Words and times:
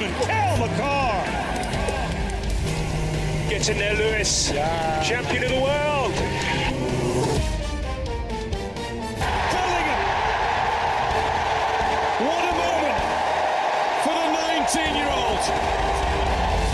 Young 0.00 0.12
defenseman 0.12 0.26
Cal 0.26 0.56
McCarr. 0.58 1.24
Gets 3.48 3.68
in 3.68 3.78
there, 3.78 3.94
Lewis. 3.94 4.50
Champion 4.50 5.44
of 5.44 5.50
the 5.50 5.60
world. 5.60 6.12
Bellingham. 9.52 10.02
What 12.26 12.44
a 12.44 12.52
moment 12.64 12.98
for 14.04 14.14
the 14.14 14.28
19-year-old. 14.38 15.42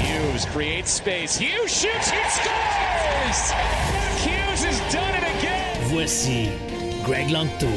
Hughes 0.01 0.45
creates 0.47 0.91
space. 0.91 1.37
Hughes 1.37 1.71
shoots. 1.71 2.11
He 2.11 2.19
scores. 2.29 3.53
Hughes 4.23 4.65
has 4.65 4.81
done 4.93 5.15
it 5.15 5.25
again. 5.39 5.83
Voici 5.89 6.51
Greg 7.05 7.29
Lanto 7.29 7.71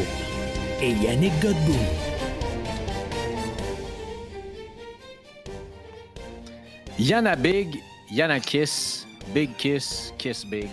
et 0.81 0.95
Yannick 1.01 1.33
Godbout. 1.41 2.08
Yana 6.99 7.35
Big, 7.35 7.81
Yana 8.11 8.39
Kiss, 8.39 9.05
Big 9.33 9.55
Kiss, 9.57 10.13
Kiss 10.17 10.43
Big. 10.45 10.67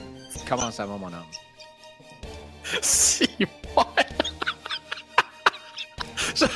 Comment 0.48 0.70
ça 0.70 0.84
va, 0.86 0.96
mon 0.96 1.06
homme? 1.06 1.12
Si, 2.82 3.24
tu 6.34 6.46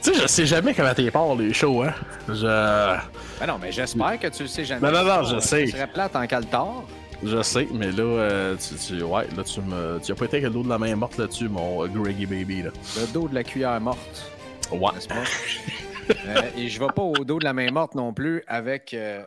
sais, 0.00 0.14
je 0.14 0.26
sais 0.26 0.46
jamais 0.46 0.72
comment 0.72 0.94
t'es 0.94 1.10
part 1.10 1.34
les 1.34 1.52
shows, 1.52 1.82
hein. 1.82 1.92
Je. 2.28 2.96
Ben 3.38 3.46
non, 3.46 3.58
mais 3.60 3.70
j'espère 3.70 4.18
que 4.18 4.28
tu 4.28 4.44
le 4.44 4.48
sais 4.48 4.64
jamais. 4.64 4.80
Ben 4.80 4.90
non, 4.90 5.04
non, 5.04 5.22
je 5.24 5.38
sais. 5.38 5.66
serait 5.66 5.86
plate 5.86 6.16
en 6.16 6.26
caltar. 6.26 6.82
Je 7.22 7.42
sais, 7.42 7.68
mais 7.74 7.92
là, 7.92 8.02
euh, 8.02 8.56
tu, 8.56 8.74
tu- 8.76 9.02
ouais, 9.02 9.26
là, 9.36 9.44
tu 9.44 9.60
me. 9.60 10.00
Tu 10.02 10.12
as 10.12 10.14
pas 10.14 10.24
été 10.24 10.38
avec 10.38 10.44
le 10.48 10.50
dos 10.54 10.62
de 10.62 10.70
la 10.70 10.78
main 10.78 10.96
morte 10.96 11.18
là-dessus, 11.18 11.50
mon 11.50 11.84
euh, 11.84 11.88
Greggy 11.88 12.24
Baby, 12.24 12.62
là. 12.62 12.70
Le 12.98 13.06
dos 13.12 13.28
de 13.28 13.34
la 13.34 13.44
cuillère 13.44 13.78
morte, 13.80 14.32
Ouais. 14.72 14.88
Euh, 16.10 16.50
et 16.56 16.68
je 16.68 16.80
vais 16.80 16.92
pas 16.94 17.02
au 17.02 17.24
dos 17.24 17.38
de 17.38 17.44
la 17.44 17.52
main 17.52 17.70
morte 17.70 17.94
non 17.94 18.12
plus 18.12 18.42
avec 18.46 18.94
euh, 18.94 19.24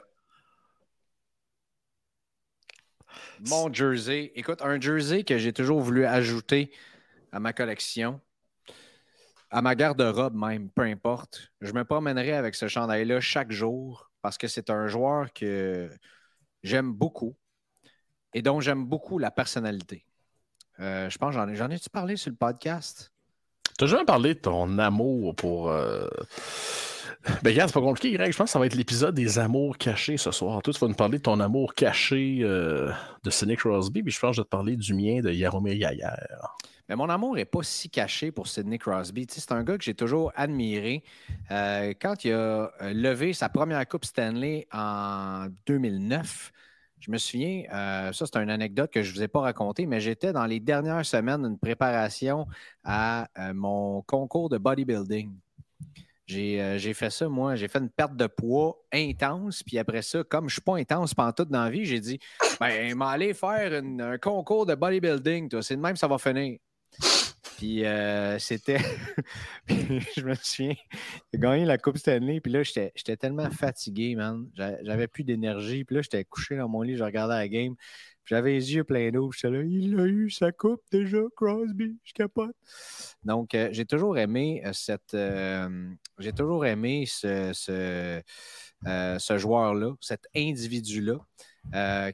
mon 3.47 3.71
jersey. 3.73 4.31
Écoute, 4.35 4.61
un 4.61 4.79
jersey 4.79 5.23
que 5.23 5.37
j'ai 5.37 5.53
toujours 5.53 5.79
voulu 5.79 6.05
ajouter 6.05 6.71
à 7.31 7.39
ma 7.39 7.53
collection, 7.53 8.21
à 9.49 9.61
ma 9.61 9.75
garde-robe 9.75 10.35
même, 10.35 10.69
peu 10.69 10.83
importe. 10.83 11.51
Je 11.61 11.73
me 11.73 11.83
promènerai 11.83 12.33
avec 12.33 12.55
ce 12.55 12.67
chandail-là 12.67 13.19
chaque 13.19 13.51
jour 13.51 14.11
parce 14.21 14.37
que 14.37 14.47
c'est 14.47 14.69
un 14.69 14.87
joueur 14.87 15.31
que 15.33 15.89
j'aime 16.63 16.93
beaucoup 16.93 17.35
et 18.33 18.41
dont 18.41 18.59
j'aime 18.61 18.85
beaucoup 18.85 19.19
la 19.19 19.31
personnalité. 19.31 20.05
Euh, 20.79 21.09
je 21.09 21.17
pense 21.17 21.33
j'en 21.35 21.47
ai, 21.47 21.55
j'en 21.55 21.69
ai-tu 21.69 21.89
parlé 21.89 22.15
sur 22.15 22.31
le 22.31 22.37
podcast? 22.37 23.11
T'as 23.77 23.87
jamais 23.87 24.05
parlé 24.05 24.35
de 24.35 24.39
ton 24.39 24.77
amour 24.77 25.35
pour. 25.35 25.71
Ben, 27.23 27.51
regarde, 27.51 27.69
c'est 27.69 27.73
pas 27.73 27.81
compliqué, 27.81 28.11
Greg. 28.11 28.31
Je 28.31 28.37
pense 28.37 28.47
que 28.47 28.51
ça 28.51 28.59
va 28.59 28.65
être 28.65 28.75
l'épisode 28.75 29.15
des 29.15 29.39
amours 29.39 29.77
cachés 29.77 30.17
ce 30.17 30.31
soir. 30.31 30.61
Toi, 30.61 30.73
tu 30.73 30.79
vas 30.79 30.87
nous 30.87 30.93
parler 30.93 31.19
de 31.19 31.23
ton 31.23 31.39
amour 31.39 31.73
caché 31.73 32.39
euh, 32.41 32.91
de 33.23 33.29
Sidney 33.29 33.55
Crosby, 33.55 34.03
puis 34.03 34.11
je 34.11 34.19
pense 34.19 34.31
que 34.31 34.35
je 34.35 34.41
vais 34.41 34.45
te 34.45 34.49
parler 34.49 34.75
du 34.75 34.93
mien 34.93 35.21
de 35.21 35.31
Yaromir 35.31 35.73
Yaguer. 35.73 36.09
Mais 36.89 36.97
mon 36.97 37.07
amour 37.09 37.35
n'est 37.35 37.45
pas 37.45 37.63
si 37.63 37.89
caché 37.89 38.31
pour 38.31 38.47
Sidney 38.47 38.77
Crosby. 38.77 39.25
Tu 39.25 39.35
sais, 39.35 39.41
c'est 39.41 39.53
un 39.53 39.63
gars 39.63 39.77
que 39.77 39.85
j'ai 39.85 39.93
toujours 39.93 40.33
admiré. 40.35 41.01
Euh, 41.49 41.93
quand 41.99 42.25
il 42.25 42.33
a 42.33 42.35
euh, 42.35 42.93
levé 42.93 43.31
sa 43.31 43.47
première 43.47 43.87
Coupe 43.87 44.03
Stanley 44.03 44.67
en 44.73 45.47
2009, 45.65 46.51
je 46.99 47.11
me 47.11 47.17
souviens, 47.17 47.63
ça 47.69 48.25
c'est 48.25 48.37
une 48.37 48.49
anecdote 48.49 48.89
que 48.89 49.01
je 49.01 49.11
ne 49.11 49.15
vous 49.15 49.23
ai 49.23 49.27
pas 49.27 49.41
racontée, 49.41 49.85
mais 49.85 49.99
j'étais 49.99 50.31
dans 50.31 50.45
les 50.45 50.61
dernières 50.61 51.05
semaines 51.05 51.43
d'une 51.43 51.59
préparation 51.59 52.47
à 52.85 53.27
mon 53.53 54.01
concours 54.03 54.47
de 54.47 54.57
bodybuilding. 54.57 55.29
J'ai 56.33 56.61
euh, 56.61 56.77
j'ai 56.77 56.93
fait 56.93 57.09
ça, 57.09 57.27
moi. 57.29 57.55
J'ai 57.55 57.67
fait 57.67 57.79
une 57.79 57.89
perte 57.89 58.15
de 58.15 58.27
poids 58.27 58.77
intense. 58.93 59.63
Puis 59.63 59.77
après 59.77 60.01
ça, 60.01 60.23
comme 60.23 60.49
je 60.49 60.53
suis 60.55 60.61
pas 60.61 60.77
intense 60.77 61.13
pendant 61.13 61.31
toute 61.33 61.49
dans 61.49 61.63
la 61.63 61.69
vie, 61.69 61.85
j'ai 61.85 61.99
dit 61.99 62.19
Ben, 62.59 62.95
m'aller 62.95 63.33
faire 63.33 63.73
un 63.83 64.17
concours 64.17 64.65
de 64.65 64.75
bodybuilding, 64.75 65.49
toi. 65.49 65.61
C'est 65.63 65.75
de 65.75 65.81
même, 65.81 65.95
ça 65.95 66.07
va 66.07 66.17
finir. 66.17 66.57
Puis 67.57 67.85
euh, 67.85 68.39
c'était. 68.39 68.79
Je 69.67 70.21
me 70.23 70.33
souviens, 70.35 70.75
j'ai 71.33 71.39
gagné 71.39 71.65
la 71.65 71.77
Coupe 71.77 71.97
Stanley. 71.97 72.41
Puis 72.41 72.51
là, 72.51 72.63
j'étais 72.63 73.17
tellement 73.17 73.49
fatigué, 73.51 74.15
man. 74.15 74.47
J'a- 74.55 74.83
J'avais 74.83 75.07
plus 75.07 75.23
d'énergie. 75.23 75.83
Puis 75.85 75.95
là, 75.95 76.01
j'étais 76.01 76.23
couché 76.25 76.57
dans 76.57 76.67
mon 76.67 76.81
lit, 76.81 76.95
je 76.97 77.03
regardais 77.03 77.35
la 77.35 77.47
game. 77.47 77.75
J'avais 78.25 78.51
les 78.53 78.73
yeux 78.73 78.83
pleins 78.83 79.11
d'eau. 79.11 79.31
J'étais 79.31 79.49
là, 79.49 79.61
il 79.63 79.99
a 79.99 80.05
eu 80.05 80.29
sa 80.29 80.51
coupe 80.51 80.81
déjà, 80.91 81.19
Crosby. 81.35 81.97
Je 82.03 82.13
capote. 82.13 82.55
Donc, 83.23 83.53
euh, 83.53 83.69
j'ai 83.71 83.85
toujours 83.85 84.17
aimé 84.17 84.61
euh, 84.65 84.71
cette. 84.73 85.13
euh, 85.13 85.89
j'ai 86.19 86.31
toujours 86.31 86.65
aimé 86.65 87.05
ce, 87.05 87.51
ce, 87.53 88.21
euh, 88.87 89.19
ce 89.19 89.37
joueur-là, 89.37 89.93
cet 89.99 90.27
individu-là, 90.35 91.19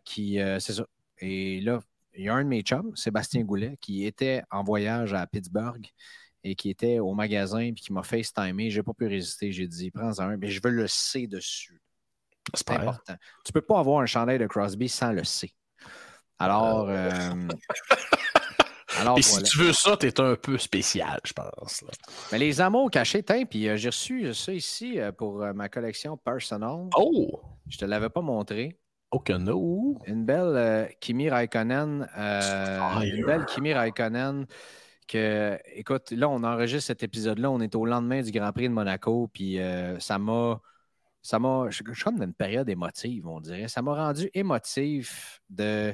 qui. 0.03 0.40
c'est 0.59 0.74
ça. 0.74 0.86
Et 1.19 1.62
là, 1.62 1.80
il 2.16 2.24
y 2.25 2.30
a 2.30 2.34
un 2.34 2.44
de 2.44 2.50
mes 2.50 2.62
chums, 2.62 2.96
Sébastien 2.96 3.44
Goulet, 3.44 3.78
qui 3.80 4.06
était 4.06 4.42
en 4.52 4.64
voyage 4.64 5.14
à 5.14 5.25
Pittsburgh 5.28 5.86
et 6.44 6.56
qui 6.56 6.69
était 6.69 7.00
au 7.00 7.14
magasin 7.14 7.72
puis 7.74 7.84
qui 7.84 7.94
m'a 7.94 8.03
FaceTimé. 8.03 8.69
J'ai 8.72 8.84
pas 8.84 8.94
pu 8.94 9.06
résister. 9.08 9.52
J'ai 9.52 9.68
dit, 9.68 9.92
prends-en 9.92 10.24
un, 10.24 10.38
mais 10.38 10.50
je 10.50 10.59
veux 10.64 10.72
le 10.72 10.88
C 10.88 11.28
dessus. 11.28 11.81
C'est 12.53 12.69
important. 12.72 13.16
Tu 13.46 13.52
peux 13.52 13.62
pas 13.62 13.80
avoir 13.80 14.02
un 14.02 14.06
chandail 14.06 14.40
de 14.40 14.48
Crosby 14.48 14.90
sans 14.90 15.12
le 15.12 15.24
C. 15.24 15.53
Alors, 16.40 16.88
euh, 16.90 17.10
alors 19.00 19.18
Et 19.18 19.22
voilà. 19.22 19.22
si 19.22 19.44
tu 19.44 19.58
veux 19.60 19.74
ça, 19.74 19.98
t'es 19.98 20.20
un 20.20 20.36
peu 20.36 20.58
spécial, 20.58 21.20
je 21.24 21.34
pense. 21.34 21.82
là. 21.84 21.90
Mais 22.32 22.40
les 22.40 22.60
amours 22.62 22.90
cachés, 22.90 23.24
tiens, 23.24 23.46
puis 23.46 23.68
euh, 23.68 23.78
j'ai 23.78 23.90
reçu 23.90 24.34
ça 24.34 24.52
ici 24.54 25.00
euh, 25.00 25.12
pour 25.12 25.42
euh, 25.44 25.54
ma 25.54 25.70
collection 25.70 26.18
personnelle. 26.18 26.88
Oh! 26.98 27.42
Je 27.68 27.78
te 27.78 27.86
l'avais 27.86 28.10
pas 28.10 28.22
montré. 28.22 28.80
Oh 29.12 29.20
que 29.20 29.34
no! 29.34 29.98
Une 30.06 30.26
belle 30.26 30.56
euh, 30.56 30.86
Kimi 31.00 31.30
Raikkonen. 31.30 32.08
euh, 32.18 33.02
une 33.02 33.26
belle 33.26 33.46
Kimi 33.46 33.74
Raikkonen. 33.74 34.46
Que, 35.08 35.58
écoute, 35.74 36.12
là, 36.12 36.30
on 36.30 36.44
enregistre 36.44 36.86
cet 36.88 37.02
épisode-là. 37.02 37.50
On 37.50 37.60
est 37.62 37.74
au 37.74 37.86
lendemain 37.86 38.22
du 38.22 38.30
Grand 38.32 38.52
Prix 38.52 38.70
de 38.70 38.74
Monaco. 38.74 39.28
Puis 39.34 39.60
euh, 39.60 40.00
ça 40.00 40.20
m'a. 40.20 40.62
Ça 41.24 41.40
m'a. 41.40 41.66
Je 41.70 41.82
je 41.88 41.94
suis 41.94 42.04
comme 42.04 42.18
dans 42.20 42.26
une 42.26 42.34
période 42.36 42.70
émotive, 42.70 43.28
on 43.28 43.40
dirait. 43.42 43.68
Ça 43.68 43.82
m'a 43.82 43.96
rendu 43.96 44.30
émotif 44.36 45.42
de 45.50 45.94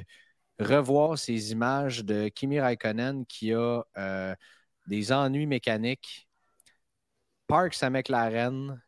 revoir 0.58 1.18
ces 1.18 1.52
images 1.52 2.04
de 2.04 2.28
Kimi 2.28 2.60
Raikkonen 2.60 3.26
qui 3.26 3.52
a 3.52 3.82
euh, 3.96 4.34
des 4.86 5.12
ennuis 5.12 5.46
mécaniques, 5.46 6.28
park 7.46 7.74
sa 7.74 7.90
McLaren, 7.90 8.80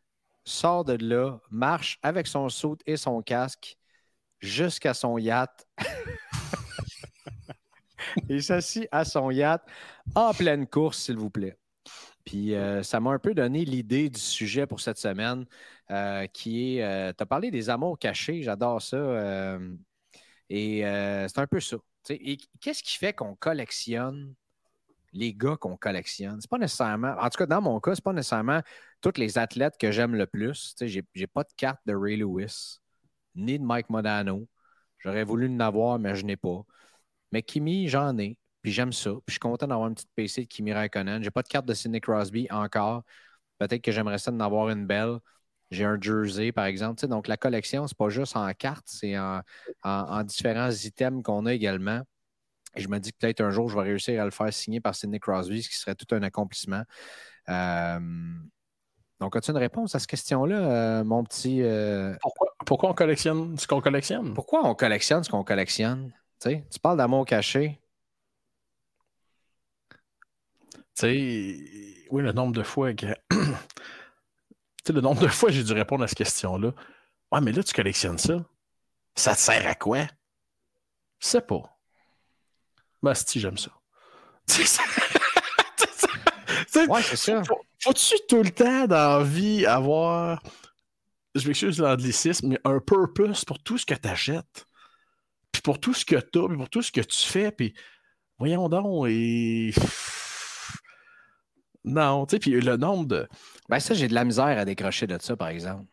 sort 0.44 0.84
de 0.84 0.96
là, 1.04 1.40
marche 1.50 1.98
avec 2.02 2.26
son 2.26 2.48
soute 2.48 2.80
et 2.86 2.96
son 2.96 3.22
casque 3.22 3.76
jusqu'à 4.40 4.94
son 4.94 5.18
yacht. 5.18 5.66
Il 8.28 8.42
s'assit 8.42 8.88
à 8.90 9.04
son 9.04 9.30
yacht 9.30 9.62
en 10.14 10.32
pleine 10.32 10.66
course, 10.66 10.98
s'il 10.98 11.16
vous 11.16 11.30
plaît. 11.30 11.56
Puis 12.24 12.54
euh, 12.54 12.82
ça 12.82 13.00
m'a 13.00 13.10
un 13.10 13.18
peu 13.18 13.34
donné 13.34 13.64
l'idée 13.64 14.10
du 14.10 14.20
sujet 14.20 14.66
pour 14.66 14.80
cette 14.80 14.98
semaine, 14.98 15.46
euh, 15.90 16.26
qui 16.26 16.78
est, 16.78 17.14
tu 17.14 17.22
as 17.22 17.26
parlé 17.26 17.50
des 17.50 17.70
amours 17.70 17.98
cachés, 17.98 18.42
j'adore 18.42 18.82
ça. 18.82 18.96
Et 20.50 20.86
euh, 20.86 21.28
c'est 21.28 21.38
un 21.38 21.46
peu 21.46 21.60
ça. 21.60 21.76
Qu'est-ce 22.60 22.82
qui 22.82 22.96
fait 22.96 23.12
qu'on 23.12 23.34
collectionne 23.34 24.34
les 25.12 25.34
gars 25.34 25.56
qu'on 25.56 25.76
collectionne? 25.76 26.40
C'est 26.40 26.50
pas 26.50 26.58
nécessairement, 26.58 27.14
en 27.18 27.28
tout 27.30 27.38
cas 27.38 27.46
dans 27.46 27.60
mon 27.60 27.80
cas, 27.80 27.94
c'est 27.94 28.04
pas 28.04 28.12
nécessairement 28.12 28.62
tous 29.00 29.18
les 29.18 29.38
athlètes 29.38 29.76
que 29.78 29.90
j'aime 29.90 30.14
le 30.14 30.26
plus. 30.26 30.74
J'ai, 30.80 31.04
j'ai 31.14 31.26
pas 31.26 31.44
de 31.44 31.52
carte 31.56 31.80
de 31.86 31.94
Ray 31.94 32.16
Lewis, 32.16 32.80
ni 33.34 33.58
de 33.58 33.64
Mike 33.64 33.90
Modano. 33.90 34.48
J'aurais 34.98 35.24
voulu 35.24 35.48
en 35.48 35.60
avoir, 35.60 35.98
mais 35.98 36.14
je 36.14 36.24
n'ai 36.24 36.36
pas. 36.36 36.64
Mais 37.32 37.42
Kimi, 37.42 37.88
j'en 37.88 38.16
ai. 38.18 38.38
Puis 38.62 38.72
j'aime 38.72 38.92
ça. 38.92 39.12
Puis 39.12 39.22
je 39.28 39.32
suis 39.34 39.40
content 39.40 39.66
d'avoir 39.68 39.88
une 39.88 39.94
petite 39.94 40.10
PC 40.14 40.42
de 40.42 40.46
Kimi 40.48 40.72
Raikkonen. 40.72 41.22
J'ai 41.22 41.30
pas 41.30 41.42
de 41.42 41.48
carte 41.48 41.66
de 41.66 41.74
Sidney 41.74 42.00
Crosby 42.00 42.48
encore. 42.50 43.04
Peut-être 43.58 43.82
que 43.82 43.92
j'aimerais 43.92 44.18
ça 44.18 44.30
d'en 44.30 44.40
avoir 44.44 44.70
une 44.70 44.86
belle. 44.86 45.18
J'ai 45.70 45.84
un 45.84 46.00
jersey, 46.00 46.52
par 46.52 46.64
exemple. 46.64 47.06
donc, 47.06 47.28
la 47.28 47.36
collection, 47.36 47.86
c'est 47.86 47.96
pas 47.96 48.08
juste 48.08 48.36
en 48.36 48.50
cartes, 48.54 48.86
c'est 48.86 49.16
en, 49.18 50.22
différents 50.24 50.70
items 50.70 51.22
qu'on 51.22 51.46
a 51.46 51.52
également. 51.52 52.02
Et 52.74 52.80
je 52.80 52.88
me 52.88 52.98
dis 52.98 53.12
que 53.12 53.18
peut-être 53.18 53.40
un 53.40 53.50
jour, 53.50 53.68
je 53.68 53.76
vais 53.76 53.82
réussir 53.82 54.20
à 54.20 54.24
le 54.24 54.30
faire 54.30 54.52
signer 54.52 54.80
par 54.80 54.94
Sidney 54.94 55.18
Crosby, 55.18 55.62
ce 55.62 55.68
qui 55.68 55.76
serait 55.76 55.94
tout 55.94 56.14
un 56.14 56.22
accomplissement. 56.22 56.82
Euh, 57.48 57.98
donc, 59.20 59.34
as-tu 59.34 59.50
une 59.50 59.56
réponse 59.56 59.94
à 59.94 59.98
cette 59.98 60.08
question-là, 60.08 60.56
euh, 60.56 61.04
mon 61.04 61.24
petit. 61.24 61.62
Euh, 61.62 62.14
pourquoi, 62.66 62.90
on 62.90 62.94
collectionne 62.94 63.58
ce 63.58 63.66
qu'on 63.66 63.80
collectionne? 63.80 64.34
Pourquoi 64.34 64.64
on 64.64 64.74
collectionne 64.74 65.24
ce 65.24 65.30
qu'on 65.30 65.44
collectionne? 65.44 66.12
tu 66.40 66.80
parles 66.80 66.98
d'amour 66.98 67.26
caché. 67.26 67.80
Tu 69.90 69.96
sais, 70.94 72.06
oui, 72.10 72.22
le 72.22 72.32
nombre 72.32 72.52
de 72.52 72.62
fois 72.62 72.94
que. 72.94 73.06
Le 74.92 75.00
nombre 75.00 75.20
de 75.20 75.28
fois 75.28 75.50
j'ai 75.50 75.64
dû 75.64 75.72
répondre 75.72 76.04
à 76.04 76.08
cette 76.08 76.18
question-là. 76.18 76.72
Ouais, 77.30 77.40
mais 77.40 77.52
là, 77.52 77.62
tu 77.62 77.74
collectionnes 77.74 78.18
ça. 78.18 78.44
Ça 79.14 79.34
te 79.34 79.40
sert 79.40 79.66
à 79.66 79.74
quoi? 79.74 80.06
Je 81.18 81.26
sais 81.26 81.40
pas. 81.40 81.62
Bah, 83.02 83.14
si, 83.14 83.40
j'aime 83.40 83.58
ça. 83.58 83.70
ouais, 86.88 87.02
c'est 87.02 87.16
ça. 87.16 87.42
Faut-tu 87.80 88.14
tout 88.28 88.42
le 88.42 88.50
temps 88.50 88.86
dans 88.86 89.18
la 89.18 89.24
vie 89.24 89.66
avoir, 89.66 90.42
je 91.34 91.46
m'excuse 91.46 91.78
l'anglicisme, 91.78 92.48
mais 92.48 92.60
un 92.64 92.80
purpose 92.80 93.44
pour 93.44 93.62
tout 93.62 93.78
ce 93.78 93.86
que 93.86 93.94
tu 93.94 94.08
achètes? 94.08 94.66
Puis 95.52 95.62
pour 95.62 95.80
tout 95.80 95.94
ce 95.94 96.04
que 96.04 96.16
tu 96.16 96.38
as, 96.38 96.48
puis 96.48 96.56
pour 96.56 96.70
tout 96.70 96.82
ce 96.82 96.92
que 96.92 97.00
tu 97.00 97.26
fais, 97.26 97.52
puis 97.52 97.74
voyons 98.38 98.68
donc, 98.68 99.08
et. 99.08 99.72
Non, 101.84 102.26
tu 102.26 102.36
sais, 102.36 102.38
puis 102.38 102.50
le 102.50 102.76
nombre 102.76 103.06
de. 103.06 103.28
Ben, 103.68 103.80
ça, 103.80 103.94
j'ai 103.94 104.08
de 104.08 104.14
la 104.14 104.24
misère 104.24 104.58
à 104.58 104.64
décrocher 104.64 105.06
de 105.06 105.16
ça, 105.20 105.36
par 105.36 105.48
exemple. 105.48 105.86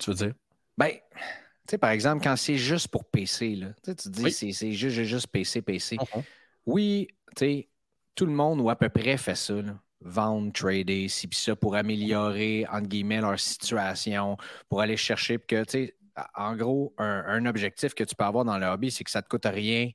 Tu 0.00 0.10
veux 0.10 0.16
dire? 0.16 0.32
Ben, 0.78 0.90
tu 0.90 1.70
sais, 1.70 1.78
par 1.78 1.90
exemple, 1.90 2.22
quand 2.22 2.36
c'est 2.36 2.56
juste 2.56 2.88
pour 2.88 3.04
PC, 3.04 3.56
là, 3.56 3.68
tu 3.84 3.94
te 3.94 4.08
dis, 4.08 4.32
c'est 4.32 4.72
juste, 4.72 5.02
juste 5.02 5.26
PC, 5.28 5.62
PC. 5.62 5.96
Uh-huh. 5.96 6.22
Oui, 6.66 7.08
tu 7.36 7.44
sais, 7.44 7.68
tout 8.14 8.26
le 8.26 8.32
monde 8.32 8.60
ou 8.60 8.70
à 8.70 8.76
peu 8.76 8.88
près 8.88 9.16
fait 9.16 9.34
ça, 9.34 9.54
là. 9.54 9.78
Vendre, 10.04 10.52
trader, 10.52 11.06
si 11.06 11.28
puis 11.28 11.38
ça, 11.38 11.54
pour 11.54 11.76
améliorer, 11.76 12.66
entre 12.68 12.88
guillemets, 12.88 13.20
leur 13.20 13.38
situation, 13.38 14.36
pour 14.68 14.80
aller 14.80 14.96
chercher, 14.96 15.38
que, 15.38 15.62
tu 15.62 15.70
sais, 15.70 15.96
en 16.34 16.56
gros, 16.56 16.92
un, 16.98 17.46
objectif 17.46 17.94
que 17.94 18.02
tu 18.02 18.16
peux 18.16 18.24
avoir 18.24 18.44
dans 18.44 18.58
le 18.58 18.66
hobby, 18.66 18.90
c'est 18.90 19.04
que 19.04 19.10
ça 19.12 19.20
ne 19.20 19.22
te 19.22 19.28
coûte 19.28 19.46
rien 19.46 19.90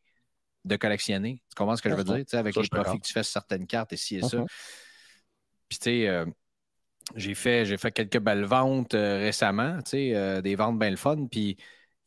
de 0.63 0.75
collectionner. 0.77 1.41
Tu 1.49 1.55
comprends 1.55 1.75
ce 1.75 1.81
que 1.81 1.89
je 1.89 1.95
veux 1.95 2.03
uh-huh. 2.03 2.15
dire? 2.15 2.25
Tu 2.25 2.31
sais, 2.31 2.37
avec 2.37 2.55
les 2.55 2.69
profits 2.69 2.99
que 2.99 3.05
tu 3.05 3.11
fais 3.11 3.23
sur 3.23 3.33
certaines 3.33 3.67
cartes 3.67 3.91
et 3.91 3.97
ci 3.97 4.15
et 4.15 4.21
ça. 4.21 4.45
Puis, 5.69 5.79
tu 5.79 5.83
sais, 5.85 6.07
euh, 6.07 6.25
j'ai 7.15 7.35
fait, 7.35 7.77
fait 7.77 7.91
quelques 7.91 8.19
belles 8.19 8.45
ventes 8.45 8.93
euh, 8.95 9.19
récemment, 9.19 9.77
tu 9.83 9.91
sais, 9.91 10.15
euh, 10.15 10.41
des 10.41 10.55
ventes 10.55 10.79
bien 10.79 10.91
le 10.91 10.97
fun. 10.97 11.27
Puis, 11.27 11.57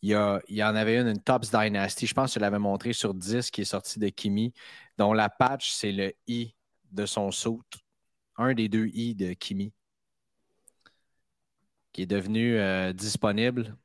il 0.03 0.11
y, 0.11 0.55
y 0.55 0.65
en 0.65 0.75
avait 0.77 0.99
une, 0.99 1.09
une 1.09 1.23
Tops 1.23 1.51
Dynasty, 1.51 2.07
je 2.07 2.15
pense 2.15 2.33
que 2.35 2.41
je 2.41 2.41
l'avais 2.41 2.59
montré 2.59 2.93
sur 2.93 3.15
10 3.15 3.51
qui 3.51 3.63
est 3.63 3.65
sorti 3.65 3.99
de 3.99 4.09
Kimi, 4.09 4.55
dont 4.99 5.13
la 5.13 5.29
patch, 5.31 5.73
c'est 5.73 5.93
le 5.93 6.13
I 6.29 6.55
de 6.93 7.07
son 7.07 7.31
saut. 7.31 7.63
Un 8.37 8.55
des 8.55 8.69
deux 8.69 8.89
I 8.95 9.15
de 9.15 9.35
Kimi, 9.35 9.73
qui 11.93 12.03
est 12.03 12.07
devenu 12.07 12.59
disponible. 12.95 13.77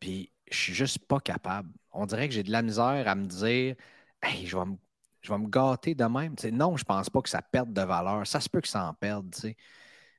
Puis, 0.00 0.32
je 0.50 0.56
suis 0.56 0.74
juste 0.74 0.98
pas 1.06 1.20
capable. 1.20 1.70
On 1.92 2.06
dirait 2.06 2.28
que 2.28 2.34
j'ai 2.34 2.42
de 2.42 2.50
la 2.52 2.62
misère 2.62 3.08
à 3.08 3.14
me 3.14 3.26
dire, 3.26 3.76
hey, 4.22 4.46
je 4.46 4.56
vais 4.56 4.64
me 4.66 4.76
je 5.24 5.32
vais 5.32 5.38
me 5.38 5.48
gâter 5.48 5.94
de 5.94 6.04
même. 6.04 6.34
non, 6.52 6.76
je 6.76 6.84
pense 6.84 7.08
pas 7.08 7.22
que 7.22 7.30
ça 7.30 7.40
perde 7.40 7.72
de 7.72 7.80
valeur. 7.80 8.26
Ça 8.26 8.40
se 8.40 8.48
peut 8.48 8.60
que 8.60 8.68
ça 8.68 8.84
en 8.84 8.94
perde. 8.94 9.34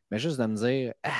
Mais 0.09 0.17
juste 0.17 0.39
de 0.39 0.45
me 0.45 0.55
dire, 0.55 0.93
ah, 1.03 1.11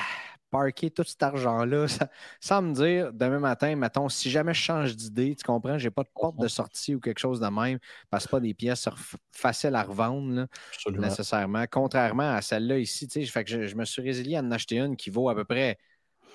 parker 0.50 0.90
tout 0.90 1.04
cet 1.04 1.22
argent-là, 1.22 1.86
sans 2.40 2.62
me 2.62 2.74
dire 2.74 3.12
demain 3.12 3.38
matin, 3.38 3.76
mettons, 3.76 4.08
si 4.08 4.28
jamais 4.28 4.54
je 4.54 4.60
change 4.60 4.96
d'idée, 4.96 5.36
tu 5.36 5.44
comprends, 5.44 5.78
j'ai 5.78 5.90
pas 5.90 6.02
de 6.02 6.08
porte 6.14 6.38
de 6.38 6.48
sortie 6.48 6.94
ou 6.96 7.00
quelque 7.00 7.18
chose 7.18 7.38
de 7.38 7.46
même, 7.46 7.78
parce 8.10 8.26
que 8.26 8.32
pas 8.32 8.40
des 8.40 8.54
pièces 8.54 8.88
faciles 9.32 9.74
à 9.74 9.82
revendre 9.84 10.46
nécessairement. 10.88 11.64
Contrairement 11.70 12.34
à 12.34 12.42
celle-là 12.42 12.78
ici, 12.78 13.08
je, 13.08 13.74
me 13.76 13.84
suis 13.84 14.02
résilié 14.02 14.36
à 14.36 14.40
en 14.40 14.50
acheter 14.50 14.78
une 14.78 14.96
qui 14.96 15.10
vaut 15.10 15.28
à 15.28 15.34
peu 15.34 15.44
près 15.44 15.78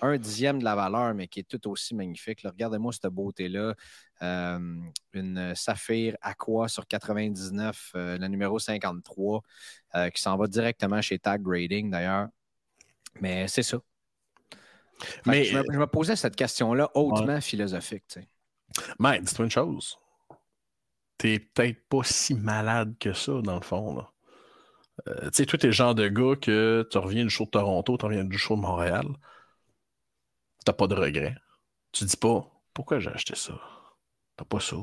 un 0.01 0.17
dixième 0.17 0.59
de 0.59 0.63
la 0.63 0.75
valeur, 0.75 1.13
mais 1.13 1.27
qui 1.27 1.39
est 1.39 1.43
tout 1.43 1.69
aussi 1.69 1.95
magnifique. 1.95 2.41
Regardez-moi 2.43 2.91
cette 2.91 3.07
beauté-là. 3.07 3.75
Euh, 4.21 4.79
une 5.13 5.55
Saphir 5.55 6.17
Aqua 6.21 6.67
sur 6.67 6.87
99, 6.87 7.91
euh, 7.95 8.17
la 8.17 8.27
numéro 8.27 8.59
53, 8.59 9.41
euh, 9.95 10.09
qui 10.09 10.21
s'en 10.21 10.37
va 10.37 10.47
directement 10.47 11.01
chez 11.01 11.19
Tag 11.19 11.41
Grading 11.41 11.89
d'ailleurs. 11.89 12.27
Mais 13.19 13.47
c'est 13.47 13.63
ça. 13.63 13.77
Mais 15.25 15.45
je 15.45 15.57
me, 15.57 15.87
posais 15.87 16.15
cette 16.15 16.35
question-là 16.35 16.91
hautement 16.93 17.41
philosophique. 17.41 18.03
Tu 18.07 18.27
Mais 18.99 19.19
dis-toi 19.21 19.45
une 19.45 19.51
chose. 19.51 19.97
T'es 21.17 21.39
peut-être 21.39 21.87
pas 21.87 22.03
si 22.03 22.35
malade 22.35 22.95
que 22.99 23.13
ça, 23.13 23.33
dans 23.41 23.55
le 23.55 23.61
fond. 23.61 24.05
tu 25.05 25.11
sais, 25.33 25.45
toi, 25.45 25.57
t'es 25.57 25.67
le 25.67 25.73
genre 25.73 25.95
de 25.95 26.07
gars 26.07 26.35
que 26.39 26.87
tu 26.91 26.97
reviens 26.99 27.23
du 27.23 27.29
show 27.31 27.45
de 27.45 27.49
Toronto, 27.49 27.97
tu 27.97 28.05
reviens 28.05 28.23
du 28.23 28.37
show 28.37 28.55
de 28.55 28.61
Montréal 28.61 29.07
t'as 30.65 30.73
pas 30.73 30.87
de 30.87 30.95
regret. 30.95 31.35
Tu 31.91 32.05
dis 32.05 32.17
pas 32.17 32.49
pourquoi 32.73 32.99
j'ai 32.99 33.09
acheté 33.09 33.35
ça? 33.35 33.59
T'as 34.37 34.45
pas 34.45 34.59
ça? 34.59 34.77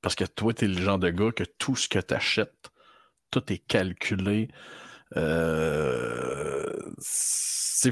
Parce 0.00 0.14
que 0.14 0.24
toi, 0.24 0.54
t'es 0.54 0.66
le 0.66 0.80
genre 0.80 0.98
de 0.98 1.10
gars 1.10 1.32
que 1.32 1.44
tout 1.44 1.76
ce 1.76 1.88
que 1.88 1.98
tu 1.98 2.14
achètes, 2.14 2.70
tout 3.30 3.52
est 3.52 3.58
calculé. 3.58 4.48
Euh... 5.16 6.72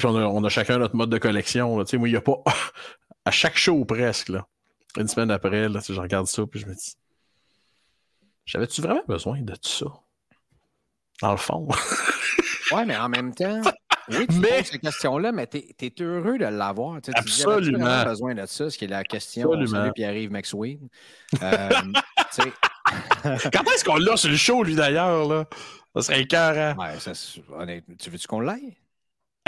On, 0.03 0.45
a, 0.45 0.49
chacun 0.49 0.79
notre 0.79 0.97
mode 0.97 1.11
de 1.11 1.19
collection. 1.19 1.79
Là. 1.79 1.85
Moi, 1.95 2.09
il 2.09 2.13
n'y 2.13 2.17
a 2.17 2.21
pas. 2.21 2.43
à 3.25 3.31
chaque 3.31 3.57
show 3.57 3.85
presque, 3.85 4.29
là, 4.31 4.47
une 4.97 5.09
semaine 5.09 5.31
après, 5.31 5.69
là, 5.69 5.81
je 5.87 6.01
regarde 6.01 6.27
ça 6.27 6.47
puis 6.47 6.61
je 6.61 6.67
me 6.67 6.75
dis 6.75 6.97
J'avais-tu 8.47 8.81
vraiment 8.81 9.05
besoin 9.07 9.41
de 9.43 9.55
tout 9.55 9.69
ça? 9.69 9.87
Dans 11.21 11.33
le 11.33 11.37
fond. 11.37 11.69
ouais, 12.73 12.85
mais 12.87 12.97
en 12.97 13.09
même 13.09 13.35
temps, 13.35 13.61
oui, 14.11 14.27
tu 14.27 14.39
mais... 14.39 14.49
poses 14.49 14.67
cette 14.67 14.81
question-là, 14.81 15.33
mais 15.33 15.47
tu 15.47 15.59
es, 15.59 16.03
heureux 16.03 16.39
de 16.39 16.45
l'avoir. 16.45 17.01
Tu 17.01 17.11
Absolument. 17.15 18.05
besoin 18.05 18.35
de 18.35 18.47
ça, 18.47 18.71
ce 18.71 18.79
qui 18.79 18.85
est 18.85 18.89
la 18.89 19.05
question. 19.05 19.51
Salut 19.67 19.93
Pierre-Yves 19.93 20.31
McSween. 20.31 20.89
Euh, 21.43 21.69
Quand 23.25 23.65
est-ce 23.73 23.85
qu'on 23.85 23.97
l'a 23.97 24.17
sur 24.17 24.31
le 24.31 24.37
show, 24.37 24.63
lui, 24.63 24.75
d'ailleurs? 24.75 25.27
Là? 25.29 25.47
Ça 25.97 26.03
serait 26.03 26.23
écœurant. 26.23 26.75
Ouais, 26.81 26.99
ça, 26.99 27.13
tu 27.13 28.11
veux-tu 28.11 28.27
qu'on 28.27 28.41
l'aille? 28.41 28.77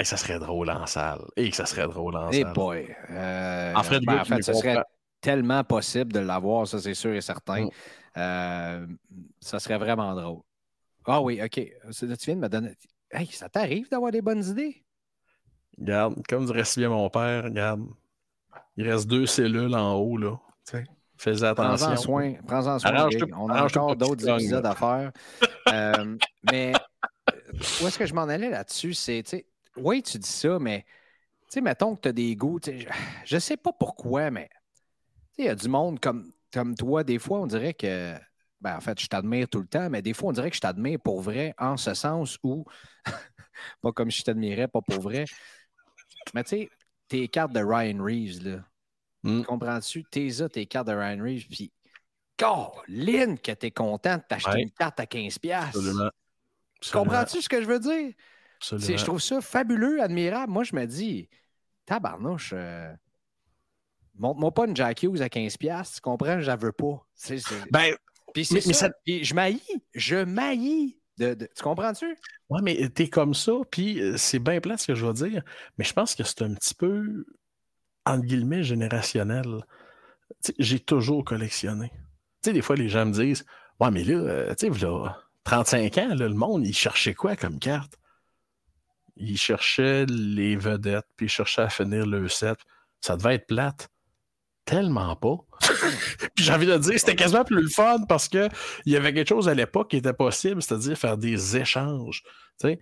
ça 0.03 0.17
serait 0.17 0.38
drôle 0.38 0.70
en 0.70 0.87
salle. 0.87 1.25
Et 1.37 1.50
que 1.50 1.56
ça 1.56 1.67
serait 1.67 1.87
drôle 1.87 2.17
en 2.17 2.31
hey 2.31 2.43
salle. 2.43 2.53
boy. 2.53 2.94
Euh, 3.11 3.75
en 3.75 3.82
fait, 3.82 4.00
ben, 4.00 4.20
en 4.20 4.25
fait 4.25 4.43
ce 4.43 4.53
serait 4.53 4.82
tellement 5.20 5.65
possible 5.65 6.13
de 6.13 6.20
l'avoir, 6.20 6.69
ça, 6.69 6.79
c'est 6.79 6.94
sûr 6.94 7.15
et 7.15 7.20
certain. 7.20 7.65
Mm. 7.65 7.70
Euh, 8.19 8.86
ça 9.41 9.58
serait 9.58 9.79
vraiment 9.79 10.15
drôle. 10.15 10.43
Ah 11.06 11.20
oui, 11.20 11.41
OK. 11.43 11.51
Tu 11.51 12.06
viens 12.06 12.36
de 12.36 12.41
me 12.41 12.48
donner. 12.48 12.72
Hey, 13.17 13.27
ça 13.29 13.49
t'arrive 13.49 13.89
d'avoir 13.89 14.13
des 14.13 14.20
bonnes 14.20 14.44
idées? 14.44 14.85
Regarde, 15.79 16.23
comme 16.29 16.44
dirait 16.44 16.67
si 16.67 16.81
bien 16.81 16.91
mon 16.91 17.08
père, 17.08 17.44
regarde. 17.44 17.87
Il 18.77 18.87
reste 18.87 19.06
deux 19.06 19.25
cellules 19.25 19.75
en 19.75 19.94
haut, 19.94 20.19
là. 20.19 20.39
Fais 21.19 21.43
attention. 21.43 21.87
Prends-en 21.87 21.96
soin. 21.96 22.35
Prends-en 22.46 22.79
soin. 22.79 23.08
On 23.39 23.49
a 23.49 23.65
encore 23.65 23.96
d'autres 23.96 24.29
épisodes 24.29 24.67
à 24.67 24.75
faire. 24.75 25.13
Euh, 25.69 26.17
mais 26.53 26.73
où 27.82 27.89
est-ce 27.89 27.99
que 27.99 28.06
je 28.06 28.15
m'en 28.15 28.23
allais 28.23 28.51
là-dessus? 28.51 28.94
C'est, 28.94 29.25
oui, 29.77 30.01
tu 30.01 30.17
dis 30.17 30.29
ça, 30.29 30.61
mais 30.61 30.82
tu 30.82 31.55
sais, 31.55 31.61
mettons 31.61 31.96
que 31.96 32.03
tu 32.03 32.08
as 32.08 32.13
des 32.13 32.37
goûts. 32.37 32.61
Je 33.25 33.35
ne 33.35 33.41
sais 33.41 33.56
pas 33.56 33.73
pourquoi, 33.73 34.31
mais 34.31 34.49
il 35.37 35.46
y 35.46 35.49
a 35.49 35.56
du 35.56 35.69
monde 35.69 35.99
comme, 35.99 36.31
comme 36.53 36.77
toi, 36.77 37.03
des 37.03 37.19
fois, 37.19 37.41
on 37.41 37.49
dirait 37.49 37.75
que 37.75 38.15
ben, 38.67 38.77
en 38.77 38.81
fait, 38.81 39.01
je 39.01 39.06
t'admire 39.06 39.49
tout 39.49 39.61
le 39.61 39.69
temps, 39.69 39.89
mais 39.89 40.03
des 40.03 40.13
fois, 40.13 40.31
on 40.31 40.32
dirait 40.32 40.51
que 40.51 40.56
je 40.56 40.61
t'admire 40.61 40.99
pour 40.99 41.20
vrai, 41.20 41.55
en 41.56 41.77
ce 41.77 41.94
sens 41.94 42.37
où, 42.43 42.65
pas 43.81 43.93
comme 43.93 44.11
je 44.11 44.25
t'admirais, 44.25 44.67
pas 44.67 44.81
pour 44.82 45.01
vrai. 45.01 45.25
Mais 46.35 46.43
tu 46.43 46.49
sais, 46.51 46.70
tes 47.06 47.29
cartes 47.29 47.53
de 47.53 47.61
Ryan 47.61 48.03
Reeves, 48.03 48.44
là. 48.44 48.65
Hmm. 49.23 49.44
Comprends-tu? 49.44 50.03
T'es 50.11 50.29
ça, 50.31 50.49
tes 50.49 50.67
cartes 50.67 50.89
de 50.89 50.94
Ryan 50.94 51.23
Reeves, 51.23 51.46
puis, 51.46 51.73
Lynn, 52.89 53.39
que 53.39 53.53
t'es 53.53 53.70
content 53.70 54.17
de 54.17 54.23
t'acheter 54.29 54.63
une 54.63 54.73
carte 54.73 54.99
à 54.99 55.05
15$. 55.05 55.53
Absolument. 55.53 56.11
Comprends-tu 56.93 57.43
ce 57.43 57.49
que 57.49 57.63
je 57.63 57.67
veux 57.69 57.79
dire? 57.79 58.15
Je 58.61 59.05
trouve 59.05 59.20
ça 59.20 59.41
fabuleux, 59.41 60.03
admirable. 60.03 60.53
Moi, 60.53 60.65
je 60.65 60.75
me 60.75 60.87
dis, 60.87 61.29
tabarnouche, 61.85 62.51
euh, 62.53 62.93
montre-moi 64.17 64.53
pas 64.53 64.67
une 64.67 64.75
Jack 64.75 65.05
Hughes 65.05 65.23
à 65.23 65.29
15$, 65.29 65.94
tu 65.94 66.01
comprends? 66.01 66.41
Je 66.41 66.51
veux 66.51 66.73
pas. 66.73 67.06
Ben, 67.70 67.94
puis 69.05 69.24
je 69.24 69.34
maillis, 69.34 69.82
je 69.94 70.16
maillis. 70.16 70.98
De, 71.19 71.34
Tu 71.34 71.62
comprends-tu? 71.62 72.16
Oui, 72.50 72.60
mais 72.62 72.88
t'es 72.90 73.08
comme 73.08 73.34
ça, 73.34 73.52
puis 73.70 74.00
euh, 74.00 74.16
c'est 74.16 74.38
bien 74.38 74.60
plat 74.60 74.76
ce 74.76 74.86
que 74.86 74.94
je 74.94 75.06
veux 75.06 75.14
dire, 75.14 75.43
mais 75.78 75.84
je 75.84 75.93
pense 75.94 76.14
que 76.14 76.24
c'est 76.24 76.43
un 76.43 76.52
petit 76.52 76.74
peu, 76.74 77.24
entre 78.05 78.26
guillemets, 78.26 78.62
générationnel. 78.62 79.64
J'ai 80.58 80.78
toujours 80.78 81.24
collectionné. 81.24 81.90
Tu 81.90 82.50
sais, 82.50 82.52
des 82.52 82.62
fois, 82.62 82.76
les 82.76 82.88
gens 82.88 83.06
me 83.06 83.12
disent 83.12 83.46
Ouais, 83.81 83.90
mais 83.90 84.05
là, 84.05 84.14
euh, 84.14 84.55
tu 84.55 84.72
sais, 84.72 84.88
35 85.44 85.98
ans, 85.98 86.14
le 86.14 86.28
monde, 86.28 86.66
il 86.66 86.74
cherchait 86.74 87.14
quoi 87.14 87.36
comme 87.36 87.58
carte? 87.58 87.98
il 89.16 89.38
cherchait 89.38 90.06
les 90.06 90.56
vedettes, 90.56 91.06
puis 91.16 91.26
il 91.26 91.31
cherchait 91.31 91.62
à 91.62 91.69
finir 91.69 92.06
le 92.06 92.28
set. 92.28 92.58
Ça 93.00 93.16
devait 93.16 93.36
être 93.36 93.46
plate. 93.46 93.88
Tellement 94.67 95.17
pas. 95.17 95.37
puis 96.35 96.44
j'ai 96.44 96.53
envie 96.53 96.67
de 96.67 96.77
dire, 96.77 96.99
c'était 96.99 97.17
quasiment 97.17 97.44
plus 97.44 97.63
le 97.63 97.69
fun 97.69 98.01
parce 98.08 98.29
qu'il 98.29 98.51
y 98.85 98.96
avait 98.96 99.15
quelque 99.15 99.29
chose 99.29 99.49
à 99.49 99.55
l'époque 99.55 99.91
qui 99.91 99.96
était 99.96 100.13
possible, 100.13 100.61
c'est-à-dire 100.61 100.99
faire 100.99 101.17
des 101.17 101.56
échanges. 101.56 102.23
Tu 102.61 102.69
sais, 102.69 102.81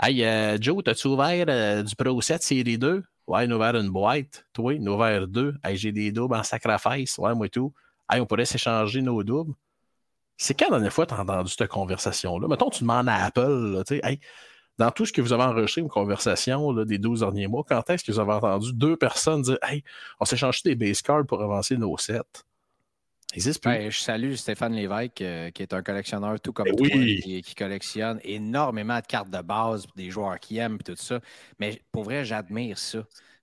Hey, 0.00 0.24
euh, 0.24 0.58
Joe, 0.60 0.82
t'as-tu 0.84 1.06
ouvert 1.06 1.44
euh, 1.48 1.82
du 1.84 1.94
Pro 1.94 2.20
7 2.20 2.42
série 2.42 2.76
2? 2.76 3.04
Ouais, 3.28 3.44
il 3.44 3.52
a 3.52 3.56
ouvert 3.56 3.76
une 3.76 3.90
boîte. 3.90 4.44
Toi, 4.52 4.74
il 4.74 4.88
a 4.88 4.90
ouvert 4.90 5.28
deux. 5.28 5.54
Hey, 5.62 5.76
j'ai 5.76 5.92
des 5.92 6.10
doubles 6.10 6.34
en 6.34 6.42
sacrifice. 6.42 7.18
Ouais, 7.18 7.34
moi 7.36 7.46
et 7.46 7.50
tout. 7.50 7.72
Hey, 8.10 8.20
on 8.20 8.26
pourrait 8.26 8.44
s'échanger 8.44 9.00
nos 9.00 9.22
doubles. 9.22 9.54
C'est 10.36 10.54
quand 10.54 10.70
la 10.70 10.78
dernière 10.78 10.92
fois 10.92 11.06
tu 11.06 11.14
as 11.14 11.20
entendu 11.20 11.52
cette 11.52 11.68
conversation-là? 11.68 12.48
Mettons, 12.48 12.70
tu 12.70 12.80
demandes 12.80 13.08
à 13.08 13.26
Apple, 13.26 13.84
tu 13.86 13.94
sais, 13.94 14.00
hey, 14.02 14.18
dans 14.78 14.90
tout 14.90 15.06
ce 15.06 15.12
que 15.12 15.20
vous 15.20 15.32
avez 15.32 15.44
enregistré, 15.44 15.80
une 15.80 15.88
conversation 15.88 16.72
là, 16.72 16.84
des 16.84 16.98
12 16.98 17.20
derniers 17.20 17.46
mois, 17.46 17.64
quand 17.66 17.88
est-ce 17.90 18.04
que 18.04 18.12
vous 18.12 18.20
avez 18.20 18.32
entendu 18.32 18.72
deux 18.72 18.96
personnes 18.96 19.42
dire 19.42 19.58
Hey, 19.62 19.84
on 20.20 20.24
s'échange 20.24 20.62
des 20.62 20.74
base 20.74 21.02
cards 21.02 21.26
pour 21.26 21.42
avancer 21.42 21.76
nos 21.76 21.96
sets? 21.98 22.20
Ben, 23.64 23.90
je 23.90 23.98
salue 23.98 24.34
Stéphane 24.34 24.74
Lévesque, 24.74 25.22
euh, 25.22 25.50
qui 25.50 25.62
est 25.62 25.72
un 25.72 25.82
collectionneur 25.82 26.38
tout 26.38 26.52
comme 26.52 26.66
ben 26.66 26.76
toi, 26.76 26.88
qui, 26.88 27.54
collectionne 27.56 28.20
énormément 28.24 28.98
de 28.98 29.06
cartes 29.06 29.30
de 29.30 29.40
base, 29.40 29.86
des 29.96 30.10
joueurs 30.10 30.38
qui 30.38 30.58
aiment, 30.58 30.76
et 30.80 30.84
tout 30.84 30.96
ça. 30.96 31.18
Mais 31.58 31.80
pour 31.92 32.04
vrai, 32.04 32.24
j'admire 32.26 32.76
ça. 32.76 32.98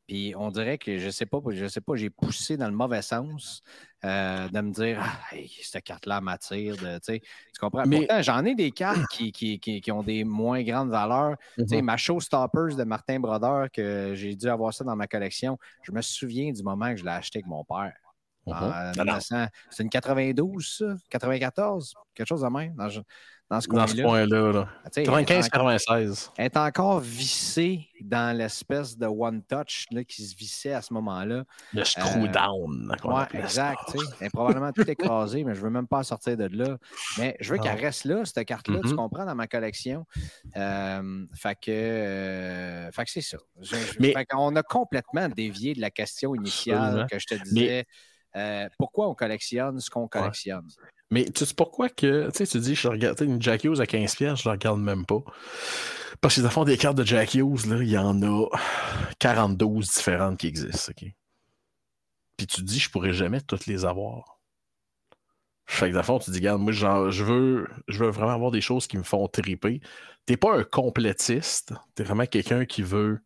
Puis 0.10 0.34
on 0.36 0.50
dirait 0.50 0.80
que 0.80 0.98
je 0.98 1.12
sais 1.12 1.28
pas, 1.28 1.38
je 1.52 1.68
sais 1.68 1.82
pas, 1.82 1.96
j'ai 1.96 2.10
poussé 2.10 2.58
dans 2.58 2.68
le 2.68 2.76
mauvais 2.76 3.04
sens 3.04 3.62
euh, 4.04 4.50
de 4.50 4.60
me 4.60 4.72
dire 4.72 4.98
ah, 5.00 5.36
cette 5.62 5.84
carte-là 5.84 6.20
m'attire. 6.20 6.78
Tu 7.06 7.22
comprends? 7.60 7.84
Mais... 7.86 8.00
Pourtant, 8.00 8.24
j'en 8.24 8.44
ai 8.44 8.56
des 8.56 8.72
cartes 8.72 9.06
qui, 9.12 9.32
qui, 9.32 9.60
qui, 9.60 9.92
ont 9.92 10.02
des 10.02 10.24
moins 10.24 10.64
grandes 10.64 10.90
valeurs. 10.90 11.36
Sais, 11.58 11.64
mm-hmm. 11.64 11.82
Ma 11.84 11.96
Showstoppers 11.96 12.76
de 12.76 12.84
Martin 12.86 13.20
Brodeur, 13.20 13.70
que 13.70 14.14
j'ai 14.16 14.36
dû 14.36 14.50
avoir 14.50 14.74
ça 14.74 14.84
dans 14.84 14.96
ma 14.96 15.06
collection, 15.06 15.60
je 15.84 15.92
me 15.92 16.02
souviens 16.02 16.52
du 16.52 16.64
moment 16.64 16.90
que 16.90 16.98
je 16.98 17.04
l'ai 17.04 17.12
acheté 17.12 17.38
avec 17.38 17.46
mon 17.46 17.64
père. 17.64 17.94
Uh 18.48 18.52
c'est 19.70 19.84
une 19.84 19.92
92, 19.92 20.66
ça? 20.66 20.96
94? 21.12 21.94
Quelque 22.16 22.28
chose 22.28 22.42
de 22.42 22.48
même 22.48 22.74
dans, 22.74 22.90
dans 23.50 23.60
ce 23.60 23.68
coin-là. 23.68 24.68
95-96. 24.92 26.30
Elle 26.38 26.46
est 26.46 26.58
encore 26.58 27.00
vissée 27.00 27.88
dans 28.02 28.36
l'espèce 28.38 28.98
de 28.98 29.08
one 29.08 29.42
touch 29.44 29.88
là, 29.92 30.04
qui 30.04 30.24
se 30.24 30.36
vissait 30.36 30.74
à 30.74 30.82
ce 30.82 30.94
moment-là. 30.94 31.44
Le 31.74 31.84
screw 31.84 32.28
down. 32.28 32.96
Oui, 33.04 33.22
exact. 33.34 33.96
Elle 34.20 34.28
est 34.28 34.30
probablement 34.30 34.72
tout 34.72 34.90
écrasée, 34.90 35.44
mais 35.44 35.56
je 35.56 35.60
ne 35.60 35.66
veux 35.66 35.72
même 35.72 35.88
pas 35.88 36.04
sortir 36.04 36.38
de 36.38 36.46
là. 36.46 36.78
Mais 37.18 37.36
je 37.40 37.54
veux 37.54 37.60
qu'elle 37.60 37.80
reste 37.80 38.06
là, 38.06 38.24
cette 38.24 38.46
carte-là, 38.46 38.80
tu 38.82 38.90
mm-hmm. 38.90 38.96
comprends, 38.96 39.26
dans 39.26 39.36
ma 39.36 39.48
collection. 39.48 40.06
Euh, 40.56 41.26
fait 41.34 41.56
que, 41.56 41.72
euh, 41.72 42.92
fait 42.92 43.06
que 43.06 43.12
c'est 43.12 43.22
ça. 43.22 43.38
mais... 44.00 44.14
Fait 44.14 44.28
on 44.36 44.56
a 44.56 44.64
complètement 44.64 45.28
dévié 45.28 45.74
de 45.74 45.82
la 45.82 45.90
question 45.90 46.36
initiale 46.36 47.08
que 47.10 47.18
je 47.18 47.26
te 47.26 47.44
disais. 47.44 47.86
Euh, 48.36 48.70
pourquoi 48.78 49.10
on 49.10 49.16
collectionne 49.16 49.80
ce 49.80 49.90
qu'on 49.90 50.08
collectionne? 50.08 50.68
Mais 51.12 51.26
tu 51.26 51.46
sais 51.46 51.54
pourquoi 51.56 51.90
que 51.90 52.30
tu 52.32 52.60
dis 52.60 52.76
je 52.76 52.88
regarde 52.88 53.20
une 53.22 53.42
Jack 53.42 53.64
Hughes 53.64 53.82
à 53.82 53.88
15 53.88 54.16
pièces, 54.16 54.42
je 54.42 54.50
la 54.50 54.54
regarde 54.54 54.80
même 54.80 55.06
pas. 55.06 55.24
Parce 56.22 56.42
que 56.42 56.48
fond 56.50 56.66
des 56.66 56.78
cartes 56.78 56.98
de 56.98 57.06
Jack 57.06 57.34
Hughes, 57.34 57.66
là, 57.68 57.78
il 57.82 57.90
y 57.90 57.98
en 57.98 58.22
a 58.22 58.48
42 59.20 59.66
différentes 59.80 60.38
qui 60.38 60.48
existent. 60.48 60.92
OK? 60.92 61.12
Puis 62.38 62.48
tu 62.48 62.62
dis 62.62 62.80
je 62.80 62.90
pourrais 62.90 63.14
jamais 63.14 63.42
toutes 63.42 63.66
les 63.66 63.86
avoir. 63.86 64.40
Fait 65.66 65.92
que 65.92 65.96
de 65.96 66.02
fond, 66.02 66.18
tu 66.18 66.32
dis, 66.32 66.40
regarde, 66.40 66.60
moi, 66.60 66.72
je 66.72 67.24
veux, 67.24 67.68
je 67.88 68.04
veux 68.04 68.10
vraiment 68.10 68.32
avoir 68.32 68.50
des 68.50 68.60
choses 68.60 68.88
qui 68.88 68.98
me 68.98 69.04
font 69.04 69.28
triper. 69.28 69.82
T'es 70.26 70.36
pas 70.36 70.58
un 70.58 70.64
complétiste, 70.64 71.74
t'es 71.94 72.04
vraiment 72.04 72.26
quelqu'un 72.26 72.66
qui 72.66 72.82
veut 72.82 73.20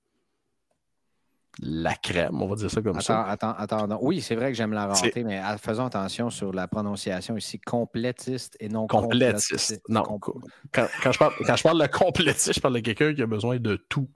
la 1.61 1.93
crème, 1.95 2.41
on 2.41 2.47
va 2.47 2.55
dire 2.55 2.71
ça 2.71 2.81
comme 2.81 2.99
ça. 3.01 3.23
Attends, 3.23 3.53
attends, 3.57 3.99
Oui, 4.01 4.21
c'est 4.21 4.35
vrai 4.35 4.51
que 4.51 4.57
j'aime 4.57 4.73
la 4.73 4.87
rareté, 4.87 5.23
mais 5.23 5.41
faisons 5.59 5.85
attention 5.85 6.29
sur 6.29 6.51
la 6.51 6.67
prononciation 6.67 7.37
ici. 7.37 7.59
Complétiste 7.59 8.57
et 8.59 8.69
non 8.69 8.87
complétiste. 8.87 9.81
Non, 9.87 10.03
quand, 10.71 11.11
je 11.11 11.17
parle, 11.17 11.33
quand 11.45 11.55
je 11.55 11.63
parle 11.63 11.81
de 11.81 11.87
complétiste, 11.87 12.53
je 12.53 12.59
parle 12.59 12.75
de 12.75 12.79
quelqu'un 12.79 13.13
qui 13.13 13.21
a 13.21 13.27
besoin 13.27 13.59
de 13.59 13.75
tout. 13.75 14.09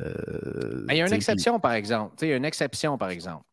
Euh, 0.00 0.84
il 0.90 0.96
y 0.96 1.00
a 1.00 1.06
une 1.06 1.12
exception, 1.12 1.60
par 1.60 1.72
exemple. 1.72 2.14
Il 2.22 2.28
y 2.28 2.32
a 2.32 2.36
une 2.36 2.44
exception, 2.44 2.98
par 2.98 3.10
exemple. 3.10 3.44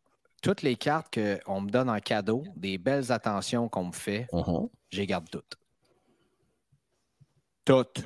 Toutes 0.42 0.64
les 0.64 0.76
cartes 0.76 1.18
qu'on 1.46 1.62
me 1.62 1.70
donne 1.70 1.90
en 1.90 2.00
cadeau, 2.00 2.44
des 2.56 2.78
belles 2.78 3.12
attentions 3.12 3.70
qu'on 3.70 3.86
me 3.86 3.92
fait, 3.92 4.28
j'ai 4.90 5.06
garde 5.06 5.30
toutes. 5.30 5.56
Toutes. 7.64 8.04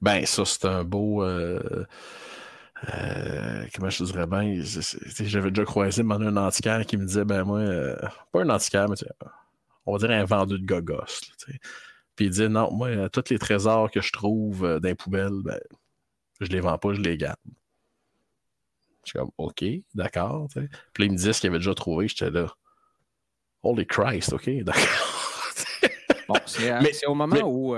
Ben, 0.00 0.24
ça, 0.26 0.44
c'est 0.44 0.64
un 0.64 0.82
beau. 0.82 1.22
Euh, 1.22 1.86
euh, 2.84 3.64
comment 3.74 3.90
je 3.90 3.98
te 3.98 4.04
dirais 4.04 4.26
bien, 4.26 4.60
j'avais 5.24 5.50
déjà 5.50 5.64
croisé 5.64 6.02
un 6.02 6.36
antiquaire 6.36 6.84
qui 6.84 6.96
me 6.96 7.06
disait, 7.06 7.24
ben 7.24 7.44
moi, 7.44 7.60
euh, 7.60 7.96
pas 8.32 8.42
un 8.42 8.50
antiquaire, 8.50 8.88
mais 8.88 8.96
on 9.86 9.96
va 9.96 9.98
dire 9.98 10.10
un 10.10 10.24
vendeur 10.24 10.58
de 10.58 10.64
gogos. 10.64 11.22
Puis 12.14 12.26
il 12.26 12.30
disait, 12.30 12.48
non, 12.48 12.70
moi, 12.72 12.88
euh, 12.88 13.08
tous 13.08 13.30
les 13.30 13.38
trésors 13.38 13.90
que 13.90 14.00
je 14.00 14.12
trouve 14.12 14.60
dans 14.62 14.88
les 14.88 14.94
poubelles, 14.94 15.42
ben, 15.42 15.58
je 16.40 16.48
les 16.48 16.60
vends 16.60 16.78
pas, 16.78 16.92
je 16.92 17.00
les 17.00 17.16
garde. 17.16 17.38
Je 19.04 19.10
suis 19.10 19.18
comme, 19.18 19.30
OK, 19.38 19.64
d'accord. 19.94 20.48
Puis 20.52 20.62
là, 20.62 21.04
il 21.06 21.12
me 21.12 21.16
disait 21.16 21.32
ce 21.32 21.40
qu'il 21.40 21.48
avait 21.48 21.58
déjà 21.58 21.74
trouvé, 21.74 22.08
j'étais 22.08 22.30
là. 22.30 22.46
Holy 23.62 23.86
Christ, 23.86 24.32
OK, 24.32 24.50
d'accord. 24.62 25.88
bon, 26.28 26.36
c'est 26.44 27.06
au 27.06 27.14
moment 27.14 27.36
où 27.42 27.74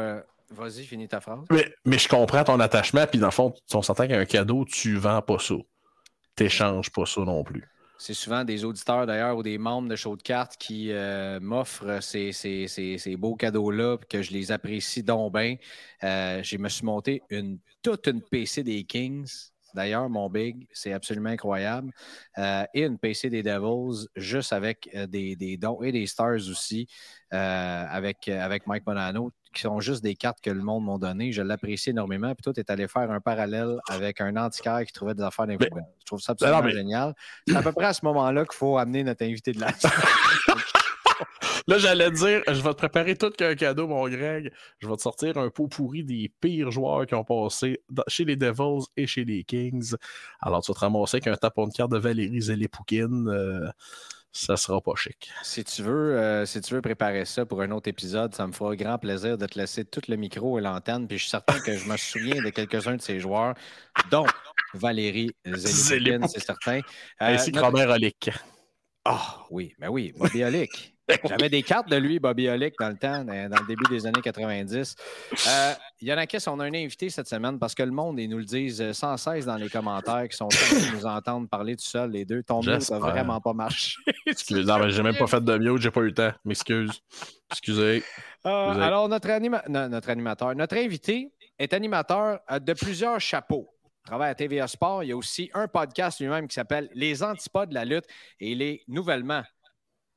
Vas-y, 0.51 0.85
finis 0.85 1.09
ta 1.09 1.21
phrase. 1.21 1.47
Mais, 1.85 1.99
je 1.99 2.09
comprends 2.09 2.45
ton 2.45 2.59
attachement, 2.61 3.07
puis 3.07 3.19
dans 3.19 3.27
le 3.27 3.33
fond, 3.33 3.55
on 3.75 3.83
s'entend 3.83 4.09
qu'un 4.09 4.25
cadeau, 4.25 4.65
tu 4.65 4.97
vends 4.97 5.23
pas 5.23 5.39
ça. 5.39 5.55
Tu 6.37 6.45
n'échanges 6.45 6.91
pas 6.91 7.05
ça 7.05 7.21
non 7.23 7.45
plus. 7.45 7.65
C'est 8.01 8.15
souvent 8.15 8.45
des 8.45 8.65
auditeurs 8.65 9.07
d'ailleurs 9.07 9.37
ou 9.37 9.43
des 9.43 9.59
membres 9.59 9.89
de 9.89 9.97
Show 9.97 10.17
de 10.17 10.23
cartes 10.23 10.57
qui 10.57 10.93
euh, 10.93 11.41
m'offrent 11.41 12.01
ces, 12.01 13.17
beaux 13.19 13.35
cadeaux-là, 13.35 13.99
que 14.09 14.23
je 14.23 14.31
les 14.31 14.53
apprécie 14.53 15.03
donc 15.03 15.35
bien. 15.35 15.57
Euh, 16.05 16.41
je 16.43 16.57
me 16.59 16.69
suis 16.69 16.85
monté 16.85 17.23
une, 17.29 17.59
toute 17.83 18.07
une 18.07 18.23
PC 18.23 18.63
des 18.63 18.85
Kings 18.85 19.29
D'ailleurs, 19.75 20.09
mon 20.09 20.31
big, 20.31 20.67
c'est 20.73 20.95
absolument 20.95 21.29
incroyable. 21.29 21.93
Euh, 22.39 22.65
et 22.73 22.85
une 22.85 22.99
PC 22.99 23.29
des 23.29 23.43
Devils, 23.43 24.09
juste 24.17 24.55
avec 24.55 24.89
des, 25.09 25.59
dons 25.59 25.83
et 25.83 25.93
des 25.93 26.07
stars 26.07 26.49
aussi, 26.49 26.89
avec, 27.31 28.29
avec 28.29 28.67
Mike 28.67 28.85
Bonanno 28.85 29.31
qui 29.55 29.63
sont 29.63 29.81
juste 29.81 30.03
des 30.03 30.15
cartes 30.15 30.41
que 30.43 30.51
le 30.51 30.63
monde 30.63 30.85
m'a 30.85 30.99
données. 30.99 31.33
Je 31.33 31.43
l'apprécie 31.43 31.91
énormément. 31.91 32.35
Puis 32.35 32.43
toi, 32.43 32.53
tu 32.53 32.61
es 32.61 32.71
allé 32.71 32.89
faire 32.89 33.11
un 33.11 33.21
parallèle 33.21 33.79
avec 33.89 34.21
un 34.21 34.37
antiquaire 34.37 34.85
qui 34.85 34.93
trouvait 34.93 35.15
des 35.15 35.23
affaires 35.23 35.47
dans 35.47 35.57
Je 35.59 36.07
trouve 36.07 36.21
ça 36.21 36.33
absolument 36.33 36.69
génial. 36.69 37.15
C'est 37.47 37.57
à 37.57 37.63
peu 37.63 37.73
près 37.73 37.87
à 37.87 37.93
ce 37.93 38.05
moment-là 38.05 38.45
qu'il 38.45 38.57
faut 38.57 38.79
amener 38.79 39.05
notre 39.05 39.25
invité 39.25 39.53
de 39.53 39.61
la 39.61 39.69
Là, 41.69 41.77
j'allais 41.77 42.11
dire, 42.11 42.43
je 42.47 42.63
vais 42.63 42.71
te 42.71 42.79
préparer 42.79 43.15
tout 43.15 43.29
qu'un 43.29 43.55
cadeau, 43.55 43.87
mon 43.87 44.09
Greg. 44.09 44.51
Je 44.79 44.89
vais 44.89 44.97
te 44.97 45.03
sortir 45.03 45.37
un 45.37 45.51
pot 45.51 45.69
pourri 45.69 46.03
des 46.03 46.33
pires 46.41 46.71
joueurs 46.71 47.05
qui 47.05 47.15
ont 47.15 47.25
passé 47.25 47.83
chez 48.07 48.25
les 48.25 48.37
Devils 48.37 48.87
et 48.97 49.07
chez 49.07 49.27
les 49.27 49.45
Kings. 49.45 49.95
Alors, 50.41 50.63
tu 50.63 50.73
vas 50.73 50.75
te 50.75 50.81
ramasser 50.81 51.17
avec 51.17 51.27
un 51.27 51.37
tapon 51.37 51.67
de 51.67 51.73
carte 51.75 51.91
de 51.91 51.99
Valérie 51.99 52.41
Zélépoukine. 52.41 53.29
Euh, 53.29 53.69
ça 54.33 54.57
sera 54.57 54.81
pas 54.81 54.95
chic. 54.95 55.31
Si 55.43 55.65
tu 55.65 55.83
veux, 55.83 56.19
euh, 56.19 56.47
si 56.47 56.61
tu 56.61 56.75
veux 56.75 56.83
préparer 56.83 57.25
ça 57.25 57.47
pour 57.47 57.63
un 57.63 57.71
autre 57.71 57.89
épisode, 57.89 58.35
ça 58.35 58.47
me 58.47 58.53
fera 58.53 58.77
grand 58.77 58.99
plaisir 58.99 59.39
de 59.39 59.47
te 59.47 59.59
laisser 59.59 59.85
tout 59.85 60.03
le 60.09 60.17
micro 60.17 60.59
et 60.59 60.63
l'antenne. 60.63 61.09
Puis 61.09 61.19
je 61.19 61.23
suis 61.23 61.31
certain 61.31 61.59
que 61.61 61.77
je 61.77 61.89
me 61.89 61.97
souviens 61.97 62.43
de 62.43 62.51
quelques-uns 62.51 62.97
de 62.97 63.03
ces 63.03 63.21
joueurs, 63.21 63.55
dont 64.11 64.27
Valérie 64.75 65.31
Zélie, 65.47 66.19
c'est 66.29 66.41
certain. 66.45 66.79
Euh, 66.79 66.81
Ainsi 67.21 67.53
que 67.53 67.59
Robert 67.59 67.91
Olick. 67.91 68.31
Ah 69.11 69.47
oui, 69.49 69.75
mais 69.79 69.89
oui, 69.89 70.13
Bobby 70.15 70.45
Olick. 70.45 70.95
J'avais 71.25 71.49
des 71.49 71.63
cartes 71.63 71.89
de 71.89 71.97
lui, 71.97 72.19
Bobby 72.19 72.47
Olick, 72.51 72.75
dans 72.79 72.91
le 72.91 72.97
temps, 72.99 73.25
dans 73.25 73.33
le 73.33 73.67
début 73.67 73.85
des 73.89 74.05
années 74.05 74.21
90. 74.21 74.97
Euh, 75.33 75.73
il 76.03 76.09
y 76.09 76.13
en 76.13 76.19
a 76.19 76.27
qui 76.27 76.37
on 76.47 76.61
a 76.61 76.65
un 76.67 76.75
invité 76.75 77.09
cette 77.09 77.27
semaine 77.27 77.59
parce 77.59 77.75
que 77.75 77.83
le 77.83 77.91
monde, 77.91 78.21
ils 78.21 78.29
nous 78.29 78.37
le 78.37 78.45
disent 78.45 78.93
sans 78.93 79.17
cesse 79.17 79.47
dans 79.47 79.57
les 79.57 79.71
commentaires, 79.71 80.29
qui 80.29 80.37
sont 80.37 80.49
de 80.49 80.95
nous 80.95 81.07
entendre 81.07 81.49
parler 81.49 81.75
tout 81.75 81.87
seul, 81.87 82.11
les 82.11 82.27
deux. 82.27 82.43
Ton 82.43 82.61
mute 82.61 82.91
n'a 82.91 82.99
vraiment 82.99 83.41
pas 83.41 83.55
marché. 83.55 83.97
non, 84.51 84.79
mais 84.79 84.91
j'ai 84.91 85.03
même 85.03 85.17
pas 85.17 85.27
fait 85.27 85.43
de 85.43 85.57
mute, 85.57 85.81
j'ai 85.81 85.91
pas 85.91 86.01
eu 86.01 86.09
le 86.09 86.15
temps. 86.15 86.33
M'excuse. 86.45 86.91
Excusez. 87.51 88.05
Euh, 88.45 88.51
alors, 88.51 89.09
notre, 89.09 89.69
notre 89.89 90.11
animateur, 90.11 90.55
notre 90.55 90.77
invité 90.77 91.33
est 91.59 91.73
animateur 91.73 92.41
euh, 92.51 92.59
de 92.59 92.75
plusieurs 92.75 93.19
chapeaux 93.19 93.71
travaille 94.09 94.31
à 94.31 94.35
TVA 94.35 94.67
Sport. 94.67 95.05
Il 95.05 95.09
y 95.09 95.13
a 95.13 95.17
aussi 95.17 95.51
un 95.53 95.69
podcast 95.69 96.19
lui-même 96.19 96.49
qui 96.49 96.55
s'appelle 96.55 96.89
Les 96.95 97.23
Antipodes 97.23 97.69
de 97.69 97.75
la 97.75 97.85
lutte 97.85 98.07
et 98.41 98.53
il 98.53 98.63
est 98.63 98.81
nouvellement 98.89 99.43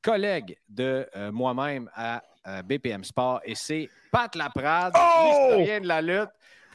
collègue 0.00 0.56
de 0.66 1.06
euh, 1.14 1.30
moi-même 1.30 1.90
à 1.94 2.22
euh, 2.46 2.62
BPM 2.62 3.04
Sport 3.04 3.42
et 3.44 3.54
c'est 3.54 3.90
Pat 4.10 4.34
Laprade, 4.34 4.94
oh! 4.96 5.28
historien 5.30 5.80
de 5.80 5.88
la 5.88 6.00
lutte. 6.00 6.30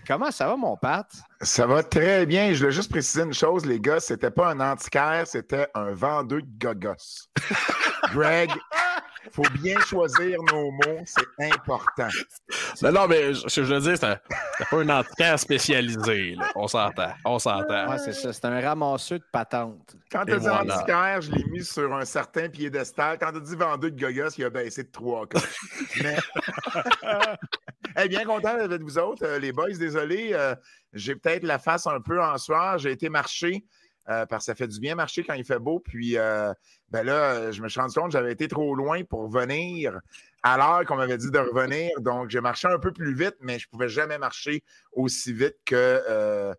Comment 0.06 0.30
ça 0.30 0.48
va, 0.48 0.56
mon 0.56 0.78
Pat? 0.78 1.08
Ça 1.42 1.66
va 1.66 1.82
très 1.82 2.26
bien. 2.28 2.54
Je 2.54 2.60
voulais 2.60 2.72
juste 2.72 2.92
préciser 2.92 3.24
une 3.24 3.34
chose, 3.34 3.66
les 3.66 3.80
gars. 3.80 4.00
C'était 4.00 4.32
pas 4.32 4.52
un 4.52 4.60
antiquaire, 4.60 5.26
c'était 5.26 5.68
un 5.74 5.94
vendeur 5.94 6.40
de 6.40 6.46
gogos. 6.60 7.28
Greg, 8.14 8.52
faut 9.32 9.44
bien 9.62 9.80
choisir 9.80 10.38
nos 10.52 10.72
mots, 10.72 11.04
c'est 11.06 11.52
important. 11.54 12.10
Non, 12.82 12.92
non, 12.92 13.08
mais 13.08 13.34
ce 13.34 13.44
que 13.60 13.66
je 13.66 13.74
veux 13.74 13.82
dire, 13.82 13.98
c'est 13.98 14.20
pas 14.70 14.78
un 14.78 14.90
entraîneur 14.90 15.40
spécialisé. 15.40 16.36
Là. 16.36 16.52
On 16.56 16.68
s'entend. 16.68 17.12
On 17.26 17.40
s'entend. 17.40 17.90
Ouais, 17.90 17.98
c'est 17.98 18.14
ça. 18.14 18.32
C'est 18.32 18.46
un 18.46 18.62
ramasseux 18.62 19.18
de 19.18 19.24
patentes. 19.32 19.96
Quand 20.12 20.26
tu 20.26 20.34
as 20.34 20.38
dit 20.38 20.46
voilà. 20.46 20.76
antiquaire, 20.76 21.22
je 21.22 21.32
l'ai 21.32 21.44
mis 21.46 21.66
sur 21.66 21.92
un 21.96 22.06
certain 22.06 22.50
piédestal. 22.50 23.18
Quand 23.18 23.32
tu 23.32 23.38
as 23.38 23.42
dit 23.42 23.56
vendeur 23.56 23.80
de 23.80 23.90
gogos, 23.90 24.30
il 24.38 24.46
a 24.46 24.50
baissé 24.52 24.84
de 24.84 24.92
trois 24.92 25.26
coches. 25.26 25.60
Mais... 26.04 26.18
Eh, 28.00 28.08
bien 28.08 28.26
content 28.26 28.68
d'être 28.68 28.84
vous 28.84 29.00
autres, 29.00 29.26
euh, 29.26 29.40
les 29.40 29.52
boys. 29.52 29.72
Désolé, 29.72 30.30
euh, 30.34 30.54
j'ai 30.94 31.16
peut-être 31.16 31.42
la 31.42 31.58
face 31.58 31.88
un 31.88 32.00
peu 32.00 32.22
en 32.22 32.38
soir. 32.38 32.78
J'ai 32.78 32.92
été 32.92 33.10
marcher 33.10 33.66
euh, 34.10 34.26
parce 34.26 34.46
que 34.46 34.52
ça 34.52 34.56
fait 34.56 34.68
du 34.68 34.80
bien 34.80 34.96
marcher 34.96 35.24
quand 35.24 35.34
il 35.34 35.44
fait 35.44 35.60
beau. 35.60 35.80
Puis 35.80 36.18
euh, 36.18 36.54
ben 36.90 37.04
là, 37.04 37.34
euh, 37.34 37.52
je 37.52 37.62
me 37.62 37.70
suis 37.70 37.80
rendu 37.80 37.94
compte 37.94 38.08
que 38.08 38.14
j'avais 38.14 38.32
été 38.32 38.48
trop 38.48 38.74
loin 38.76 39.04
pour 39.04 39.30
venir 39.30 40.00
à 40.44 40.58
l'heure 40.58 40.86
qu'on 40.86 40.96
m'avait 40.96 41.18
dit 41.18 41.32
de 41.32 41.40
revenir. 41.40 41.92
Donc, 42.00 42.30
j'ai 42.30 42.42
marché 42.42 42.68
un 42.68 42.80
peu 42.80 42.92
plus 42.92 43.14
vite, 43.14 43.36
mais 43.42 43.60
je 43.60 43.68
ne 43.68 43.72
pouvais 43.72 43.90
jamais 43.90 44.18
marcher 44.18 44.64
aussi 44.94 45.34
vite 45.34 45.58
que, 45.66 46.56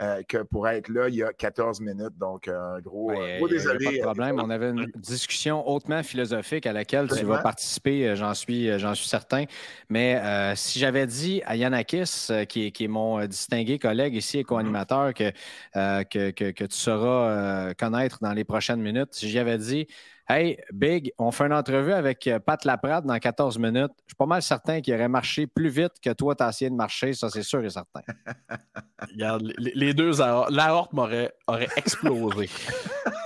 euh, 0.00 0.18
euh, 0.18 0.22
que 0.28 0.38
pour 0.38 0.68
être 0.68 0.88
là 0.88 1.08
il 1.08 1.16
y 1.16 1.22
a 1.22 1.32
14 1.32 1.80
minutes. 1.80 2.16
Donc, 2.18 2.48
un 2.48 2.80
gros, 2.80 3.10
Ouais, 3.10 3.32
un 3.34 3.36
gros 3.36 3.44
a 3.46 3.48
désolé. 3.48 3.84
Pas 3.84 3.92
de 3.92 3.98
problème. 3.98 4.38
On 4.40 4.50
avait 4.50 4.70
une 4.70 4.86
discussion 4.96 5.68
hautement 5.68 6.02
philosophique 6.02 6.66
à 6.66 6.72
laquelle 6.72 7.08
tu 7.08 7.24
vas 7.24 7.38
participer, 7.38 8.08
euh, 8.08 8.16
j'en 8.16 8.34
suis, 8.34 8.68
euh, 8.68 8.78
j'en 8.78 8.94
suis 8.94 9.08
certain. 9.08 9.44
Mais 9.88 10.16
euh, 10.16 10.54
si 10.56 10.78
j'avais 10.78 11.06
dit 11.06 11.42
à 11.46 11.56
Yannakis, 11.56 12.26
euh, 12.30 12.44
qui, 12.44 12.66
est, 12.66 12.70
qui 12.72 12.84
est 12.84 12.88
mon 12.88 13.20
euh, 13.20 13.26
distingué 13.26 13.78
collègue 13.78 14.14
ici 14.14 14.38
et 14.38 14.44
co-animateur, 14.44 15.14
que, 15.14 15.32
euh, 15.76 16.04
que, 16.04 16.30
que- 16.30 16.50
que 16.50 16.64
tu 16.64 16.76
sauras 16.76 17.68
euh, 17.70 17.74
connaître 17.74 18.18
dans 18.20 18.32
les 18.32 18.44
prochaines 18.44 18.80
minutes, 18.80 19.14
si 19.14 19.28
j'avais 19.30 19.58
dit 19.58 19.86
Hey, 20.32 20.58
Big, 20.72 21.12
on 21.18 21.32
fait 21.32 21.46
une 21.46 21.52
entrevue 21.52 21.92
avec 21.92 22.24
euh, 22.28 22.38
Pat 22.38 22.64
Laprade 22.64 23.04
dans 23.04 23.18
14 23.18 23.58
minutes. 23.58 23.90
Je 24.06 24.10
suis 24.10 24.16
pas 24.16 24.26
mal 24.26 24.40
certain 24.42 24.80
qu'il 24.80 24.94
aurait 24.94 25.08
marché 25.08 25.48
plus 25.48 25.68
vite 25.70 25.94
que 26.00 26.10
toi, 26.12 26.36
tu 26.36 26.44
as 26.44 26.50
essayé 26.50 26.70
de 26.70 26.76
marcher. 26.76 27.14
Ça, 27.14 27.28
c'est 27.30 27.42
sûr 27.42 27.64
et 27.64 27.70
certain. 27.70 28.02
Regarde, 29.12 29.50
les, 29.58 29.72
les 29.74 29.92
deux, 29.94 30.20
aor- 30.20 30.48
l'aorte 30.50 30.92
m'aurait 30.92 31.32
aurait 31.48 31.68
explosé. 31.76 32.48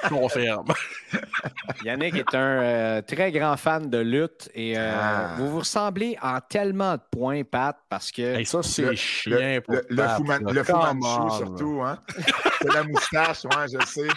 Je 0.04 0.08
confirme. 0.08 0.64
Yannick 1.84 2.14
est 2.14 2.34
un 2.34 2.38
euh, 2.62 3.02
très 3.02 3.30
grand 3.32 3.56
fan 3.58 3.90
de 3.90 3.99
lutte 3.99 4.49
et 4.54 4.78
euh, 4.78 4.92
Ah. 4.96 5.34
vous 5.37 5.50
vous 5.50 5.58
ressemblez 5.58 6.16
en 6.23 6.40
tellement 6.40 6.94
de 6.94 7.02
points, 7.11 7.42
Pat, 7.44 7.76
parce 7.88 8.11
que 8.12 8.23
Hey, 8.23 8.46
ça, 8.46 8.62
c'est 8.62 8.82
Le- 8.82 8.94
chien 8.94 9.61
pour 9.62 9.75
Le, 9.75 9.82
le, 9.90 9.96
Pat, 9.96 10.20
Man- 10.20 10.42
le 10.52 10.62
on, 10.73 11.30
surtout. 11.30 11.82
Hein? 11.84 11.99
C'est 12.62 12.73
la 12.73 12.84
moustache, 12.84 13.44
ouais, 13.44 13.66
je 13.73 13.84
sais. 13.87 14.08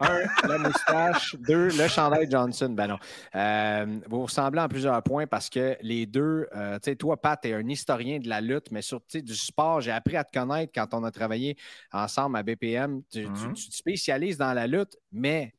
Un, 0.00 0.20
la 0.48 0.58
moustache, 0.58 1.36
deux, 1.40 1.68
le 1.68 1.88
chandail 1.88 2.28
Johnson. 2.30 2.68
Ben 2.70 2.86
non. 2.88 2.98
Euh, 3.34 4.00
vous 4.08 4.22
ressemblez 4.22 4.60
en 4.60 4.68
plusieurs 4.68 5.02
points 5.02 5.26
parce 5.26 5.48
que 5.50 5.76
les 5.82 6.06
deux, 6.06 6.46
euh, 6.54 6.78
tu 6.78 6.90
sais, 6.90 6.96
toi, 6.96 7.20
Pat, 7.20 7.38
tu 7.40 7.48
es 7.48 7.54
un 7.54 7.68
historien 7.68 8.18
de 8.18 8.28
la 8.28 8.40
lutte, 8.40 8.70
mais 8.70 8.82
surtout 8.82 9.20
du 9.20 9.34
sport. 9.34 9.80
J'ai 9.80 9.92
appris 9.92 10.16
à 10.16 10.24
te 10.24 10.36
connaître 10.38 10.72
quand 10.74 10.92
on 10.94 11.04
a 11.04 11.10
travaillé 11.10 11.56
ensemble 11.92 12.36
à 12.36 12.42
BPM. 12.42 13.02
Tu, 13.10 13.24
tu- 13.24 13.28
Mhm. 13.28 13.54
tu 13.54 13.68
te 13.70 13.74
spécialises 13.76 14.36
dans 14.38 14.52
la 14.52 14.66
lutte, 14.66 14.96
mais 15.12 15.52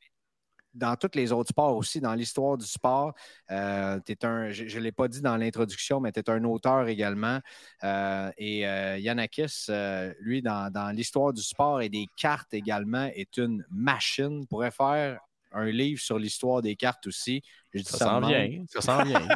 dans 0.74 0.96
tous 0.96 1.10
les 1.14 1.32
autres 1.32 1.50
sports 1.50 1.76
aussi, 1.76 2.00
dans 2.00 2.14
l'histoire 2.14 2.56
du 2.56 2.66
sport. 2.66 3.14
Euh, 3.50 3.98
un, 4.22 4.50
je 4.50 4.62
ne 4.62 4.82
l'ai 4.82 4.92
pas 4.92 5.08
dit 5.08 5.20
dans 5.20 5.36
l'introduction, 5.36 6.00
mais 6.00 6.12
tu 6.12 6.20
es 6.20 6.30
un 6.30 6.44
auteur 6.44 6.88
également. 6.88 7.40
Euh, 7.84 8.30
et 8.38 8.66
euh, 8.66 8.98
Yannakis, 8.98 9.66
euh, 9.68 10.12
lui, 10.20 10.42
dans, 10.42 10.70
dans 10.72 10.94
l'histoire 10.94 11.32
du 11.32 11.42
sport 11.42 11.80
et 11.80 11.88
des 11.88 12.06
cartes 12.16 12.52
également, 12.54 13.08
est 13.14 13.36
une 13.36 13.64
machine. 13.70 14.46
pourrait 14.46 14.70
faire 14.70 15.20
un 15.52 15.66
livre 15.66 16.00
sur 16.00 16.18
l'histoire 16.18 16.62
des 16.62 16.76
cartes 16.76 17.06
aussi. 17.06 17.42
Je 17.72 17.80
dis 17.80 17.84
Ça 17.84 17.98
ça 17.98 18.04
s'en 18.06 18.20
de 18.20 18.26
vient. 18.26 18.64
Ça 18.68 18.80
s'en 18.80 19.02
vient. 19.04 19.26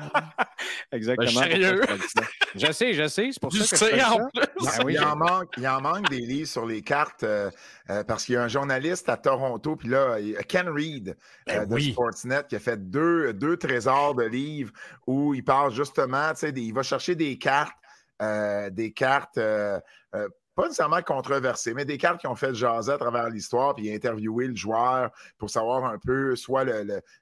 Exactement. 0.92 1.40
Ben, 1.40 1.50
sérieux? 1.50 1.80
ça 1.87 2.23
je 2.54 2.66
ça. 2.66 2.73
Sais, 2.73 2.94
je 2.94 3.09
sais. 3.09 3.30
C'est 3.33 3.40
pour 3.40 3.50
Du 3.50 3.59
ça 3.59 3.76
que 3.88 3.94
je 3.94 4.00
ça. 4.00 4.12
en 4.12 4.28
plus. 4.28 4.42
Ben 4.64 4.85
oui, 4.85 4.94
il, 4.94 5.04
en 5.04 5.16
manque, 5.16 5.50
il 5.56 5.66
en 5.68 5.80
manque 5.80 6.09
des 6.11 6.21
livres 6.21 6.49
sur 6.49 6.66
les 6.66 6.83
cartes 6.83 7.23
euh, 7.23 7.50
euh, 7.90 8.04
parce 8.04 8.25
qu'il 8.25 8.35
y 8.35 8.37
a 8.37 8.42
un 8.42 8.49
journaliste 8.49 9.09
à 9.09 9.16
Toronto, 9.16 9.76
puis 9.76 9.88
là, 9.88 10.16
Ken 10.49 10.68
Reed 10.68 11.16
Ben 11.47 11.62
euh, 11.62 11.66
de 11.66 11.75
oui. 11.75 11.92
Sportsnet 11.92 12.42
qui 12.49 12.56
a 12.56 12.61
fait 12.61 12.90
deux, 12.90 13.33
deux 13.33 13.56
trésors 13.56 14.14
de 14.14 14.25
livres 14.25 14.73
où 15.06 15.35
il 15.35 15.44
parle 15.44 15.72
justement, 15.72 16.31
tu 16.31 16.40
sais, 16.40 16.50
il 16.50 16.72
va 16.72 16.83
chercher 16.83 17.14
des 17.14 17.38
cartes, 17.38 17.77
euh, 18.22 18.70
des 18.70 18.92
cartes. 18.92 19.38
euh, 19.38 19.81
euh, 20.14 20.29
pas 20.55 20.64
nécessairement 20.64 21.03
controversées, 21.03 21.75
mais 21.75 21.85
des 21.85 21.99
cartes 21.99 22.21
qui 22.21 22.27
ont 22.27 22.35
fait 22.35 22.55
jaser 22.55 22.93
à 22.93 22.99
travers 22.99 23.29
l'histoire, 23.29 23.75
puis 23.75 23.93
interviewé 23.93 24.47
le 24.47 24.55
joueur 24.55 25.11
pour 25.38 25.51
savoir 25.51 25.85
un 25.85 25.99
peu 25.99 26.37
soit 26.37 26.64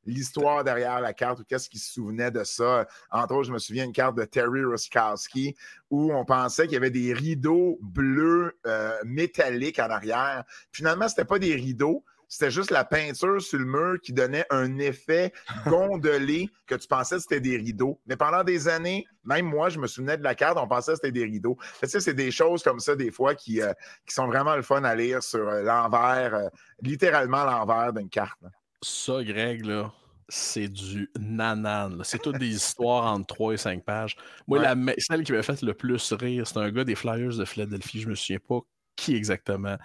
l'histoire 0.04 0.64
derrière 0.64 1.00
la 1.00 1.12
carte 1.12 1.40
ou 1.40 1.44
qu'est-ce 1.44 1.68
qu'il 1.68 1.80
se 1.80 1.92
souvenait 1.92 2.30
de 2.30 2.44
ça. 2.44 2.86
Entre 3.10 3.34
autres, 3.34 3.48
je 3.48 3.52
me 3.52 3.58
souviens 3.58 3.84
d'une 3.84 3.92
carte 3.92 4.16
de 4.16 4.24
Terry 4.24 4.64
Ruskowski 4.64 5.56
où 5.90 6.12
on 6.12 6.24
pensait 6.24 6.64
qu'il 6.64 6.74
y 6.74 6.76
avait 6.76 6.90
des 6.90 7.12
rideaux 7.12 7.78
bleus 7.82 8.58
euh, 8.66 8.98
métalliques 9.04 9.78
en 9.78 9.90
arrière. 9.90 10.44
Finalement, 10.70 11.08
c'était 11.08 11.24
pas 11.24 11.38
des 11.38 11.54
rideaux, 11.54 12.04
c'était 12.32 12.50
juste 12.50 12.70
la 12.70 12.82
peinture 12.86 13.42
sur 13.42 13.58
le 13.58 13.66
mur 13.66 14.00
qui 14.02 14.14
donnait 14.14 14.46
un 14.48 14.78
effet 14.78 15.34
gondolé 15.66 16.48
que 16.66 16.74
tu 16.74 16.88
pensais 16.88 17.16
que 17.16 17.20
c'était 17.20 17.40
des 17.40 17.58
rideaux. 17.58 18.00
Mais 18.06 18.16
pendant 18.16 18.42
des 18.42 18.68
années, 18.68 19.04
même 19.22 19.44
moi, 19.44 19.68
je 19.68 19.78
me 19.78 19.86
souvenais 19.86 20.16
de 20.16 20.22
la 20.22 20.34
carte, 20.34 20.56
on 20.56 20.66
pensait 20.66 20.92
que 20.92 20.96
c'était 20.96 21.12
des 21.12 21.24
rideaux. 21.24 21.58
Tu 21.82 21.88
sais, 21.90 22.00
c'est 22.00 22.14
des 22.14 22.30
choses 22.30 22.62
comme 22.62 22.80
ça, 22.80 22.96
des 22.96 23.10
fois, 23.10 23.34
qui, 23.34 23.60
euh, 23.60 23.74
qui 24.06 24.14
sont 24.14 24.26
vraiment 24.28 24.56
le 24.56 24.62
fun 24.62 24.82
à 24.82 24.94
lire 24.94 25.22
sur 25.22 25.46
euh, 25.46 25.60
l'envers, 25.62 26.34
euh, 26.34 26.48
littéralement 26.80 27.44
l'envers 27.44 27.92
d'une 27.92 28.08
carte. 28.08 28.40
là. 28.40 28.48
Ça, 28.80 29.22
Greg, 29.22 29.66
là, 29.66 29.92
c'est 30.26 30.68
du 30.68 31.10
nanan. 31.20 32.00
C'est 32.02 32.22
toutes 32.22 32.38
des 32.38 32.48
histoires 32.54 33.12
entre 33.12 33.26
3 33.26 33.52
et 33.52 33.56
5 33.58 33.84
pages. 33.84 34.16
Moi, 34.48 34.58
Ouais. 34.58 34.64
la 34.74 34.94
celle 34.96 35.22
qui 35.22 35.32
m'a 35.32 35.42
fait 35.42 35.60
le 35.60 35.74
plus 35.74 36.14
rire, 36.14 36.46
c'est 36.46 36.56
un 36.56 36.70
gars 36.70 36.84
des 36.84 36.94
Flyers 36.94 37.36
de 37.36 37.44
Philadelphie. 37.44 38.00
Je 38.00 38.08
me 38.08 38.14
souviens 38.14 38.38
pas 38.38 38.60
qui 38.96 39.14
exactement. 39.16 39.76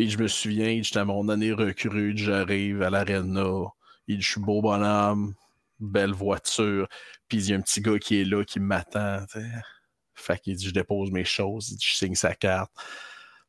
Puis 0.00 0.08
je 0.08 0.16
me 0.16 0.28
souviens, 0.28 0.80
j'étais 0.82 1.00
à 1.00 1.04
mon 1.04 1.28
année 1.28 1.52
recrue, 1.52 2.16
j'arrive 2.16 2.80
à 2.80 2.88
l'aréna. 2.88 3.66
Il 4.08 4.16
dit, 4.16 4.22
je 4.22 4.30
suis 4.30 4.40
beau 4.40 4.62
bonhomme, 4.62 5.34
belle 5.78 6.12
voiture. 6.12 6.88
Puis 7.28 7.36
il 7.36 7.50
y 7.50 7.52
a 7.52 7.58
un 7.58 7.60
petit 7.60 7.82
gars 7.82 7.98
qui 7.98 8.18
est 8.18 8.24
là, 8.24 8.42
qui 8.42 8.60
m'attend. 8.60 9.18
Fait 10.14 10.38
qu'il 10.38 10.56
dit, 10.56 10.64
je 10.68 10.72
dépose 10.72 11.10
mes 11.10 11.26
choses. 11.26 11.76
Je 11.78 11.94
signe 11.94 12.14
sa 12.14 12.34
carte. 12.34 12.72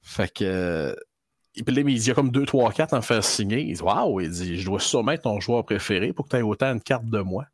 Fait 0.02 0.30
que. 0.30 0.94
et 1.56 1.64
puis 1.64 1.74
là, 1.74 1.84
il 1.84 2.06
y 2.06 2.12
a 2.12 2.14
comme 2.14 2.32
2, 2.32 2.46
3, 2.46 2.74
4 2.74 2.96
à 2.96 3.02
faire 3.02 3.24
signer. 3.24 3.62
Il 3.62 3.78
dit 3.78 3.82
Waouh, 3.82 4.20
il 4.20 4.30
dit 4.30 4.60
Je 4.60 4.66
dois 4.66 4.82
sûrement 4.82 5.14
être 5.14 5.24
ton 5.24 5.40
joueur 5.40 5.64
préféré 5.64 6.12
pour 6.12 6.26
que 6.26 6.32
tu 6.32 6.36
aies 6.36 6.42
autant 6.42 6.74
une 6.74 6.82
carte 6.82 7.06
de 7.06 7.20
moi. 7.20 7.46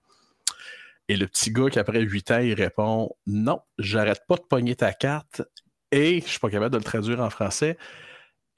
Et 1.07 1.17
le 1.17 1.27
petit 1.27 1.51
gars 1.51 1.69
qui, 1.69 1.77
après 1.77 2.01
8 2.01 2.31
ans, 2.31 2.39
il 2.39 2.55
répond 2.55 3.11
Non, 3.27 3.61
j'arrête 3.77 4.21
pas 4.27 4.37
de 4.37 4.41
pogner 4.49 4.75
ta 4.75 4.91
carte. 4.91 5.43
Et 5.91 6.21
je 6.21 6.25
suis 6.25 6.39
pas 6.39 6.49
capable 6.49 6.73
de 6.73 6.79
le 6.79 6.83
traduire 6.83 7.19
en 7.19 7.29
français. 7.29 7.77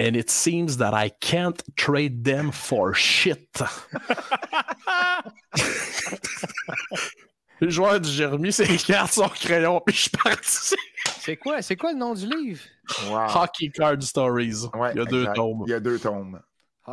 And 0.02 0.16
it 0.16 0.30
seems 0.30 0.78
that 0.78 0.94
I 0.94 1.10
can't 1.10 1.62
trade 1.76 2.24
them 2.24 2.52
for 2.52 2.94
shit. 2.94 3.50
le 7.60 7.70
joueur 7.70 8.00
du 8.00 8.10
Jérémy, 8.10 8.54
ses 8.54 8.78
cartes, 8.78 9.12
son 9.14 9.28
crayon, 9.28 9.82
puis 9.86 9.94
je 9.96 10.02
suis 10.04 10.12
parti. 10.12 10.76
C'est 11.20 11.36
quoi, 11.36 11.62
c'est 11.62 11.76
quoi 11.76 11.92
le 11.92 11.98
nom 11.98 12.14
du 12.14 12.28
livre? 12.28 12.62
Wow. 13.10 13.28
Hockey 13.36 13.70
Card 13.70 14.02
Stories. 14.02 14.70
Ouais, 14.74 14.92
il 14.94 15.00
y 15.00 15.02
a 15.02 15.06
deux 15.06 15.22
exact. 15.22 15.36
tomes. 15.36 15.64
Il 15.68 15.72
y 15.72 15.74
a 15.74 15.80
deux 15.80 16.00
tomes. 16.00 16.40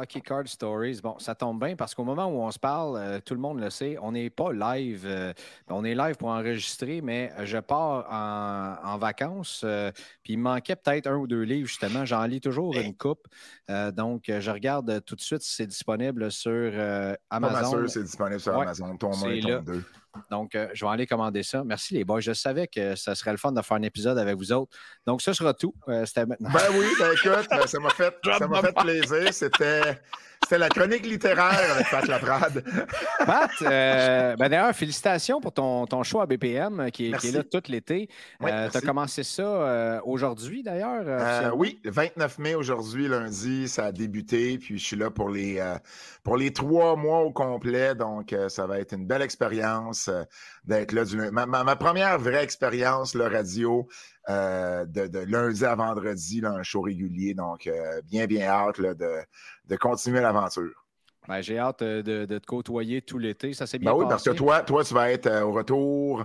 Hockey 0.00 0.20
Card 0.20 0.46
Stories. 0.48 1.00
Bon, 1.02 1.18
ça 1.18 1.34
tombe 1.34 1.64
bien 1.64 1.76
parce 1.76 1.94
qu'au 1.94 2.04
moment 2.04 2.26
où 2.26 2.40
on 2.42 2.50
se 2.50 2.58
parle, 2.58 2.96
euh, 2.96 3.20
tout 3.24 3.34
le 3.34 3.40
monde 3.40 3.60
le 3.60 3.70
sait, 3.70 3.96
on 4.00 4.12
n'est 4.12 4.30
pas 4.30 4.52
live. 4.52 5.04
euh, 5.06 5.32
on 5.68 5.84
est 5.84 5.94
live 5.94 6.16
pour 6.16 6.28
enregistrer, 6.28 7.00
mais 7.00 7.32
je 7.44 7.58
pars 7.58 8.06
en, 8.10 8.88
en 8.92 8.98
vacances. 8.98 9.62
euh, 9.64 9.90
puis 10.22 10.34
il 10.34 10.38
me 10.38 10.44
manquait 10.44 10.76
peut-être 10.76 11.06
un 11.06 11.16
ou 11.16 11.26
deux 11.26 11.42
livres, 11.42 11.68
justement. 11.68 12.04
J'en 12.04 12.24
lis 12.24 12.40
toujours 12.40 12.76
une 12.76 12.94
coupe. 12.96 13.26
Euh, 13.70 13.90
donc, 13.90 14.28
euh, 14.28 14.40
je 14.40 14.50
regarde 14.50 14.88
euh, 14.90 15.00
tout 15.00 15.16
de 15.16 15.20
suite 15.20 15.42
si 15.42 15.54
c'est 15.54 15.66
disponible 15.66 16.30
sur 16.30 16.50
euh, 16.52 17.14
Pas 17.28 17.36
Amazon. 17.36 17.70
sûr, 17.70 17.90
c'est 17.90 18.02
disponible 18.04 18.40
sur 18.40 18.54
Ouais, 18.56 18.62
Amazon. 18.62 18.96
Tome 18.96 19.12
1 19.12 19.14
c'est 19.14 19.38
et 19.38 19.40
tome 19.40 19.64
2. 19.64 19.84
Donc, 20.30 20.54
euh, 20.54 20.68
je 20.74 20.84
vais 20.84 20.90
aller 20.90 21.06
commander 21.06 21.42
ça. 21.42 21.64
Merci 21.64 21.94
les 21.94 22.04
boys. 22.04 22.20
Je 22.20 22.32
savais 22.32 22.66
que 22.66 22.94
ça 22.96 23.14
serait 23.14 23.32
le 23.32 23.36
fun 23.36 23.52
de 23.52 23.62
faire 23.62 23.76
un 23.76 23.82
épisode 23.82 24.18
avec 24.18 24.36
vous 24.36 24.52
autres. 24.52 24.76
Donc, 25.06 25.22
ce 25.22 25.32
sera 25.32 25.54
tout. 25.54 25.74
Euh, 25.88 26.04
C'était 26.06 26.26
maintenant. 26.26 26.50
Ben 26.52 26.60
oui, 26.72 26.86
ben 26.98 27.12
écoute, 27.12 27.46
ben, 27.50 27.66
ça 27.66 27.78
m'a 27.78 27.90
fait, 27.90 28.14
ça 28.38 28.46
m'a 28.46 28.60
fait 28.60 28.74
plaisir. 28.74 29.32
C'était, 29.32 30.00
c'était 30.48 30.58
la 30.58 30.68
chronique 30.68 31.04
littéraire 31.04 31.72
avec 31.74 31.90
Pat 31.90 32.06
Laprade. 32.06 32.62
Pat, 33.26 33.50
euh, 33.62 34.36
ben 34.36 34.48
d'ailleurs, 34.48 34.72
félicitations 34.74 35.40
pour 35.40 35.52
ton, 35.52 35.86
ton 35.86 36.04
show 36.04 36.20
à 36.20 36.26
BPM 36.26 36.78
euh, 36.78 36.88
qui 36.90 37.06
est, 37.06 37.18
qui 37.18 37.28
est 37.28 37.32
Merci. 37.32 37.32
là 37.32 37.42
tout 37.42 37.62
l'été. 37.68 38.08
Oui, 38.40 38.50
tu 38.70 38.76
as 38.76 38.80
commencé 38.80 39.24
ça 39.24 39.42
euh, 39.42 40.00
aujourd'hui, 40.04 40.62
d'ailleurs. 40.62 41.02
euh, 41.06 41.48
Euh, 41.48 41.50
oui, 41.54 41.80
le 41.84 41.90
29 41.90 42.38
mai 42.38 42.54
aujourd'hui, 42.54 43.08
lundi, 43.08 43.68
ça 43.68 43.86
a 43.86 43.92
débuté. 43.92 44.58
Puis 44.58 44.78
je 44.78 44.84
suis 44.84 44.96
là 44.96 45.10
pour 45.10 45.30
les, 45.30 45.58
euh, 45.58 45.74
pour 46.22 46.36
les 46.36 46.52
trois 46.52 46.94
mois 46.94 47.20
au 47.22 47.32
complet. 47.32 47.94
Donc, 47.96 48.32
euh, 48.32 48.48
ça 48.48 48.66
va 48.66 48.78
être 48.78 48.92
une 48.94 49.06
belle 49.06 49.22
expérience 49.22 50.08
euh, 50.08 50.22
d'être 50.66 50.92
là. 50.92 51.04
du- 51.04 51.30
ma, 51.30 51.46
ma- 51.46 51.64
ma 51.64 51.76
première 51.76 52.18
vraie 52.18 52.42
expérience, 52.42 53.14
le 53.14 53.26
radio, 53.26 53.86
euh, 54.28 54.84
de, 54.86 55.06
de 55.06 55.18
lundi 55.20 55.64
à 55.64 55.74
vendredi, 55.74 56.40
là, 56.40 56.50
un 56.50 56.62
show 56.62 56.82
régulier. 56.82 57.34
Donc, 57.34 57.66
euh, 57.66 58.00
bien, 58.04 58.26
bien 58.26 58.48
hâte 58.48 58.78
là, 58.78 58.94
de, 58.94 59.18
de 59.66 59.76
continuer 59.76 60.20
l'aventure. 60.20 60.84
Ben, 61.28 61.40
j'ai 61.40 61.58
hâte 61.58 61.82
de, 61.82 62.24
de, 62.24 62.38
te 62.38 62.46
côtoyer 62.46 63.02
tout 63.02 63.18
l'été. 63.18 63.52
Ça 63.52 63.66
s'est 63.66 63.78
bien 63.78 63.90
ben 63.90 63.98
oui, 63.98 64.06
parce 64.08 64.22
que 64.22 64.30
toi, 64.30 64.62
toi, 64.62 64.84
tu 64.84 64.94
vas 64.94 65.10
être 65.10 65.42
au 65.42 65.52
retour 65.52 66.24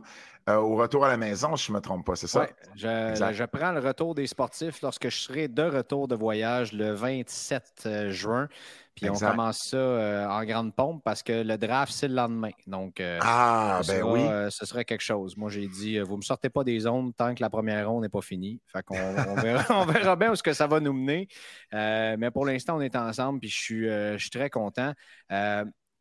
euh, 0.50 0.56
au 0.56 0.76
retour 0.76 1.06
à 1.06 1.08
la 1.08 1.18
maison, 1.18 1.56
si 1.56 1.68
je 1.68 1.72
ne 1.72 1.78
me 1.78 1.82
trompe 1.82 2.04
pas, 2.04 2.16
c'est 2.16 2.26
ça? 2.26 2.42
Oui, 2.42 2.48
je, 2.76 3.46
prends 3.46 3.72
le 3.72 3.80
retour 3.80 4.16
des 4.16 4.26
sportifs 4.26 4.82
lorsque 4.82 5.10
je 5.10 5.18
serai 5.18 5.48
de 5.48 5.62
retour 5.62 6.08
de 6.08 6.16
voyage 6.16 6.74
le 6.74 6.94
27 6.94 7.84
euh, 7.86 8.10
juin. 8.10 8.48
Puis 8.96 9.10
on 9.10 9.16
commence 9.16 9.60
ça 9.60 9.78
euh, 9.78 10.28
en 10.28 10.44
grande 10.44 10.76
pompe 10.76 11.02
parce 11.04 11.24
que 11.24 11.44
le 11.44 11.58
draft, 11.58 11.92
c'est 11.94 12.08
le 12.08 12.16
lendemain. 12.16 12.52
Donc, 12.68 13.02
ah, 13.22 13.82
ben 13.88 14.04
oui. 14.04 14.22
ce 14.50 14.66
serait 14.66 14.86
quelque 14.86 15.02
chose. 15.02 15.38
Moi, 15.38 15.50
j'ai 15.50 15.68
dit, 15.68 16.00
vous 16.00 16.14
ne 16.14 16.18
me 16.18 16.22
sortez 16.22 16.50
pas 16.50 16.64
des 16.64 16.88
ondes 16.88 17.16
tant 17.16 17.34
que 17.34 17.42
la 17.42 17.50
première 17.50 17.90
ronde 17.90 18.04
n'est 18.04 18.10
pas 18.10 18.22
finie. 18.22 18.60
Fait 18.68 18.84
qu'on 18.84 18.98
on 18.98 19.36
verra, 19.36 20.16
bien 20.16 20.32
où 20.32 20.36
ce 20.36 20.44
que 20.44 20.54
ça 20.54 20.68
va 20.68 20.80
nous 20.80 20.94
mener. 20.94 21.28
mais 21.72 22.32
pour 22.32 22.46
l'instant, 22.46 22.78
on 22.78 22.82
est 22.82 22.96
ensemble, 22.96 23.40
puis 23.40 23.50
je 23.50 23.60
suis, 23.60 23.86
je 23.88 24.18
suis 24.18 24.30
très 24.30 24.50
content. 24.50 24.94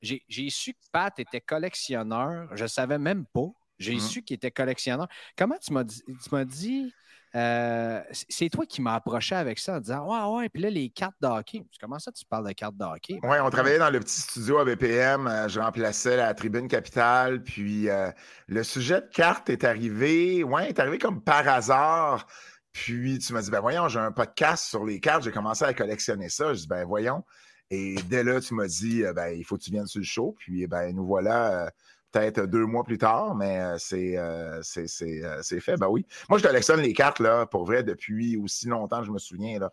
j'ai 0.01 0.51
su 0.51 0.73
que 0.73 0.79
Pat 0.93 1.19
était 1.19 1.41
collectionneur. 1.41 2.49
Je 2.55 2.65
ne 2.65 2.69
savais 2.69 2.99
même 2.99 3.25
pas. 3.33 3.49
J'ai 3.79 3.97
mmh. 3.97 4.01
su 4.01 4.23
qu'il 4.23 4.35
était 4.35 4.51
collectionneur. 4.51 5.09
Comment 5.37 5.57
tu 5.57 5.73
m'as 5.73 5.85
dit, 5.85 6.03
tu 6.07 6.29
m'as 6.33 6.45
dit 6.45 6.93
euh, 7.37 8.03
c'est 8.11 8.49
toi 8.49 8.67
qui 8.67 8.83
m'as 8.83 8.95
approché 8.95 9.37
avec 9.37 9.59
ça 9.61 9.77
en 9.77 9.81
disant 9.81 10.07
Ouais, 10.07 10.39
ouais, 10.39 10.49
puis 10.49 10.63
là, 10.63 10.71
les 10.71 10.91
cartes 10.91 11.17
de 11.21 11.29
hockey. 11.29 11.63
Comment 11.81 11.99
ça, 11.99 12.11
tu 12.11 12.25
parles 12.25 12.47
de 12.47 12.53
cartes 12.53 12.77
de 12.77 12.85
hockey? 12.85 13.21
Oui, 13.23 13.37
on 13.41 13.51
travaillait 13.51 13.79
dans 13.79 13.91
le 13.91 14.01
petit 14.01 14.21
studio 14.21 14.59
à 14.59 14.65
BPM. 14.65 15.27
Euh, 15.29 15.49
je 15.49 15.61
remplaçais 15.61 16.17
la 16.17 16.35
tribune 16.35 16.67
capitale. 16.67 17.43
Puis 17.43 17.89
euh, 17.89 18.11
le 18.49 18.63
sujet 18.65 19.01
de 19.01 19.07
cartes 19.07 19.49
est 19.49 19.63
arrivé, 19.63 20.43
ouais, 20.43 20.71
est 20.71 20.79
arrivé 20.81 20.99
comme 20.99 21.23
par 21.23 21.47
hasard. 21.47 22.27
Puis 22.73 23.19
tu 23.21 23.33
m'as 23.33 23.43
dit 23.43 23.51
Ben 23.51 23.61
voyons, 23.61 23.89
j'ai 23.89 24.01
un 24.01 24.13
podcast 24.13 24.65
sur 24.65 24.85
les 24.85 24.99
cartes. 24.99 25.23
J'ai 25.23 25.33
commencé 25.33 25.65
à 25.65 25.73
collectionner 25.73 26.29
ça. 26.29 26.53
Je 26.53 26.63
dis 26.63 26.69
Ben 26.69 26.85
voyons. 26.85 27.25
Et 27.71 27.95
dès 28.09 28.25
là, 28.25 28.41
tu 28.41 28.55
m'as 28.55 28.67
dit 28.67 29.05
Ben, 29.15 29.29
il 29.29 29.45
faut 29.45 29.57
que 29.57 29.63
tu 29.63 29.71
viennes 29.71 29.87
sur 29.87 30.01
le 30.01 30.05
show. 30.05 30.35
Puis 30.37 30.67
ben, 30.67 30.93
nous 30.95 31.07
voilà 31.07 31.71
peut-être 32.11 32.47
deux 32.47 32.67
mois 32.67 32.85
plus 32.85 32.99
tard, 32.99 33.35
mais 33.35 33.61
euh, 33.61 33.77
euh, 33.93 34.63
euh, 34.77 35.41
c'est 35.43 35.61
fait. 35.61 35.77
Ben 35.77 35.89
oui. 35.89 36.07
Moi, 36.29 36.39
je 36.39 36.45
collectionne 36.45 36.81
les 36.81 36.93
cartes, 36.93 37.21
là, 37.21 37.47
pour 37.47 37.65
vrai, 37.65 37.83
depuis 37.83 38.37
aussi 38.37 38.69
longtemps, 38.69 39.03
je 39.03 39.11
me 39.11 39.19
souviens. 39.19 39.59
Là. 39.59 39.73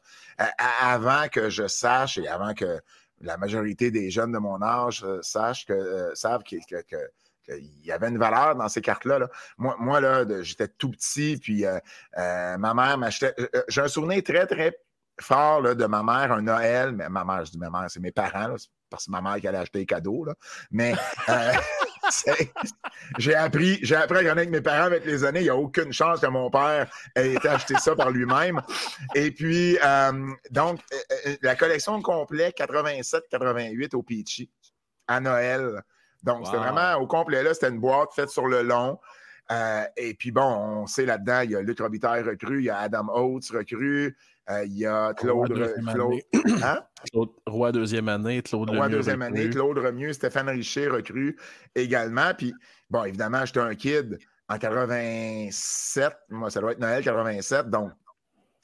avant 0.82 1.28
que 1.32 1.50
je 1.50 1.67
sache 1.67 2.17
et 2.17 2.28
avant 2.28 2.54
que 2.54 2.80
la 3.21 3.38
majorité 3.38 3.89
des 3.91 4.12
jeunes 4.12 4.32
de 4.32 4.38
mon 4.38 4.62
âge 4.62 5.06
sachent 5.21 5.65
que, 5.65 6.12
savent 6.13 6.43
qu'il 6.43 6.62
y 7.84 7.91
avait 7.91 8.10
une 8.10 8.19
valeur 8.19 8.56
dans 8.56 8.69
ces 8.69 8.82
cartes-là. 8.82 9.28
Moi, 9.58 9.76
moi, 9.80 10.00
là, 10.00 10.23
j'étais 10.43 10.67
tout 10.67 10.91
petit, 10.91 11.38
puis 11.38 11.65
ma 12.15 12.73
mère 12.73 12.97
m'achetait. 12.97 13.34
J'ai 13.67 13.82
un 13.82 13.88
souvenir 13.88 14.21
très, 14.23 14.45
très 14.45 14.78
fort 15.19 15.62
là, 15.62 15.73
de 15.73 15.86
ma 15.86 16.04
mère, 16.04 16.32
un 16.32 16.41
Noël, 16.41 16.91
mais 16.91 17.10
ma 17.10 17.23
mère, 17.23 17.43
je 17.45 17.52
dis 17.52 17.58
ma 17.58 17.71
mère, 17.71 17.86
c'est 17.89 18.00
mes 18.00 18.12
parents, 18.12 18.56
parce 18.89 19.06
que 19.06 19.12
ma 19.12 19.21
mère 19.21 19.38
qui 19.38 19.47
allait 19.47 19.58
acheter 19.58 19.80
des 19.80 19.86
cadeaux. 19.86 20.23
Là. 20.26 20.36
Mais 20.69 20.93
j'ai 23.17 23.36
appris, 23.36 23.80
j'ai 23.82 23.96
appris 23.96 24.17
à 24.17 24.24
gagner 24.24 24.41
avec 24.41 24.50
mes 24.50 24.62
parents 24.62 24.86
avec 24.86 25.06
les 25.06 25.24
années. 25.24 25.41
Il 25.41 25.43
n'y 25.43 25.50
a 25.50 25.56
aucune 25.56 25.91
chance 25.91 26.20
que 26.20 26.28
mon 26.28 26.50
père 26.50 26.89
ait 27.15 27.34
été 27.34 27.48
acheté 27.48 27.76
ça 27.76 27.96
par 27.96 28.12
lui-même. 28.12 28.62
Et 29.15 29.32
puis, 29.32 29.78
euh, 29.84 30.28
donc, 30.52 30.80
euh, 30.93 30.98
euh, 31.28 31.36
la 31.41 31.56
collection 31.56 32.02
complète 32.02 32.58
87-88 32.58 33.96
au 33.96 34.04
Peachy 34.04 34.50
à 35.08 35.20
Noël. 35.20 35.82
Donc, 36.24 36.46
c'était 36.46 36.58
vraiment 36.58 36.96
au 36.96 37.08
complet 37.08 37.43
là, 37.43 37.54
c'était 37.54 37.70
une 37.70 37.80
boîte 37.80 38.13
faite 38.13 38.30
sur 38.30 38.48
le 38.48 38.63
long. 38.63 39.00
et 39.96 40.13
puis 40.15 40.32
bon, 40.32 40.41
on 40.41 40.88
sait 40.88 41.06
là-dedans, 41.06 41.41
il 41.41 41.52
y 41.52 41.56
a 41.56 41.62
Luc 41.62 41.80
Robitaille 41.80 42.24
recru, 42.24 42.60
il 42.60 42.65
y 42.65 42.70
a 42.70 42.80
Adam 42.80 43.08
Oates 43.13 43.50
recru, 43.52 44.17
il 44.65 44.77
y 44.77 44.86
a 44.86 45.13
Claude. 45.13 45.53
Claude, 45.53 46.21
hein? 46.63 46.83
Claude 47.12 47.73
deuxième 47.73 48.10
année, 48.10 48.41
Claude 48.41 48.69
Roi 48.69 48.89
deuxième 48.89 49.21
année, 49.21 49.49
Claude 49.49 49.77
Remieux, 49.77 50.13
Stéphane 50.13 50.49
Richer 50.49 50.88
recru 50.88 51.38
également. 51.75 52.33
Puis, 52.38 52.53
bon, 52.89 53.03
évidemment, 53.03 53.45
j'étais 53.45 53.60
un 53.60 53.75
kid 53.75 54.17
en 54.49 54.57
87. 54.57 56.13
Moi, 56.29 56.49
ça 56.49 56.62
doit 56.62 56.71
être 56.71 56.79
Noël 56.79 57.03
87. 57.03 57.69
Donc, 57.69 57.91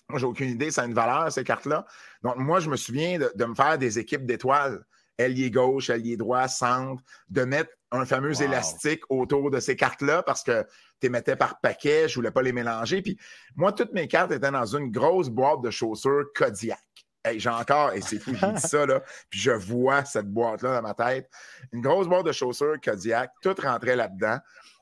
moi, 0.09 0.19
j'ai 0.19 0.25
aucune 0.25 0.49
idée, 0.49 0.71
ça 0.71 0.83
a 0.83 0.85
une 0.85 0.93
valeur, 0.93 1.31
ces 1.31 1.43
cartes-là. 1.43 1.85
Donc, 2.23 2.37
moi, 2.37 2.59
je 2.59 2.69
me 2.69 2.75
souviens 2.75 3.17
de 3.19 3.45
me 3.45 3.55
faire 3.55 3.77
des 3.77 3.99
équipes 3.99 4.25
d'étoiles 4.25 4.83
ailier 5.17 5.51
gauche, 5.51 5.89
ailier 5.89 6.17
droit, 6.17 6.47
centre, 6.47 7.01
de 7.29 7.43
mettre 7.43 7.71
un 7.91 8.05
fameux 8.05 8.41
élastique 8.41 9.01
autour 9.09 9.51
de 9.51 9.59
ces 9.59 9.75
cartes-là 9.75 10.23
parce 10.23 10.43
que 10.43 10.63
tu 10.63 10.67
les 11.03 11.09
mettais 11.09 11.35
par 11.35 11.59
paquet, 11.59 12.07
je 12.07 12.13
ne 12.13 12.15
voulais 12.15 12.31
pas 12.31 12.41
les 12.41 12.53
mélanger. 12.53 13.01
Puis 13.01 13.17
moi, 13.55 13.71
toutes 13.71 13.93
mes 13.93 14.07
cartes 14.07 14.31
étaient 14.31 14.51
dans 14.51 14.75
une 14.75 14.91
grosse 14.91 15.29
boîte 15.29 15.61
de 15.61 15.69
chaussures 15.69 16.25
Kodiak. 16.35 16.79
Hey, 17.25 17.39
j'ai 17.39 17.49
encore, 17.49 17.93
et 17.93 18.01
c'est 18.01 18.19
fou, 18.19 18.33
j'ai 18.35 18.51
dit 18.51 18.61
ça, 18.61 18.85
là, 18.85 19.01
puis 19.29 19.39
je 19.39 19.51
vois 19.51 20.03
cette 20.03 20.27
boîte-là 20.27 20.81
dans 20.81 20.87
ma 20.87 20.93
tête. 20.93 21.29
Une 21.71 21.81
grosse 21.81 22.07
boîte 22.07 22.25
de 22.25 22.33
chaussures 22.33 22.75
Kodiak, 22.83 23.31
tout 23.41 23.55
rentrait 23.61 23.95
là-dedans. 23.95 24.39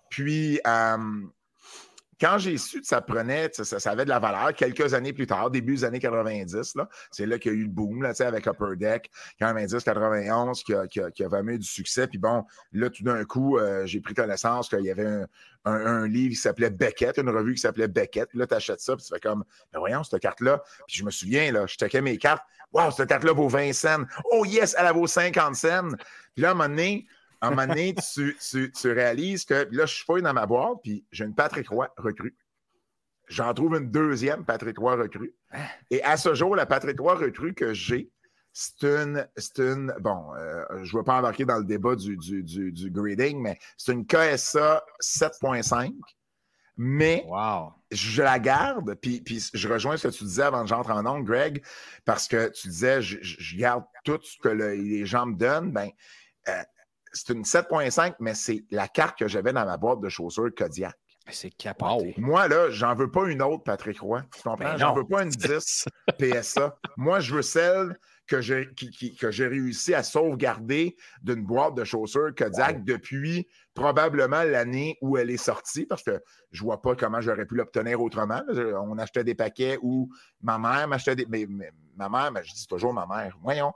Puis, 0.10 0.60
euh, 0.66 1.28
quand 2.22 2.38
j'ai 2.38 2.58
su 2.58 2.82
que 2.82 2.88
ça 2.88 3.02
prenait, 3.02 3.50
ça, 3.52 3.92
avait 3.92 4.06
de 4.06 4.10
la 4.10 4.20
valeur, 4.20 4.54
quelques 4.54 4.94
années 4.94 5.12
plus 5.12 5.26
tard, 5.26 5.50
début 5.50 5.74
des 5.74 5.84
années 5.84 6.00
90, 6.00 6.78
c'est 7.10 7.26
là, 7.26 7.40
qu'il 7.40 7.52
y 7.52 7.56
a 7.56 7.58
eu 7.58 7.64
le 7.64 7.70
boom 7.70 8.04
là, 8.04 8.14
avec 8.20 8.46
Upper 8.46 8.76
Deck, 8.76 9.10
90-91, 9.42 10.64
qui 10.64 10.74
a, 10.76 10.88
qui, 10.88 11.24
a, 11.24 11.28
vraiment 11.28 11.54
eu 11.54 11.58
du 11.58 11.68
succès. 11.68 12.06
Puis 12.06 12.20
bon, 12.20 12.46
là, 12.74 12.92
tout 12.92 13.04
d'un 13.04 13.26
coup, 13.26 13.58
euh, 13.58 13.88
j'ai 13.88 14.02
pris 14.02 14.14
connaissance 14.14 14.70
qu'il 14.70 14.82
y 14.82 14.92
avait 14.92 15.26
un, 15.66 16.08
livre 16.08 16.36
qui 16.36 16.40
s'appelait 16.40 16.70
Beckett, 16.70 17.18
une 17.18 17.30
revue 17.30 17.56
qui 17.56 17.62
s'appelait 17.62 17.88
Beckett. 17.88 18.30
Puis 18.30 18.38
là, 18.38 18.46
tu 18.46 18.54
achètes 18.54 18.82
ça, 18.82 18.96
puis 18.96 19.04
tu 19.04 19.12
fais 19.12 19.20
comme, 19.20 19.44
ben 19.74 19.80
voyons, 19.80 20.04
cette 20.04 20.22
carte-là. 20.22 20.62
Puis 20.88 20.98
je 20.98 21.04
me 21.04 21.10
souviens, 21.10 21.52
là, 21.52 21.66
je 21.66 21.76
checkais 21.76 22.02
mes 22.02 22.18
cartes. 22.18 22.44
Waouh, 22.72 22.92
cette 22.92 23.10
carte-là 23.10 23.34
vaut 23.34 23.50
20 23.50 23.74
cents. 23.74 24.04
Oh 24.32 24.46
yes, 24.46 24.76
elle 24.78 24.94
vaut 24.94 25.08
50 25.08 25.56
cents. 25.56 25.90
Puis 26.36 26.44
là, 26.44 26.50
à 26.50 26.52
un 26.52 26.54
moment 26.54 26.70
donné, 26.70 27.08
un 27.42 27.50
moment 27.50 27.68
donné, 27.68 27.96
tu, 27.96 28.92
réalises 28.92 29.46
que 29.46 29.68
là, 29.72 29.86
je 29.86 29.96
suis 29.96 30.06
pas 30.06 30.22
dans 30.22 30.34
ma 30.34 30.46
boîte, 30.46 30.78
puis 30.84 31.06
j'ai 31.12 31.26
une 31.26 31.34
Patrick 31.36 31.70
Roy 31.70 31.92
recrue. 31.98 32.36
J'en 33.28 33.54
trouve 33.54 33.76
une 33.78 33.90
deuxième 33.90 34.46
Patrick 34.46 34.78
Roy 34.78 34.96
recrue. 34.96 35.34
Et 35.90 36.04
à 36.04 36.18
ce 36.18 36.36
jour, 36.36 36.56
la 36.56 36.66
Patrick 36.66 37.00
Roy 37.00 37.16
recrue 37.16 37.54
que 37.54 37.74
j'ai, 37.74 38.12
c'est 38.54 38.84
une, 38.84 39.28
une, 39.58 39.94
Bon, 40.00 40.34
euh, 40.36 40.64
je 40.84 40.96
ne 40.96 41.02
vais 41.02 41.06
pas 41.06 41.18
embarquer 41.18 41.46
dans 41.46 41.58
le 41.58 41.64
débat 41.64 41.96
du, 41.96 42.18
du, 42.18 42.92
grading, 42.92 43.42
mais 43.42 43.58
c'est 43.78 43.94
une 43.94 44.06
KSA 44.06 44.84
7.5. 45.02 45.94
Mais 46.78 47.26
je 47.92 48.22
la 48.24 48.40
garde, 48.40 48.96
puis, 48.96 49.22
puis 49.22 49.50
je 49.54 49.68
rejoins 49.68 49.98
ce 49.98 50.08
que 50.08 50.14
tu 50.14 50.24
disais 50.24 50.44
avant 50.44 50.64
que 50.64 50.70
j'entre 50.70 50.90
en 50.92 51.04
nom, 51.04 51.20
Greg, 51.20 51.64
parce 52.06 52.28
que 52.28 52.50
tu 52.50 52.70
disais, 52.70 53.02
je, 53.02 53.58
garde 53.58 53.84
tout 54.04 54.20
ce 54.24 54.38
que 54.42 54.50
les 54.50 55.06
gens 55.06 55.26
me 55.28 55.36
donnent. 55.36 55.72
Ben, 55.72 55.90
euh, 56.48 56.64
c'est 57.12 57.34
une 57.34 57.44
7.5, 57.44 58.16
mais 58.20 58.34
c'est 58.34 58.64
la 58.72 58.88
carte 58.88 59.18
que 59.18 59.28
j'avais 59.28 59.54
dans 59.54 59.66
ma 59.66 59.78
boîte 59.78 60.00
de 60.00 60.10
chaussures 60.10 60.50
Kodiak. 60.56 60.96
C'est 61.30 61.52
capable. 61.52 62.14
Moi, 62.18 62.48
là, 62.48 62.70
j'en 62.72 62.96
veux 62.96 63.10
pas 63.10 63.30
une 63.30 63.42
autre, 63.42 63.64
Patrick 63.64 64.00
Roy. 64.00 64.24
Tu 64.36 64.42
comprends? 64.42 64.58
Ben 64.58 64.78
j'en 64.78 64.94
veux 64.94 65.08
pas 65.08 65.24
une 65.24 65.30
10 65.30 65.86
PSA. 66.18 66.76
Moi, 66.98 67.20
je 67.20 67.36
veux 67.36 67.42
celle 67.42 67.98
que 68.28 68.42
j'ai, 68.42 68.70
que 69.20 69.32
j'ai 69.32 69.48
réussi 69.48 69.94
à 69.94 70.04
sauvegarder 70.04 70.96
d'une 71.22 71.46
boîte 71.46 71.76
de 71.76 71.84
chaussures 71.84 72.34
Kodiak 72.36 72.84
depuis 72.84 73.48
probablement 73.74 74.44
l'année 74.44 74.98
où 75.02 75.18
elle 75.18 75.30
est 75.30 75.38
sortie, 75.38 75.86
parce 75.86 76.04
que 76.04 76.22
je 76.52 76.62
vois 76.64 76.82
pas 76.82 76.96
comment 76.96 77.22
j'aurais 77.22 77.46
pu 77.46 77.56
l'obtenir 77.56 78.02
autrement. 78.02 78.42
On 78.50 78.98
achetait 78.98 79.24
des 79.24 79.36
paquets 79.36 79.78
où 79.82 80.10
ma 80.42 80.58
mère 80.58 80.88
m'achetait 80.88 81.16
des. 81.16 81.26
ma 81.96 82.10
mère, 82.10 82.32
mais 82.32 82.44
je 82.44 82.54
dis 82.54 82.68
toujours 82.68 82.94
ma 82.94 83.06
mère, 83.06 83.38
voyons. 83.42 83.74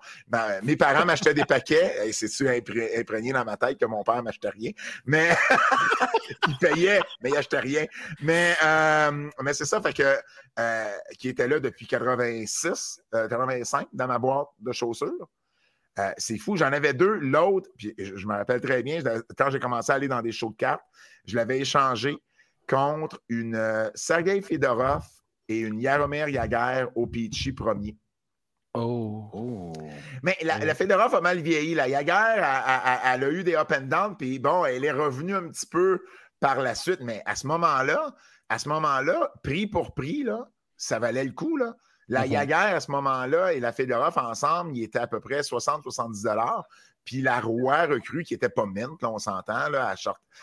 mes 0.63 0.75
parents 0.75 1.05
m'achetaient 1.05 1.33
des 1.33 1.45
paquets, 1.45 1.93
et 2.07 2.11
c'est-tu 2.13 2.47
imprégné 2.49 3.31
dans 3.31 3.45
ma 3.45 3.57
tête 3.57 3.79
que 3.79 3.85
mon 3.85 4.03
père 4.03 4.21
m'achetait 4.23 4.49
rien? 4.49 4.71
Mais 5.05 5.29
il 6.47 6.57
payait, 6.57 6.99
mais 7.21 7.29
il 7.29 7.35
n'achetait 7.35 7.59
rien. 7.59 7.85
Mais, 8.21 8.55
euh, 8.63 9.29
mais 9.41 9.53
c'est 9.53 9.65
ça, 9.65 9.81
fait 9.81 9.93
que 9.93 10.17
euh, 10.59 10.97
qui 11.17 11.29
était 11.29 11.47
là 11.47 11.59
depuis 11.59 11.87
86, 11.87 13.01
85 13.11 13.81
euh, 13.81 13.85
dans 13.93 14.07
ma 14.07 14.19
boîte 14.19 14.47
de 14.59 14.71
chaussures. 14.71 15.29
Euh, 15.99 16.11
c'est 16.17 16.37
fou, 16.37 16.57
j'en 16.57 16.71
avais 16.71 16.93
deux. 16.93 17.15
L'autre, 17.15 17.69
puis 17.77 17.93
je, 17.97 18.27
me 18.27 18.33
rappelle 18.33 18.61
très 18.61 18.83
bien, 18.83 18.99
quand 19.37 19.49
j'ai 19.49 19.59
commencé 19.59 19.91
à 19.91 19.95
aller 19.95 20.07
dans 20.07 20.21
des 20.21 20.31
shows 20.31 20.51
de 20.51 20.57
cartes, 20.57 20.83
je 21.25 21.35
l'avais 21.35 21.59
échangé 21.59 22.17
contre 22.67 23.21
une 23.29 23.55
euh, 23.55 23.89
Sergei 23.95 24.41
Fedorov 24.41 25.03
et 25.47 25.59
une 25.59 25.79
Yaromir 25.79 26.27
Yaguer 26.27 26.85
au 26.95 27.07
Peachy 27.07 27.53
premier. 27.53 27.95
Oh. 28.73 29.29
oh. 29.33 29.73
Mais 30.21 30.35
la, 30.41 30.59
oh. 30.61 30.75
Fedorov 30.75 31.15
a 31.15 31.21
mal 31.21 31.39
vieilli. 31.39 31.75
La 31.75 31.87
Yaguer, 31.87 32.41
elle, 33.05 33.23
a 33.23 33.29
eu 33.29 33.43
des 33.43 33.55
up 33.55 33.71
and 33.71 33.85
down, 33.85 34.17
puis 34.17 34.39
bon, 34.39 34.65
elle 34.65 34.83
est 34.83 34.91
revenue 34.91 35.35
un 35.35 35.47
petit 35.47 35.67
peu 35.67 36.03
par 36.41 36.59
la 36.59 36.75
suite, 36.75 36.99
mais 37.01 37.21
à 37.25 37.35
ce 37.35 37.47
moment-là, 37.47 38.13
à 38.49 38.59
ce 38.59 38.67
moment-là, 38.69 39.31
prix 39.43 39.65
pour 39.65 39.93
prix, 39.93 40.23
là, 40.23 40.49
ça 40.75 40.99
valait 40.99 41.23
le 41.23 41.31
coup. 41.31 41.55
Là. 41.55 41.75
La 42.07 42.25
mm 42.27 42.51
à 42.51 42.79
ce 42.79 42.91
moment-là 42.91 43.53
et 43.53 43.59
la 43.59 43.71
Fedorov 43.71 44.17
ensemble, 44.17 44.75
il 44.75 44.83
était 44.83 44.99
à 44.99 45.07
peu 45.07 45.19
près 45.19 45.41
60-70 45.41 46.63
Puis 47.03 47.21
la 47.21 47.39
Roi 47.39 47.85
recrue, 47.85 48.23
qui 48.23 48.33
n'était 48.33 48.49
pas 48.49 48.65
mint, 48.65 49.01
là, 49.01 49.11
on 49.11 49.17
s'entend, 49.17 49.69
là, 49.69 49.95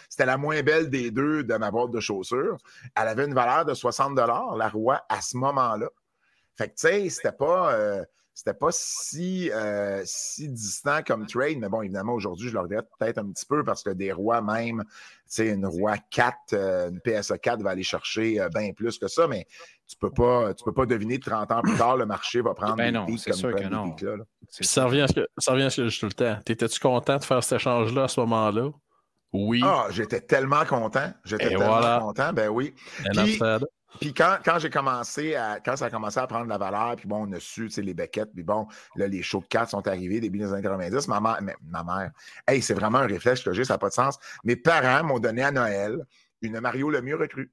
c'était 0.08 0.26
la 0.26 0.36
moins 0.36 0.62
belle 0.62 0.90
des 0.90 1.10
deux 1.10 1.44
de 1.44 1.54
ma 1.54 1.70
boîte 1.70 1.90
de 1.90 2.00
chaussures. 2.00 2.58
Elle 2.96 3.08
avait 3.08 3.26
une 3.26 3.34
valeur 3.34 3.64
de 3.64 3.74
60 3.74 4.16
la 4.16 4.68
Roi, 4.68 5.04
à 5.08 5.20
ce 5.20 5.36
moment-là. 5.36 5.88
Fait 6.56 6.68
que, 6.68 6.74
tu 6.74 6.88
sais, 6.88 7.08
c'était 7.08 7.32
pas. 7.32 7.74
Euh, 7.74 8.04
c'était 8.34 8.54
pas 8.54 8.70
si, 8.72 9.50
euh, 9.52 10.02
si 10.04 10.48
distant 10.48 11.02
comme 11.06 11.26
trade, 11.26 11.58
mais 11.58 11.68
bon, 11.68 11.82
évidemment, 11.82 12.14
aujourd'hui, 12.14 12.48
je 12.48 12.54
le 12.54 12.60
regrette 12.60 12.86
peut-être 12.98 13.18
un 13.18 13.30
petit 13.30 13.44
peu 13.44 13.62
parce 13.62 13.82
que 13.82 13.90
des 13.90 14.10
rois 14.12 14.40
même, 14.40 14.82
tu 14.86 14.90
sais, 15.26 15.48
une 15.48 15.66
roi 15.66 15.96
4, 16.10 16.36
euh, 16.54 16.88
une 16.90 17.00
PSA 17.00 17.38
4 17.38 17.62
va 17.62 17.70
aller 17.70 17.82
chercher 17.82 18.40
euh, 18.40 18.48
bien 18.48 18.72
plus 18.72 18.98
que 18.98 19.06
ça, 19.08 19.28
mais 19.28 19.46
tu 19.86 19.96
peux 19.98 20.10
pas, 20.10 20.54
tu 20.54 20.64
peux 20.64 20.72
pas 20.72 20.86
deviner 20.86 21.18
30 21.20 21.52
ans 21.52 21.60
plus 21.62 21.76
tard, 21.76 21.96
le 21.98 22.06
marché 22.06 22.40
va 22.40 22.54
prendre 22.54 22.76
Ben 22.76 22.86
des 22.86 22.98
non, 22.98 23.06
pics 23.06 23.18
c'est 23.20 23.30
comme 23.32 23.40
sûr 23.40 23.54
que 23.54 23.62
des 23.62 23.68
non. 23.68 23.90
pics 23.92 24.02
là, 24.02 24.16
Ça 24.48 24.86
revient, 24.86 25.02
à 25.02 25.08
ce 25.08 25.12
que, 25.12 25.28
ça 25.36 25.52
revient 25.52 25.64
à 25.64 25.70
ce 25.70 25.82
que 25.82 25.88
je 25.88 25.94
dis 25.94 26.00
tout 26.00 26.06
le 26.06 26.12
temps. 26.12 26.36
T'étais-tu 26.44 26.80
content 26.80 27.18
de 27.18 27.24
faire 27.24 27.44
cet 27.44 27.60
échange-là 27.60 28.04
à 28.04 28.08
ce 28.08 28.18
moment-là? 28.20 28.70
Oui. 29.34 29.60
Ah, 29.64 29.86
j'étais 29.90 30.20
tellement 30.20 30.64
content. 30.64 31.10
J'étais 31.24 31.48
tellement 31.50 31.66
voilà. 31.66 31.98
content, 32.00 32.32
ben 32.32 32.48
oui. 32.48 32.74
Puis- 33.14 33.36
said. 33.38 33.64
Puis 34.00 34.12
quand, 34.14 34.38
quand 34.44 34.58
j'ai 34.58 34.70
commencé 34.70 35.34
à, 35.34 35.60
quand 35.60 35.76
ça 35.76 35.86
a 35.86 35.90
commencé 35.90 36.18
à 36.18 36.26
prendre 36.26 36.44
de 36.44 36.50
la 36.50 36.58
valeur, 36.58 36.96
puis 36.96 37.06
bon, 37.06 37.26
on 37.28 37.32
a 37.32 37.40
su, 37.40 37.64
tu 37.66 37.70
sais, 37.70 37.82
les 37.82 37.94
Beckett, 37.94 38.32
puis 38.32 38.42
bon, 38.42 38.66
là, 38.96 39.06
les 39.06 39.22
shows 39.22 39.40
de 39.40 39.46
4 39.46 39.70
sont 39.70 39.86
arrivés 39.86 40.18
début 40.20 40.38
des 40.38 40.52
années 40.52 40.62
90. 40.62 41.08
Ma 41.08 41.20
mère, 41.20 41.38
mais- 41.42 41.56
ma 41.62 41.84
mère, 41.84 42.10
hey, 42.48 42.60
c'est 42.62 42.74
vraiment 42.74 42.98
un 42.98 43.06
réflexe 43.06 43.42
que 43.42 43.52
j'ai, 43.52 43.64
ça 43.64 43.74
n'a 43.74 43.78
pas 43.78 43.88
de 43.90 43.94
sens. 43.94 44.18
Mes 44.44 44.56
parents 44.56 45.04
m'ont 45.04 45.18
donné 45.18 45.42
à 45.42 45.50
Noël 45.50 46.04
une 46.40 46.58
Mario 46.60 46.90
Lemieux 46.90 47.16
recrue. 47.16 47.52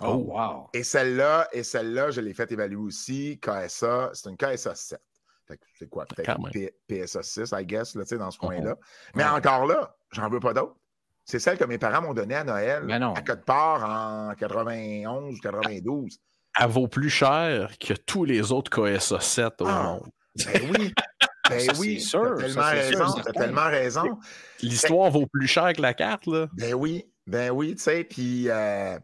Oh, 0.00 0.14
wow. 0.28 0.68
Et 0.72 0.84
celle-là, 0.84 1.48
et 1.52 1.64
celle-là, 1.64 2.12
je 2.12 2.20
l'ai 2.20 2.32
fait 2.34 2.52
évaluer 2.52 2.76
aussi, 2.76 3.40
KSA, 3.40 4.10
c'est 4.12 4.30
une 4.30 4.36
KSA 4.36 4.74
7. 4.76 5.00
Fait 5.48 5.56
que 5.56 5.64
c'est 5.76 5.88
quoi? 5.88 6.04
Peut-être 6.06 6.38
PSA 6.86 7.22
6, 7.24 7.52
I 7.58 7.66
guess, 7.66 7.96
là, 7.96 8.04
tu 8.04 8.10
sais, 8.10 8.18
dans 8.18 8.30
ce 8.30 8.38
coin-là. 8.38 8.76
Oh. 8.78 8.84
Mais 9.16 9.24
Ouais. 9.24 9.30
encore 9.30 9.66
là, 9.66 9.96
j'en 10.12 10.28
veux 10.28 10.38
pas 10.38 10.54
d'autres. 10.54 10.76
C'est 11.24 11.38
celle 11.38 11.58
que 11.58 11.64
mes 11.64 11.78
parents 11.78 12.02
m'ont 12.02 12.14
donnée 12.14 12.34
à 12.34 12.44
Noël, 12.44 12.84
Ben 12.86 12.98
non. 12.98 13.12
à 13.14 13.22
Côte 13.22 13.44
part 13.44 13.84
en 13.84 14.34
91 14.34 15.34
ou 15.36 15.40
92. 15.40 16.18
Elle 16.58 16.66
vaut 16.68 16.88
plus 16.88 17.10
cher 17.10 17.72
que 17.78 17.94
tous 17.94 18.24
les 18.24 18.50
autres 18.52 18.70
KSA 18.70 19.20
7 19.20 19.60
au 19.62 19.66
Ah. 19.66 19.82
monde. 19.84 20.08
Ben 20.46 20.70
oui. 20.76 20.92
Ben 21.48 21.58
Ça, 21.58 21.72
oui, 21.80 22.00
sûr, 22.00 22.36
t'as 22.38 22.44
tellement 22.44 22.62
sûr, 22.62 22.70
raison. 22.70 23.06
certain. 23.08 23.32
T'as 23.32 23.40
tellement 23.40 23.64
raison. 23.64 24.18
L'histoire 24.62 25.10
vaut 25.10 25.26
plus 25.26 25.48
cher 25.48 25.72
que 25.72 25.82
la 25.82 25.94
carte, 25.94 26.26
là. 26.28 26.46
Ben 26.52 26.74
oui, 26.74 27.04
ben 27.26 27.50
oui, 27.50 27.74
tu 27.74 27.82
sais, 27.82 28.04
puis 28.04 28.48
euh, 28.48 28.96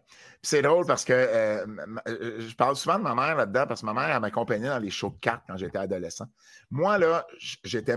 c'est 0.42 0.62
drôle 0.62 0.86
parce 0.86 1.04
que 1.04 1.12
euh, 1.12 1.66
euh, 2.06 2.46
je 2.48 2.54
parle 2.54 2.76
souvent 2.76 2.98
de 2.98 3.02
ma 3.02 3.16
mère 3.16 3.34
là-dedans 3.34 3.66
parce 3.66 3.80
que 3.80 3.86
ma 3.86 3.94
mère, 3.94 4.14
elle 4.14 4.20
m'accompagnait 4.20 4.68
dans 4.68 4.78
les 4.78 4.90
shows 4.90 5.10
de 5.10 5.18
cartes 5.18 5.42
quand 5.48 5.56
j'étais 5.56 5.78
adolescent. 5.78 6.26
Moi, 6.70 6.98
là, 6.98 7.26
j'étais. 7.64 7.96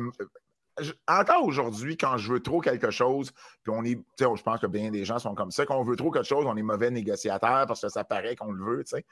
Encore 1.07 1.43
aujourd'hui, 1.43 1.97
quand 1.97 2.17
je 2.17 2.33
veux 2.33 2.39
trop 2.41 2.61
quelque 2.61 2.91
chose, 2.91 3.31
puis 3.63 3.73
on 3.75 3.83
est, 3.83 3.95
tu 3.95 4.03
sais, 4.19 4.25
je 4.35 4.43
pense 4.43 4.59
que 4.59 4.67
bien 4.67 4.89
des 4.91 5.05
gens 5.05 5.19
sont 5.19 5.35
comme 5.35 5.51
ça, 5.51 5.65
quand 5.65 5.77
on 5.77 5.83
veut 5.83 5.95
trop 5.95 6.11
quelque 6.11 6.27
chose, 6.27 6.45
on 6.47 6.55
est 6.57 6.61
mauvais 6.61 6.91
négociateur 6.91 7.65
parce 7.67 7.81
que 7.81 7.89
ça 7.89 8.03
paraît 8.03 8.35
qu'on 8.35 8.51
le 8.51 8.63
veut, 8.63 8.83
tu 8.83 8.97
sais. 8.97 9.05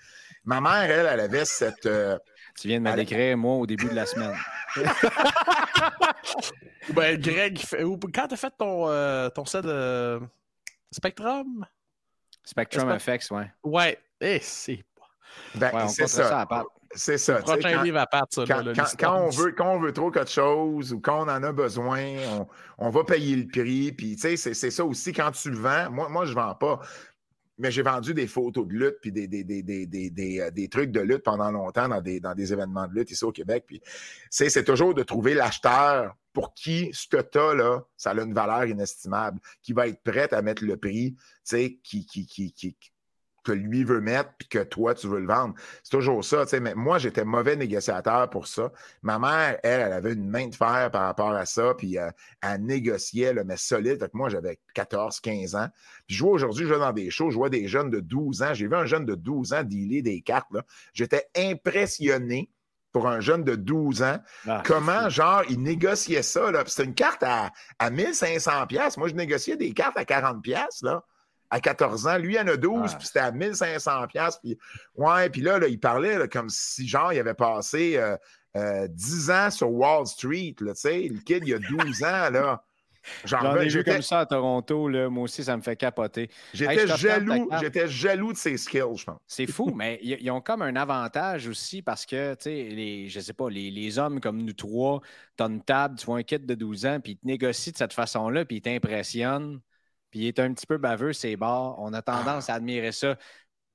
Ma 0.46 0.62
mère, 0.62 0.84
elle, 0.90 1.08
elle 1.12 1.20
avait 1.20 1.46
cette. 1.46 1.86
euh, 1.86 2.18
Tu 2.60 2.68
viens 2.68 2.80
de 2.80 2.84
me 2.90 2.96
décrire, 2.96 3.38
moi, 3.38 3.56
au 3.56 3.66
début 3.68 3.88
de 3.90 3.96
la 3.96 4.06
semaine. 4.06 4.36
Ou 4.78 4.82
Ben, 6.94 7.20
Greg, 7.20 7.60
quand 8.14 8.28
t'as 8.28 8.36
fait 8.36 8.54
ton, 8.58 8.88
euh, 8.90 9.30
ton 9.30 9.46
set 9.46 9.64
de 9.66 10.20
Spectrum? 10.92 11.66
Spectrum 12.44 12.98
FX, 13.00 13.32
ouais. 13.32 13.52
Ouais. 13.64 14.00
Eh, 14.22 14.40
c'est 14.42 14.84
ben, 15.56 15.74
Ouais, 15.74 15.88
c'est 15.90 16.08
ça. 16.08 16.30
ça 16.30 16.40
à 16.42 16.46
part. 16.46 16.66
C'est 16.98 17.18
ça. 17.18 17.36
prochain 17.36 17.76
quand- 17.76 17.84
livre 17.84 17.98
à 18.00 18.08
part, 18.08 18.28
ça. 18.30 18.44
quand, 18.48 18.58
là, 18.58 18.64
là, 18.64 18.74
quand- 18.76 18.84
l'histoire 18.84 19.14
quand 19.14 19.22
on 19.26 19.30
veut, 19.30 19.52
quand 19.52 19.72
on 19.76 19.80
veut 19.80 19.94
trop 19.94 20.12
quelque 20.12 20.30
chose 20.32 20.92
ou 20.94 21.00
quand 21.00 21.20
on 21.26 21.30
en 21.30 21.44
a 21.44 21.52
besoin, 21.54 22.02
on, 22.32 22.48
on 22.80 22.90
va 22.90 23.04
payer 23.04 23.36
le 23.36 23.48
prix. 23.48 23.92
Puis, 23.92 24.16
tu 24.16 24.36
sais, 24.38 24.54
c'est, 24.54 24.72
ça 24.72 24.84
aussi 24.84 25.14
quand 25.14 25.32
tu 25.32 25.50
le 25.52 25.58
vends. 25.58 25.90
Moi, 25.92 26.10
moi 26.10 26.26
je 26.26 26.32
ne 26.32 26.36
vends 26.36 26.56
pas. 26.56 26.82
Mais 27.60 27.72
j'ai 27.72 27.82
vendu 27.82 28.14
des 28.14 28.28
photos 28.28 28.68
de 28.68 28.74
lutte 28.74 28.98
puis 29.02 29.12
des, 29.12 29.28
des, 29.28 29.44
des, 29.44 29.64
des, 29.64 29.88
des, 29.88 30.10
des, 30.12 30.40
euh, 30.42 30.52
des 30.52 30.68
trucs 30.70 30.92
de 30.92 31.00
lutte 31.00 31.24
pendant 31.24 31.50
longtemps 31.50 31.88
dans 31.90 32.02
des, 32.02 32.20
dans 32.20 32.36
des 32.36 32.54
événements 32.54 32.86
de 32.88 32.94
lutte 32.94 33.10
ici 33.10 33.24
au 33.26 33.32
Québec. 33.32 33.64
Puis, 33.66 33.82
c'est, 34.30 34.50
c'est 34.50 34.64
toujours 34.64 34.94
de 34.94 35.02
trouver 35.02 35.34
l'acheteur 35.34 36.16
pour 36.34 36.54
qui 36.54 36.92
ce 36.94 37.08
que 37.08 37.20
tu 37.20 37.40
as 37.40 37.56
là, 37.56 37.80
ça 37.96 38.12
a 38.12 38.14
une 38.22 38.34
valeur 38.34 38.66
inestimable, 38.66 39.40
qui 39.64 39.74
va 39.74 39.88
être 39.88 40.04
prêt 40.04 40.32
à 40.36 40.44
mettre 40.44 40.64
le 40.64 40.78
prix, 40.78 41.16
tu 41.16 41.24
sais, 41.46 41.80
qui, 41.84 42.06
qui, 42.06 42.28
qui, 42.28 42.52
qui- 42.54 42.76
que 43.48 43.54
lui 43.54 43.86
veut 43.86 44.02
mettre 44.02 44.32
puis 44.38 44.48
que 44.50 44.60
toi, 44.60 44.94
tu 44.94 45.08
veux 45.08 45.20
le 45.20 45.28
vendre. 45.28 45.56
C'est 45.82 45.98
toujours 45.98 46.24
ça. 46.24 46.44
Mais 46.60 46.76
moi, 46.76 46.98
j'étais 46.98 47.24
mauvais 47.24 47.56
négociateur 47.56 48.30
pour 48.30 48.48
ça. 48.48 48.72
Ma 49.02 49.20
mère, 49.20 49.58
elle, 49.64 49.82
elle 49.82 49.94
avait 49.94 50.14
une 50.14 50.30
main 50.30 50.48
de 50.48 50.56
fer 50.56 50.90
par 50.92 51.04
rapport 51.04 51.32
à 51.32 51.46
ça, 51.46 51.74
puis 51.78 51.98
euh, 51.98 52.10
elle 52.42 52.66
négociait, 52.66 53.34
là, 53.34 53.44
mais 53.46 53.56
solide. 53.56 54.00
Fait 54.00 54.10
que 54.10 54.18
moi, 54.18 54.28
j'avais 54.28 54.60
14, 54.74 55.22
15 55.22 55.56
ans. 55.56 55.68
Puis 56.08 56.18
je 56.18 56.24
vois 56.24 56.34
aujourd'hui, 56.34 56.66
je 56.66 56.74
vais 56.74 56.80
dans 56.80 56.92
des 56.92 57.10
shows, 57.10 57.32
je 57.32 57.38
vois 57.38 57.50
des 57.50 57.68
jeunes 57.68 57.90
de 57.90 58.02
12 58.02 58.44
ans. 58.44 58.54
J'ai 58.54 58.68
vu 58.68 58.76
un 58.76 58.86
jeune 58.86 59.06
de 59.06 59.16
12 59.16 59.54
ans 59.54 59.64
dealer 59.64 60.02
des 60.02 60.22
cartes. 60.22 60.48
J'étais 60.94 61.28
impressionné 61.36 62.50
pour 62.92 63.08
un 63.08 63.22
jeune 63.22 63.44
de 63.44 63.56
12 63.56 64.04
ans. 64.04 64.18
Ah, 64.48 64.62
Comment, 64.66 65.08
genre, 65.10 65.44
il 65.50 65.62
négociait 65.62 66.24
ça, 66.24 66.52
là. 66.52 66.64
C'était 66.66 66.84
une 66.86 66.96
carte 66.96 67.24
à, 67.24 67.52
à 67.80 67.90
1500 67.90 68.68
pièces. 68.68 68.98
Moi, 68.98 69.08
je 69.08 69.14
négociais 69.14 69.56
des 69.56 69.72
cartes 69.72 69.98
à 69.98 70.04
40 70.04 70.42
pièces, 70.42 70.82
là. 70.82 71.04
À 71.50 71.60
14 71.62 72.08
ans. 72.08 72.18
Lui, 72.18 72.34
il 72.36 72.40
en 72.40 72.48
a 72.48 72.58
12, 72.58 72.92
Ah. 72.94 72.98
puis 72.98 73.08
c'était 73.08 73.20
à 73.20 73.32
1500 73.32 74.08
pièces. 74.08 74.38
Puis, 74.38 74.58
ouais, 74.96 75.30
puis 75.30 75.42
là, 75.42 75.60
là, 75.60 75.68
il 75.68 75.80
parlait 75.80 76.18
là, 76.18 76.28
comme 76.28 76.50
si, 76.50 76.88
genre, 76.88 77.14
il 77.14 77.20
avait 77.20 77.34
passé 77.34 77.96
euh, 77.98 78.18
euh, 78.58 78.88
10 78.90 79.32
ans 79.32 79.50
sur 79.50 79.72
Wall 79.72 80.06
Street, 80.08 80.56
tu 80.58 80.66
sais. 80.76 81.08
Le 81.08 81.20
kid, 81.20 81.48
il 81.48 81.54
a 81.54 81.60
12 81.60 82.04
ans, 82.04 82.30
là. 82.32 82.64
J'en 83.24 83.56
ai 83.56 83.70
vu 83.70 83.86
comme 83.86 84.02
ça 84.02 84.20
à 84.20 84.26
Toronto, 84.26 84.90
là. 84.90 85.10
Moi 85.10 85.24
aussi, 85.24 85.42
ça 85.42 85.56
me 85.56 85.62
fait 85.62 85.78
capoter. 85.78 86.30
J'étais 86.54 86.88
jaloux, 86.88 87.50
j'étais 87.62 87.88
jaloux 87.88 88.34
de 88.34 88.38
ses 88.38 88.58
skills, 88.58 88.98
je 88.98 89.06
pense. 89.06 89.20
C'est 89.26 89.48
fou, 89.48 89.72
mais 89.74 89.98
ils 90.04 90.18
ils 90.20 90.30
ont 90.30 90.42
comme 90.42 90.62
un 90.62 90.76
avantage 90.76 91.48
aussi 91.48 91.82
parce 91.82 92.06
que, 92.06 92.34
tu 92.34 92.44
sais, 92.44 92.64
les, 92.70 93.08
je 93.08 93.22
sais 93.22 93.32
pas, 93.32 93.50
les, 93.50 93.72
les 93.72 93.98
hommes 93.98 94.20
comme 94.20 94.42
nous 94.44 94.52
trois, 94.52 95.00
tu 95.38 95.44
as 95.44 95.48
une 95.48 95.64
table, 95.64 95.98
tu 95.98 96.06
vois 96.06 96.18
un 96.18 96.24
kid 96.24 96.46
de 96.46 96.54
12 96.54 96.86
ans, 96.86 97.00
puis 97.00 97.14
il 97.14 97.18
te 97.18 97.26
négocie 97.26 97.72
de 97.72 97.78
cette 97.78 97.94
façon-là, 97.94 98.44
puis 98.44 98.58
il 98.58 98.62
t'impressionne, 98.62 99.62
puis 100.18 100.26
il 100.26 100.28
est 100.30 100.40
un 100.40 100.52
petit 100.52 100.66
peu 100.66 100.78
baveux, 100.78 101.14
c'est 101.14 101.36
bars. 101.36 101.76
On 101.78 101.94
a 101.94 102.02
tendance 102.02 102.50
à 102.50 102.56
admirer 102.56 102.92
ça. 102.92 103.18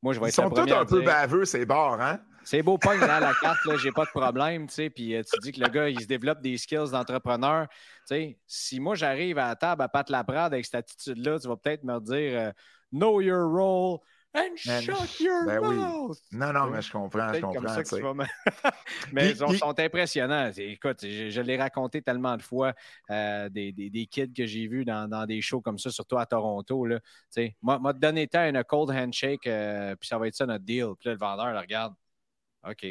Moi, 0.02 0.12
je 0.12 0.18
vais 0.18 0.26
Ils 0.26 0.28
être 0.30 0.34
sont 0.34 0.50
tous 0.50 0.72
à 0.72 0.80
un 0.80 0.84
peu 0.84 1.00
baveux, 1.00 1.44
ces 1.44 1.64
bars, 1.64 2.00
hein? 2.00 2.18
C'est 2.42 2.64
beau, 2.64 2.76
pogne 2.76 2.98
là, 2.98 3.20
la 3.20 3.34
carte, 3.40 3.64
là, 3.64 3.76
j'ai 3.76 3.92
pas 3.92 4.04
de 4.04 4.10
problème, 4.10 4.66
tu 4.66 4.74
sais, 4.74 4.90
puis 4.90 5.14
euh, 5.14 5.22
tu 5.22 5.38
dis 5.38 5.52
que 5.52 5.60
le 5.60 5.68
gars, 5.68 5.88
il 5.88 6.00
se 6.00 6.06
développe 6.06 6.40
des 6.40 6.58
skills 6.58 6.90
d'entrepreneur. 6.90 7.68
Tu 7.68 7.76
sais, 8.06 8.38
si 8.48 8.80
moi, 8.80 8.96
j'arrive 8.96 9.38
à 9.38 9.46
la 9.46 9.54
table 9.54 9.82
à 9.82 9.88
Pat 9.88 10.10
Laprade 10.10 10.52
avec 10.52 10.64
cette 10.64 10.74
attitude-là, 10.74 11.38
tu 11.38 11.46
vas 11.46 11.56
peut-être 11.56 11.84
me 11.84 12.00
dire 12.00 12.40
euh, 12.40 12.50
Know 12.90 13.20
your 13.20 13.48
role 13.48 14.00
and 14.34 14.56
shut 14.56 15.20
your 15.20 15.44
ben 15.46 15.58
oui. 15.60 16.16
Non, 16.32 16.52
non, 16.52 16.66
mais 16.68 16.80
je 16.82 16.90
comprends, 16.90 17.32
je 17.34 17.40
comme 17.40 17.54
comprends. 17.54 17.68
ça 17.74 17.82
que 17.82 17.88
tu 17.88 17.94
sais. 17.94 17.96
tu 17.96 18.02
vas 18.02 18.14
me- 18.14 18.24
Mais 19.12 19.30
ils 19.30 19.36
sont, 19.58 19.78
impressionnants. 19.78 20.50
Écoute, 20.56 21.00
je, 21.02 21.28
je 21.30 21.40
l'ai 21.40 21.56
raconté 21.56 22.00
tellement 22.02 22.36
de 22.36 22.42
fois, 22.42 22.72
euh, 23.10 23.48
des, 23.48 23.72
des- 23.72 23.90
des 23.90 24.06
kids 24.06 24.32
que 24.32 24.46
j'ai 24.46 24.66
vus 24.66 24.84
dans, 24.84 25.08
dans 25.08 25.26
des 25.26 25.40
shows 25.42 25.60
comme 25.60 25.78
ça, 25.78 25.90
surtout 25.90 26.18
à 26.18 26.26
Toronto. 26.26 26.86
Là. 26.86 26.98
Sais, 27.28 27.56
Moi, 27.62 27.78
m'a 27.78 27.92
donné 27.92 28.26
temps 28.28 28.46
une 28.48 28.62
cold 28.64 28.90
handshake, 28.90 29.46
euh, 29.46 29.94
puis 29.96 30.08
ça 30.08 30.18
va 30.18 30.28
être 30.28 30.34
ça 30.34 30.46
notre 30.46 30.64
deal. 30.64 30.88
Puis 30.98 31.08
là, 31.08 31.12
le 31.12 31.18
vendeur, 31.18 31.60
regarde. 31.60 31.94
OK. 32.68 32.86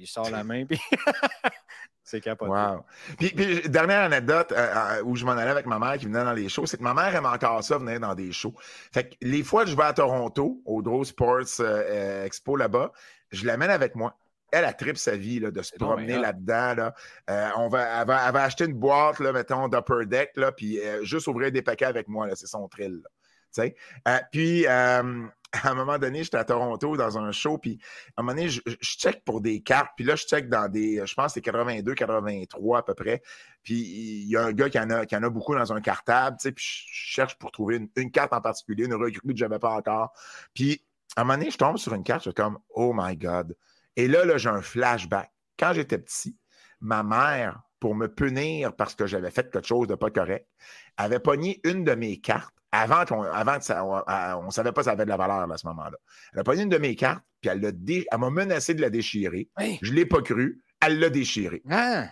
Il 0.00 0.06
sort 0.06 0.30
la 0.30 0.44
main, 0.44 0.64
puis 0.64 0.78
c'est 2.08 2.20
capoté. 2.20 2.50
Wow. 2.50 2.84
Puis, 3.18 3.30
puis, 3.30 3.68
dernière 3.68 4.02
anecdote 4.02 4.52
euh, 4.52 4.56
euh, 4.56 5.02
où 5.04 5.14
je 5.16 5.24
m'en 5.24 5.32
allais 5.32 5.50
avec 5.50 5.66
ma 5.66 5.78
mère 5.78 5.98
qui 5.98 6.06
venait 6.06 6.24
dans 6.24 6.32
les 6.32 6.48
shows, 6.48 6.66
c'est 6.66 6.76
que 6.78 6.82
ma 6.82 6.94
mère 6.94 7.14
aime 7.14 7.26
encore 7.26 7.62
ça, 7.62 7.78
venir 7.78 8.00
dans 8.00 8.14
des 8.14 8.32
shows. 8.32 8.54
Fait 8.92 9.10
que 9.10 9.14
les 9.20 9.42
fois 9.42 9.64
que 9.64 9.70
je 9.70 9.76
vais 9.76 9.82
à 9.84 9.92
Toronto, 9.92 10.60
au 10.64 10.82
Draw 10.82 11.04
Sports 11.04 11.60
euh, 11.60 12.24
Expo 12.24 12.56
là-bas, 12.56 12.92
je 13.30 13.46
l'amène 13.46 13.70
avec 13.70 13.94
moi. 13.94 14.14
Elle 14.50 14.64
a 14.64 14.72
tripe 14.72 14.96
sa 14.96 15.14
vie 15.14 15.40
là, 15.40 15.50
de 15.50 15.60
se 15.60 15.74
promener 15.76 16.14
là- 16.14 16.22
là-dedans. 16.22 16.74
Là. 16.74 16.94
Euh, 17.28 17.48
on 17.58 17.68
va, 17.68 18.00
elle, 18.00 18.06
va, 18.06 18.26
elle 18.26 18.32
va 18.32 18.42
acheter 18.44 18.64
une 18.64 18.72
boîte, 18.72 19.20
là, 19.20 19.32
mettons, 19.32 19.68
d'Upper 19.68 20.06
Deck, 20.06 20.30
là, 20.36 20.52
puis 20.52 20.80
euh, 20.80 21.04
juste 21.04 21.26
ouvrir 21.26 21.52
des 21.52 21.60
paquets 21.60 21.84
avec 21.84 22.08
moi. 22.08 22.26
là, 22.26 22.34
C'est 22.34 22.46
son 22.46 22.66
thrill. 22.68 23.02
là. 23.04 23.10
Euh, 23.58 24.18
puis, 24.32 24.66
euh, 24.66 25.26
à 25.52 25.70
un 25.70 25.74
moment 25.74 25.98
donné, 25.98 26.22
j'étais 26.22 26.36
à 26.36 26.44
Toronto 26.44 26.96
dans 26.96 27.18
un 27.18 27.32
show, 27.32 27.58
puis 27.58 27.78
à 28.16 28.20
un 28.20 28.22
moment 28.22 28.34
donné, 28.34 28.48
je, 28.48 28.60
check 28.82 29.24
pour 29.24 29.40
des 29.40 29.62
cartes, 29.62 29.92
puis 29.96 30.04
là, 30.04 30.14
je 30.14 30.24
check 30.24 30.48
dans 30.48 30.68
des, 30.68 31.02
je 31.06 31.14
pense 31.14 31.26
que 31.26 31.32
c'est 31.34 31.40
82, 31.40 31.94
83 31.94 32.78
à 32.78 32.82
peu 32.82 32.94
près, 32.94 33.22
puis 33.62 33.76
il 33.76 34.28
y 34.28 34.36
a 34.36 34.44
un 34.44 34.52
gars 34.52 34.68
qui 34.68 34.78
en 34.78 34.90
a, 34.90 35.06
qui 35.06 35.16
en 35.16 35.22
a 35.22 35.30
beaucoup 35.30 35.54
dans 35.54 35.72
un 35.72 35.80
cartable, 35.80 36.36
puis 36.38 36.52
je 36.56 37.14
cherche 37.14 37.38
pour 37.38 37.50
trouver 37.50 37.76
une, 37.76 37.88
une 37.96 38.10
carte 38.10 38.32
en 38.32 38.40
particulier, 38.40 38.84
une 38.84 38.94
recrue 38.94 39.32
que 39.32 39.36
je 39.36 39.44
n'avais 39.44 39.58
pas 39.58 39.70
encore. 39.70 40.12
Puis, 40.54 40.84
à 41.16 41.22
un 41.22 41.24
moment 41.24 41.38
donné, 41.38 41.50
je 41.50 41.58
tombe 41.58 41.78
sur 41.78 41.94
une 41.94 42.04
carte, 42.04 42.24
je 42.24 42.30
suis 42.30 42.34
comme, 42.34 42.58
oh 42.70 42.92
my 42.94 43.16
God. 43.16 43.56
Et 43.96 44.06
là, 44.06 44.24
là, 44.24 44.36
j'ai 44.36 44.50
un 44.50 44.62
flashback. 44.62 45.32
Quand 45.58 45.72
j'étais 45.72 45.98
petit, 45.98 46.36
ma 46.80 47.02
mère, 47.02 47.62
pour 47.80 47.94
me 47.94 48.08
punir 48.08 48.74
parce 48.74 48.94
que 48.94 49.06
j'avais 49.06 49.30
fait 49.30 49.50
quelque 49.50 49.66
chose 49.66 49.86
de 49.86 49.94
pas 49.94 50.10
correct, 50.10 50.48
avait 50.96 51.20
pogné 51.20 51.60
une 51.64 51.84
de 51.84 51.94
mes 51.94 52.20
cartes 52.20 52.54
avant 52.72 53.04
qu'on 53.04 53.22
avant 53.22 53.58
que 53.58 53.64
ça, 53.64 53.84
on 53.84 54.44
ne 54.46 54.50
savait 54.50 54.72
pas 54.72 54.82
ça 54.82 54.92
avait 54.92 55.04
de 55.04 55.08
la 55.10 55.16
valeur 55.16 55.46
là, 55.46 55.54
à 55.54 55.58
ce 55.58 55.66
moment-là. 55.68 55.96
Elle 56.32 56.40
a 56.40 56.44
pogné 56.44 56.62
une 56.62 56.68
de 56.68 56.78
mes 56.78 56.94
cartes, 56.96 57.24
puis 57.40 57.50
elle 57.50 57.60
l'a 57.60 57.72
dé- 57.72 58.06
elle 58.10 58.18
m'a 58.18 58.30
menacé 58.30 58.74
de 58.74 58.80
la 58.80 58.90
déchirer. 58.90 59.48
Je 59.82 59.90
ne 59.90 59.96
l'ai 59.96 60.06
pas 60.06 60.20
cru. 60.22 60.62
Elle 60.80 60.98
l'a 61.00 61.08
déchirée. 61.10 61.62
Ah! 61.70 62.08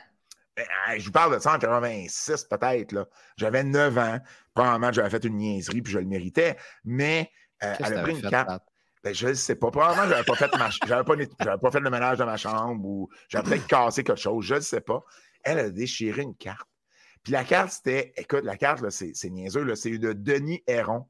Ben, 0.56 0.64
je 0.98 1.04
vous 1.04 1.12
parle 1.12 1.34
de 1.34 1.38
ça 1.38 1.54
en 1.54 1.58
86 1.58 2.44
peut-être. 2.50 2.92
là. 2.92 3.04
J'avais 3.36 3.62
9 3.62 3.98
ans. 3.98 4.18
Probablement, 4.54 4.90
j'avais 4.90 5.10
fait 5.10 5.22
une 5.24 5.36
niaiserie 5.36 5.82
puis 5.82 5.92
je 5.92 5.98
le 5.98 6.06
méritais. 6.06 6.56
Mais 6.84 7.30
euh, 7.62 7.74
elle 7.78 7.98
a 7.98 8.02
pris 8.02 8.12
une 8.12 8.22
carte. 8.30 8.48
Ben, 9.04 9.14
je 9.14 9.28
ne 9.28 9.34
sais 9.34 9.54
pas. 9.56 9.70
Probablement, 9.70 10.04
je 10.04 10.10
n'avais 10.10 10.24
pas, 10.24 10.34
fait 10.34 10.48
pas, 10.48 11.58
pas 11.58 11.70
fait 11.70 11.80
le 11.80 11.90
ménage 11.90 12.16
dans 12.18 12.24
ma 12.26 12.38
chambre 12.38 12.82
ou 12.84 13.08
j'avais 13.28 13.44
peut-être 13.50 13.66
cassé 13.66 14.02
quelque 14.02 14.18
chose. 14.18 14.46
Je 14.46 14.54
ne 14.54 14.60
sais 14.60 14.80
pas. 14.80 15.00
Elle 15.44 15.58
a 15.58 15.70
déchiré 15.70 16.22
une 16.22 16.34
carte. 16.34 16.66
Puis 17.26 17.32
la 17.32 17.42
carte, 17.42 17.72
c'était, 17.72 18.12
écoute, 18.16 18.44
la 18.44 18.56
carte, 18.56 18.88
c'est 18.90 19.30
niaiseux, 19.30 19.74
c'est 19.74 19.90
une 19.90 20.12
Denis 20.14 20.62
Héron. 20.68 21.08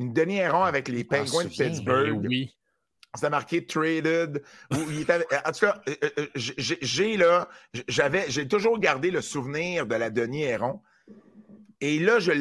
Une 0.00 0.12
Denis 0.12 0.38
Héron 0.38 0.64
avec 0.64 0.88
les 0.88 1.04
Penguins 1.04 1.44
de 1.44 1.48
Pittsburgh. 1.50 2.20
Ben 2.20 2.26
oui. 2.26 2.56
C'était 3.14 3.30
marqué 3.30 3.64
traded. 3.64 4.42
en 4.72 4.76
tout 5.52 5.60
cas, 5.60 5.80
euh, 5.88 5.94
euh, 6.18 6.26
j'ai 6.34 7.16
là, 7.16 7.48
j'avais, 7.86 8.28
j'ai 8.28 8.48
toujours 8.48 8.80
gardé 8.80 9.12
le 9.12 9.20
souvenir 9.20 9.86
de 9.86 9.94
la 9.94 10.10
Denis 10.10 10.42
Héron. 10.42 10.82
Et 11.80 12.00
là, 12.00 12.18
je, 12.18 12.32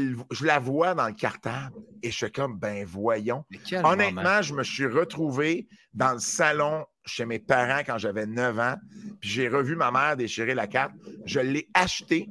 la 0.43 0.57
vois 0.57 0.95
dans 0.95 1.05
le 1.05 1.13
cartable 1.13 1.75
et 2.01 2.09
je 2.09 2.15
suis 2.15 2.31
comme, 2.31 2.57
ben 2.57 2.83
voyons. 2.85 3.45
Honnêtement, 3.83 4.41
je 4.41 4.55
me 4.55 4.63
suis 4.63 4.87
retrouvé 4.87 5.67
dans 5.93 6.13
le 6.13 6.19
salon 6.19 6.87
chez 7.05 7.25
mes 7.25 7.39
parents 7.39 7.81
quand 7.85 7.97
j'avais 7.97 8.25
9 8.25 8.59
ans, 8.59 8.75
puis 9.19 9.29
j'ai 9.29 9.47
revu 9.47 9.75
ma 9.75 9.91
mère 9.91 10.17
déchirer 10.17 10.55
la 10.55 10.67
carte. 10.67 10.93
Je 11.25 11.39
l'ai 11.39 11.69
achetée 11.73 12.29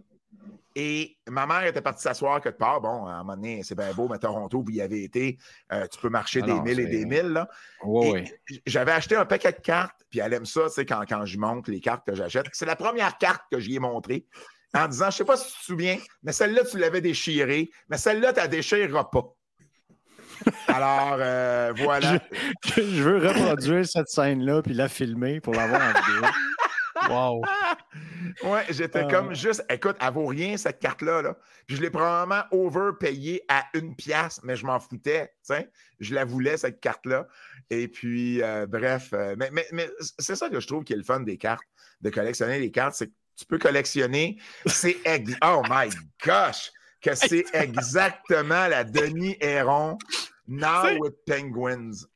et 0.76 1.16
ma 1.28 1.46
mère 1.46 1.64
était 1.64 1.80
partie 1.80 2.02
s'asseoir 2.02 2.40
quelque 2.40 2.58
part. 2.58 2.80
Bon, 2.80 3.06
à 3.06 3.12
un 3.12 3.18
moment 3.18 3.37
donné, 3.37 3.62
c'est 3.62 3.76
bien 3.76 3.92
beau, 3.92 4.08
mais 4.08 4.18
Toronto, 4.18 4.62
vous 4.62 4.72
y 4.72 4.80
avez 4.80 5.04
été, 5.04 5.38
euh, 5.72 5.87
tu 5.87 6.00
peux 6.00 6.08
marcher 6.08 6.40
ah 6.42 6.46
des 6.46 6.60
mille 6.60 6.80
et 6.80 6.87
des 6.87 7.04
mille. 7.04 7.28
Là. 7.28 7.48
J'avais 8.66 8.92
acheté 8.92 9.14
un 9.14 9.24
paquet 9.24 9.52
de 9.52 9.60
cartes, 9.60 10.04
puis 10.10 10.18
elle 10.18 10.32
aime 10.32 10.46
ça, 10.46 10.62
tu 10.66 10.74
sais, 10.74 10.87
quand, 10.87 11.04
quand 11.08 11.24
je 11.26 11.38
montre 11.38 11.70
les 11.70 11.80
cartes 11.80 12.04
que 12.04 12.14
j'achète. 12.14 12.46
C'est 12.52 12.66
la 12.66 12.76
première 12.76 13.18
carte 13.18 13.42
que 13.52 13.60
j'y 13.60 13.76
ai 13.76 13.78
montrée 13.78 14.26
en 14.74 14.88
disant, 14.88 15.04
je 15.04 15.08
ne 15.08 15.18
sais 15.18 15.24
pas 15.24 15.37
si 15.37 15.52
tu 15.52 15.58
te 15.60 15.64
souviens, 15.64 15.98
mais 16.24 16.32
celle-là, 16.32 16.64
tu 16.64 16.78
l'avais 16.78 17.00
déchirée, 17.00 17.70
mais 17.88 17.96
celle-là, 17.96 18.32
tu 18.32 18.40
la 18.40 18.48
déchireras 18.48 19.04
pas. 19.04 19.32
Alors, 20.68 21.16
euh, 21.20 21.73
voilà. 21.77 22.18
Je, 22.64 22.81
veux 22.81 23.27
reproduire 23.27 23.87
cette 23.87 24.09
scène-là 24.09 24.62
puis 24.62 24.75
la 24.75 24.88
filmer 24.88 25.40
pour 25.40 25.55
l'avoir 25.55 25.81
en 25.81 26.01
vidéo. 26.01 26.31
Wow. 27.11 27.42
ouais, 28.51 28.64
j'étais 28.70 29.05
euh. 29.05 29.09
comme 29.09 29.35
juste, 29.35 29.64
écoute, 29.68 29.97
elle 30.01 30.12
vaut 30.12 30.27
rien 30.27 30.57
cette 30.57 30.81
carte-là. 30.81 31.23
Là. 31.23 31.37
Puis 31.66 31.77
je 31.77 31.83
l'ai 31.83 31.90
probablement 31.90 32.44
overpayée 32.51 33.42
à 33.49 33.64
une 33.75 33.94
pièce, 33.94 34.40
mais 34.42 34.57
je 34.57 34.64
m'en 34.64 34.81
foutais. 34.81 35.33
Je 36.01 36.14
la 36.14 36.25
voulais, 36.25 36.57
cette 36.57 36.81
carte-là. 36.81 37.27
Et 37.70 37.88
puis, 37.88 38.42
euh, 38.42 38.66
bref, 38.66 39.12
mais, 39.37 39.51
mais, 39.53 39.66
mais 39.73 39.90
c'est 40.18 40.37
ça 40.37 40.49
que 40.49 40.61
je 40.61 40.66
trouve 40.66 40.85
qui 40.85 40.92
est 40.92 40.97
le 40.97 41.03
fun 41.03 41.20
des 41.20 41.37
cartes, 41.37 41.64
de 42.01 42.11
collectionner 42.11 42.59
les 42.59 42.70
cartes, 42.70 42.94
c'est 42.94 43.09
que 43.09 43.14
tu 43.37 43.47
peux 43.47 43.59
collectionner. 43.59 44.38
C'est 44.66 44.97
oh 45.44 45.62
my 45.68 45.88
gosh, 46.25 46.73
que 47.04 47.14
c'est 47.14 47.44
exactement 47.52 48.66
la 48.66 48.82
Denis 48.82 49.36
Héron 49.40 49.98
Now 50.48 50.98
with 51.00 51.14
Penguins. 51.26 52.06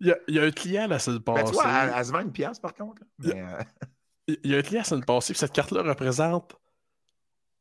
Il 0.00 0.14
y, 0.28 0.38
a, 0.38 0.42
un 0.42 0.50
client 0.50 0.86
la 0.86 0.98
semaine 0.98 1.20
passée. 1.20 1.42
Ben, 1.42 1.48
tu 1.48 1.54
vois, 1.54 1.98
elle, 1.98 2.04
se 2.04 2.12
vend 2.12 2.20
une 2.20 2.32
pièce 2.32 2.58
par 2.58 2.74
contre. 2.74 3.02
Euh, 3.24 3.62
il, 4.26 4.50
y 4.50 4.54
a, 4.54 4.58
un 4.58 4.62
client 4.62 4.80
la 4.80 4.84
semaine 4.84 5.04
passée, 5.04 5.34
cette 5.34 5.52
carte-là 5.52 5.82
représente 5.82 6.56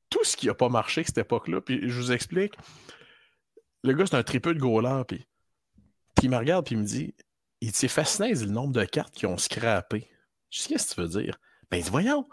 tout 0.09 0.23
ce 0.23 0.35
qui 0.35 0.47
n'a 0.47 0.53
pas 0.53 0.69
marché 0.69 1.01
à 1.01 1.03
cette 1.03 1.17
époque-là. 1.17 1.61
Puis 1.61 1.89
je 1.89 1.99
vous 1.99 2.11
explique. 2.11 2.55
Le 3.83 3.93
gars, 3.93 4.05
c'est 4.05 4.15
un 4.15 4.23
triple 4.23 4.53
de 4.53 4.59
goaler, 4.59 5.03
puis, 5.07 5.25
puis 6.15 6.25
il 6.25 6.29
me 6.29 6.37
regarde, 6.37 6.65
puis 6.65 6.75
il 6.75 6.79
me 6.79 6.85
dit 6.85 7.13
il 7.61 7.73
s'est 7.73 7.87
fasciné 7.87 8.33
le 8.33 8.45
nombre 8.47 8.73
de 8.73 8.83
cartes 8.85 9.13
qui 9.13 9.25
ont 9.25 9.37
scrappé. 9.37 10.09
Je 10.49 10.61
sais 10.61 10.69
qu'est-ce 10.69 10.89
que 10.89 10.95
tu 10.95 11.01
veux 11.01 11.23
dire. 11.23 11.37
Ben, 11.71 11.81
voyons, 11.83 12.27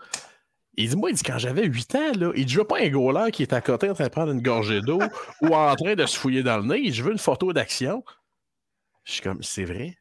il 0.77 0.91
dit, 0.91 0.97
moi, 0.97 1.11
il 1.11 1.17
dit, 1.17 1.23
quand 1.23 1.39
j'avais 1.39 1.65
8 1.65 1.95
ans, 1.95 2.12
là, 2.19 2.33
il 2.35 2.45
dit, 2.45 2.53
je 2.53 2.59
veux 2.59 2.67
pas 2.67 2.81
un 2.81 2.89
goaler 2.89 3.31
qui 3.31 3.43
est 3.43 3.53
à 3.53 3.61
côté 3.61 3.89
en 3.89 3.95
train 3.95 4.05
de 4.05 4.11
prendre 4.11 4.33
une 4.33 4.43
gorgée 4.43 4.81
d'eau 4.81 5.01
ou 5.43 5.55
en 5.55 5.75
train 5.75 5.95
de 5.95 6.07
se 6.07 6.19
fouiller 6.19 6.43
dans 6.43 6.59
le 6.59 6.65
nez. 6.65 6.93
Je 6.93 7.03
veux 7.03 7.12
une 7.12 7.19
photo 7.19 7.53
d'action. 7.53 8.05
Je 9.05 9.12
suis 9.12 9.23
comme, 9.23 9.43
c'est 9.43 9.65
vrai. 9.65 9.97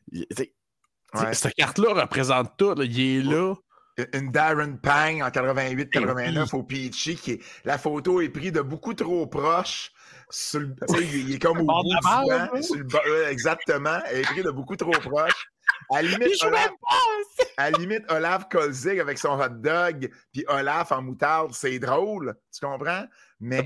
Cette 1.32 1.54
carte-là 1.54 1.94
représente 1.94 2.58
tout. 2.58 2.76
Il 2.82 3.00
est 3.00 3.22
là. 3.22 3.54
Une 4.14 4.30
Darren 4.32 4.76
Pang 4.76 5.22
en 5.22 5.30
88-89 5.30 6.54
au 6.54 6.64
Peachy. 6.64 7.16
Qui 7.16 7.42
la 7.64 7.78
photo 7.78 8.20
est 8.20 8.30
prise 8.30 8.52
de 8.52 8.62
beaucoup 8.62 8.94
trop 8.94 9.26
proche. 9.28 9.92
il, 10.50 11.34
est 11.34 11.40
comme 11.40 11.60
au 11.62 11.66
bout 11.66 11.90
du 11.90 11.96
banc, 12.04 13.00
Exactement. 13.30 14.00
Elle 14.08 14.20
est 14.20 14.24
prise 14.24 14.44
de 14.44 14.52
beaucoup 14.52 14.76
trop 14.76 14.92
proche. 14.92 15.48
À 15.94 16.02
la 16.02 16.10
limite, 16.10 16.44
Olaf, 16.44 16.72
à 17.58 17.72
limite, 17.72 18.04
Olaf 18.10 18.50
Kolzig 18.50 19.00
avec 19.00 19.18
son 19.18 19.40
hot 19.40 19.50
dog, 19.50 20.10
puis 20.32 20.44
Olaf 20.48 20.92
en 20.92 21.02
moutarde, 21.02 21.54
c'est 21.54 21.80
drôle, 21.80 22.36
tu 22.54 22.66
comprends? 22.66 23.06
Mais, 23.40 23.66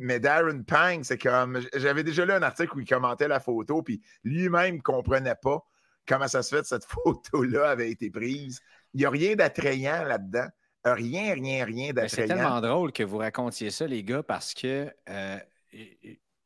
mais, 0.00 0.20
Darren 0.20 0.62
Pang, 0.64 1.02
c'est 1.02 1.18
comme. 1.18 1.60
J'avais 1.74 2.04
déjà 2.04 2.24
lu 2.24 2.32
un 2.32 2.42
article 2.42 2.76
où 2.76 2.80
il 2.80 2.88
commentait 2.88 3.28
la 3.28 3.40
photo, 3.40 3.82
puis 3.82 4.02
lui-même 4.22 4.76
ne 4.76 4.80
comprenait 4.80 5.34
pas 5.34 5.64
comment 6.06 6.28
ça 6.28 6.42
se 6.42 6.54
fait 6.54 6.62
que 6.62 6.68
cette 6.68 6.84
photo-là 7.04 7.70
avait 7.70 7.90
été 7.90 8.10
prise. 8.10 8.60
Il 8.94 9.00
n'y 9.00 9.06
a 9.06 9.10
rien 9.10 9.34
d'attrayant 9.34 10.04
là-dedans. 10.04 10.48
Rien, 10.84 11.34
rien, 11.34 11.64
rien 11.64 11.92
d'attrayant. 11.92 12.08
C'est 12.08 12.34
tellement 12.34 12.60
drôle 12.60 12.92
que 12.92 13.02
vous 13.02 13.18
racontiez 13.18 13.70
ça, 13.70 13.86
les 13.86 14.02
gars, 14.02 14.22
parce 14.22 14.52
que 14.52 14.92
euh, 15.08 15.38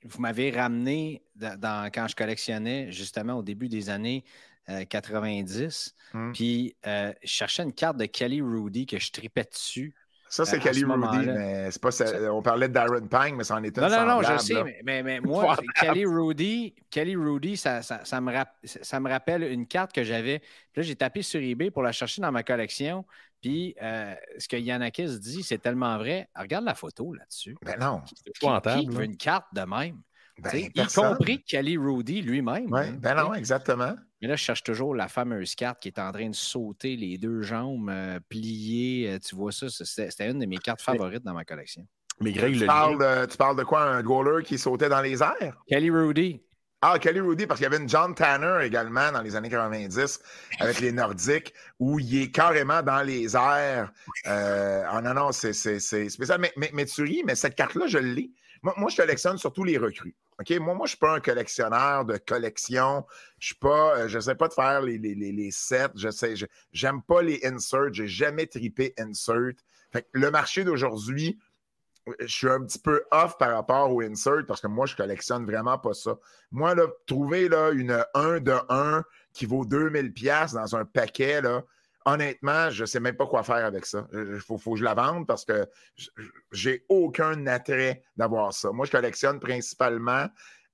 vous 0.05 0.21
m'avez 0.21 0.51
ramené 0.51 1.25
dans, 1.35 1.91
quand 1.93 2.07
je 2.07 2.15
collectionnais, 2.15 2.93
justement, 2.93 3.35
au 3.35 3.43
début 3.43 3.69
des 3.69 3.89
années 3.91 4.25
90. 4.89 5.95
Euh, 6.15 6.19
hum. 6.19 6.33
Puis 6.33 6.77
euh, 6.87 7.13
je 7.23 7.29
cherchais 7.29 7.63
une 7.63 7.73
carte 7.73 7.97
de 7.97 8.07
Kelly 8.07 8.41
Rudy 8.41 8.87
que 8.87 8.99
je 8.99 9.11
tripais 9.11 9.45
dessus. 9.45 9.95
Ça, 10.29 10.45
c'est 10.45 10.57
euh, 10.57 10.61
Kelly 10.61 10.85
Rudy, 10.85 11.27
mais 11.27 11.71
c'est 11.71 11.81
pas 11.81 11.91
on 12.33 12.43
parlait 12.43 12.69
de 12.69 12.75
Darren 12.75 13.07
Pang, 13.07 13.33
mais 13.37 13.45
ça 13.45 13.55
en 13.55 13.63
était 13.63 13.81
Non, 13.81 13.89
non, 13.89 14.07
non, 14.07 14.23
je 14.23 14.39
sais, 14.39 14.83
mais, 14.83 15.03
mais, 15.03 15.21
moi, 15.23 15.57
Kelly 15.77 16.05
Rudy, 16.05 16.75
Kelly 16.91 17.15
Rudy, 17.15 17.57
ça, 17.57 17.81
ça, 17.83 18.05
ça, 18.05 18.21
me 18.21 18.33
ça, 18.65 18.99
me 18.99 19.09
rappelle 19.09 19.45
une 19.45 19.69
carte 19.69 19.93
que 19.93 20.03
j'avais. 20.03 20.41
Puis 20.41 20.49
là, 20.79 20.83
j'ai 20.83 20.97
tapé 20.97 21.23
sur 21.23 21.41
eBay 21.41 21.71
pour 21.71 21.85
la 21.85 21.93
chercher 21.93 22.23
dans 22.23 22.33
ma 22.33 22.43
collection. 22.43 23.05
Puis 23.41 23.77
ce 23.79 24.49
que 24.49 24.57
Yanakis 24.57 25.21
dit, 25.21 25.45
c'est 25.45 25.59
tellement 25.59 25.97
vrai. 25.97 26.29
regarde 26.35 26.65
la 26.65 26.75
photo 26.75 27.15
là-dessus. 27.15 27.57
Ben 27.63 27.79
non. 27.79 28.01
Qui, 28.01 28.15
qui 28.17 28.87
veut 28.89 29.05
une 29.05 29.17
carte 29.17 29.47
de 29.55 29.63
même? 29.63 30.01
Ben, 30.39 30.55
y 30.55 30.87
compris 30.95 31.43
Kelly 31.45 31.79
Rudy 31.79 32.21
lui-même. 32.21 32.67
Oui, 32.71 32.91
ben 32.99 33.15
non, 33.15 33.33
exactement. 33.33 33.95
Mais 34.21 34.29
là, 34.29 34.37
je 34.37 34.43
cherche 34.43 34.63
toujours 34.63 34.95
la 34.95 35.09
fameuse 35.09 35.55
carte 35.55 35.81
qui 35.81 35.89
est 35.89 35.99
en 35.99 36.11
train 36.11 36.29
de 36.29 36.35
sauter 36.35 36.97
les 36.97 37.19
deux 37.19 37.43
jambes 37.43 37.91
euh, 37.91 38.19
pliées. 38.29 39.11
Euh, 39.11 39.19
tu 39.19 39.37
vois 39.37 39.53
ça, 39.53 39.67
c'était 39.69 40.31
une 40.31 40.39
de 40.39 40.47
mes 40.47 40.59
cartes 40.59 40.81
favorites 40.81 41.25
dans 41.25 41.35
ma 41.35 41.45
collection. 41.45 41.87
Mais 42.21 42.33
Greg, 42.33 42.59
tu, 42.59 42.65
parles 42.65 42.99
de, 42.99 43.27
tu 43.27 43.37
parles 43.37 43.57
de 43.57 43.65
quoi? 43.65 43.83
Un 43.83 44.03
goaler 44.03 44.43
qui 44.43 44.57
sautait 44.57 44.89
dans 44.89 45.03
les 45.03 45.23
airs? 45.23 45.59
Kelly 45.69 45.91
Rudy. 45.91 46.43
Ah, 46.81 46.99
Kelly 46.99 47.21
Rudy, 47.21 47.47
parce 47.47 47.59
qu'il 47.59 47.65
y 47.65 47.67
avait 47.67 47.83
une 47.83 47.89
John 47.89 48.15
Tanner 48.15 48.65
également 48.65 49.11
dans 49.11 49.21
les 49.21 49.35
années 49.35 49.49
90 49.49 50.21
avec 50.61 50.81
les 50.81 50.93
Nordiques 50.93 51.53
où 51.79 51.99
il 51.99 52.23
est 52.23 52.31
carrément 52.31 52.83
dans 52.83 53.03
les 53.03 53.35
airs. 53.35 53.93
Euh, 54.27 54.85
oh 54.95 55.01
non, 55.01 55.15
non, 55.15 55.33
c'est 55.33 55.53
spécial. 55.53 56.41
Mais, 56.41 56.53
mais, 56.57 56.71
mais, 56.73 56.85
tu 56.85 57.03
ris, 57.03 57.23
mais 57.27 57.35
cette 57.35 57.55
carte-là, 57.55 57.87
je 57.87 57.99
l'ai. 57.99 58.31
Moi, 58.77 58.91
je 58.91 58.97
collectionne 58.97 59.39
surtout 59.39 59.65
les 59.65 59.79
recrues. 59.79 60.15
OK, 60.39 60.51
moi, 60.59 60.75
moi, 60.75 60.87
je 60.87 60.91
suis 60.91 60.99
pas 60.99 61.15
un 61.15 61.21
collectionneur 61.21 62.05
de 62.05 62.17
collection. 62.19 63.07
Je 63.39 63.47
suis 63.47 63.55
pas, 63.55 63.97
euh, 63.97 64.09
je 64.09 64.19
sais 64.19 64.35
pas 64.35 64.49
de 64.49 64.55
faire 64.55 64.83
les, 64.83 64.99
les, 64.99 65.15
les, 65.15 65.51
sets. 65.51 65.93
Je 65.95 66.11
sais, 66.11 66.35
j'aime 66.73 67.03
pas 67.03 67.23
les 67.23 67.41
inserts. 67.45 67.93
J'ai 67.93 68.09
jamais 68.09 68.47
tripé 68.47 68.93
insert. 68.99 69.53
Fait 69.93 70.07
le 70.13 70.31
marché 70.31 70.65
d'aujourd'hui, 70.65 71.39
je 72.21 72.27
suis 72.27 72.49
un 72.49 72.63
petit 72.65 72.79
peu 72.79 73.05
off 73.11 73.37
par 73.39 73.53
rapport 73.53 73.93
aux 73.93 74.01
insert 74.01 74.45
parce 74.47 74.61
que 74.61 74.69
moi, 74.69 74.87
je 74.87 74.97
collectionne 74.97 75.45
vraiment 75.45 75.79
pas 75.79 75.95
ça. 75.95 76.17
Moi, 76.51 76.75
là, 76.75 76.87
trouver 77.07 77.49
là, 77.49 77.71
une 77.71 78.05
1 78.15 78.41
de 78.41 78.55
1 78.69 79.05
qui 79.33 79.47
vaut 79.47 79.65
2000 79.65 80.13
pièces 80.13 80.53
dans 80.53 80.77
un 80.77 80.85
paquet, 80.85 81.41
là, 81.41 81.63
honnêtement, 82.07 82.71
je 82.71 82.83
ne 82.83 82.87
sais 82.87 83.01
même 83.01 83.17
pas 83.17 83.27
quoi 83.27 83.43
faire 83.43 83.67
avec 83.67 83.85
ça. 83.85 84.07
Il 84.13 84.39
faut, 84.39 84.57
que 84.57 84.77
je 84.77 84.85
la 84.85 84.95
vende 84.95 85.27
parce 85.27 85.45
que 85.45 85.69
j'ai 86.53 86.85
aucun 86.89 87.47
attrait 87.49 88.03
d'avoir 88.17 88.55
ça. 88.55 88.71
Moi, 88.71 88.87
je 88.87 88.93
collectionne 88.93 89.41
principalement 89.41 90.29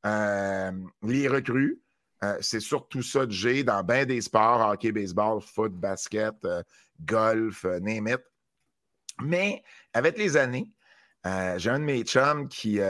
euh, 0.07 0.73
les 1.03 1.27
recrues. 1.27 1.81
Euh, 2.23 2.37
c'est 2.41 2.61
surtout 2.61 3.03
ça 3.03 3.27
que 3.27 3.33
j'ai 3.33 3.65
dans 3.65 3.83
bien 3.83 4.05
des 4.05 4.21
sports, 4.21 4.61
hockey, 4.61 4.93
baseball, 4.93 5.41
foot, 5.41 5.73
basket, 5.73 6.35
euh, 6.45 6.63
golf, 7.01 7.65
name 7.65 8.09
it. 8.09 8.21
Mais 9.23 9.63
avec 9.95 10.19
les 10.19 10.37
années, 10.37 10.71
j'ai 11.25 11.71
un 11.71 11.79
de 11.79 11.85
mes 11.85 12.03
chums 12.03 12.49
qui, 12.49 12.81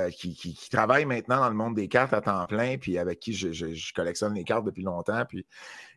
travaille 0.70 1.04
maintenant 1.04 1.40
dans 1.40 1.48
le 1.48 1.54
monde 1.54 1.76
des 1.76 1.88
cartes 1.88 2.12
à 2.12 2.20
temps 2.20 2.46
plein, 2.46 2.76
puis 2.78 2.98
avec 2.98 3.20
qui 3.20 3.34
je, 3.34 3.52
je 3.52 3.92
collectionne 3.92 4.34
les 4.34 4.44
cartes 4.44 4.64
depuis 4.64 4.82
longtemps. 4.82 5.24
Puis 5.26 5.46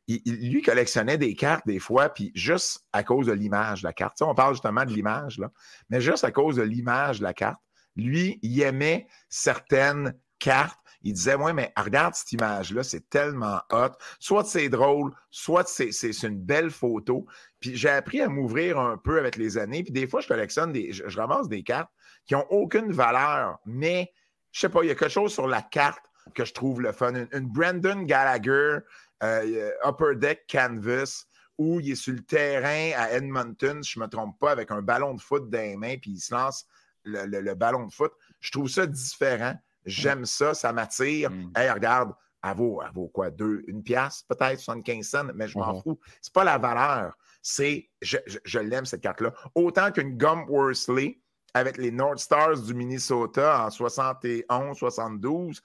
il, 0.08 0.52
lui 0.52 0.62
collectionnait 0.62 1.18
des 1.18 1.36
cartes 1.36 1.66
des 1.66 1.80
fois, 1.80 2.10
puis 2.10 2.32
juste 2.36 2.86
à 2.94 3.04
cause 3.04 3.28
de 3.28 3.34
l'image 3.34 3.82
de 3.82 3.88
la 3.88 3.94
carte. 3.94 4.22
on 4.22 4.36
parle 4.36 4.54
justement 4.54 4.86
de 4.86 4.92
l'image, 4.92 5.40
là, 5.40 5.52
mais 5.90 6.02
juste 6.02 6.24
à 6.24 6.32
cause 6.32 6.58
de 6.58 6.62
l'image 6.62 7.20
de 7.20 7.24
la 7.24 7.34
carte, 7.34 7.60
lui, 7.96 8.40
il 8.42 8.62
aimait 8.62 9.08
certaines 9.30 10.14
cartes. 10.40 10.80
Il 11.02 11.14
disait, 11.14 11.36
ouais, 11.36 11.54
mais 11.54 11.72
regarde 11.78 12.16
cette 12.16 12.32
image-là, 12.32 12.84
c'est 12.84 13.10
tellement 13.10 13.62
hot. 13.72 13.92
Soit 14.20 14.44
c'est 14.46 14.70
drôle, 14.70 15.14
soit 15.30 15.68
c'est 15.68 16.24
une 16.24 16.40
belle 16.40 16.72
photo. 16.72 17.26
Puis 17.60 17.76
j'ai 17.76 17.90
appris 17.90 18.22
à 18.22 18.28
m'ouvrir 18.28 18.80
un 18.80 18.98
peu 18.98 19.20
avec 19.20 19.36
les 19.36 19.58
années. 19.58 19.84
Puis 19.84 19.94
des 19.94 20.08
fois, 20.08 20.22
je 20.22 20.28
collectionne 20.28 20.72
des, 20.72 20.92
je, 20.92 21.18
ramasse 21.18 21.48
des 21.48 21.64
cartes 21.64 21.92
qui 22.26 22.34
n'ont 22.34 22.46
aucune 22.50 22.92
valeur, 22.92 23.60
mais 23.66 24.12
je 24.52 24.62
sais 24.62 24.70
pas, 24.70 24.84
il 24.84 24.88
y 24.88 24.92
a 24.92 24.96
quelque 24.96 25.12
chose 25.12 25.32
sur 25.32 25.48
la 25.48 25.62
carte 25.62 26.04
que 26.34 26.44
je 26.44 26.54
trouve 26.54 26.82
le 26.82 26.92
fun. 26.92 27.14
Une, 27.14 27.48
Brandon 27.48 28.02
Gallagher 28.02 28.80
euh, 29.26 29.72
Upper 29.84 30.16
Deck 30.16 30.46
Canvas 30.50 31.26
où 31.58 31.80
il 31.80 31.92
est 31.92 31.96
sur 31.96 32.14
le 32.14 32.24
terrain 32.24 32.92
à 32.98 33.12
Edmonton, 33.12 33.82
si 33.82 33.94
je 33.94 34.00
ne 34.00 34.06
me 34.06 34.10
trompe 34.10 34.38
pas, 34.40 34.52
avec 34.52 34.72
un 34.72 34.82
ballon 34.82 35.14
de 35.14 35.22
foot 35.22 35.50
dans 35.50 35.62
les 35.62 35.78
mains, 35.78 35.96
puis 35.98 36.12
il 36.12 36.20
se 36.20 36.34
lance 36.34 36.66
le, 37.04 37.54
ballon 37.54 37.86
de 37.88 37.94
foot. 37.94 38.12
Je 38.42 38.52
trouve 38.52 38.68
ça 38.68 38.86
différent. 38.86 39.54
J'aime 39.86 40.26
ça, 40.26 40.54
ça 40.54 40.74
m'attire. 40.74 41.32
Mm. 41.32 41.52
Hey, 41.56 41.70
regarde, 41.70 42.14
elle 42.44 42.58
vaut, 42.58 43.10
quoi? 43.14 43.32
Deux, 43.32 43.64
une 43.68 43.84
pièce, 43.84 44.24
peut-être, 44.28 44.60
75 44.60 45.06
cents, 45.06 45.24
mais 45.34 45.48
je 45.48 45.58
m'en 45.58 45.74
uh-huh. 45.74 45.84
fous. 45.84 46.00
C'est 46.22 46.34
pas 46.34 46.44
la 46.44 46.58
valeur. 46.58 47.18
C'est, 47.42 47.90
je, 48.02 48.60
l'aime, 48.60 48.86
cette 48.86 49.02
carte-là. 49.02 49.34
Autant 49.54 49.92
qu'une 49.92 50.18
Gump 50.18 50.50
Worsley 50.50 51.20
avec 51.54 51.78
les 51.78 51.92
North 51.92 52.20
Stars 52.20 52.60
du 52.60 52.74
Minnesota 52.74 53.66
en 53.66 53.70
71, 53.70 54.78
72, 54.78 55.62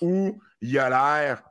où 0.00 0.40
il 0.60 0.78
a 0.78 0.88
l'air 0.88 1.42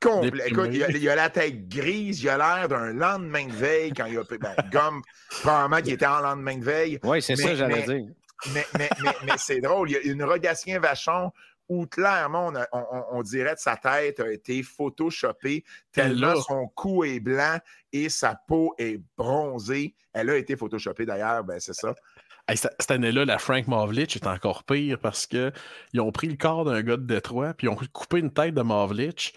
complet. 0.00 0.48
Écoute, 0.48 0.70
il 0.72 1.08
a, 1.08 1.14
la 1.14 1.30
tête 1.30 1.68
grise, 1.68 2.22
il 2.22 2.28
a 2.28 2.36
l'air 2.36 2.68
d'un 2.68 2.92
lendemain 2.92 3.46
de 3.46 3.52
veille 3.52 3.92
quand 3.92 4.06
il 4.06 4.18
a. 4.18 4.22
Ben, 4.22 4.54
Gump, 4.70 5.04
probablement 5.42 5.82
qu'il 5.82 5.92
était 5.92 6.06
en 6.06 6.20
lendemain 6.20 6.56
de 6.56 6.64
veille. 6.64 6.98
Oui, 7.02 7.20
c'est 7.22 7.36
ça, 7.36 7.54
j'allais 7.54 7.82
dire. 7.82 8.06
Mais, 8.54 8.66
mais, 8.78 8.88
mais, 9.24 9.32
c'est 9.36 9.60
drôle. 9.60 9.90
Il 9.90 9.92
y 9.92 9.96
a 9.96 10.12
une 10.12 10.24
Rogatien 10.24 10.80
Vachon 10.80 11.30
où 11.70 11.86
clairement, 11.86 12.52
on, 13.12 13.22
dirait 13.22 13.54
que 13.54 13.60
sa 13.60 13.76
tête 13.76 14.18
a 14.18 14.32
été 14.32 14.62
photoshopée 14.64 15.64
tellement 15.92 16.34
son 16.40 16.66
cou 16.66 17.04
est 17.04 17.20
blanc 17.20 17.58
et 17.92 18.08
sa 18.08 18.34
peau 18.34 18.74
est 18.76 19.00
bronzée. 19.16 19.94
Elle 20.12 20.30
a 20.30 20.36
été 20.36 20.56
photoshopée 20.56 21.06
d'ailleurs, 21.06 21.44
ben 21.44 21.60
c'est 21.60 21.74
ça. 21.74 21.94
cette 22.48 22.90
année-là, 22.90 23.24
la 23.24 23.38
Frank 23.38 23.68
Mavlich 23.68 24.16
est 24.16 24.26
encore 24.26 24.64
pire 24.64 24.98
parce 24.98 25.28
qu'ils 25.28 26.00
ont 26.00 26.10
pris 26.10 26.26
le 26.26 26.36
corps 26.36 26.64
d'un 26.64 26.82
gars 26.82 26.96
de 26.96 27.06
Détroit 27.06 27.54
puis 27.54 27.68
ils 27.68 27.70
ont 27.70 27.78
coupé 27.92 28.18
une 28.18 28.32
tête 28.32 28.54
de 28.54 28.62
Mavlich 28.62 29.32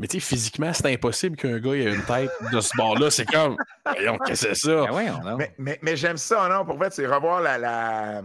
mais 0.00 0.08
tu 0.08 0.18
sais, 0.18 0.26
physiquement, 0.26 0.72
c'est 0.72 0.90
impossible 0.90 1.36
qu'un 1.36 1.58
gars 1.58 1.74
ait 1.74 1.92
une 1.94 2.02
tête 2.04 2.30
de 2.50 2.60
ce 2.62 2.74
bord-là. 2.74 3.10
C'est 3.10 3.26
comme, 3.26 3.54
voyons, 3.84 4.16
qu'est-ce 4.24 4.46
que 4.46 4.54
c'est 4.54 4.66
ça? 4.66 4.86
Ben 4.86 5.52
mais, 5.58 5.78
mais, 5.82 5.94
j'aime 5.94 6.16
ça, 6.16 6.48
non? 6.48 6.64
Pour 6.64 6.82
fait, 6.82 6.90
c'est 6.90 7.06
revoir 7.06 7.42
la, 7.42 7.58
la, 7.58 8.22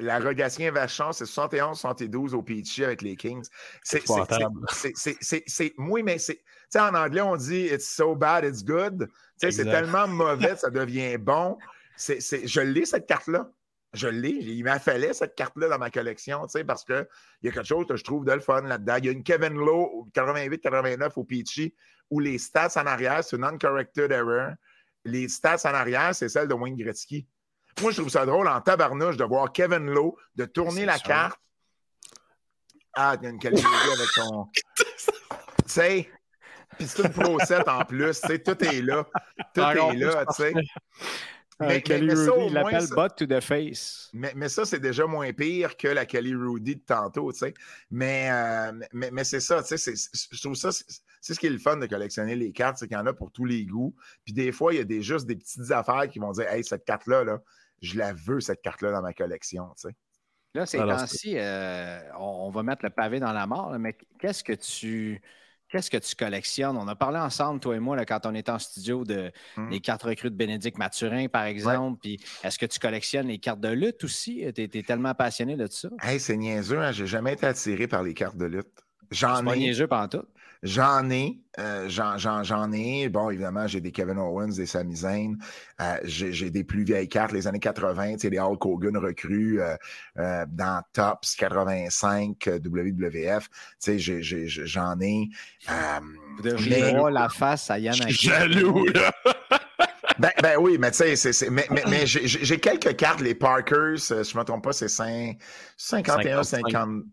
la 0.00 0.18
Rogatien 0.18 0.72
Vachon, 0.72 1.12
c'est 1.12 1.26
71-72 1.26 2.34
au 2.34 2.42
Peachy 2.42 2.82
avec 2.82 3.02
les 3.02 3.14
Kings. 3.14 3.46
C'est 3.84 4.02
c'est 4.02 5.74
Oui, 5.78 6.02
mais 6.02 6.18
c'est. 6.18 6.34
Tu 6.34 6.42
sais, 6.70 6.80
en 6.80 6.94
anglais, 6.94 7.20
on 7.20 7.36
dit 7.36 7.66
It's 7.66 7.88
so 7.88 8.16
bad, 8.16 8.44
it's 8.44 8.64
good. 8.64 9.08
Tu 9.40 9.46
sais, 9.46 9.52
c'est 9.52 9.70
tellement 9.70 10.08
mauvais, 10.08 10.56
ça 10.56 10.70
devient 10.70 11.18
bon. 11.18 11.56
c'est 11.96 12.18
je 12.20 12.60
lis 12.60 12.86
cette 12.86 13.06
carte-là. 13.06 13.48
Je 13.92 14.08
l'ai. 14.08 14.30
Il 14.30 14.64
m'a 14.64 14.78
fallu 14.78 15.12
cette 15.12 15.34
carte-là 15.34 15.68
dans 15.68 15.78
ma 15.78 15.90
collection, 15.90 16.42
tu 16.46 16.52
sais, 16.52 16.64
parce 16.64 16.84
qu'il 16.84 17.06
y 17.42 17.48
a 17.48 17.52
quelque 17.52 17.66
chose 17.66 17.86
que 17.86 17.96
je 17.96 18.04
trouve 18.04 18.24
de 18.24 18.32
le 18.32 18.40
fun 18.40 18.62
là-dedans. 18.62 18.96
Il 18.98 19.04
y 19.04 19.08
a 19.08 19.12
une 19.12 19.22
Kevin 19.22 19.54
Lowe 19.54 20.08
88-89 20.14 21.12
au 21.16 21.24
Peachy 21.24 21.74
où 22.10 22.18
les 22.18 22.38
stats 22.38 22.72
en 22.76 22.86
arrière, 22.86 23.22
c'est 23.22 23.36
non-corrected 23.36 24.10
error. 24.10 24.52
Les 25.04 25.28
stats 25.28 25.62
en 25.64 25.74
arrière, 25.74 26.14
c'est 26.14 26.28
celle 26.28 26.48
de 26.48 26.54
Wayne 26.54 26.76
Gretzky. 26.76 27.26
Moi, 27.80 27.90
je 27.90 28.00
trouve 28.00 28.10
ça 28.10 28.24
drôle 28.24 28.48
en 28.48 28.60
tabarnouche 28.60 29.16
de 29.16 29.24
voir 29.24 29.52
Kevin 29.52 29.86
Lowe, 29.90 30.16
de 30.36 30.44
tourner 30.44 30.84
la 30.84 30.98
carte. 30.98 31.38
Ah, 32.94 33.16
il 33.18 33.24
y 33.24 33.26
a 33.26 33.30
une 33.30 33.38
qualité 33.38 33.64
avec 33.64 34.08
son. 34.08 34.48
tu 34.76 34.84
sais, 35.66 36.10
puis 36.78 36.86
c'est 36.86 37.02
une 37.02 37.12
Pro 37.12 37.38
7 37.38 37.68
en 37.68 37.84
plus, 37.84 38.20
tu 38.20 38.26
sais, 38.26 38.38
tout 38.38 38.62
est 38.64 38.82
là. 38.82 39.06
Tout 39.54 39.60
est 39.60 39.96
là, 39.96 40.26
tu 40.26 40.34
sais. 40.34 40.52
Mais, 41.66 41.82
ça, 41.86 41.96
il 41.98 42.52
l'appelle 42.52 42.86
Butt 42.88 43.16
to 43.16 43.26
the 43.26 43.40
face. 43.40 44.10
Mais, 44.12 44.48
ça, 44.48 44.64
c'est 44.64 44.80
déjà 44.80 45.06
moins 45.06 45.32
pire 45.32 45.76
que 45.76 45.88
la 45.88 46.06
Kelly 46.06 46.34
Rudy 46.34 46.76
de 46.76 46.80
tantôt, 46.80 47.32
tu 47.32 47.38
sais. 47.38 47.54
Mais, 47.90 48.28
euh, 48.30 48.72
mais, 48.92 49.24
c'est 49.24 49.40
ça, 49.40 49.62
tu 49.62 49.76
sais, 49.76 49.94
je 50.30 50.40
trouve 50.40 50.54
ça, 50.54 50.70
c'est 50.72 51.34
ce 51.34 51.38
qui 51.38 51.46
est 51.46 51.50
le 51.50 51.58
fun 51.58 51.76
de 51.76 51.86
collectionner 51.86 52.36
les 52.36 52.52
cartes, 52.52 52.78
c'est 52.78 52.88
qu'il 52.88 52.96
y 52.96 53.00
en 53.00 53.06
a 53.06 53.12
pour 53.12 53.30
tous 53.30 53.44
les 53.44 53.64
goûts. 53.64 53.94
Puis 54.24 54.32
des 54.32 54.52
fois, 54.52 54.74
il 54.74 54.78
y 54.78 54.80
a 54.80 54.84
des, 54.84 55.02
juste 55.02 55.26
des 55.26 55.36
petites 55.36 55.70
affaires 55.70 56.08
qui 56.08 56.18
vont 56.18 56.32
dire, 56.32 56.48
hey, 56.50 56.64
cette 56.64 56.84
carte-là, 56.84 57.24
là, 57.24 57.40
je 57.80 57.98
la 57.98 58.12
veux, 58.12 58.40
cette 58.40 58.62
carte-là, 58.62 58.92
dans 58.92 59.02
ma 59.02 59.12
collection, 59.12 59.68
tu 59.76 59.88
sais. 59.88 59.96
Là, 60.54 60.66
ces 60.66 60.78
temps-ci, 60.78 61.38
euh, 61.38 61.98
on, 62.18 62.50
va 62.50 62.62
mettre 62.62 62.84
le 62.84 62.90
pavé 62.90 63.20
dans 63.20 63.32
la 63.32 63.46
mort, 63.46 63.74
mais 63.78 63.96
qu'est-ce 64.18 64.44
que 64.44 64.52
tu 64.52 65.22
Qu'est-ce 65.72 65.90
que 65.90 65.96
tu 65.96 66.14
collectionnes? 66.14 66.76
On 66.76 66.86
a 66.86 66.94
parlé 66.94 67.18
ensemble, 67.18 67.58
toi 67.58 67.74
et 67.74 67.78
moi, 67.78 67.96
là, 67.96 68.04
quand 68.04 68.26
on 68.26 68.34
était 68.34 68.50
en 68.50 68.58
studio, 68.58 69.04
de 69.04 69.32
mmh. 69.56 69.70
les 69.70 69.80
cartes 69.80 70.02
recrues 70.02 70.30
de 70.30 70.36
Bénédicte 70.36 70.76
Mathurin, 70.76 71.28
par 71.28 71.44
exemple. 71.44 71.98
Puis 72.02 72.20
est-ce 72.44 72.58
que 72.58 72.66
tu 72.66 72.78
collectionnes 72.78 73.28
les 73.28 73.38
cartes 73.38 73.60
de 73.60 73.70
lutte 73.70 74.04
aussi? 74.04 74.44
Tu 74.54 74.64
es, 74.64 74.82
tellement 74.82 75.14
passionné 75.14 75.56
de 75.56 75.66
ça? 75.66 75.88
Hey, 76.02 76.20
c'est 76.20 76.36
niaiseux, 76.36 76.78
hein? 76.78 76.92
j'ai 76.92 77.06
jamais 77.06 77.32
été 77.32 77.46
attiré 77.46 77.86
par 77.86 78.02
les 78.02 78.12
cartes 78.12 78.36
de 78.36 78.44
lutte. 78.44 78.68
J'en 79.10 79.40
ai. 79.40 79.44
Pas 79.46 79.56
niaiseux 79.56 79.86
pendant 79.86 80.08
tout. 80.08 80.26
J'en 80.62 81.10
ai, 81.10 81.40
euh, 81.58 81.88
j'en 81.88 82.72
ai. 82.72 83.08
Bon, 83.08 83.30
évidemment, 83.30 83.66
j'ai 83.66 83.80
des 83.80 83.90
Kevin 83.90 84.16
Owens, 84.18 84.54
des 84.56 84.66
Sami 84.66 84.94
Zayn. 84.94 85.36
Euh, 85.80 85.96
j'ai 86.04 86.50
des 86.50 86.62
plus 86.62 86.84
vieilles 86.84 87.08
cartes, 87.08 87.32
les 87.32 87.48
années 87.48 87.58
80, 87.58 88.14
les 88.22 88.38
Hulk 88.38 88.64
Hogan 88.64 88.96
recrues 88.96 89.60
euh, 89.60 90.46
dans 90.48 90.82
Tops 90.92 91.34
85 91.34 92.48
WWF. 92.64 93.48
J'en 93.84 95.00
ai. 95.00 95.28
Devriez 96.44 96.94
voir 96.94 97.10
la 97.10 97.28
face 97.28 97.68
à 97.68 97.80
Yann 97.80 97.96
Jaloux, 98.08 98.86
là! 98.86 99.12
Ben, 100.18 100.30
ben, 100.42 100.56
oui, 100.60 100.76
mais 100.78 100.90
tu 100.90 101.16
sais, 101.16 101.50
mais, 101.50 101.66
mais, 101.70 101.82
mais 101.88 102.06
j'ai 102.06 102.60
quelques 102.60 102.94
cartes, 102.96 103.22
les 103.22 103.34
Parkers, 103.34 103.96
je 103.96 104.14
ne 104.14 104.38
me 104.38 104.44
trompe 104.44 104.62
pas, 104.62 104.72
c'est 104.72 104.88
51, 104.88 106.42
50. 106.44 107.04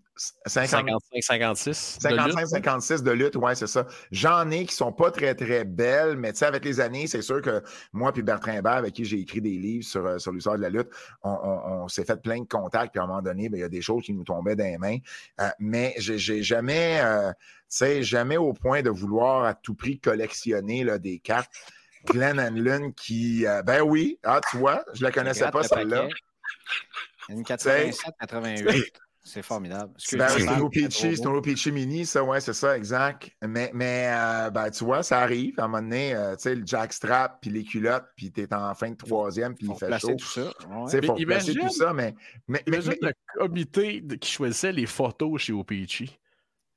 55, 0.46 0.88
56. 1.22 1.98
55, 2.02 2.48
56 2.48 3.04
de 3.04 3.12
lutte, 3.12 3.36
ouais, 3.38 3.56
c'est 3.56 3.68
ça. 3.68 3.88
J'en 4.12 4.52
ai 4.52 4.66
qui 4.66 4.76
sont 4.76 4.92
pas 4.92 5.12
très, 5.12 5.34
très 5.34 5.64
belles, 5.64 6.18
mais 6.18 6.34
tu 6.34 6.40
sais, 6.40 6.46
avec 6.46 6.66
les 6.66 6.80
années, 6.80 7.08
c'est 7.08 7.22
sûr 7.22 7.42
que 7.42 7.64
moi 7.94 8.12
puis 8.12 8.22
Bertrand 8.22 8.52
Hébert, 8.52 8.74
avec 8.74 8.94
qui 8.94 9.06
j'ai 9.06 9.20
écrit 9.20 9.42
des 9.42 9.58
livres 9.58 9.86
sur, 9.86 10.06
euh, 10.06 10.18
sur 10.18 10.32
l'histoire 10.32 10.58
de 10.58 10.62
la 10.62 10.70
lutte, 10.70 10.90
on, 11.24 11.88
s'est 11.88 12.04
fait 12.04 12.22
plein 12.22 12.40
de 12.42 12.48
contacts, 12.48 12.92
puis 12.92 13.00
à 13.00 13.04
un 13.04 13.08
moment 13.08 13.22
donné, 13.22 13.50
ben, 13.50 13.58
il 13.58 13.62
y 13.62 13.64
a 13.64 13.70
des 13.70 13.82
choses 13.82 14.04
qui 14.04 14.14
nous 14.14 14.24
tombaient 14.24 14.56
dans 14.56 14.66
les 14.66 14.78
mains. 14.78 14.98
Euh, 15.40 15.50
mais 15.60 15.94
j'ai 15.98 16.44
jamais, 16.44 17.00
euh, 17.02 17.32
tu 17.32 17.38
sais, 17.70 18.04
jamais 18.04 18.38
au 18.38 18.54
point 18.54 18.82
de 18.82 18.90
vouloir 18.90 19.46
à 19.46 19.54
tout 19.54 19.76
prix 19.76 20.00
collectionner 20.00 20.84
là, 20.84 20.98
des 20.98 21.20
cartes. 21.20 21.52
Glenn 22.06 22.40
Hanlon 22.40 22.92
qui, 22.94 23.46
ben 23.66 23.82
oui, 23.82 24.20
ah, 24.24 24.40
tu 24.50 24.58
vois, 24.58 24.86
je 24.94 25.04
la 25.04 25.12
connaissais 25.12 25.52
pas, 25.52 25.64
celle-là. 25.64 26.08
Une 27.28 27.44
87, 27.44 28.16
88. 28.20 29.00
C'est 29.22 29.42
formidable. 29.42 29.94
Ben, 30.14 30.28
c'est 30.30 30.48
un 30.48 30.70
Peachy, 30.70 31.18
c'est 31.18 31.42
Peachy 31.44 31.72
Mini, 31.72 32.06
ça, 32.06 32.24
ouais, 32.24 32.40
c'est 32.40 32.54
ça, 32.54 32.76
exact. 32.78 33.30
Mais, 33.46 33.70
mais 33.74 34.10
euh, 34.12 34.50
ben, 34.50 34.72
tu 34.72 34.86
vois, 34.86 35.04
ça 35.04 35.20
arrive. 35.20 35.60
À 35.60 35.66
un 35.66 35.68
moment 35.68 35.84
donné, 35.84 36.16
euh, 36.16 36.36
tu 36.36 36.44
sais, 36.44 36.56
le 36.56 36.66
jackstrap, 36.66 37.40
puis 37.42 37.52
les 37.52 37.64
culottes, 37.64 38.08
puis 38.16 38.32
t'es 38.32 38.52
en 38.54 38.74
fin 38.74 38.90
de 38.90 38.96
troisième, 38.96 39.56
puis 39.56 39.68
il 39.70 39.76
fait 39.76 40.00
chaud. 40.00 40.16
tout 40.18 40.26
ça. 40.26 40.52
Il 40.94 41.06
faut 41.06 41.16
placer 41.16 41.54
tout 41.54 41.70
ça, 41.70 41.94
mais... 41.94 42.16
mais, 42.48 42.64
mais, 42.68 42.80
le 42.80 43.12
comité 43.38 44.04
qui 44.20 44.32
choisissait 44.32 44.72
les 44.72 44.86
photos 44.86 45.42
chez 45.42 45.54
OPG. 45.54 46.10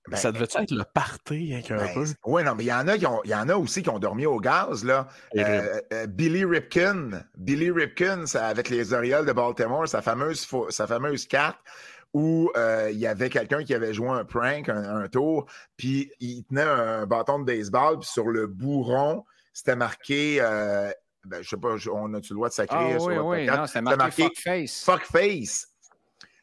Ben, 0.09 0.16
ça 0.16 0.32
devait 0.32 0.47
être 0.47 0.72
le 0.72 0.82
party 0.82 1.55
avec 1.55 1.70
un 1.70 1.76
ben, 1.76 1.95
peu? 1.95 2.05
Oui, 2.26 2.43
non, 2.43 2.57
mais 2.57 2.64
il 2.64 2.68
y 2.68 2.72
en 2.72 2.88
a 2.88 2.99
qui 2.99 3.07
ont, 3.07 3.20
il 3.24 3.30
y 3.30 3.34
en 3.36 3.49
a 3.49 3.55
aussi 3.55 3.82
qui 3.82 3.88
ont 3.88 4.01
dormi 4.01 4.26
au 4.26 4.40
gaz, 4.40 4.84
là. 4.84 5.07
Euh, 5.36 5.80
Billy 6.09 6.45
Ripken, 6.45 7.24
Billy 7.36 7.70
Ripken, 7.70 8.24
avec 8.34 8.68
les 8.68 8.93
Orioles 8.93 9.26
de 9.26 9.32
Baltimore, 9.32 9.86
sa 9.86 10.03
fameuse, 10.03 10.49
sa 10.70 10.88
fameuse 10.88 11.26
carte 11.28 11.59
où 12.15 12.51
euh, 12.57 12.91
il 12.93 12.99
y 12.99 13.07
avait 13.07 13.31
quelqu'un 13.31 13.65
qui 13.65 13.75
avait 13.75 13.95
joué 13.95 14.09
un 14.09 14.25
prank, 14.25 14.69
un, 14.69 15.09
tour, 15.09 15.47
puis 15.77 16.11
il 16.21 16.45
tenait 16.45 16.63
un 16.63 17.07
bâton 17.07 17.39
de 17.39 17.45
baseball, 17.45 17.99
puis 17.99 18.09
sur 18.09 18.29
le 18.29 18.47
bourron, 18.47 19.25
c'était 19.53 19.77
marqué. 19.77 20.39
Euh, 20.41 20.91
ben, 21.25 21.43
je 21.43 21.49
sais 21.49 21.57
pas, 21.57 21.77
on 21.93 22.13
a-tu 22.15 22.33
le 22.33 22.37
droit 22.37 22.49
de 22.49 22.55
s'écrire 22.55 22.79
ah, 22.81 23.05
oui, 23.05 23.15
oui, 23.17 23.47
non, 23.47 23.67
c'était 23.67 23.83
marqué, 23.83 24.25
Fuck 24.25 24.39
Face. 24.39 24.85
Fuck 24.85 25.05
Face. 25.05 25.72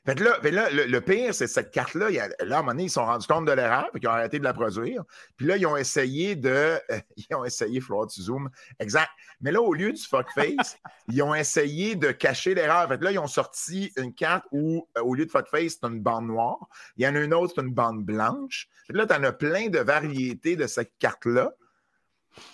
Fait 0.06 0.16
que 0.16 0.24
là, 0.24 0.40
le, 0.72 1.00
pire, 1.02 1.34
c'est 1.36 1.48
cette 1.48 1.72
carte-là. 1.72 2.10
Là, 2.10 2.28
à 2.40 2.44
un 2.44 2.62
moment 2.62 2.72
donné, 2.72 2.84
ils 2.84 2.90
se 2.90 2.96
sont 2.96 3.06
rendus 3.06 3.28
compte 3.28 3.46
de 3.46 3.52
l'erreur, 3.52 3.90
puis 3.92 4.02
ils 4.02 4.08
ont 4.08 4.12
arrêté 4.12 4.40
de 4.40 4.44
la 4.44 4.54
produire. 4.54 5.04
Puis 5.36 5.46
là, 5.46 5.58
ils 5.58 5.68
ont 5.68 5.76
essayé 5.76 6.36
de. 6.36 6.80
ils 7.18 7.36
ont 7.36 7.44
essayé, 7.44 7.82
Flora, 7.82 8.08
tu 8.08 8.22
zoom. 8.22 8.50
Exact. 8.80 9.10
Mais 9.42 9.52
là, 9.52 9.62
au 9.62 9.74
lieu 9.74 9.92
du 9.92 10.02
fuckface, 10.02 10.78
ils 11.10 11.22
ont 11.22 11.36
essayé 11.36 11.96
de 11.96 12.12
cacher 12.12 12.56
l'erreur. 12.56 12.88
Fait 12.88 12.98
que 12.98 13.04
là, 13.04 13.12
ils 13.12 13.20
ont 13.20 13.28
sorti 13.28 13.92
une 13.98 14.14
carte 14.14 14.46
où, 14.52 14.88
euh, 14.98 15.02
au 15.02 15.16
lieu 15.16 15.26
de 15.26 15.32
fuckface, 15.32 15.78
c'est 15.82 15.88
une 15.88 16.00
bande 16.00 16.28
noire. 16.28 16.70
Il 16.98 17.04
y 17.04 17.08
en 17.08 17.16
a 17.16 17.20
une 17.20 17.34
autre, 17.34 17.54
c'est 17.56 17.62
une 17.62 17.74
bande 17.74 18.04
blanche. 18.04 18.70
Fait 18.88 18.94
que 18.94 18.98
là, 18.98 19.06
tu 19.06 19.14
en 19.14 19.24
as 19.24 19.34
plein 19.34 19.68
de 19.68 19.80
variétés 19.80 20.56
de 20.56 20.66
cette 20.66 20.94
carte-là, 20.98 21.54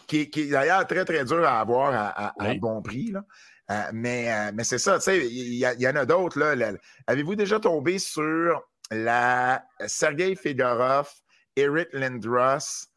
qui, 0.07 0.21
est 0.21 0.51
d'ailleurs 0.51 0.85
très, 0.87 1.05
très 1.05 1.23
dur 1.25 1.43
à 1.45 1.59
avoir 1.59 1.93
à, 1.93 2.53
bon 2.55 2.81
prix. 2.81 3.11
Là. 3.11 3.23
Euh, 3.71 3.89
mais, 3.93 4.31
euh, 4.31 4.51
mais 4.53 4.63
c'est 4.63 4.77
ça, 4.77 4.97
tu 4.97 5.05
sais, 5.05 5.27
il 5.27 5.55
y, 5.55 5.87
en 5.87 5.95
a 5.95 6.05
d'autres. 6.05 6.39
Là, 6.39 6.73
Avez-vous 7.07 7.35
déjà 7.35 7.59
tombé 7.59 7.97
sur 7.97 8.61
la 8.91 9.63
Sergei 9.87 10.35
Fedorov, 10.35 11.09
Eric 11.55 11.89
Lindros, 11.93 12.87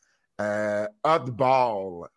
euh, 0.41 0.87
Oddball, 1.05 2.09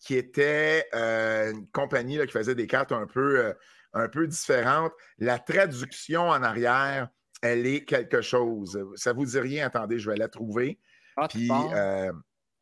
qui 0.00 0.16
était 0.16 0.86
une 0.92 1.66
compagnie 1.72 2.16
là, 2.16 2.26
qui 2.26 2.32
faisait 2.32 2.54
des 2.54 2.66
cartes 2.66 2.92
un 2.92 3.06
peu, 3.06 3.54
un 3.92 4.08
peu 4.08 4.26
différentes. 4.26 4.92
La 5.18 5.38
traduction 5.38 6.28
en 6.28 6.42
arrière, 6.42 7.08
elle 7.42 7.66
est 7.66 7.84
quelque 7.84 8.22
chose. 8.22 8.78
Ça 8.96 9.12
vous 9.12 9.26
dit 9.26 9.38
rien? 9.38 9.66
Attendez, 9.66 9.98
je 9.98 10.10
vais 10.10 10.16
la 10.16 10.28
trouver. 10.28 10.78
Puis, 11.28 11.50
euh, 11.50 12.12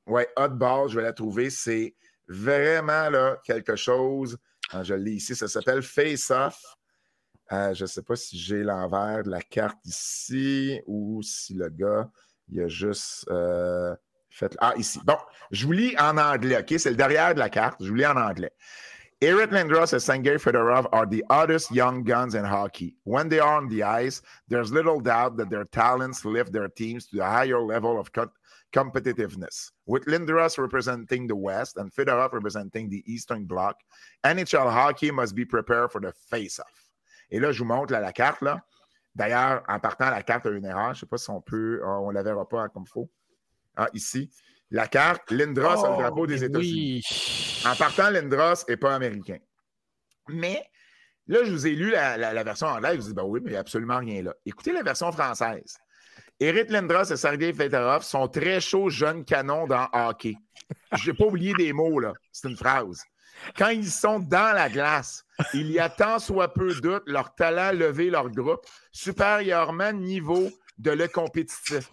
ouais, 0.07 0.29
Hot 0.37 0.49
Ball, 0.51 0.89
je 0.89 0.97
vais 0.97 1.03
la 1.03 1.13
trouver. 1.13 1.51
C'est 1.51 1.95
vraiment 2.29 3.11
là, 3.11 3.39
quelque 3.45 3.77
chose. 3.77 4.39
Ah, 4.73 4.83
je 4.83 4.95
l'ai 4.95 5.13
ici. 5.13 5.35
Ça 5.35 5.49
s'appelle 5.49 5.83
Face 5.83 6.31
Off. 6.31 6.61
Euh, 7.53 7.75
je 7.75 7.85
ne 7.85 7.87
sais 7.87 8.03
pas 8.03 8.17
si 8.17 8.37
j'ai 8.39 8.63
l'envers 8.63 9.23
de 9.23 9.31
la 9.31 9.41
carte 9.41 9.79
ici 9.85 10.81
ou 10.87 11.23
si 11.23 11.55
le 11.55 11.69
gars, 11.69 12.11
il 12.49 12.61
a 12.61 12.69
juste 12.69 13.25
euh, 13.31 13.95
fait. 14.31 14.57
Ah, 14.61 14.75
ici. 14.77 15.01
Bon, 15.05 15.17
je 15.53 15.67
vous 15.67 15.73
lis 15.73 15.97
en 15.99 16.19
anglais, 16.19 16.59
OK? 16.59 16.75
C'est 16.79 16.91
le 16.91 16.97
derrière 16.97 17.35
de 17.35 17.39
la 17.39 17.49
carte. 17.49 17.83
Je 17.83 17.89
vous 17.89 17.95
lis 17.95 18.07
en 18.07 18.17
anglais. 18.17 18.53
Eric 19.23 19.51
Lindros 19.51 19.95
and 19.95 20.03
Sergei 20.03 20.37
Fedorov 20.37 20.89
are 20.93 21.07
the 21.07 21.25
hottest 21.31 21.71
young 21.71 22.05
guns 22.05 22.35
in 22.35 22.45
hockey. 22.45 22.95
When 23.05 23.31
they 23.31 23.39
are 23.39 23.57
on 23.57 23.69
the 23.69 23.83
ice, 23.83 24.21
there's 24.47 24.71
little 24.71 25.01
doubt 25.01 25.39
that 25.39 25.49
their 25.49 25.65
talents 25.65 26.27
lift 26.27 26.53
their 26.53 26.69
teams 26.69 27.07
to 27.07 27.21
a 27.21 27.25
higher 27.25 27.63
level 27.63 27.99
of 27.99 28.13
competitiveness. 28.73 29.71
With 29.87 30.05
Lindros 30.07 30.59
representing 30.59 31.27
the 31.29 31.35
West 31.37 31.77
and 31.79 31.89
Fedorov 31.91 32.33
representing 32.33 32.89
the 32.91 33.03
Eastern 33.07 33.45
Bloc, 33.45 33.77
NHL 34.25 34.71
hockey 34.71 35.11
must 35.11 35.35
be 35.35 35.45
prepared 35.45 35.91
for 35.91 36.01
the 36.01 36.13
face-off. 36.31 36.91
Et 37.31 37.41
là, 37.41 37.53
je 37.53 37.59
vous 37.61 37.65
montre 37.65 37.93
là, 37.93 38.01
la 38.01 38.13
carte. 38.13 38.41
là. 38.43 38.61
D'ailleurs, 39.15 39.63
en 39.69 39.81
partant, 39.81 40.11
la 40.11 40.23
carte 40.23 40.47
a 40.47 40.51
une 40.51 40.65
erreur. 40.67 40.93
Je 40.95 40.99
ne 40.99 41.01
sais 41.01 41.07
pas 41.07 41.17
si 41.19 41.31
on 41.31 41.41
peut. 41.41 41.81
Ah, 41.85 41.99
on 42.01 42.09
ne 42.11 42.15
la 42.15 42.23
verra 42.23 42.47
pas 42.49 42.69
comme 42.69 42.85
il 42.87 42.91
faut. 42.91 43.11
Ah, 43.77 43.89
ici. 43.95 44.31
La 44.71 44.87
carte, 44.89 45.31
Lindros 45.31 45.85
a 45.85 45.91
le 45.91 45.97
drapeau 45.97 46.23
Oh, 46.23 46.27
des 46.27 46.45
États-Unis. 46.45 47.03
oui. 47.11 47.63
En 47.67 47.75
partant, 47.77 48.11
Lindros 48.11 48.65
n'est 48.69 48.77
pas 48.77 48.95
américain. 48.95 49.39
Mais 50.29 50.69
là, 51.29 51.45
je 51.45 51.51
vous 51.53 51.67
ai 51.67 51.75
lu 51.75 51.91
la, 51.91 52.17
la- 52.17 52.33
la 52.35 52.45
version 52.45 52.67
anglaise. 52.67 52.97
Je 52.97 53.01
vous 53.01 53.07
dis, 53.09 53.15
ben 53.15 53.23
oui, 53.25 53.41
mais 53.43 53.51
il 53.51 53.53
n'y 53.53 53.57
a 53.57 53.61
absolument 53.61 53.99
rien 53.99 54.23
là. 54.23 54.35
Écoutez 54.45 54.73
la 54.73 54.83
version 54.83 55.11
française. 55.13 55.77
Eric 56.39 56.71
Lindros 56.71 57.11
et 57.11 57.17
Sergei 57.17 57.53
Fedorov 57.53 58.03
sont 58.03 58.29
très 58.29 58.61
chauds 58.61 58.91
jeunes 58.91 59.25
canons 59.25 59.67
dans 59.67 59.89
hockey. 59.93 60.35
Je 60.93 61.11
n'ai 61.11 61.17
pas 61.17 61.25
oublié 61.25 61.55
des 61.55 61.73
mots, 61.73 61.99
là. 61.99 62.13
C'est 62.31 62.49
une 62.49 62.57
phrase. 62.57 63.03
Quand 63.57 63.69
ils 63.69 63.91
sont 63.91 64.19
dans 64.19 64.55
la 64.55 64.69
glace, 64.69 65.25
il 65.55 65.71
y 65.71 65.79
a 65.79 65.89
tant 65.89 66.19
soit 66.19 66.53
peu 66.53 66.75
doute 66.81 67.05
leur 67.07 67.35
talent 67.35 67.73
lever 67.73 68.11
leur 68.11 68.31
groupe 68.31 68.67
supérieurement 68.93 69.93
niveau 69.93 70.51
de 70.79 70.91
le 70.91 71.09
compétitif. 71.09 71.91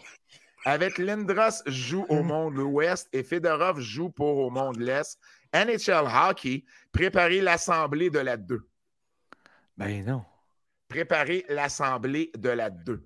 Avec 0.66 0.98
Lindros 0.98 1.62
joue 1.66 2.06
au 2.10 2.24
monde 2.24 2.56
l'Ouest 2.56 3.10
et 3.12 3.24
Fedorov 3.24 3.80
joue 3.80 4.10
pour 4.10 4.38
au 4.38 4.50
monde 4.50 4.80
l'Est. 4.80 5.20
NHL 5.54 6.08
Hockey, 6.08 6.64
préparez 6.92 7.42
l'assemblée 7.42 8.10
de 8.10 8.20
la 8.20 8.38
2. 8.38 8.62
Ben 9.78 10.06
non. 10.06 10.24
Préparez 10.88 11.46
l'assemblée 11.50 12.32
de 12.36 12.50
la 12.50 12.70
2. 12.70 13.04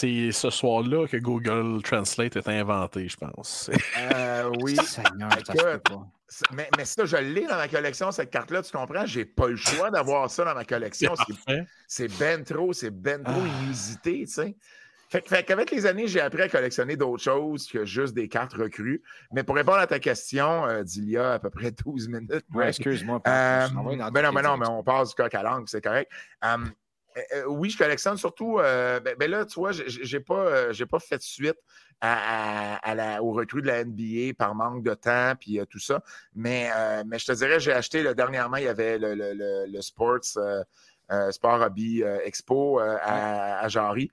C'est 0.00 0.32
ce 0.32 0.48
soir-là 0.48 1.06
que 1.06 1.18
Google 1.18 1.82
Translate 1.82 2.34
est 2.36 2.48
inventé, 2.48 3.06
je 3.06 3.18
pense. 3.18 3.70
Euh, 3.98 4.50
oui. 4.62 4.74
Seigneur, 4.86 5.30
ça 5.32 5.52
se 5.52 5.52
peut 5.52 5.68
Écoute, 5.72 5.82
pas. 5.90 6.06
C'est- 6.26 6.50
Mais, 6.54 6.70
mais 6.78 6.86
ça, 6.86 7.04
je 7.04 7.16
l'ai 7.18 7.46
dans 7.46 7.56
ma 7.58 7.68
collection, 7.68 8.10
cette 8.10 8.30
carte-là, 8.30 8.62
tu 8.62 8.72
comprends? 8.72 9.04
J'ai 9.04 9.26
pas 9.26 9.48
le 9.48 9.56
choix 9.56 9.90
d'avoir 9.90 10.30
ça 10.30 10.44
dans 10.46 10.54
ma 10.54 10.64
collection. 10.64 11.12
C'est- 11.86 12.08
ben 12.18 12.42
trop, 12.44 12.72
c'est 12.72 12.88
ben 12.90 13.22
trop 13.22 13.42
Ah. 13.44 13.62
inusité, 13.64 14.20
tu 14.20 14.32
sais. 14.32 14.56
Fait, 15.10 15.42
qu'avec 15.44 15.70
les 15.72 15.84
années, 15.86 16.06
j'ai 16.06 16.20
appris 16.20 16.40
à 16.42 16.48
collectionner 16.48 16.96
d'autres 16.96 17.22
choses 17.24 17.66
que 17.66 17.84
juste 17.84 18.14
des 18.14 18.28
cartes 18.28 18.54
recrues. 18.54 19.02
Mais 19.32 19.42
pour 19.42 19.56
répondre 19.56 19.78
à 19.78 19.86
ta 19.88 19.98
question 19.98 20.64
euh, 20.66 20.82
d'il 20.84 21.10
y 21.10 21.16
a 21.18 21.32
à 21.32 21.38
peu 21.40 21.50
près 21.50 21.72
12 21.84 22.08
minutes, 22.08 22.44
Ouais, 22.54 22.68
excuse-moi. 22.68 23.20
euh, 23.26 23.68
ben 23.68 23.74
non, 23.74 23.82
ben 23.82 23.90
les 23.90 23.96
non, 23.98 24.32
mais 24.32 24.40
directions. 24.42 24.78
on 24.78 24.82
passe 24.82 25.08
du 25.10 25.14
coq 25.16 25.34
à 25.34 25.42
l'angle, 25.42 25.64
c'est 25.68 25.82
correct. 25.84 26.10
Hum, 26.42 26.70
euh, 27.16 27.20
euh, 27.34 27.44
oui, 27.46 27.70
je 27.70 27.78
collectionne 27.78 28.16
surtout. 28.16 28.58
euh, 28.58 29.00
ben, 29.00 29.16
ben 29.18 29.30
là, 29.30 29.44
tu 29.44 29.58
vois, 29.60 29.72
j'ai- 29.72 30.20
pas, 30.20 30.34
euh, 30.34 30.72
j'ai 30.72 30.86
pas 30.86 30.98
fait 30.98 31.20
suite 31.22 31.56
à, 32.00 32.76
à- 32.76 33.22
aux 33.22 33.32
recrues 33.32 33.62
de 33.62 33.66
la 33.66 33.80
NBA 33.80 34.34
par 34.34 34.54
manque 34.54 34.82
de 34.82 34.94
temps 34.94 35.34
puis 35.38 35.60
euh, 35.60 35.64
tout 35.66 35.78
ça. 35.78 36.02
Mais, 36.34 36.70
mais 37.06 37.18
je 37.18 37.26
te 37.26 37.32
dirais, 37.32 37.60
j'ai 37.60 37.72
acheté 37.72 38.14
dernièrement, 38.14 38.56
il 38.56 38.64
y 38.64 38.68
avait 38.68 38.98
le, 38.98 39.14
le- 39.14 39.34
le- 39.34 39.66
le 39.66 39.82
Sports. 39.82 40.20
Euh, 41.10 41.30
Sport 41.32 41.60
Hobby 41.62 42.02
euh, 42.02 42.18
Expo 42.24 42.80
euh, 42.80 42.96
à, 43.02 43.60
à 43.60 43.68
Jarry. 43.68 44.10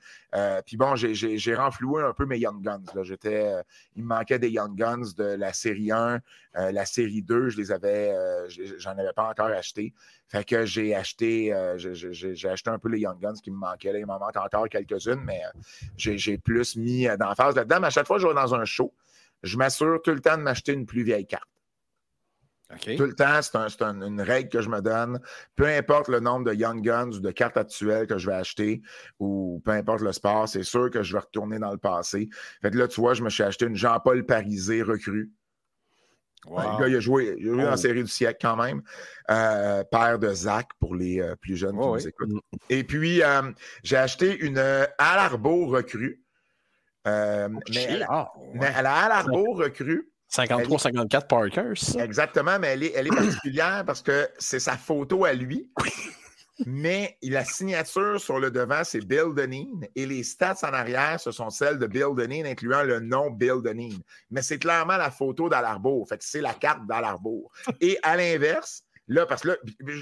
Puis 0.65 0.77
bon, 0.77 0.95
j'ai- 0.95 1.55
renfloué 1.55 2.03
un 2.03 2.13
peu 2.13 2.25
mes 2.25 2.37
Young 2.37 2.61
Guns. 2.61 2.83
J'étais, 3.03 3.51
il 3.95 4.03
me 4.03 4.07
manquait 4.09 4.37
des 4.39 4.49
Young 4.49 4.75
Guns 4.75 5.13
de 5.17 5.23
la 5.23 5.51
série 5.53 5.91
1, 5.91 6.19
euh, 6.57 6.71
la 6.71 6.85
série 6.85 7.21
2, 7.23 7.49
je 7.49 7.57
les 7.57 7.71
avais, 7.71 8.13
j'en 8.77 8.91
avais 8.91 9.13
pas 9.15 9.29
encore 9.29 9.47
acheté. 9.47 9.93
Fait 10.27 10.43
que 10.43 10.65
j'ai 10.65 10.93
acheté, 10.93 11.53
euh, 11.53 11.77
j'ai- 11.77 12.49
acheté 12.49 12.69
un 12.69 12.77
peu 12.77 12.89
les 12.89 12.99
Young 12.99 13.19
Guns 13.19 13.33
qui 13.41 13.49
me 13.49 13.57
manquaient. 13.57 13.93
Là. 13.93 13.99
Il 13.99 14.05
m'en 14.05 14.19
manque 14.19 14.35
encore 14.37 14.67
quelques-unes, 14.69 15.21
mais 15.23 15.41
euh, 15.45 15.59
j'ai 15.97 16.37
plus 16.37 16.75
mis 16.75 17.07
d'emphase 17.17 17.55
là-dedans. 17.55 17.79
Mais 17.79 17.87
à 17.87 17.91
chaque 17.91 18.05
fois 18.05 18.17
que 18.17 18.23
je 18.23 18.27
vais 18.27 18.33
dans 18.35 18.53
un 18.53 18.65
show, 18.65 18.93
je 19.43 19.57
m'assure 19.57 20.01
tout 20.03 20.11
le 20.11 20.19
temps 20.19 20.37
de 20.37 20.41
m'acheter 20.43 20.73
une 20.73 20.85
plus 20.85 21.03
vieille 21.03 21.25
carte. 21.25 21.47
Tout 22.69 23.05
le 23.05 23.13
temps, 23.15 23.41
c'est 23.41 23.55
un- 23.55 23.69
c'est 23.69 23.81
un- 23.81 24.01
une 24.01 24.19
règle 24.21 24.49
que 24.49 24.61
je 24.61 24.67
me 24.67 24.81
donne. 24.81 25.21
Peu 25.55 25.65
importe 25.67 26.09
le 26.09 26.19
nombre 26.19 26.45
de 26.49 26.53
Young 26.53 26.81
Guns 26.81 27.11
ou 27.13 27.19
de 27.21 27.31
cartes 27.31 27.55
actuelles 27.55 28.07
que 28.07 28.17
je 28.17 28.29
vais 28.29 28.35
acheter, 28.35 28.81
ou 29.19 29.61
peu 29.63 29.71
importe 29.71 30.01
le 30.01 30.11
sport, 30.11 30.49
c'est 30.49 30.63
sûr 30.63 30.91
que 30.91 31.01
je 31.01 31.13
vais 31.13 31.19
retourner 31.19 31.59
dans 31.59 31.71
le 31.71 31.77
passé. 31.77 32.27
Fait 32.61 32.69
que 32.69 32.77
là, 32.77 32.87
tu 32.89 32.99
vois, 32.99 33.13
je 33.13 33.23
me 33.23 33.29
suis 33.29 33.43
acheté 33.43 33.65
une 33.65 33.75
Jean-Paul 33.77 34.25
Parisé 34.25 34.81
recrue. 34.81 35.31
Wow. 36.45 36.59
Le 36.73 36.79
gars, 36.79 36.87
il 36.89 36.95
a 36.95 36.99
joué, 36.99 37.35
il 37.39 37.49
a 37.49 37.53
joué 37.53 37.61
dans 37.63 37.67
Oh. 37.67 37.71
la 37.71 37.77
série 37.77 38.03
du 38.03 38.09
siècle 38.09 38.37
quand 38.41 38.55
même. 38.57 38.81
Euh, 39.31 39.83
père 39.85 40.19
de 40.19 40.33
Zach 40.33 40.67
pour 40.79 40.93
les 40.95 41.19
euh, 41.21 41.35
plus 41.35 41.55
jeunes 41.57 41.71
qui 41.73 41.77
Oh, 41.81 41.95
nous 41.95 42.07
écoutent. 42.07 42.29
Et 42.69 42.83
puis, 42.83 43.23
euh, 43.23 43.41
j'ai 43.83 43.97
acheté 43.97 44.37
une 44.45 44.61
Alarbeau 44.97 45.67
recrue. 45.67 46.21
Euh, 47.07 47.47
mais, 47.69 47.83
elle, 47.89 48.05
Ah, 48.09 48.31
mais 48.53 48.71
elle 48.77 48.85
a 48.85 48.93
Alarbeau 49.05 49.53
recrue. 49.53 50.09
53-54 50.31 51.27
Parker, 51.27 51.71
ça? 51.75 52.03
Exactement, 52.03 52.59
mais 52.59 52.67
elle 52.67 52.83
est, 52.83 52.93
elle 52.95 53.07
est 53.07 53.15
particulière 53.15 53.83
parce 53.85 54.01
que 54.01 54.27
c'est 54.37 54.59
sa 54.59 54.77
photo 54.77 55.25
à 55.25 55.33
lui. 55.33 55.69
Mais 56.65 57.17
la 57.21 57.45
signature 57.45 58.19
sur 58.19 58.39
le 58.39 58.49
devant, 58.49 58.83
c'est 58.83 59.05
Bill 59.05 59.33
Deneen 59.35 59.87
et 59.95 60.05
les 60.05 60.23
stats 60.23 60.57
en 60.63 60.73
arrière, 60.73 61.19
ce 61.19 61.31
sont 61.31 61.49
celles 61.49 61.77
de 61.77 61.85
Bill 61.85 62.15
Deneen, 62.15 62.47
incluant 62.47 62.83
le 62.83 62.99
nom 62.99 63.29
Bill 63.29 63.61
Deneen. 63.63 63.99
Mais 64.31 64.41
c'est 64.41 64.57
clairement 64.57 64.97
la 64.97 65.11
photo 65.11 65.49
d'Alarbourg. 65.49 66.07
Fait 66.09 66.17
que 66.17 66.23
c'est 66.25 66.41
la 66.41 66.53
carte 66.53 66.87
d'Alarbourg. 66.87 67.51
Et 67.79 67.99
à 68.01 68.17
l'inverse, 68.17 68.83
là, 69.07 69.27
parce 69.27 69.43
que 69.43 69.49
là, 69.49 69.55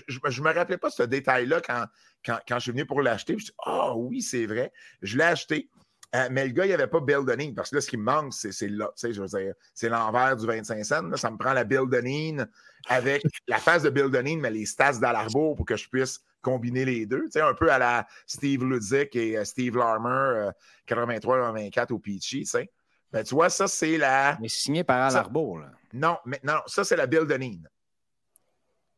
je 0.08 0.42
ne 0.42 0.48
me 0.48 0.54
rappelais 0.54 0.78
pas 0.78 0.90
ce 0.90 1.04
détail-là 1.04 1.60
quand, 1.60 1.86
quand, 2.26 2.40
quand 2.48 2.56
je 2.56 2.64
suis 2.64 2.72
venu 2.72 2.86
pour 2.86 3.02
l'acheter. 3.02 3.34
Je 3.34 3.36
me 3.36 3.40
suis 3.40 3.52
dit, 3.52 3.58
ah 3.66 3.94
oui, 3.96 4.22
c'est 4.22 4.46
vrai. 4.46 4.72
Je 5.02 5.18
l'ai 5.18 5.26
acheté. 5.26 5.70
Euh, 6.16 6.28
mais 6.32 6.46
le 6.46 6.52
gars, 6.52 6.66
il 6.66 6.70
n'y 6.70 6.74
avait 6.74 6.88
pas 6.88 7.00
Bill 7.02 7.26
Deneen, 7.26 7.54
parce 7.54 7.70
que 7.72 7.76
là, 7.76 7.82
ce 7.82 7.90
qui 7.90 7.98
me 7.98 8.04
manque, 8.04 8.34
c'est 8.34 8.52
c'est 8.52 8.68
là, 8.70 8.88
tu 8.96 9.02
sais, 9.02 9.14
je 9.14 9.22
veux 9.22 9.28
dire, 9.28 9.54
c'est 9.74 9.90
l'envers 9.90 10.36
du 10.38 10.46
25 10.46 10.84
cents. 10.86 11.02
là. 11.02 11.18
Ça 11.18 11.30
me 11.30 11.38
prend 11.38 11.52
la 11.54 11.64
Bill 11.64 11.90
Deneen 11.90 12.48
avec 12.88 13.22
la 13.48 13.58
face 13.58 13.84
de 13.84 13.90
Bill 13.90 14.10
Deneen, 14.10 14.40
mais 14.40 14.52
les 14.52 14.66
stats 14.66 14.94
d'Alarbourg 15.00 15.56
pour 15.56 15.66
que 15.66 15.76
je 15.76 15.90
puisse 15.90 16.22
combiner 16.42 16.86
les 16.86 17.06
deux. 17.06 17.24
Tu 17.26 17.32
sais, 17.32 17.42
un 17.42 17.54
peu 17.54 17.72
à 17.72 17.78
la 17.80 18.08
Steve 18.28 18.64
Ludzik 18.64 19.16
et 19.16 19.38
euh, 19.38 19.44
Steve 19.46 19.76
Larmer, 19.78 20.10
euh, 20.10 20.52
83-84 20.88 21.92
au 21.94 22.00
Peachy, 22.00 22.42
tu 22.42 22.46
sais. 22.46 22.72
Ben, 23.12 23.24
tu 23.24 23.34
vois, 23.36 23.50
ça, 23.50 23.68
c'est 23.68 23.98
la. 23.98 24.38
Mais 24.42 24.48
signé 24.48 24.84
par 24.84 25.02
Alarbeau, 25.02 25.58
là. 25.58 25.72
Non, 25.94 26.18
mais 26.26 26.40
non, 26.44 26.60
ça, 26.68 26.84
c'est 26.84 26.96
la 26.98 27.08
Bill 27.08 27.26
Deneen. 27.26 27.68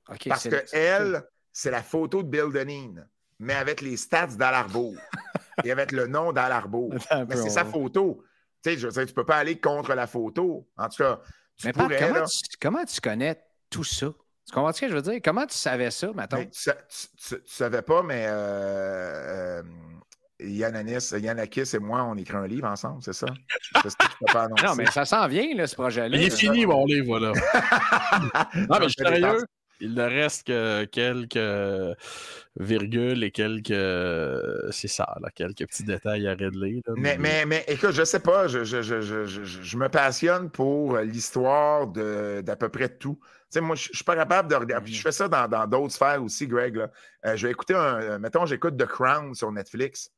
OK, 0.09 0.27
Parce 0.29 0.43
c'est- 0.43 0.49
que 0.49 0.75
elle, 0.75 1.23
c'est 1.51 1.71
la 1.71 1.83
photo 1.83 2.23
de 2.23 2.27
Bill 2.29 2.51
Deneen, 2.51 3.07
mais 3.39 3.53
avec 3.53 3.81
les 3.81 3.97
stats 3.97 4.27
d'Alarbourg 4.27 4.95
et 5.63 5.71
avec 5.71 5.91
le 5.91 6.07
nom 6.07 6.31
d'Alarbour. 6.33 6.93
Attends 6.95 7.05
un 7.21 7.25
Mais 7.25 7.35
c'est 7.35 7.49
sa 7.49 7.65
photo. 7.65 8.23
Tu 8.63 8.71
sais, 8.71 8.77
je 8.77 8.87
veux 8.87 8.93
dire, 8.93 9.05
tu 9.05 9.13
peux 9.13 9.25
pas 9.25 9.37
aller 9.37 9.59
contre 9.59 9.93
la 9.93 10.07
photo. 10.07 10.67
En 10.77 10.89
tout 10.89 11.03
cas, 11.03 11.19
tu 11.57 11.67
Mais 11.67 11.73
Pat, 11.73 11.83
pourrais. 11.83 11.99
comment, 11.99 12.19
là, 12.19 12.25
tu, 12.25 12.57
comment 12.61 12.85
tu 12.85 13.01
connais 13.01 13.41
tout 13.69 13.83
ça? 13.83 14.07
Tu 14.47 14.53
comprends 14.53 14.71
ce 14.71 14.81
que 14.81 14.87
je 14.89 14.93
veux 14.95 15.01
dire? 15.01 15.19
Comment 15.23 15.45
tu 15.45 15.55
savais 15.57 15.91
ça, 15.91 16.11
maintenant? 16.13 16.39
tu, 16.41 16.47
sa- 16.53 16.73
tu- 16.73 17.07
tu- 17.17 17.43
tu 17.43 17.51
savais 17.53 17.81
pas, 17.81 18.01
mais 18.01 18.25
euh, 18.27 19.61
euh, 19.61 19.63
Yannanis, 20.39 21.09
Yannakis 21.19 21.75
et 21.75 21.79
moi, 21.79 22.03
on 22.03 22.15
écrit 22.15 22.37
un 22.37 22.47
livre 22.47 22.67
ensemble, 22.67 23.03
c'est 23.03 23.11
ça? 23.13 23.27
C'est 23.83 23.89
ce 23.89 23.97
que 23.97 24.03
tu 24.05 24.17
peux 24.19 24.31
pas 24.31 24.43
annoncer. 24.43 24.65
Non, 24.65 24.75
mais 24.75 24.85
ça 24.85 25.03
s'en 25.03 25.27
vient, 25.27 25.53
là, 25.55 25.67
ce 25.67 25.75
projet-là. 25.75 26.15
Il 26.17 26.23
est 26.23 26.29
fini, 26.35 26.65
mon 26.65 26.85
livre, 26.85 27.19
là. 27.19 27.33
Non, 28.69 28.77
mais 28.79 28.83
je 28.87 28.89
suis 28.89 29.03
sérieux. 29.05 29.45
Il 29.79 29.93
ne 29.93 30.03
reste 30.03 30.47
que 30.47 30.85
quelques 30.85 31.95
virgules 32.55 33.23
et 33.23 33.31
quelques. 33.31 34.71
C'est 34.71 34.87
ça, 34.87 35.15
là, 35.21 35.29
quelques 35.33 35.67
petits 35.67 35.83
détails 35.83 36.27
à 36.27 36.33
régler. 36.33 36.81
là, 36.85 36.93
Mais, 36.97 37.17
mais, 37.17 37.45
mais 37.45 37.63
écoute, 37.67 37.91
je 37.91 38.03
sais 38.03 38.19
pas, 38.19 38.47
je, 38.47 38.63
je, 38.63 38.81
je, 38.81 39.01
je, 39.25 39.77
me 39.77 39.87
passionne 39.89 40.49
pour 40.49 40.97
l'histoire 40.97 41.87
de- 41.87 42.41
d'à 42.43 42.55
peu 42.55 42.69
près 42.69 42.89
tout. 42.89 43.19
Tu 43.21 43.27
sais, 43.51 43.61
moi, 43.61 43.75
je 43.75 43.89
suis 43.93 44.03
pas 44.03 44.15
capable 44.15 44.49
de 44.49 44.55
regarder. 44.55 44.91
Je 44.91 45.01
fais 45.01 45.11
ça 45.11 45.27
dans 45.27 45.47
dans 45.47 45.65
d'autres 45.67 45.93
sphères 45.93 46.23
aussi, 46.23 46.47
Greg. 46.47 46.75
Là. 46.75 46.89
Euh, 47.25 47.35
je 47.35 47.45
vais 47.47 47.51
écouter 47.51 47.75
un. 47.75 48.01
euh, 48.01 48.19
Mettons, 48.19 48.45
j'écoute 48.45 48.77
The 48.77 48.85
Crown 48.85 49.33
sur 49.35 49.51
Netflix. 49.51 50.11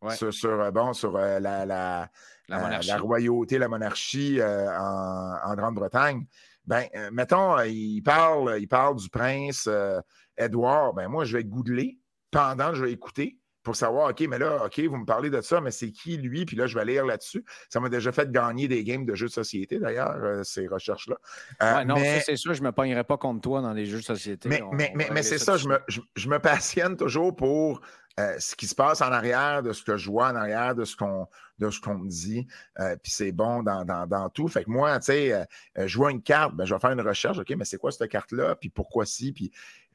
Ouais. 0.00 0.14
Sur, 0.14 0.32
sur, 0.32 0.50
euh, 0.60 0.70
bon, 0.70 0.92
sur 0.92 1.16
euh, 1.16 1.40
la, 1.40 1.66
la, 1.66 2.08
La 2.48 2.98
royauté, 2.98 3.58
la 3.58 3.66
monarchie 3.68 4.40
euh, 4.40 4.68
en, 4.78 5.38
en 5.44 5.54
Grande-Bretagne. 5.56 6.24
Ben, 6.68 6.84
euh, 6.94 7.10
mettons, 7.10 7.58
euh, 7.58 7.66
il 7.66 8.02
parle, 8.02 8.58
il 8.60 8.68
parle 8.68 8.96
du 8.96 9.08
prince 9.08 9.66
euh, 9.66 10.00
Édouard. 10.36 10.92
Ben, 10.92 11.08
moi, 11.08 11.24
je 11.24 11.36
vais 11.36 11.42
googler 11.42 11.98
pendant 12.30 12.70
que 12.70 12.76
je 12.76 12.84
vais 12.84 12.92
écouter 12.92 13.38
pour 13.68 13.76
savoir, 13.76 14.08
OK, 14.08 14.20
mais 14.28 14.38
là, 14.38 14.64
OK, 14.64 14.80
vous 14.80 14.96
me 14.96 15.04
parlez 15.04 15.28
de 15.28 15.40
ça, 15.42 15.60
mais 15.60 15.70
c'est 15.70 15.90
qui 15.90 16.16
lui? 16.16 16.46
Puis 16.46 16.56
là, 16.56 16.66
je 16.66 16.78
vais 16.78 16.86
lire 16.86 17.04
là-dessus. 17.04 17.44
Ça 17.68 17.80
m'a 17.80 17.90
déjà 17.90 18.12
fait 18.12 18.30
gagner 18.30 18.66
des 18.66 18.82
games 18.82 19.04
de 19.04 19.14
jeux 19.14 19.26
de 19.26 19.32
société, 19.32 19.78
d'ailleurs, 19.78 20.16
euh, 20.22 20.42
ces 20.42 20.66
recherches-là. 20.66 21.16
Euh, 21.62 21.84
non, 21.84 21.96
c'est 22.24 22.36
sûr, 22.36 22.54
je 22.54 22.62
ne 22.62 22.68
me 22.68 22.72
pognerai 22.72 23.04
pas 23.04 23.18
contre 23.18 23.42
toi 23.42 23.60
dans 23.60 23.74
les 23.74 23.84
jeux 23.84 23.98
de 23.98 24.04
société. 24.04 24.48
Mais, 24.48 24.62
mais, 24.72 25.10
mais, 25.12 25.22
c'est 25.22 25.36
ça, 25.36 25.58
je 25.58 25.68
me, 25.68 25.78
je, 25.88 26.28
me, 26.28 26.38
passionne 26.38 26.96
toujours 26.96 27.36
pour 27.36 27.82
euh, 28.18 28.34
ce 28.38 28.56
qui 28.56 28.66
se 28.66 28.74
passe 28.74 29.00
en 29.00 29.12
arrière 29.12 29.62
de 29.62 29.72
ce 29.72 29.82
que 29.82 29.96
je 29.96 30.10
vois 30.10 30.28
en 30.28 30.36
arrière 30.36 30.74
de 30.74 30.84
ce 30.84 30.96
qu'on 30.96 31.28
me 31.58 32.08
dit. 32.08 32.46
puis 32.76 33.12
c'est 33.12 33.32
bon 33.32 33.62
dans, 33.62 34.30
tout. 34.30 34.48
Fait 34.48 34.64
que 34.64 34.70
moi, 34.70 34.98
tu 34.98 35.06
sais, 35.06 35.46
je 35.76 35.96
vois 35.96 36.10
une 36.10 36.22
carte, 36.22 36.54
ben, 36.54 36.64
je 36.64 36.74
vais 36.74 36.80
faire 36.80 36.92
une 36.92 37.00
recherche. 37.00 37.38
OK, 37.38 37.50
mais 37.56 37.64
c'est 37.64 37.78
quoi 37.78 37.92
cette 37.92 38.10
carte-là? 38.10 38.56
Puis 38.56 38.70
pourquoi 38.70 39.06
si? 39.06 39.32
Puis, 39.32 39.50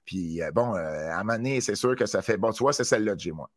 puis 0.06 0.42
bon, 0.54 0.74
à 0.74 1.20
un 1.20 1.62
c'est 1.62 1.76
sûr 1.76 1.96
que 1.96 2.06
ça 2.06 2.22
fait. 2.22 2.38
Bon, 2.38 2.52
tu 2.52 2.64
vois, 2.64 2.74
c'est 2.74 2.84
celle-là 2.84 3.14
que 3.16 3.22
j'ai 3.22 3.32
moi. 3.32 3.50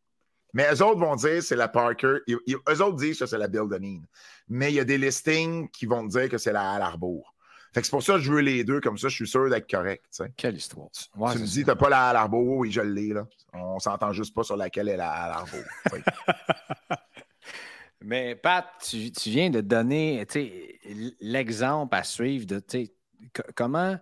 Mais 0.53 0.73
eux 0.73 0.83
autres 0.83 1.01
vont 1.01 1.17
dire 1.17 1.43
c'est 1.43 1.55
la 1.55 1.69
Parker. 1.69 2.19
eux 2.29 2.83
autres 2.83 2.97
disent 2.97 3.19
que 3.19 3.27
c'est 3.27 3.39
la 3.39 3.49
Bill 3.49 3.69
Deneen. 3.69 4.07
Mais 4.49 4.73
il 4.73 4.77
y 4.77 4.81
a 4.81 4.85
des 4.85 4.99
listings 4.99 5.69
qui 5.71 5.87
vont 5.87 6.05
dire 6.05 6.29
que 6.29 6.39
c'est 6.39 6.53
la 6.53 6.73
Al 6.73 6.83
Arbour. 6.83 7.35
Fait 7.77 7.83
que 7.83 7.89
c'est 7.89 7.91
pour 7.91 8.03
ça 8.03 8.15
que 8.15 8.21
je 8.21 8.33
veux 8.33 8.41
les 8.41 8.65
deux, 8.65 8.81
comme 8.81 8.97
ça, 8.97 9.09
je 9.09 9.15
suis 9.15 9.29
sûr 9.29 9.51
d'être 9.51 9.71
correct. 9.71 10.03
Quelle 10.35 10.57
histoire. 10.57 10.89
tu 10.91 11.39
me 11.39 11.45
dis, 11.45 11.63
t'as 11.63 11.75
pas 11.75 11.91
la 11.91 12.09
Al 12.09 12.17
Arbour, 12.17 12.57
oui, 12.57 12.73
je 12.73 12.81
l'ai. 12.81 13.09
Là. 13.09 13.27
On 13.53 13.79
s'entend 13.79 14.15
juste 14.15 14.35
pas 14.35 14.45
sur 14.45 14.57
laquelle 14.57 14.89
est 14.89 14.97
la 14.97 15.11
Al 15.11 15.33
Arbour. 15.33 15.61
Mais 18.01 18.35
Pat, 18.35 18.65
tu, 18.83 19.13
tu, 19.13 19.29
viens 19.29 19.51
de 19.51 19.61
donner 19.61 20.27
l'exemple 21.21 21.95
à 21.95 22.03
suivre 22.03 22.47
de 22.47 22.63
comment 23.55 23.99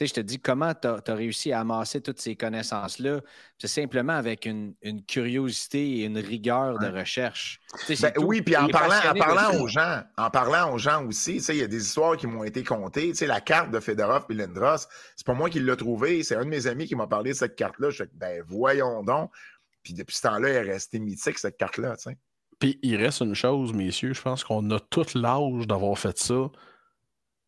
je 0.00 0.12
te 0.12 0.20
dis 0.20 0.40
comment 0.40 0.74
tu 0.74 0.88
as, 0.88 1.14
réussi 1.14 1.52
à 1.52 1.60
amasser 1.60 2.00
toutes 2.00 2.20
ces 2.20 2.34
connaissances-là? 2.34 3.20
C'est 3.58 3.68
simplement 3.68 4.14
avec 4.14 4.44
une, 4.46 4.74
curiosité 5.06 5.98
et 5.98 6.04
une 6.04 6.18
rigueur 6.18 6.78
de 6.78 6.86
recherche. 6.86 7.60
Ben 8.00 8.12
oui, 8.18 8.42
puis 8.42 8.56
en 8.56 8.68
parlant, 8.68 9.10
en 9.10 9.14
parlant 9.14 9.60
aux 9.60 9.68
gens, 9.68 10.02
en 10.16 10.30
parlant 10.30 10.72
aux 10.72 10.78
gens 10.78 11.04
aussi, 11.06 11.36
il 11.36 11.56
y 11.56 11.62
a 11.62 11.68
des 11.68 11.82
histoires 11.82 12.16
qui 12.16 12.26
m'ont 12.26 12.44
été 12.44 12.64
contées. 12.64 13.12
la 13.22 13.40
carte 13.40 13.70
de 13.70 13.78
Fedorov 13.78 14.26
et 14.30 14.34
Lindros, 14.34 14.88
c'est 15.16 15.26
pas 15.26 15.34
moi 15.34 15.48
qui 15.48 15.60
l'ai 15.60 15.76
trouvée, 15.76 16.22
c'est 16.22 16.36
un 16.36 16.44
de 16.44 16.50
mes 16.50 16.66
amis 16.66 16.86
qui 16.86 16.96
m'a 16.96 17.06
parlé 17.06 17.30
de 17.30 17.36
cette 17.36 17.56
carte-là. 17.56 17.90
Je 17.90 18.04
dis, 18.04 18.10
ben 18.14 18.42
voyons 18.46 19.02
donc. 19.02 19.30
Puis 19.82 19.94
depuis 19.94 20.16
ce 20.16 20.22
temps-là, 20.22 20.48
elle 20.48 20.66
est 20.66 20.72
restée 20.72 20.98
mythique, 20.98 21.38
cette 21.38 21.56
carte-là. 21.56 21.94
Puis 22.58 22.78
il 22.82 22.96
reste 22.96 23.20
une 23.20 23.34
chose, 23.34 23.72
messieurs, 23.72 24.14
je 24.14 24.22
pense 24.22 24.42
qu'on 24.42 24.70
a 24.70 24.80
tout 24.80 25.06
l'âge 25.14 25.66
d'avoir 25.66 25.98
fait 25.98 26.18
ça 26.18 26.50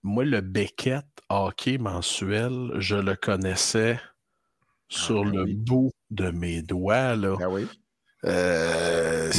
moi, 0.07 0.25
le 0.25 0.41
Beckett 0.41 1.05
hockey 1.29 1.79
mensuel, 1.79 2.71
je 2.77 2.97
le 2.97 3.17
connaissais 3.17 4.01
sur 4.89 5.25
ah, 5.27 5.31
le 5.31 5.45
bout 5.53 5.93
de 6.11 6.31
mes 6.31 6.63
doigts. 6.63 7.17
Là. 7.17 7.37
Ah 7.41 7.51
oui. 7.51 7.67
Euh, 8.25 9.31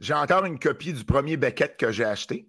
j'ai 0.00 0.14
encore 0.14 0.44
une 0.44 0.58
copie 0.58 0.92
du 0.92 1.04
premier 1.04 1.36
Beckett 1.36 1.76
que 1.76 1.92
j'ai 1.92 2.04
acheté. 2.04 2.48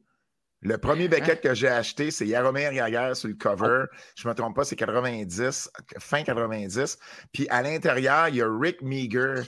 Le 0.61 0.77
premier 0.77 1.07
Beckett 1.07 1.41
que 1.41 1.53
j'ai 1.53 1.67
acheté, 1.67 2.11
c'est 2.11 2.27
Yaromir 2.27 2.71
Yager 2.71 3.15
sur 3.15 3.29
le 3.29 3.35
cover. 3.35 3.85
Je 4.15 4.27
ne 4.27 4.31
me 4.31 4.35
trompe 4.35 4.55
pas, 4.55 4.63
c'est 4.63 4.75
90, 4.75 5.71
fin 5.99 6.23
90. 6.23 6.99
Puis 7.33 7.47
à 7.49 7.61
l'intérieur, 7.63 8.29
il 8.29 8.35
y 8.35 8.41
a 8.41 8.47
Rick 8.47 8.81
Meager 8.81 9.41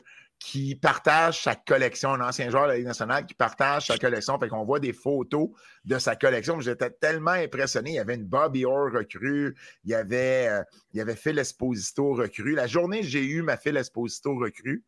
qui 0.43 0.75
partage 0.75 1.41
sa 1.41 1.55
collection, 1.55 2.09
un 2.09 2.19
ancien 2.19 2.49
joueur 2.49 2.63
de 2.63 2.71
la 2.71 2.75
Ligue 2.75 2.85
nationale 2.85 3.25
qui 3.25 3.33
partage 3.33 3.87
sa 3.87 3.97
collection. 3.97 4.37
Fait 4.37 4.49
qu'on 4.49 4.65
voit 4.65 4.81
des 4.81 4.91
photos 4.91 5.51
de 5.85 5.97
sa 5.97 6.17
collection. 6.17 6.59
J'étais 6.59 6.89
tellement 6.89 7.31
impressionné. 7.31 7.91
Il 7.91 7.95
y 7.95 7.99
avait 7.99 8.15
une 8.15 8.25
Bobby 8.25 8.65
Orr 8.65 8.91
recrue, 8.91 9.55
il 9.85 9.91
y 9.91 9.95
avait, 9.95 10.49
euh, 10.49 10.61
il 10.91 10.97
y 10.97 11.01
avait 11.01 11.15
Phil 11.15 11.39
Esposito 11.39 12.13
recrue. 12.13 12.55
La 12.55 12.67
journée 12.67 13.03
j'ai 13.03 13.23
eu 13.23 13.41
ma 13.41 13.55
Phil 13.55 13.77
Esposito 13.77 14.35
recrue, 14.35 14.83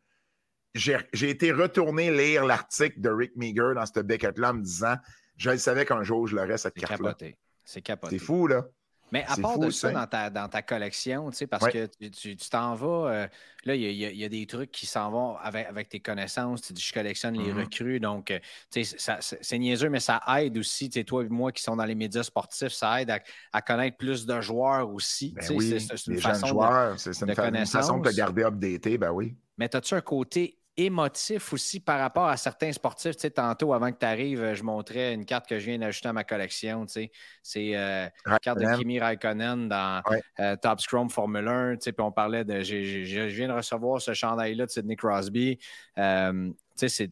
j'ai 0.74 1.30
été 1.30 1.54
retourné 1.54 2.12
lire 2.12 2.46
l'article 2.46 3.00
de 3.00 3.10
Rick 3.10 3.38
Meager 3.38 3.76
dans 3.76 3.86
ce 3.86 4.02
Beckett-là 4.02 4.52
en 4.52 4.56
me 4.56 4.62
disant 4.62 4.98
je 5.38 5.56
savais 5.56 5.86
qu'un 5.86 6.04
jour 6.04 6.28
je 6.28 6.36
l'aurais 6.36 6.58
cette 6.58 6.74
carte-là. 6.76 7.16
C'est 7.64 7.82
capoté. 7.82 8.20
C'est 8.20 8.26
fou, 8.26 8.48
là. 8.48 8.68
Mais 9.12 9.24
à 9.28 9.38
part 9.38 9.60
de 9.60 9.70
ça, 9.70 9.92
dans 9.92 10.08
ta, 10.08 10.30
dans 10.30 10.50
ta 10.50 10.62
collection, 10.62 11.30
tu 11.30 11.38
sais, 11.38 11.48
parce 11.48 11.68
que 11.68 11.88
tu 12.10 12.36
t'en 12.50 12.74
vas, 12.74 13.12
euh, 13.12 13.28
là, 13.64 13.76
il 13.76 13.92
y, 13.92 14.24
a 14.24 14.30
des 14.30 14.48
trucs 14.48 14.72
qui 14.72 14.86
s'en 14.86 15.12
vont 15.12 15.38
avec, 15.38 15.68
avec, 15.68 15.90
tes 15.90 16.00
connaissances. 16.00 16.62
Tu 16.62 16.74
dis, 16.74 16.82
je 16.82 16.94
collectionne 16.94 17.38
les 17.38 17.52
mm-hmm. 17.52 17.64
recrues. 17.64 18.00
Donc, 18.00 18.32
euh, 18.32 18.40
tu 18.72 18.84
sais, 18.84 19.18
c'est 19.20 19.60
niaiseux, 19.60 19.90
mais 19.90 20.00
ça 20.00 20.22
aide 20.40 20.58
aussi, 20.58 20.90
tu 20.90 21.00
sais, 21.00 21.04
toi 21.04 21.24
et 21.24 21.30
moi 21.30 21.52
qui 21.52 21.62
sont 21.62 21.76
dans 21.76 21.86
les 21.86 21.96
médias 21.96 22.24
sportifs, 22.24 22.74
ça 22.74 23.02
aide 23.02 23.12
à, 23.54 23.62
connaître 23.62 23.98
plus 23.98 24.26
de 24.26 24.42
joueurs 24.42 24.92
aussi. 24.92 25.34
Ben 25.36 25.46
oui, 25.56 25.80
c'est 25.80 26.08
une, 26.08 26.20
façon 26.20 26.48
joueurs, 26.48 27.00
c'est 27.00 27.22
une, 27.22 27.30
une, 27.30 27.66
façon 27.66 28.00
de 28.00 28.10
garder 28.12 28.44
updaté, 28.44 28.98
ben 28.98 29.12
oui. 29.12 29.36
Mais 29.58 29.74
as-tu 29.76 29.94
un 29.94 30.02
côté 30.02 30.58
émotif 30.78 31.54
aussi 31.54 31.80
par 31.80 32.00
rapport 32.00 32.28
à 32.28 32.38
certains 32.38 32.72
sportifs. 32.72 33.16
Tu 33.16 33.22
sais, 33.22 33.32
tantôt, 33.32 33.74
avant 33.74 33.92
que 33.92 33.98
tu 34.00 34.06
arrives, 34.06 34.42
euh, 34.42 34.56
je 34.56 34.64
montrais 34.64 35.14
une 35.14 35.26
carte 35.26 35.48
que 35.48 35.58
je 35.60 35.66
viens 35.66 35.80
d'ajouter 35.80 36.10
à 36.10 36.14
ma 36.14 36.24
collection. 36.24 36.86
Tu 36.86 36.94
sais. 36.94 37.12
C'est 37.42 37.76
euh, 37.76 38.08
la 38.26 38.40
carte 38.40 38.60
de 38.60 38.78
Kimi 38.78 39.00
Raikkonen 39.00 39.70
dans 39.70 40.02
euh, 40.40 40.56
Top 40.58 40.82
Scrum 40.82 41.10
Formule 41.10 41.48
1. 41.48 41.76
Tu 41.76 41.84
sais, 41.86 41.92
puis 41.92 42.04
on 42.04 42.12
parlait 42.12 42.44
de. 42.44 42.62
je 42.62 43.22
viens 43.28 43.48
de 43.48 43.54
recevoir 43.54 44.02
ce 44.02 44.14
chandail-là 44.14 44.66
de 44.66 44.72
Sidney 44.72 44.96
Crosby. 44.96 45.58
tu 45.98 46.90
sais, 46.90 47.10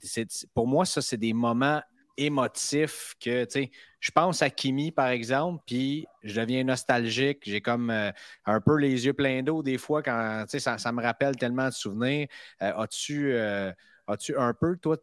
pour 0.53 0.67
moi, 0.67 0.85
ça, 0.85 1.01
c'est 1.01 1.17
des 1.17 1.33
moments 1.33 1.81
émotifs 2.17 3.15
que, 3.19 3.45
tu 3.45 3.51
sais, 3.51 3.71
je 3.99 4.11
pense 4.11 4.41
à 4.41 4.49
Kimi, 4.49 4.91
par 4.91 5.07
exemple, 5.07 5.63
puis 5.65 6.05
je 6.23 6.41
deviens 6.41 6.63
nostalgique. 6.63 7.39
J'ai 7.43 7.61
comme 7.61 7.89
euh, 7.89 8.11
un 8.45 8.59
peu 8.61 8.77
les 8.77 9.05
yeux 9.05 9.13
pleins 9.13 9.43
d'eau 9.43 9.63
des 9.63 9.77
fois 9.77 10.03
quand 10.03 10.45
ça, 10.47 10.77
ça 10.77 10.91
me 10.91 11.01
rappelle 11.01 11.35
tellement 11.35 11.67
de 11.67 11.73
souvenirs. 11.73 12.27
Euh, 12.61 12.73
as-tu. 12.77 13.33
Euh, 13.33 13.71
as-tu 14.07 14.37
un 14.37 14.53
peu, 14.53 14.75
toi, 14.75 14.97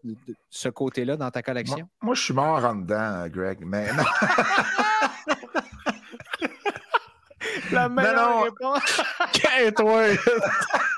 ce 0.51 0.69
côté-là 0.69 1.17
dans 1.17 1.31
ta 1.31 1.41
collection? 1.43 1.89
Moi, 2.03 2.15
je 2.15 2.23
suis 2.23 2.35
mort 2.35 2.63
en 2.63 2.75
dedans, 2.75 3.27
Greg, 3.29 3.61
mais 3.65 3.89
La 7.73 7.89
meilleure 7.89 8.45
réponse. 8.45 9.01
toi! 9.77 10.05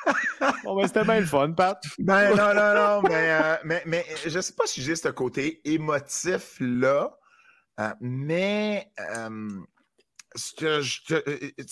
ben, 0.64 0.86
c'était 0.86 1.04
bien 1.04 1.20
le 1.20 1.26
fun, 1.26 1.52
Pat. 1.52 1.82
Ben, 1.98 2.30
non, 2.30 2.54
non, 2.54 2.74
non, 2.74 3.02
mais, 3.02 3.58
mais, 3.64 3.82
mais 3.86 4.04
je 4.26 4.40
sais 4.40 4.54
pas 4.54 4.66
si 4.66 4.82
j'ai 4.82 4.96
ce 4.96 5.08
côté 5.08 5.60
émotif-là. 5.64 7.16
Euh, 7.80 7.94
mais 8.00 8.92
euh, 9.00 9.48
euh, 10.62 10.82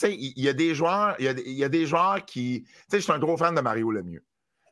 il 0.05 0.33
y 0.37 0.49
a 0.49 0.53
des 0.53 0.75
joueurs, 0.75 1.15
il 1.19 1.25
y, 1.25 1.65
a 1.65 1.69
des 1.69 1.87
joueurs 1.87 2.25
qui. 2.25 2.65
Tu 2.65 2.71
sais, 2.89 2.99
je 2.99 3.03
suis 3.03 3.13
un 3.13 3.19
gros 3.19 3.37
fan 3.37 3.55
de 3.55 3.61
Mario 3.61 3.91
Lemieux. 3.91 4.25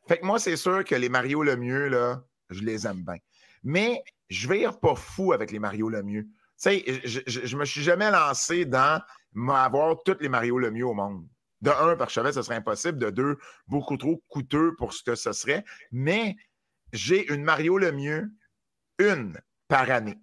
Fait 0.07 0.17
que 0.17 0.25
moi, 0.25 0.39
c'est 0.39 0.55
sûr 0.57 0.83
que 0.83 0.95
les 0.95 1.09
Mario 1.09 1.43
Lemieux, 1.43 1.87
là, 1.87 2.23
je 2.49 2.63
les 2.63 2.87
aime 2.87 3.03
bien. 3.03 3.17
Mais 3.63 4.01
je 4.29 4.47
vais 4.47 4.61
être 4.61 4.79
pas 4.79 4.95
fou 4.95 5.33
avec 5.33 5.51
les 5.51 5.59
Mario 5.59 5.89
Lemieux. 5.89 6.23
Tu 6.23 6.29
sais, 6.57 7.01
je, 7.05 7.19
je, 7.25 7.57
me 7.57 7.63
suis 7.63 7.81
jamais 7.81 8.09
lancé 8.09 8.65
dans 8.65 9.01
avoir 9.49 10.01
tous 10.03 10.17
les 10.19 10.29
Mario 10.29 10.57
Lemieux 10.57 10.87
au 10.87 10.93
monde. 10.93 11.27
De 11.61 11.71
un, 11.71 12.07
savais 12.07 12.29
que 12.29 12.35
ce 12.35 12.41
serait 12.41 12.55
impossible. 12.55 12.97
De 12.97 13.09
deux, 13.09 13.37
beaucoup 13.67 13.97
trop 13.97 14.23
coûteux 14.29 14.75
pour 14.77 14.93
ce 14.93 15.03
que 15.03 15.15
ce 15.15 15.33
serait. 15.33 15.63
Mais 15.91 16.35
j'ai 16.93 17.31
une 17.31 17.43
Mario 17.43 17.77
Lemieux, 17.77 18.31
une 18.97 19.39
par 19.67 19.89
année 19.91 20.19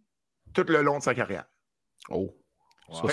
tout 0.57 0.64
le 0.68 0.82
long 0.82 0.99
de 0.99 1.03
sa 1.03 1.14
carrière. 1.14 1.45
Oh. 2.09 2.34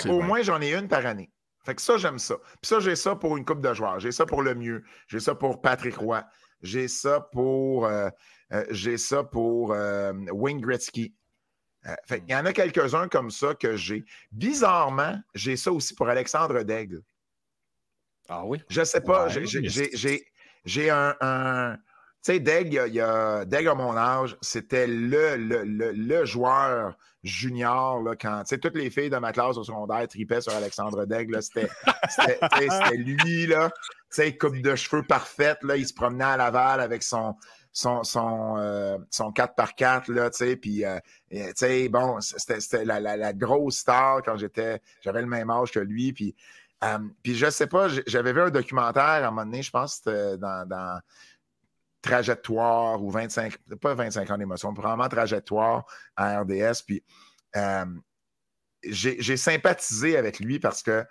au 0.08 0.22
moins, 0.22 0.42
j'en 0.42 0.60
ai 0.60 0.74
une 0.74 0.88
par 0.88 1.04
année. 1.04 1.30
Fait 1.64 1.74
que 1.74 1.82
ça, 1.82 1.96
j'aime 1.96 2.18
ça. 2.18 2.36
Puis 2.60 2.68
ça, 2.68 2.80
j'ai 2.80 2.96
ça 2.96 3.16
pour 3.16 3.36
une 3.36 3.44
coupe 3.44 3.60
de 3.60 3.72
joueurs. 3.72 4.00
J'ai 4.00 4.12
ça 4.12 4.26
pour 4.26 4.42
le 4.42 4.54
mieux. 4.54 4.82
J'ai 5.08 5.20
ça 5.20 5.34
pour 5.34 5.60
Patrick 5.60 5.96
Roy. 5.96 6.24
J'ai 6.62 6.88
ça 6.88 7.20
pour 7.20 7.86
euh, 7.86 8.08
euh, 8.52 8.64
j'ai 8.70 8.96
ça 8.96 9.24
pour 9.24 9.72
euh, 9.72 10.12
Wayne 10.30 10.60
Gretzky. 10.60 11.14
fait 12.06 12.22
il 12.26 12.32
y 12.32 12.36
en 12.36 12.46
a 12.46 12.52
quelques-uns 12.52 13.08
comme 13.08 13.30
ça 13.30 13.54
que 13.54 13.76
j'ai. 13.76 14.04
Bizarrement, 14.32 15.18
j'ai 15.34 15.56
ça 15.56 15.72
aussi 15.72 15.94
pour 15.94 16.08
Alexandre 16.08 16.62
Daigle. 16.62 17.02
Ah 18.28 18.44
oui? 18.44 18.62
Je 18.68 18.84
sais 18.84 19.00
pas. 19.00 19.28
j'ai 19.28 20.90
un 20.90 21.78
tu 22.24 22.32
sais, 22.32 22.40
Deg, 22.40 22.72
il 22.86 22.94
y 22.94 23.00
a, 23.02 23.44
Deg 23.44 23.66
à 23.66 23.74
mon 23.74 23.94
âge, 23.98 24.38
c'était 24.40 24.86
le, 24.86 25.36
le, 25.36 25.92
le, 25.92 26.24
joueur 26.24 26.96
junior 27.22 28.00
là, 28.02 28.16
quand 28.16 28.44
toutes 28.44 28.76
les 28.76 28.88
filles 28.88 29.10
de 29.10 29.18
ma 29.18 29.30
classe 29.30 29.58
au 29.58 29.62
secondaire 29.62 30.08
tripaient 30.08 30.40
sur 30.40 30.54
Alexandre 30.54 31.04
Deg. 31.04 31.30
C'était 31.38 31.68
lui, 32.96 33.46
là, 33.46 33.70
coupe 34.40 34.58
de 34.62 34.74
cheveux 34.74 35.02
parfaite. 35.02 35.58
Là, 35.64 35.76
il 35.76 35.86
se 35.86 35.92
promenait 35.92 36.24
à 36.24 36.38
Laval 36.38 36.80
avec 36.80 37.02
son, 37.02 37.34
son, 37.72 38.04
son, 38.04 38.56
euh, 38.56 38.96
son 39.10 39.30
4x4, 39.30 40.10
là, 40.10 40.30
tu 40.30 40.38
sais, 40.38 40.56
puis, 40.56 40.82
euh, 40.86 40.98
tu 41.30 41.52
sais, 41.56 41.88
bon, 41.90 42.20
c'était 42.20 42.86
la, 42.86 43.00
la, 43.00 43.18
la, 43.18 43.32
grosse 43.34 43.78
star 43.78 44.22
quand 44.22 44.38
j'étais, 44.38 44.80
j'avais 45.02 45.20
le 45.20 45.26
même 45.26 45.50
âge 45.50 45.72
que 45.72 45.80
lui, 45.80 46.14
puis, 46.14 46.34
euh, 46.84 46.98
puis 47.22 47.34
je 47.34 47.50
sais 47.50 47.66
pas, 47.66 47.88
j'avais 48.06 48.32
vu 48.32 48.40
un 48.40 48.50
documentaire 48.50 49.02
à 49.02 49.26
un 49.26 49.30
moment 49.30 49.44
donné, 49.44 49.62
je 49.62 49.70
pense, 49.70 49.96
c'était 49.96 50.36
dans, 50.38 50.68
dans 50.68 51.00
trajectoire 52.02 53.02
ou 53.02 53.10
25, 53.10 53.56
pas 53.80 53.94
25 53.94 54.30
ans 54.30 54.38
d'émotion, 54.38 54.72
vraiment 54.72 55.08
trajectoire 55.08 55.84
à 56.16 56.40
RDS. 56.40 56.82
Puis 56.86 57.02
euh, 57.56 57.86
j'ai 58.82 59.36
sympathisé 59.36 60.16
avec 60.16 60.38
lui 60.38 60.58
parce 60.58 60.82
que 60.82 61.04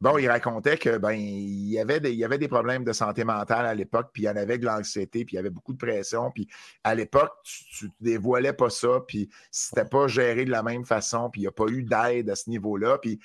Bon, 0.00 0.16
il 0.16 0.28
racontait 0.28 0.78
que 0.78 0.96
ben 0.96 1.10
il 1.10 1.70
y 1.70 1.80
avait 1.80 1.98
des, 1.98 2.12
il 2.12 2.18
y 2.18 2.24
avait 2.24 2.38
des 2.38 2.46
problèmes 2.46 2.84
de 2.84 2.92
santé 2.92 3.24
mentale 3.24 3.66
à 3.66 3.74
l'époque, 3.74 4.10
puis 4.12 4.22
il 4.22 4.26
y 4.26 4.28
en 4.28 4.36
avait 4.36 4.56
de 4.56 4.64
l'anxiété, 4.64 5.24
puis 5.24 5.34
il 5.34 5.36
y 5.36 5.40
avait 5.40 5.50
beaucoup 5.50 5.72
de 5.72 5.78
pression, 5.78 6.30
puis 6.30 6.48
à 6.84 6.94
l'époque, 6.94 7.32
tu, 7.42 7.86
ne 7.86 7.90
dévoilais 8.12 8.52
pas 8.52 8.70
ça, 8.70 9.00
puis 9.08 9.28
c'était 9.50 9.84
pas 9.84 10.06
géré 10.06 10.44
de 10.44 10.52
la 10.52 10.62
même 10.62 10.84
façon, 10.84 11.30
puis 11.30 11.40
il 11.40 11.44
n'y 11.44 11.48
a 11.48 11.52
pas 11.52 11.66
eu 11.66 11.82
d'aide 11.82 12.30
à 12.30 12.36
ce 12.36 12.48
niveau-là, 12.48 12.98
puis 12.98 13.18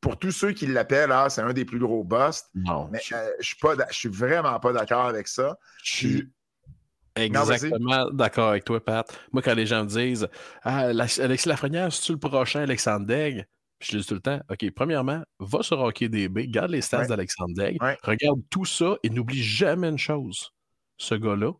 pour 0.00 0.18
tous 0.18 0.32
ceux 0.32 0.52
qui 0.52 0.66
l'appellent, 0.66 1.12
ah, 1.12 1.28
c'est 1.28 1.42
un 1.42 1.52
des 1.52 1.64
plus 1.64 1.78
gros 1.78 2.04
busts. 2.04 2.50
Non. 2.54 2.88
Mais 2.92 3.00
euh, 3.12 3.30
je 3.40 3.54
je 3.90 3.94
suis 3.94 4.08
vraiment 4.08 4.58
pas 4.60 4.72
d'accord 4.72 5.06
avec 5.06 5.28
ça. 5.28 5.58
Je 5.82 5.96
suis 5.96 6.32
exactement 7.16 8.10
d'accord 8.12 8.50
avec 8.50 8.64
toi, 8.64 8.84
Pat. 8.84 9.06
Moi, 9.32 9.42
quand 9.42 9.54
les 9.54 9.66
gens 9.66 9.84
me 9.84 9.88
disent 9.88 10.28
Ah, 10.62 10.88
Alexis 10.88 11.48
Lafrenière, 11.48 11.92
c'est-tu 11.92 12.12
le 12.12 12.18
prochain 12.18 12.60
Alexandre 12.60 13.06
Daigle? 13.06 13.46
Je 13.80 13.96
dis 13.96 14.06
tout 14.06 14.14
le 14.14 14.20
temps, 14.20 14.40
OK, 14.50 14.70
premièrement, 14.74 15.22
va 15.38 15.62
sur 15.62 15.80
HockeyDB, 15.80 16.48
garde 16.48 16.72
les 16.72 16.80
stats 16.80 17.06
d'Alexandre 17.06 17.54
Daigle, 17.54 17.78
regarde 18.02 18.40
tout 18.50 18.64
ça 18.64 18.96
et 19.04 19.10
n'oublie 19.10 19.42
jamais 19.42 19.88
une 19.88 19.98
chose. 19.98 20.50
Ce 20.96 21.14
gars-là 21.14 21.52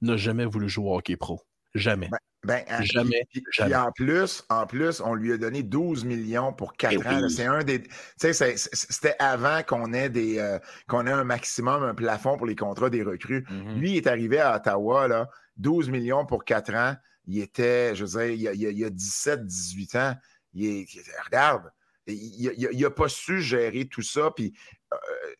n'a 0.00 0.16
jamais 0.16 0.46
voulu 0.46 0.68
jouer 0.68 0.88
au 0.88 0.96
hockey 0.96 1.16
pro. 1.16 1.42
Jamais. 1.74 2.08
Ben, 2.08 2.18
ben 2.44 2.64
hein, 2.68 2.82
jamais. 2.82 3.24
Puis, 3.30 3.74
en, 3.74 3.92
plus, 3.92 4.44
en 4.48 4.66
plus, 4.66 5.00
on 5.00 5.14
lui 5.14 5.32
a 5.32 5.36
donné 5.36 5.62
12 5.62 6.04
millions 6.04 6.52
pour 6.52 6.72
4 6.74 6.92
eh 6.92 7.08
ans. 7.08 7.28
C'est 7.28 7.46
un 7.46 7.62
des. 7.62 7.84
C'était 8.16 9.14
avant 9.20 9.62
qu'on 9.62 9.92
ait 9.92 10.08
des 10.08 10.38
euh, 10.38 10.58
qu'on 10.88 11.06
ait 11.06 11.12
un 11.12 11.24
maximum, 11.24 11.84
un 11.84 11.94
plafond 11.94 12.36
pour 12.36 12.46
les 12.46 12.56
contrats 12.56 12.90
des 12.90 13.04
recrues. 13.04 13.44
Mm-hmm. 13.44 13.78
Lui, 13.78 13.90
il 13.92 13.96
est 13.96 14.06
arrivé 14.08 14.40
à 14.40 14.56
Ottawa, 14.56 15.06
là, 15.06 15.28
12 15.58 15.90
millions 15.90 16.26
pour 16.26 16.44
4 16.44 16.74
ans. 16.74 16.96
Il 17.26 17.38
était, 17.40 17.94
je 17.94 18.04
veux 18.04 18.20
dire, 18.20 18.52
il 18.52 18.60
y 18.60 18.84
a, 18.84 18.86
a 18.86 18.90
17, 18.90 19.46
18 19.46 19.94
ans. 19.94 20.14
Il 20.54 20.84
regarde, 21.24 21.70
il 22.08 22.78
n'a 22.80 22.90
pas 22.90 23.08
su 23.08 23.40
gérer 23.40 23.86
tout 23.86 24.02
ça. 24.02 24.32
Puis 24.34 24.52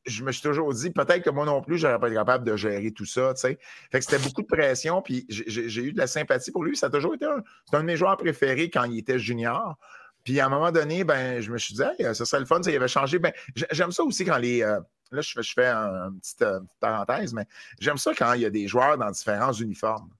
je 0.07 0.25
me 0.25 0.33
suis 0.33 0.43
toujours 0.43 0.73
dit, 0.73 0.91
peut-être 0.91 1.23
que 1.23 1.31
moi 1.31 1.45
non 1.45 1.63
plus, 1.63 1.79
je 1.79 1.87
n'aurais 1.87 1.99
pas 1.99 2.09
été 2.09 2.17
capable 2.17 2.45
de 2.45 2.57
gérer 2.57 2.93
tout 2.93 3.05
ça. 3.05 3.35
Fait 3.35 3.57
que 3.93 4.01
c'était 4.01 4.19
beaucoup 4.19 4.43
de 4.43 4.47
pression. 4.47 5.03
Puis 5.03 5.27
j'ai 5.29 5.83
eu 5.83 5.93
de 5.93 5.99
la 5.99 6.07
sympathie 6.07 6.51
pour 6.51 6.65
lui. 6.65 6.77
Ça 6.77 6.87
a 6.87 6.91
toujours 6.91 7.15
été 7.15 7.27
un, 7.27 7.43
de 7.73 7.85
mes 7.85 7.97
joueurs 7.97 8.17
préférés 8.17 8.71
quand 8.71 8.85
il 8.85 8.99
était 8.99 9.19
junior. 9.19 9.79
Puis 10.25 10.39
à 10.41 10.47
un 10.47 10.49
moment 10.49 10.71
donné, 10.71 11.05
ben, 11.05 11.41
je 11.41 11.51
me 11.51 11.59
suis 11.59 11.75
dit, 11.75 11.83
ça 11.99 12.25
serait 12.25 12.41
le 12.41 12.47
fun, 12.47 12.63
ça 12.63 12.71
il 12.71 12.77
avait 12.77 12.89
changé. 12.89 13.19
Ben, 13.19 13.33
j'aime 13.71 13.93
ça 13.93 14.03
aussi 14.05 14.25
quand 14.25 14.39
les. 14.39 14.63
Euh, 14.63 14.81
là, 15.11 15.21
je 15.21 15.33
fais, 15.33 15.43
je 15.43 15.53
fais 15.53 15.67
une 15.67 16.19
petite, 16.21 16.45
parenthèse, 16.81 17.33
mais 17.35 17.47
j'aime 17.81 17.99
ça 17.99 18.13
quand 18.17 18.33
il 18.35 18.43
y 18.43 18.47
a 18.47 18.51
des 18.51 18.69
joueurs 18.69 18.97
dans 18.99 19.11
différents 19.11 19.53
uniformes. 19.53 20.11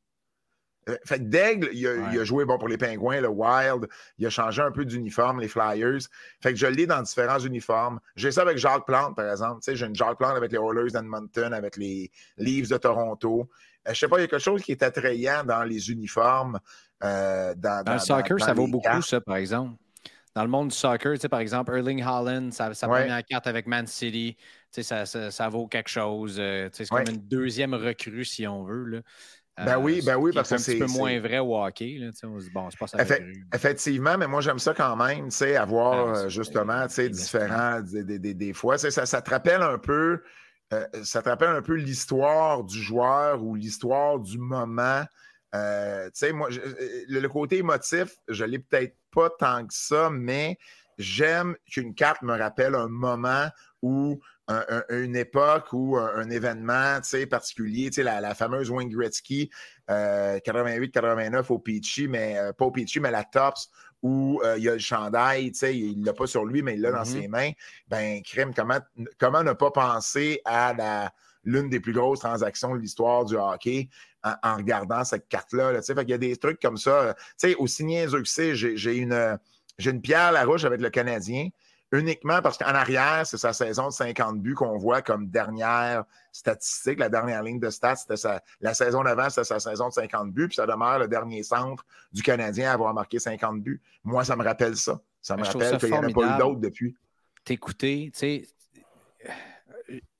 Euh, 0.89 0.97
fait 1.05 1.19
que 1.19 1.25
Daigle, 1.25 1.69
il 1.73 1.87
a, 1.87 2.25
joué 2.25 2.45
bon, 2.45 2.59
pour 2.59 2.69
les 2.69 2.77
Pingouins, 2.77 3.21
le 3.21 3.29
Wild. 3.29 3.89
Il 4.19 4.27
a 4.27 4.31
changé 4.31 4.63
un 4.63 4.73
peu 4.73 4.85
d'uniforme, 4.85 5.41
les 5.41 5.49
Flyers. 5.49 6.01
Fait 6.41 6.51
que 6.51 6.59
je 6.59 6.67
l'ai 6.67 6.87
dans 6.87 7.01
différents 7.03 7.39
uniformes. 7.39 8.01
J'ai 8.17 8.33
ça 8.33 8.43
avec 8.43 8.59
Jacques 8.59 8.87
Plante, 8.87 9.15
par 9.15 9.31
exemple. 9.31 9.61
j'ai 9.67 9.87
une 9.87 9.95
Jacques 9.95 10.19
Plante 10.19 10.37
avec 10.37 10.51
les 10.51 10.59
Oilers 10.59 10.91
d'Edmonton, 10.91 11.53
avec 11.53 11.77
les 11.77 12.11
Leafs 12.37 12.69
de 12.69 12.77
Toronto. 12.77 13.49
Euh, 13.87 13.95
je 13.95 13.99
sais 13.99 14.09
pas, 14.09 14.19
il 14.19 14.23
y 14.23 14.25
a 14.25 14.29
quelque 14.29 14.43
chose 14.43 14.63
qui 14.63 14.73
est 14.73 14.83
attrayant 14.83 15.45
dans 15.45 15.63
les 15.63 15.91
uniformes. 15.91 16.59
Euh, 17.05 17.55
dans, 17.57 17.85
le 17.93 17.99
soccer, 17.99 18.41
ça 18.41 18.53
vaut 18.53 18.69
beaucoup, 18.69 19.03
ça, 19.03 19.21
par 19.21 19.37
exemple. 19.37 19.77
Dans 20.35 20.43
le 20.43 20.49
monde 20.49 20.69
du 20.69 20.75
soccer, 20.75 21.19
par 21.31 21.41
exemple, 21.41 21.77
Erling 21.77 22.03
Haaland, 22.03 22.53
sa, 22.53 22.73
sa 22.73 22.89
première 22.89 23.23
carte 23.25 23.47
avec 23.47 23.67
Man 23.67 23.87
City, 23.87 24.37
ça, 24.71 25.05
ça, 25.05 25.31
ça, 25.31 25.49
vaut 25.49 25.67
quelque 25.67 25.91
chose. 25.91 26.37
c'est 26.73 26.89
comme 26.89 27.05
une 27.09 27.29
deuxième 27.29 27.75
recrue, 27.75 28.25
si 28.25 28.47
on 28.47 28.65
veut. 28.65 28.85
Là. 28.85 29.01
Ben 29.59 29.79
oui, 29.79 30.01
ben 30.05 30.17
oui, 30.17 30.33
parce 30.33 30.49
que 30.49 30.57
c'est. 30.57 30.73
un 30.83 30.87
petit 30.87 30.93
peu 30.93 30.99
moins 30.99 31.21
vrai 31.21 31.39
au 31.39 31.63
hockey. 31.63 31.99
Là, 31.99 32.11
on 32.25 32.41
se 32.41 32.47
dit, 32.47 32.51
bon, 32.51 32.71
c'est 32.71 32.79
pas 32.79 32.87
ça. 32.87 32.99
effectivement, 33.55 34.17
mais 34.17 34.27
moi, 34.27 34.41
j'aime 34.41 34.59
ça 34.59 34.73
quand 34.73 34.97
même, 34.97 35.27
tu 35.27 35.37
sais, 35.37 35.57
avoir 35.57 36.09
ah, 36.09 36.19
euh, 36.21 36.29
justement, 36.29 36.87
tu 36.87 36.95
sais, 36.95 37.11
différents, 37.11 37.81
des, 37.81 38.19
des, 38.19 38.35
des, 38.35 38.53
fois. 38.55 38.79
Ça, 38.79 38.91
ça 38.91 39.23
te 39.23 39.31
rappelle 39.31 39.63
un 39.63 39.79
peu. 39.79 40.23
Euh, 40.73 40.87
ça 41.03 41.21
te 41.21 41.29
rappelle 41.29 41.51
un 41.51 41.61
peu 41.61 41.75
l'histoire 41.75 42.65
du 42.65 42.81
joueur 42.81 43.43
ou 43.43 43.55
l'histoire 43.55 44.19
du 44.19 44.39
moment. 44.39 45.05
Euh, 45.55 46.07
tu 46.07 46.13
sais, 46.15 46.33
moi, 46.33 46.49
le, 46.51 47.27
côté 47.29 47.59
émotif, 47.59 48.17
je 48.29 48.45
l'ai 48.45 48.59
peut-être 48.59 48.97
pas 49.15 49.29
tant 49.29 49.67
que 49.67 49.75
ça, 49.75 50.09
mais 50.11 50.57
j'aime 50.99 51.57
qu'une 51.71 51.95
carte 51.95 52.23
me 52.23 52.37
rappelle 52.37 52.75
un 52.75 52.89
moment 52.89 53.49
où 53.83 54.21
une 54.91 55.17
époque 55.17 55.73
ou 55.73 55.97
un, 55.97 56.29
événement 56.29 57.01
particulier, 57.31 57.91
la, 57.99 58.21
la 58.21 58.35
fameuse 58.35 58.71
Wayne 58.71 58.91
Gretzky 58.91 59.51
88-89 59.89 61.35
euh, 61.35 61.43
au 61.49 61.59
Peachy, 61.59 62.09
mais 62.09 62.39
euh, 62.39 62.53
pas 62.53 62.67
au 62.67 62.71
Peachy, 62.71 63.01
mais 63.01 63.11
la 63.11 63.25
Tops, 63.25 63.71
où 64.03 64.41
euh, 64.45 64.57
il 64.59 64.65
y 64.65 64.69
a 64.69 64.73
le 64.73 64.79
chandail, 64.79 65.47
il 65.47 66.01
ne 66.01 66.07
l'a 66.07 66.13
pas 66.13 66.27
sur 66.27 66.45
lui, 66.45 66.63
mais 66.63 66.75
il 66.75 66.81
l'a 66.81 66.93
dans 66.93 67.03
mm-hmm. 67.03 67.23
ses 67.23 67.29
mains. 67.29 67.51
Ben, 67.89 68.21
crime, 68.23 68.53
comment, 68.55 68.79
comment 69.19 69.43
ne 69.43 69.53
pas 69.53 69.71
penser 69.71 70.41
à 70.45 70.75
la 70.75 71.13
l'une 71.45 71.69
des 71.69 71.81
plus 71.81 71.93
grosses 71.93 72.21
transactions 72.21 72.73
de 72.73 72.81
l'histoire 72.81 73.25
du 73.25 73.37
hockey 73.37 73.89
en, 74.23 74.57
regardant 74.57 75.03
cette 75.03 75.27
carte-là. 75.29 75.73
Là, 75.73 75.81
il 75.81 76.09
y 76.09 76.13
a 76.13 76.19
des 76.19 76.37
trucs 76.37 76.61
comme 76.61 76.77
ça. 76.77 77.17
aussi 77.59 77.85
niaiseux 77.85 78.23
que 78.23 78.29
c'est, 78.29 78.55
j'ai 78.55 78.97
une, 78.97 79.39
une 79.79 80.01
pierre 80.01 80.21
à 80.21 80.33
la 80.33 80.45
rouge 80.45 80.65
avec 80.65 80.81
le 80.81 80.91
Canadien 80.91 81.49
uniquement 81.93 82.41
parce 82.41 82.57
qu'en 82.57 82.75
arrière, 82.75 83.27
c'est 83.27 83.37
sa 83.37 83.53
saison 83.53 83.89
de 83.89 83.93
50 83.93 84.41
buts 84.41 84.55
qu'on 84.55 84.79
voit 84.79 85.03
comme 85.03 85.29
dernière 85.29 86.05
statistique. 86.33 86.99
La 86.99 87.11
dernière 87.11 87.43
ligne 87.43 87.61
de 87.61 87.69
stats, 87.69 87.97
c'était 87.97 88.39
la 88.61 88.75
saison 88.75 89.03
d'avant, 89.03 89.29
c'était 89.29 89.45
sa 89.45 89.61
saison 89.61 89.89
de 89.89 89.93
50 89.93 90.33
buts, 90.33 90.49
puis 90.49 90.57
ça 90.57 90.67
demeure 90.67 90.99
le 90.99 91.09
dernier 91.09 91.43
centre 91.43 91.85
du 92.13 92.23
Canadien 92.23 92.71
à 92.71 92.73
avoir 92.73 92.95
marqué 92.95 93.19
50 93.19 93.63
buts. 93.63 93.81
Moi, 94.05 94.25
ça 94.25 94.37
me 94.37 94.43
rappelle 94.43 94.77
ça. 94.77 95.01
Ça 95.21 95.37
me 95.37 95.45
rappelle 95.45 95.79
qu'il 95.79 95.91
n'y 95.91 95.97
en 95.97 96.03
a 96.03 96.11
pas 96.11 96.37
eu 96.37 96.39
d'autres 96.39 96.61
depuis. 96.61 96.97
T'écouter, 97.45 98.11
tu 98.13 98.19
sais, 98.19 98.43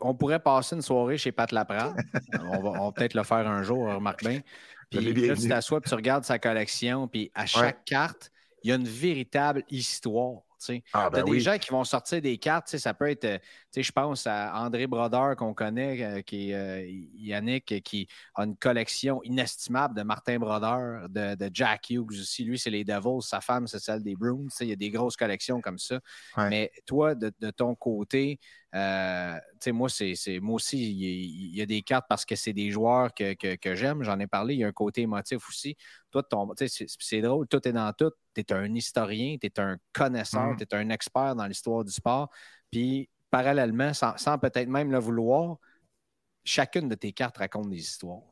on 0.01 0.15
pourrait 0.15 0.41
passer 0.41 0.77
une 0.77 0.83
soirée 0.83 1.17
chez 1.17 1.33
Pat 1.33 1.51
Laprade. 1.53 1.97
on 2.41 2.61
va, 2.61 2.93
peut-être 2.93 3.15
le 3.15 3.23
faire 3.23 3.49
un 3.49 3.63
jour, 3.63 3.87
remarque 3.87 4.25
bien. 4.25 4.41
Puis 4.91 5.01
là, 5.01 5.35
tu 5.35 5.49
t'assois, 5.49 5.81
puis 5.81 5.89
tu 5.89 5.95
regardes 5.95 6.25
sa 6.25 6.39
collection, 6.39 7.09
puis 7.09 7.31
à 7.35 7.47
chaque 7.47 7.83
carte, 7.87 8.31
il 8.63 8.71
y 8.71 8.73
a 8.73 8.77
une 8.77 8.89
véritable 8.89 9.65
histoire. 9.71 10.43
Ah, 10.93 11.11
ben 11.11 11.25
des 11.25 11.41
gens 11.41 11.59
qui 11.59 11.71
vont 11.71 11.85
sortir 11.85 12.21
des 12.21 12.39
cartes, 12.39 12.77
ça 12.77 12.95
peut 12.95 13.11
être, 13.11 13.25
euh, 13.25 13.39
je 13.77 13.93
pense 13.93 14.27
à 14.27 14.55
André 14.55 14.87
Brodeur 14.87 15.37
qu'on 15.37 15.55
connaît, 15.55 16.03
euh, 16.03 16.23
qui 16.23 16.51
est 16.51 16.55
euh, 16.55 17.03
Yannick, 17.17 17.83
qui 17.83 18.09
a 18.35 18.45
une 18.45 18.57
collection 18.57 19.23
inestimable 19.25 19.97
de 19.97 20.03
Martin 20.03 20.39
Brodeur, 20.39 21.09
de, 21.09 21.51
Jack 21.53 21.91
Hughes 21.91 22.21
aussi. 22.21 22.45
Lui, 22.45 22.59
c'est 22.59 22.71
les 22.71 22.85
Devils, 22.85 23.23
sa 23.23 23.41
femme, 23.41 23.67
c'est 23.67 23.81
celle 23.81 24.03
des 24.03 24.15
Bruins. 24.15 24.49
Il 24.61 24.69
y 24.69 24.73
a 24.73 24.77
des 24.77 24.91
grosses 24.91 25.17
collections 25.17 25.61
comme 25.61 25.79
ça. 25.79 26.01
Mais 26.37 26.71
toi, 26.87 27.15
de, 27.15 27.51
ton 27.51 27.75
côté, 27.75 28.39
moi, 28.73 29.89
c'est, 29.89 30.41
moi 30.41 30.55
aussi, 30.55 30.93
il 30.93 31.57
y, 31.57 31.61
a 31.61 31.67
des 31.67 31.83
cartes 31.83 32.07
parce 32.09 32.25
que 32.25 32.37
c'est 32.37 32.53
des 32.53 32.71
joueurs 32.71 33.13
que, 33.13 33.35
que 33.35 33.75
j'aime. 33.75 34.03
J'en 34.03 34.19
ai 34.19 34.27
parlé. 34.27 34.55
Il 34.55 34.61
y 34.61 34.65
a 34.65 34.69
un 34.69 34.73
côté 34.73 35.03
émotif 35.03 35.47
aussi. 35.49 35.77
Toi, 36.11 36.23
c'est 36.99 37.21
drôle, 37.21 37.47
tout 37.49 37.67
est 37.69 37.73
dans 37.73 37.93
tout. 37.93 38.13
Tu 38.35 38.41
es 38.41 38.53
un 38.53 38.75
historien, 38.75 39.37
tu 39.41 39.47
es 39.47 39.61
un 39.61 39.77
connaisseur, 39.93 40.53
mm. 40.53 40.57
tu 40.57 40.65
es 40.65 40.75
un 40.75 40.89
expert 40.91 41.35
dans 41.37 41.47
l'histoire 41.47 41.85
du 41.85 41.93
sport. 41.93 42.31
Puis, 42.71 43.11
parallèlement, 43.31 43.93
sans, 43.93 44.39
peut-être 44.39 44.69
même 44.69 44.91
le 44.91 44.99
vouloir, 44.99 45.59
chacune 46.45 46.89
de 46.89 46.95
tes 46.95 47.13
cartes 47.13 47.39
raconte 47.39 47.71
des 47.71 47.79
histoires. 47.79 48.23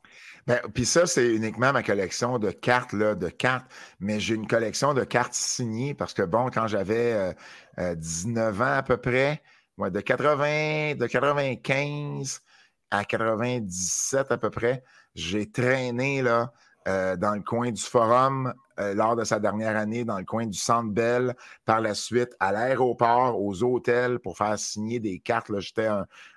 Ben, 0.47 0.59
puis 0.73 0.85
ça, 0.85 1.05
c'est 1.05 1.33
uniquement 1.33 1.71
ma 1.71 1.83
collection 1.83 2.39
de 2.39 2.51
cartes, 2.51 2.93
là, 2.93 3.15
de 3.15 3.29
cartes. 3.29 3.71
Mais 3.99 4.19
j'ai 4.19 4.35
une 4.35 4.47
collection 4.47 4.93
de 4.93 5.03
cartes 5.03 5.33
signées 5.33 5.93
parce 5.93 6.13
que, 6.13 6.23
bon, 6.23 6.49
quand 6.49 6.67
j'avais 6.67 7.35
19 7.77 8.59
euh, 8.59 8.63
euh, 8.63 8.65
ans 8.65 8.77
à 8.77 8.83
peu 8.83 8.97
près, 8.97 9.41
de, 9.89 9.99
80, 9.99 10.95
de 10.95 11.07
95 11.07 12.41
à 12.91 13.05
97 13.05 14.31
à 14.31 14.37
peu 14.37 14.49
près, 14.49 14.83
j'ai 15.15 15.49
traîné 15.49 16.21
là, 16.21 16.51
euh, 16.87 17.15
dans 17.15 17.35
le 17.35 17.41
coin 17.41 17.71
du 17.71 17.81
Forum 17.81 18.53
euh, 18.79 18.93
lors 18.95 19.15
de 19.15 19.23
sa 19.23 19.39
dernière 19.39 19.77
année, 19.77 20.03
dans 20.03 20.17
le 20.17 20.25
coin 20.25 20.47
du 20.47 20.57
Centre 20.57 20.89
Bell, 20.89 21.35
par 21.65 21.79
la 21.79 21.93
suite 21.93 22.35
à 22.39 22.51
l'aéroport, 22.51 23.39
aux 23.39 23.63
hôtels 23.63 24.19
pour 24.19 24.37
faire 24.37 24.57
signer 24.57 24.99
des 24.99 25.19
cartes. 25.19 25.51
J'étais 25.59 25.89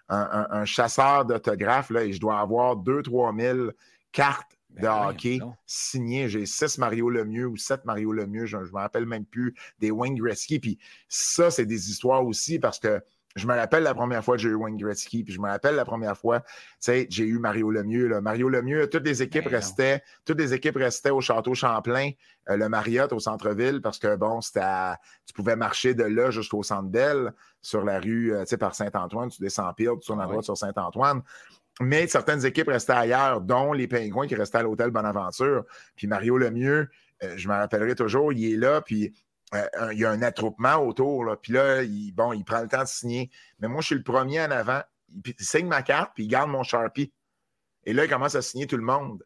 un, 0.09 0.65
chasseur 0.65 1.25
d'autographes 1.25 1.91
et 1.93 2.13
je 2.13 2.21
dois 2.21 2.39
avoir 2.39 2.77
2-3 2.77 3.41
000 3.41 3.71
cartes 4.13 4.59
ben 4.69 4.83
de 4.83 5.09
hockey 5.09 5.41
signées. 5.67 6.29
J'ai 6.29 6.45
6 6.45 6.79
Mario 6.79 7.09
Lemieux 7.09 7.47
ou 7.47 7.57
7 7.57 7.85
Mario 7.87 8.13
Lemieux, 8.13 8.45
je 8.45 8.59
ne 8.59 8.65
me 8.65 8.73
rappelle 8.73 9.07
même 9.07 9.25
plus, 9.25 9.55
des 9.79 9.91
Wayne 9.91 10.15
Gretzky. 10.15 10.61
Puis 10.61 10.79
ça, 11.09 11.51
c'est 11.51 11.67
des 11.67 11.91
histoires 11.91 12.25
aussi 12.27 12.59
parce 12.59 12.79
que 12.79 13.03
je 13.37 13.47
me 13.47 13.55
rappelle 13.55 13.83
la 13.83 13.95
première 13.95 14.25
fois 14.25 14.37
que 14.37 14.43
j'ai 14.43 14.49
eu 14.49 14.55
Wayne 14.55 14.77
Gretzky, 14.77 15.25
puis 15.25 15.35
je 15.35 15.41
me 15.41 15.49
rappelle 15.49 15.75
la 15.75 15.85
première 15.85 16.17
fois, 16.17 16.41
tu 16.41 16.47
sais, 16.81 17.07
j'ai 17.11 17.25
eu 17.25 17.39
Mario 17.39 17.71
Lemieux. 17.71 18.07
Là. 18.07 18.21
Mario 18.21 18.49
Lemieux, 18.49 18.89
toutes 18.89 19.05
les 19.05 19.23
équipes 19.23 19.45
ben 19.45 19.57
restaient, 19.57 20.03
toutes 20.25 20.39
les 20.39 20.55
équipes 20.55 20.77
restaient 20.77 21.11
au 21.11 21.21
Château 21.21 21.55
Champlain, 21.55 22.11
euh, 22.49 22.57
le 22.57 22.69
Marriott 22.69 23.13
au 23.13 23.19
centre-ville, 23.19 23.81
parce 23.81 23.99
que 23.99 24.15
bon, 24.15 24.41
c'était 24.41 24.95
tu 25.27 25.35
pouvais 25.35 25.57
marcher 25.57 25.95
de 25.95 26.05
là 26.05 26.31
jusqu'au 26.31 26.63
centre 26.63 26.89
belle 26.89 27.33
sur 27.61 27.85
la 27.85 27.99
rue, 27.99 28.33
euh, 28.33 28.43
tu 28.43 28.51
sais, 28.51 28.57
par 28.57 28.75
Saint-Antoine, 28.75 29.31
tu 29.31 29.43
descends 29.43 29.73
pile, 29.73 29.91
tu 30.01 30.07
tournes 30.07 30.21
à 30.21 30.27
droite 30.27 30.45
sur 30.45 30.57
Saint-Antoine. 30.57 31.23
Mais 31.81 32.07
certaines 32.07 32.47
équipes 32.47 32.69
restaient 32.69 32.93
ailleurs, 32.93 33.41
dont 33.41 33.73
les 33.73 33.89
Pingouins 33.89 34.29
qui 34.29 34.37
restaient 34.37 34.59
à 34.59 34.63
l'hôtel 34.63 34.91
Bonaventure. 34.91 35.65
Puis 35.97 36.07
Mario 36.07 36.39
Lemieux, 36.39 36.89
euh, 37.25 37.35
je 37.37 37.49
me 37.49 37.55
rappellerai 37.55 37.97
toujours, 37.97 38.33
il 38.33 38.53
est 38.53 38.57
là, 38.57 38.81
puis 38.81 39.13
euh, 39.55 39.93
il 39.93 39.99
y 39.99 40.05
a 40.05 40.11
un 40.11 40.23
attroupement 40.23 40.77
autour. 40.77 41.25
Là, 41.25 41.37
puis 41.37 41.53
là, 41.53 41.83
il, 41.83 42.13
bon, 42.13 42.33
il 42.33 42.45
prend 42.45 42.61
le 42.61 42.69
temps 42.69 42.83
de 42.83 42.89
signer. 42.89 43.31
Mais 43.61 43.69
moi, 43.69 43.81
je 43.81 43.87
suis 43.87 43.95
le 43.95 44.03
premier 44.03 44.41
en 44.41 44.51
avant. 44.51 44.83
Il, 45.09 45.35
signe 45.39 45.67
ma 45.67 45.83
carte, 45.83 46.13
puis 46.15 46.25
il 46.25 46.29
garde 46.29 46.51
mon 46.51 46.63
Sharpie. 46.63 47.13
Et 47.85 47.93
là, 47.93 48.05
il 48.05 48.11
commence 48.11 48.35
à 48.35 48.43
signer 48.43 48.67
tout 48.67 48.77
le 48.77 48.83
monde. 48.83 49.25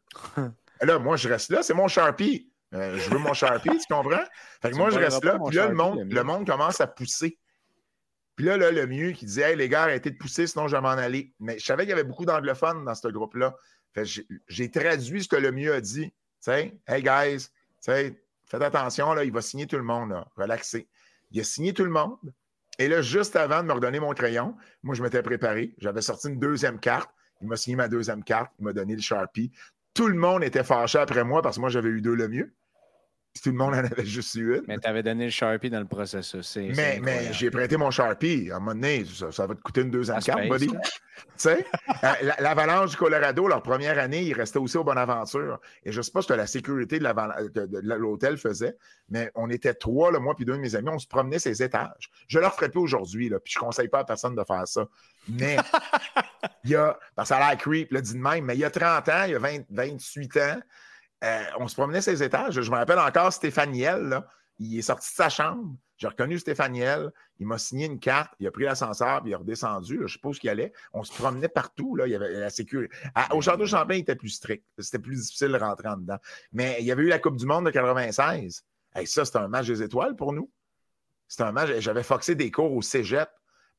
Et 0.80 0.86
là, 0.86 0.98
moi, 0.98 1.16
je 1.16 1.28
reste 1.28 1.50
là, 1.50 1.62
c'est 1.62 1.74
mon 1.74 1.88
Sharpie. 1.88 2.50
Euh, 2.74 2.98
je 2.98 3.10
veux 3.10 3.18
mon 3.18 3.32
Sharpie, 3.32 3.78
tu 3.78 3.92
comprends? 3.92 4.24
Fait 4.60 4.70
que 4.70 4.76
moi, 4.76 4.90
je 4.90 4.98
reste 4.98 5.24
là, 5.24 5.38
puis 5.46 5.56
là, 5.56 5.68
le 5.68 5.74
monde, 5.74 6.00
le 6.00 6.22
monde 6.22 6.46
commence 6.46 6.80
à 6.80 6.86
pousser. 6.86 7.38
Puis 8.36 8.44
là, 8.44 8.56
le 8.56 8.86
mieux 8.86 9.12
qui 9.12 9.24
disait 9.24 9.50
Hey, 9.50 9.56
les 9.56 9.68
gars, 9.68 9.84
arrêtez 9.84 10.10
de 10.10 10.16
pousser, 10.16 10.46
sinon 10.46 10.68
je 10.68 10.76
vais 10.76 10.82
m'en 10.82 10.90
aller. 10.90 11.34
Mais 11.40 11.58
je 11.58 11.64
savais 11.64 11.84
qu'il 11.84 11.90
y 11.90 11.92
avait 11.92 12.04
beaucoup 12.04 12.26
d'anglophones 12.26 12.84
dans 12.84 12.94
ce 12.94 13.08
groupe-là. 13.08 13.56
J'ai 14.48 14.70
traduit 14.70 15.24
ce 15.24 15.28
que 15.28 15.36
le 15.36 15.50
mieux 15.50 15.72
a 15.72 15.80
dit. 15.80 16.12
sais, 16.40 16.78
hey 16.86 17.02
guys, 17.02 17.48
faites 18.50 18.62
attention, 18.62 19.16
il 19.20 19.32
va 19.32 19.42
signer 19.42 19.66
tout 19.66 19.76
le 19.76 19.82
monde, 19.82 20.10
là, 20.10 20.26
relaxez. 20.36 20.88
Il 21.30 21.40
a 21.40 21.44
signé 21.44 21.72
tout 21.72 21.84
le 21.84 21.90
monde. 21.90 22.18
Et 22.78 22.88
là, 22.88 23.02
juste 23.02 23.36
avant 23.36 23.62
de 23.62 23.68
me 23.68 23.72
redonner 23.72 24.00
mon 24.00 24.12
crayon, 24.12 24.56
moi, 24.82 24.94
je 24.94 25.02
m'étais 25.02 25.22
préparé. 25.22 25.74
J'avais 25.78 26.00
sorti 26.00 26.28
une 26.28 26.38
deuxième 26.38 26.78
carte. 26.78 27.10
Il 27.40 27.48
m'a 27.48 27.56
signé 27.56 27.76
ma 27.76 27.88
deuxième 27.88 28.22
carte. 28.22 28.52
Il 28.58 28.64
m'a 28.64 28.72
donné 28.72 28.94
le 28.94 29.02
Sharpie. 29.02 29.52
Tout 29.94 30.06
le 30.06 30.14
monde 30.14 30.44
était 30.44 30.62
fâché 30.62 30.98
après 30.98 31.24
moi 31.24 31.42
parce 31.42 31.56
que 31.56 31.60
moi, 31.60 31.70
j'avais 31.70 31.88
eu 31.88 32.00
deux 32.00 32.14
le 32.14 32.28
mieux 32.28 32.54
tout 33.40 33.50
le 33.50 33.56
monde 33.56 33.74
en 33.74 33.78
avait 33.78 34.04
juste 34.04 34.34
eu 34.34 34.56
une. 34.56 34.62
Mais 34.66 34.78
tu 34.78 34.88
avais 34.88 35.02
donné 35.02 35.24
le 35.24 35.30
Sharpie 35.30 35.70
dans 35.70 35.80
le 35.80 35.86
processus. 35.86 36.56
Mais, 36.56 37.00
mais 37.02 37.32
j'ai 37.32 37.50
prêté 37.50 37.76
mon 37.76 37.90
Sharpie. 37.90 38.50
À 38.50 38.56
un 38.56 38.58
moment 38.58 38.74
donné, 38.74 39.04
ça, 39.30 39.46
va 39.46 39.54
te 39.54 39.60
coûter 39.60 39.82
une 39.82 39.90
deuxième 39.90 40.20
carte, 40.20 40.48
buddy. 40.48 40.68
tu 40.68 40.76
sais, 41.36 41.66
euh, 42.04 42.32
l'Avalanche 42.38 42.90
du 42.90 42.96
Colorado, 42.96 43.48
leur 43.48 43.62
première 43.62 43.98
année, 43.98 44.22
ils 44.22 44.34
restaient 44.34 44.58
aussi 44.58 44.76
au 44.76 44.84
Bonaventure. 44.84 45.60
Et 45.84 45.92
je 45.92 45.98
ne 45.98 46.02
sais 46.02 46.10
pas 46.10 46.22
ce 46.22 46.28
que 46.28 46.34
la 46.34 46.46
sécurité 46.46 46.98
de 46.98 47.96
l'hôtel 47.96 48.36
faisait, 48.36 48.76
mais 49.08 49.30
on 49.34 49.50
était 49.50 49.74
trois, 49.74 50.10
le 50.10 50.18
moi 50.18 50.34
puis 50.34 50.44
deux 50.44 50.54
de 50.54 50.58
mes 50.58 50.74
amis, 50.74 50.88
on 50.90 50.98
se 50.98 51.06
promenait 51.06 51.38
ces 51.38 51.62
étages. 51.62 52.10
Je 52.28 52.38
ne 52.38 52.42
leur 52.42 52.54
ferai 52.54 52.68
plus 52.68 52.80
aujourd'hui, 52.80 53.30
puis 53.30 53.52
je 53.52 53.58
ne 53.58 53.64
conseille 53.64 53.88
pas 53.88 54.00
à 54.00 54.04
personne 54.04 54.34
de 54.34 54.44
faire 54.44 54.66
ça. 54.66 54.86
Mais 55.28 55.56
il 56.64 56.70
y 56.70 56.76
a, 56.76 56.98
parce 57.14 57.28
que 57.28 57.34
ça 57.34 57.40
a 57.40 57.50
l'air 57.50 57.58
creep, 57.58 57.92
le 57.92 58.02
dit 58.02 58.14
de 58.14 58.18
même, 58.18 58.44
mais 58.44 58.54
il 58.54 58.60
y 58.60 58.64
a 58.64 58.70
30 58.70 59.08
ans, 59.08 59.24
il 59.24 59.32
y 59.32 59.34
a 59.34 59.38
20, 59.38 59.64
28 59.70 60.36
ans, 60.38 60.60
euh, 61.24 61.42
on 61.58 61.68
se 61.68 61.74
promenait 61.74 62.00
ces 62.00 62.22
étages. 62.22 62.60
Je 62.60 62.70
me 62.70 62.76
rappelle 62.76 62.98
encore 62.98 63.32
Stéphaniel, 63.32 64.22
il 64.58 64.78
est 64.78 64.82
sorti 64.82 65.08
de 65.10 65.14
sa 65.14 65.28
chambre. 65.28 65.74
J'ai 65.96 66.06
reconnu 66.06 66.38
Stéphaniel. 66.38 67.10
Il 67.40 67.46
m'a 67.46 67.58
signé 67.58 67.86
une 67.86 67.98
carte. 67.98 68.32
Il 68.38 68.46
a 68.46 68.52
pris 68.52 68.64
l'ascenseur 68.64 69.22
il 69.24 69.32
est 69.32 69.34
redescendu. 69.34 69.98
je 70.02 70.06
suppose 70.06 70.38
qu'il 70.38 70.48
allait. 70.48 70.72
On 70.92 71.02
se 71.02 71.12
promenait 71.12 71.48
partout. 71.48 71.98
Il 72.04 72.10
y 72.10 72.14
avait 72.14 72.32
la 72.32 72.50
sécurité. 72.50 72.94
au 73.32 73.40
Château 73.40 73.64
il 73.66 73.96
était 73.96 74.14
plus 74.14 74.30
strict. 74.30 74.64
C'était 74.78 75.00
plus 75.00 75.16
difficile 75.16 75.48
de 75.48 75.58
rentrer 75.58 75.88
en 75.88 75.96
dedans. 75.96 76.18
Mais 76.52 76.76
il 76.80 76.86
y 76.86 76.92
avait 76.92 77.02
eu 77.02 77.08
la 77.08 77.18
Coupe 77.18 77.36
du 77.36 77.46
Monde 77.46 77.66
de 77.66 77.70
96. 77.70 78.64
Et 78.96 79.06
ça, 79.06 79.24
c'était 79.24 79.38
un 79.38 79.48
match 79.48 79.66
des 79.66 79.82
étoiles 79.82 80.14
pour 80.14 80.32
nous. 80.32 80.50
C'était 81.26 81.44
un 81.44 81.52
match. 81.52 81.70
J'avais 81.80 82.04
foxé 82.04 82.34
des 82.36 82.50
cours 82.50 82.72
au 82.72 82.82
cégep 82.82 83.28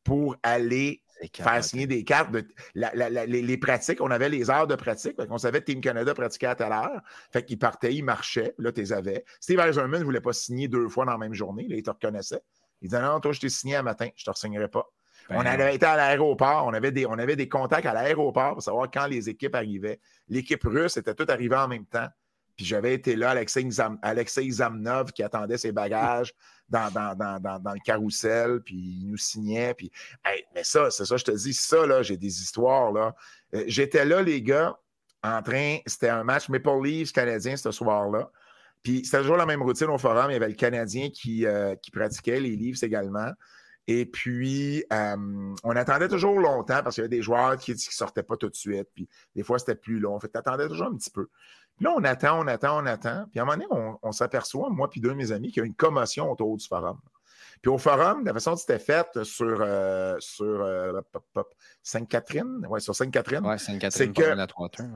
pour 0.04 0.36
aller 0.44 1.02
faire 1.34 1.63
signer 1.63 1.88
des 1.88 2.03
cartes. 2.03 2.32
De, 2.32 2.45
les, 2.76 3.57
pratiques, 3.57 4.01
on 4.01 4.11
avait 4.11 4.30
les 4.30 4.49
heures 4.49 4.67
de 4.67 4.76
pratique. 4.76 5.15
On 5.30 5.38
savait 5.38 5.59
que 5.59 5.65
Team 5.65 5.82
Canada 5.82 6.13
pratiquait 6.13 6.47
à 6.47 6.55
telle 6.55 6.72
heure. 6.72 7.01
Fait 7.32 7.43
qu'ils 7.43 7.59
partaient, 7.59 7.93
ils 7.93 8.03
marchaient. 8.03 8.53
Là, 8.57 8.72
tu 8.72 8.82
les 8.82 8.93
avais. 8.93 9.26
Steve 9.39 9.59
Eisenman 9.59 9.99
ne 9.99 10.05
voulait 10.05 10.22
pas 10.22 10.34
signer 10.34 10.67
deux 10.67 10.89
fois 10.89 11.05
dans 11.05 11.11
la 11.11 11.17
même 11.17 11.34
journée. 11.34 11.67
Là, 11.67 11.76
il 11.76 11.84
te 11.84 11.89
reconnaissait. 11.89 12.41
Il 12.82 12.89
disait 12.89 13.01
Non, 13.01 13.20
toi, 13.20 13.32
je 13.32 13.39
t'ai 13.39 13.49
signé 13.49 13.76
un 13.76 13.84
matin, 13.84 14.07
je 14.15 14.30
ne 14.30 14.34
te 14.34 14.39
signerai 14.39 14.67
pas. 14.67 14.86
Ben 15.30 15.36
on 15.38 15.45
avait 15.45 15.76
été 15.76 15.86
à 15.86 15.95
l'aéroport, 15.95 16.65
on 16.65 16.74
avait, 16.74 16.91
des, 16.91 17.05
on 17.05 17.13
avait 17.13 17.36
des 17.36 17.47
contacts 17.47 17.86
à 17.86 17.93
l'aéroport 17.93 18.53
pour 18.53 18.63
savoir 18.63 18.89
quand 18.91 19.05
les 19.05 19.30
équipes 19.30 19.53
arrivaient. 19.53 19.99
L'équipe 20.28 20.63
russe 20.63 20.97
était 20.97 21.13
toute 21.13 21.30
arrivée 21.30 21.55
en 21.55 21.67
même 21.67 21.86
temps. 21.86 22.07
Puis 22.55 22.65
j'avais 22.65 22.93
été 22.93 23.15
là, 23.15 23.30
Alexei, 23.30 24.49
Zamnov 24.49 25.11
qui 25.11 25.24
attendait 25.24 25.57
ses 25.57 25.72
bagages 25.72 26.34
dans, 26.70 26.91
dans, 26.91 27.74
le 27.74 27.84
carrousel, 27.84 28.61
puis 28.63 28.76
il 28.76 29.07
nous 29.07 29.17
signait. 29.17 29.74
Puis, 29.74 29.91
mais 30.53 30.63
ça, 30.63 30.89
c'est 30.91 31.05
ça, 31.05 31.17
je 31.17 31.24
te 31.24 31.32
dis, 31.32 31.53
ça, 31.53 31.86
là, 31.86 32.01
j'ai 32.01 32.17
des 32.17 32.41
histoires. 32.41 32.91
là. 32.91 33.15
Euh, 33.55 33.63
j'étais 33.67 34.05
là, 34.05 34.22
les 34.22 34.41
gars, 34.41 34.78
en 35.24 35.41
train, 35.41 35.78
c'était 35.86 36.09
un 36.09 36.24
match 36.24 36.49
Maple 36.49 36.82
Leafs 36.84 37.11
canadien 37.11 37.55
ce 37.57 37.72
soir-là. 37.72 38.32
Puis 38.84 39.03
c'était 39.03 39.20
toujours 39.20 39.38
la 39.38 39.45
même 39.45 39.61
routine 39.61 39.88
au 39.88 39.97
forum. 39.97 40.30
Il 40.30 40.34
y 40.34 40.38
avait 40.38 40.47
le 40.47 40.53
Canadien 40.53 41.09
qui, 41.09 41.45
euh, 41.45 41.76
qui 41.76 41.91
pratiquait, 41.91 42.39
les 42.39 42.55
Leafs 42.55 42.82
également. 42.84 43.32
Et 43.88 44.05
puis, 44.05 44.84
euh, 44.93 45.55
on 45.63 45.76
attendait 45.76 46.07
toujours 46.07 46.39
longtemps 46.39 46.84
parce 46.84 46.93
qu'il 46.93 47.01
y 47.01 47.05
avait 47.05 47.15
des 47.15 47.24
joueurs 47.24 47.57
qui 47.57 47.72
ne 47.72 47.78
sortaient 47.78 48.24
pas 48.24 48.38
tout 48.38 48.47
de 48.47 48.55
suite. 48.55 48.88
Puis 48.93 49.09
des 49.36 49.41
fois, 49.41 49.57
c'était 49.57 49.76
plus 49.76 49.99
long. 49.99 50.20
Fait 50.20 50.30
tu 50.30 50.38
attendais 50.38 50.67
toujours 50.67 50.88
un 50.88 50.95
petit 50.95 51.09
peu. 51.09 51.28
Là, 51.80 51.93
on 51.95 52.03
attend, 52.03 52.43
on 52.43 52.47
attend, 52.47 52.82
on 52.82 52.86
attend. 52.86 53.25
Puis 53.32 53.39
à 53.39 53.43
un 53.43 53.45
moment 53.45 53.57
donné, 53.57 53.97
on, 54.01 54.11
s'aperçoit, 54.11 54.69
moi 54.69 54.89
puis 54.89 55.01
deux 55.01 55.09
de 55.09 55.13
mes 55.15 55.32
amis, 55.32 55.51
qu'il 55.51 55.61
y 55.61 55.63
a 55.63 55.65
une 55.65 55.75
commotion 55.75 56.32
autour 56.32 56.57
du 56.57 56.65
forum. 56.67 56.99
Puis 57.61 57.69
au 57.69 57.77
forum, 57.77 58.23
la 58.25 58.34
façon 58.34 58.51
dont 58.51 58.57
c'était 58.57 58.80
fait 58.80 59.23
sur, 59.23 59.57
euh, 59.59 60.15
sur 60.19 60.65
Sainte-Catherine, 61.84 62.65
ouais, 62.69 62.80
sur 62.80 62.95
Sainte-Catherine, 62.95 63.45
ouais, 63.45 63.57
Sainte-Catherine, 63.57 64.13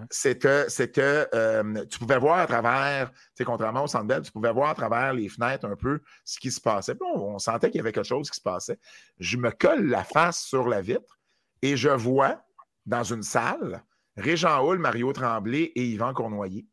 c'est 0.10 0.38
que, 0.38 0.66
c'est 0.70 0.92
que, 0.92 1.28
euh, 1.34 1.86
tu 1.90 2.00
pouvais 2.00 2.18
voir 2.18 2.40
à 2.40 2.48
travers, 2.48 3.12
tu 3.12 3.18
sais, 3.36 3.44
contrairement 3.44 3.84
au 3.84 3.88
Centre 3.88 4.22
tu 4.22 4.32
pouvais 4.32 4.54
voir 4.54 4.70
à 4.70 4.76
travers 4.76 5.14
les 5.14 5.28
fenêtres 5.28 5.66
un 5.66 5.76
peu 5.76 6.00
ce 6.24 6.40
qui 6.40 6.52
se 6.52 6.62
passait. 6.62 6.96
Puis 6.96 7.08
on, 7.16 7.38
sentait 7.38 7.70
qu'il 7.70 7.80
y 7.80 7.82
avait 7.82 7.92
quelque 7.92 8.08
chose 8.08 8.30
qui 8.30 8.38
se 8.38 8.44
passait. 8.44 8.80
Je 9.20 9.38
me 9.38 9.52
colle 9.52 9.88
la 9.88 10.06
face 10.06 10.40
sur 10.40 10.68
la 10.68 10.82
vitre 10.82 11.20
et 11.62 11.76
je 11.76 11.90
vois 11.90 12.42
dans 12.86 13.04
une 13.04 13.24
salle 13.24 13.84
Régent 14.16 14.64
Hull, 14.64 14.78
Mario 14.78 15.12
Tremblay 15.12 15.72
et 15.76 15.86
Yvan 15.88 16.14
Cournoyer. 16.14 16.66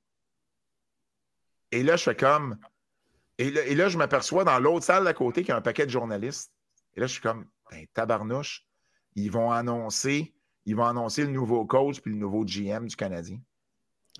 Et 1.73 1.83
là, 1.83 1.97
je 1.97 2.05
fais 2.05 2.17
comme. 2.17 2.57
Et 3.39 3.75
là, 3.75 3.89
je 3.89 3.97
m'aperçois 3.97 4.45
dans 4.45 4.59
l'autre 4.59 4.85
salle 4.85 5.05
d'à 5.05 5.15
côté 5.15 5.41
qu'il 5.41 5.49
y 5.49 5.53
a 5.53 5.57
un 5.57 5.63
paquet 5.63 5.87
de 5.87 5.91
journalistes. 5.91 6.53
Et 6.95 7.01
là, 7.01 7.07
je 7.07 7.13
suis 7.13 7.23
comme, 7.23 7.47
ben, 7.71 7.87
tabarnouche, 7.95 8.67
ils 9.15 9.31
vont 9.31 9.51
annoncer, 9.51 10.35
ils 10.67 10.77
vont 10.77 10.85
annoncer 10.85 11.25
le 11.25 11.31
nouveau 11.31 11.65
coach 11.65 12.01
puis 12.01 12.13
le 12.13 12.19
nouveau 12.19 12.45
GM 12.45 12.87
du 12.87 12.97
Canadien. 12.97 13.39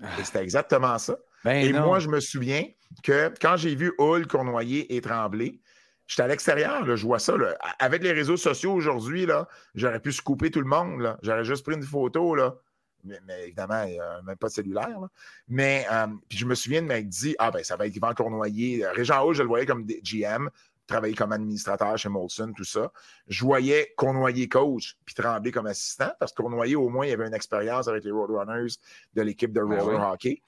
Et 0.01 0.23
c'était 0.23 0.41
exactement 0.41 0.97
ça. 0.97 1.17
Ben 1.43 1.63
et 1.63 1.71
moi, 1.73 1.99
je 1.99 2.07
me 2.07 2.19
souviens 2.19 2.65
que 3.03 3.31
quand 3.39 3.57
j'ai 3.57 3.75
vu 3.75 3.93
Hull, 3.99 4.25
Cournoyer 4.25 4.95
et 4.95 5.01
Tremblay, 5.01 5.59
j'étais 6.07 6.23
à 6.23 6.27
l'extérieur, 6.27 6.95
je 6.95 7.05
vois 7.05 7.19
ça. 7.19 7.35
Avec 7.77 8.01
les 8.01 8.13
réseaux 8.13 8.37
sociaux 8.37 8.73
aujourd'hui, 8.73 9.27
j'aurais 9.75 9.99
pu 9.99 10.11
se 10.11 10.23
couper 10.23 10.49
tout 10.49 10.61
le 10.61 10.67
monde. 10.67 11.15
J'aurais 11.21 11.45
juste 11.45 11.63
pris 11.63 11.75
une 11.75 11.83
photo. 11.83 12.33
Là 12.33 12.55
mais, 13.03 13.43
évidemment, 13.43 13.83
il 13.83 13.93
n'y 13.93 13.99
a 13.99 14.21
même 14.21 14.37
pas 14.37 14.47
de 14.47 14.53
cellulaire. 14.53 14.99
Mais 15.47 15.85
euh, 15.91 16.07
puis 16.27 16.37
je 16.37 16.45
me 16.45 16.55
souviens 16.55 16.81
de 16.81 16.87
m'être 16.87 17.07
dit 17.07 17.35
Ah, 17.39 17.51
ben 17.51 17.63
ça 17.63 17.75
va 17.75 17.87
être 17.87 17.95
Yvan 17.95 18.13
Cournoyer. 18.13 18.85
Régent 18.87 19.23
Haut, 19.23 19.33
je 19.33 19.41
le 19.41 19.47
voyais 19.47 19.65
comme 19.65 19.85
GM, 19.85 20.49
travailler 20.87 21.15
comme 21.15 21.31
administrateur 21.31 21.97
chez 21.97 22.09
Molson, 22.09 22.53
tout 22.55 22.63
ça. 22.63 22.91
Je 23.27 23.43
voyais 23.43 23.93
Cournoyer 23.97 24.47
coach, 24.47 24.97
puis 25.05 25.15
Tremblay 25.15 25.51
comme 25.51 25.67
assistant, 25.67 26.11
parce 26.19 26.31
que 26.31 26.41
Cournoyer, 26.41 26.75
au 26.75 26.89
moins, 26.89 27.05
il 27.05 27.13
avait 27.13 27.27
une 27.27 27.33
expérience 27.33 27.87
avec 27.87 28.03
les 28.03 28.11
Roadrunners 28.11 28.73
de 29.13 29.21
l'équipe 29.21 29.51
de 29.51 29.61
ben 29.61 29.79
roller 29.79 30.01
hockey. 30.01 30.41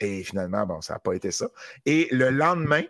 Et 0.00 0.24
finalement, 0.24 0.66
bon, 0.66 0.80
ça 0.80 0.94
n'a 0.94 0.98
pas 0.98 1.14
été 1.14 1.30
ça. 1.30 1.48
Et 1.86 2.08
le 2.10 2.30
lendemain, 2.30 2.82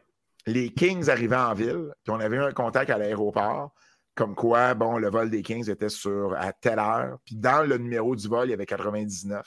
les 0.47 0.73
Kings 0.73 1.09
arrivaient 1.09 1.37
en 1.37 1.55
ville, 1.55 1.93
puis 2.03 2.13
on 2.13 2.21
avait 2.21 2.37
eu 2.37 2.43
un 2.43 2.53
contact 2.53 2.91
à 2.91 2.99
l'aéroport 2.99 3.73
comme 4.15 4.35
quoi, 4.35 4.75
bon, 4.75 4.99
le 4.99 5.11
vol 5.11 5.31
des 5.31 5.43
Kings 5.43 5.69
était 5.69 5.89
sur 5.89 6.35
à 6.35 6.53
telle 6.53 6.79
heure. 6.79 7.19
Puis 7.25 7.37
dans 7.37 7.67
le 7.67 7.79
numéro 7.79 8.15
du 8.15 8.29
vol, 8.29 8.49
il 8.49 8.51
y 8.51 8.55
avait 8.55 8.67
99. 8.67 9.47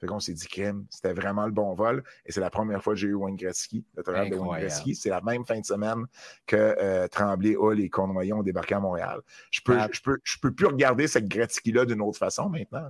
Fait 0.00 0.06
qu'on 0.06 0.20
s'est 0.20 0.34
dit, 0.34 0.46
crime, 0.46 0.86
c'était 0.90 1.12
vraiment 1.12 1.46
le 1.46 1.52
bon 1.52 1.72
vol. 1.74 2.02
Et 2.26 2.32
c'est 2.32 2.40
la 2.40 2.50
première 2.50 2.82
fois 2.82 2.94
que 2.94 2.98
j'ai 2.98 3.08
eu 3.08 3.14
Wayne 3.14 3.36
Gretzky, 3.36 3.86
le 3.96 4.02
travail 4.02 4.30
de 4.30 4.36
Wayne 4.36 4.60
Gretzky. 4.60 4.94
C'est 4.94 5.08
la 5.08 5.20
même 5.20 5.46
fin 5.46 5.58
de 5.58 5.64
semaine 5.64 6.04
que 6.46 6.56
euh, 6.56 7.08
Tremblay, 7.08 7.56
Hull 7.56 7.80
et 7.80 7.88
Cournoyer 7.88 8.32
ont 8.32 8.42
débarqué 8.42 8.74
à 8.74 8.80
Montréal. 8.80 9.20
Je 9.50 9.60
peux, 9.62 9.78
je 9.92 10.02
peux, 10.02 10.18
je 10.22 10.38
peux 10.38 10.52
plus 10.52 10.66
regarder 10.66 11.06
cette 11.06 11.28
Gretzky-là 11.28 11.86
d'une 11.86 12.02
autre 12.02 12.18
façon 12.18 12.48
maintenant. 12.48 12.88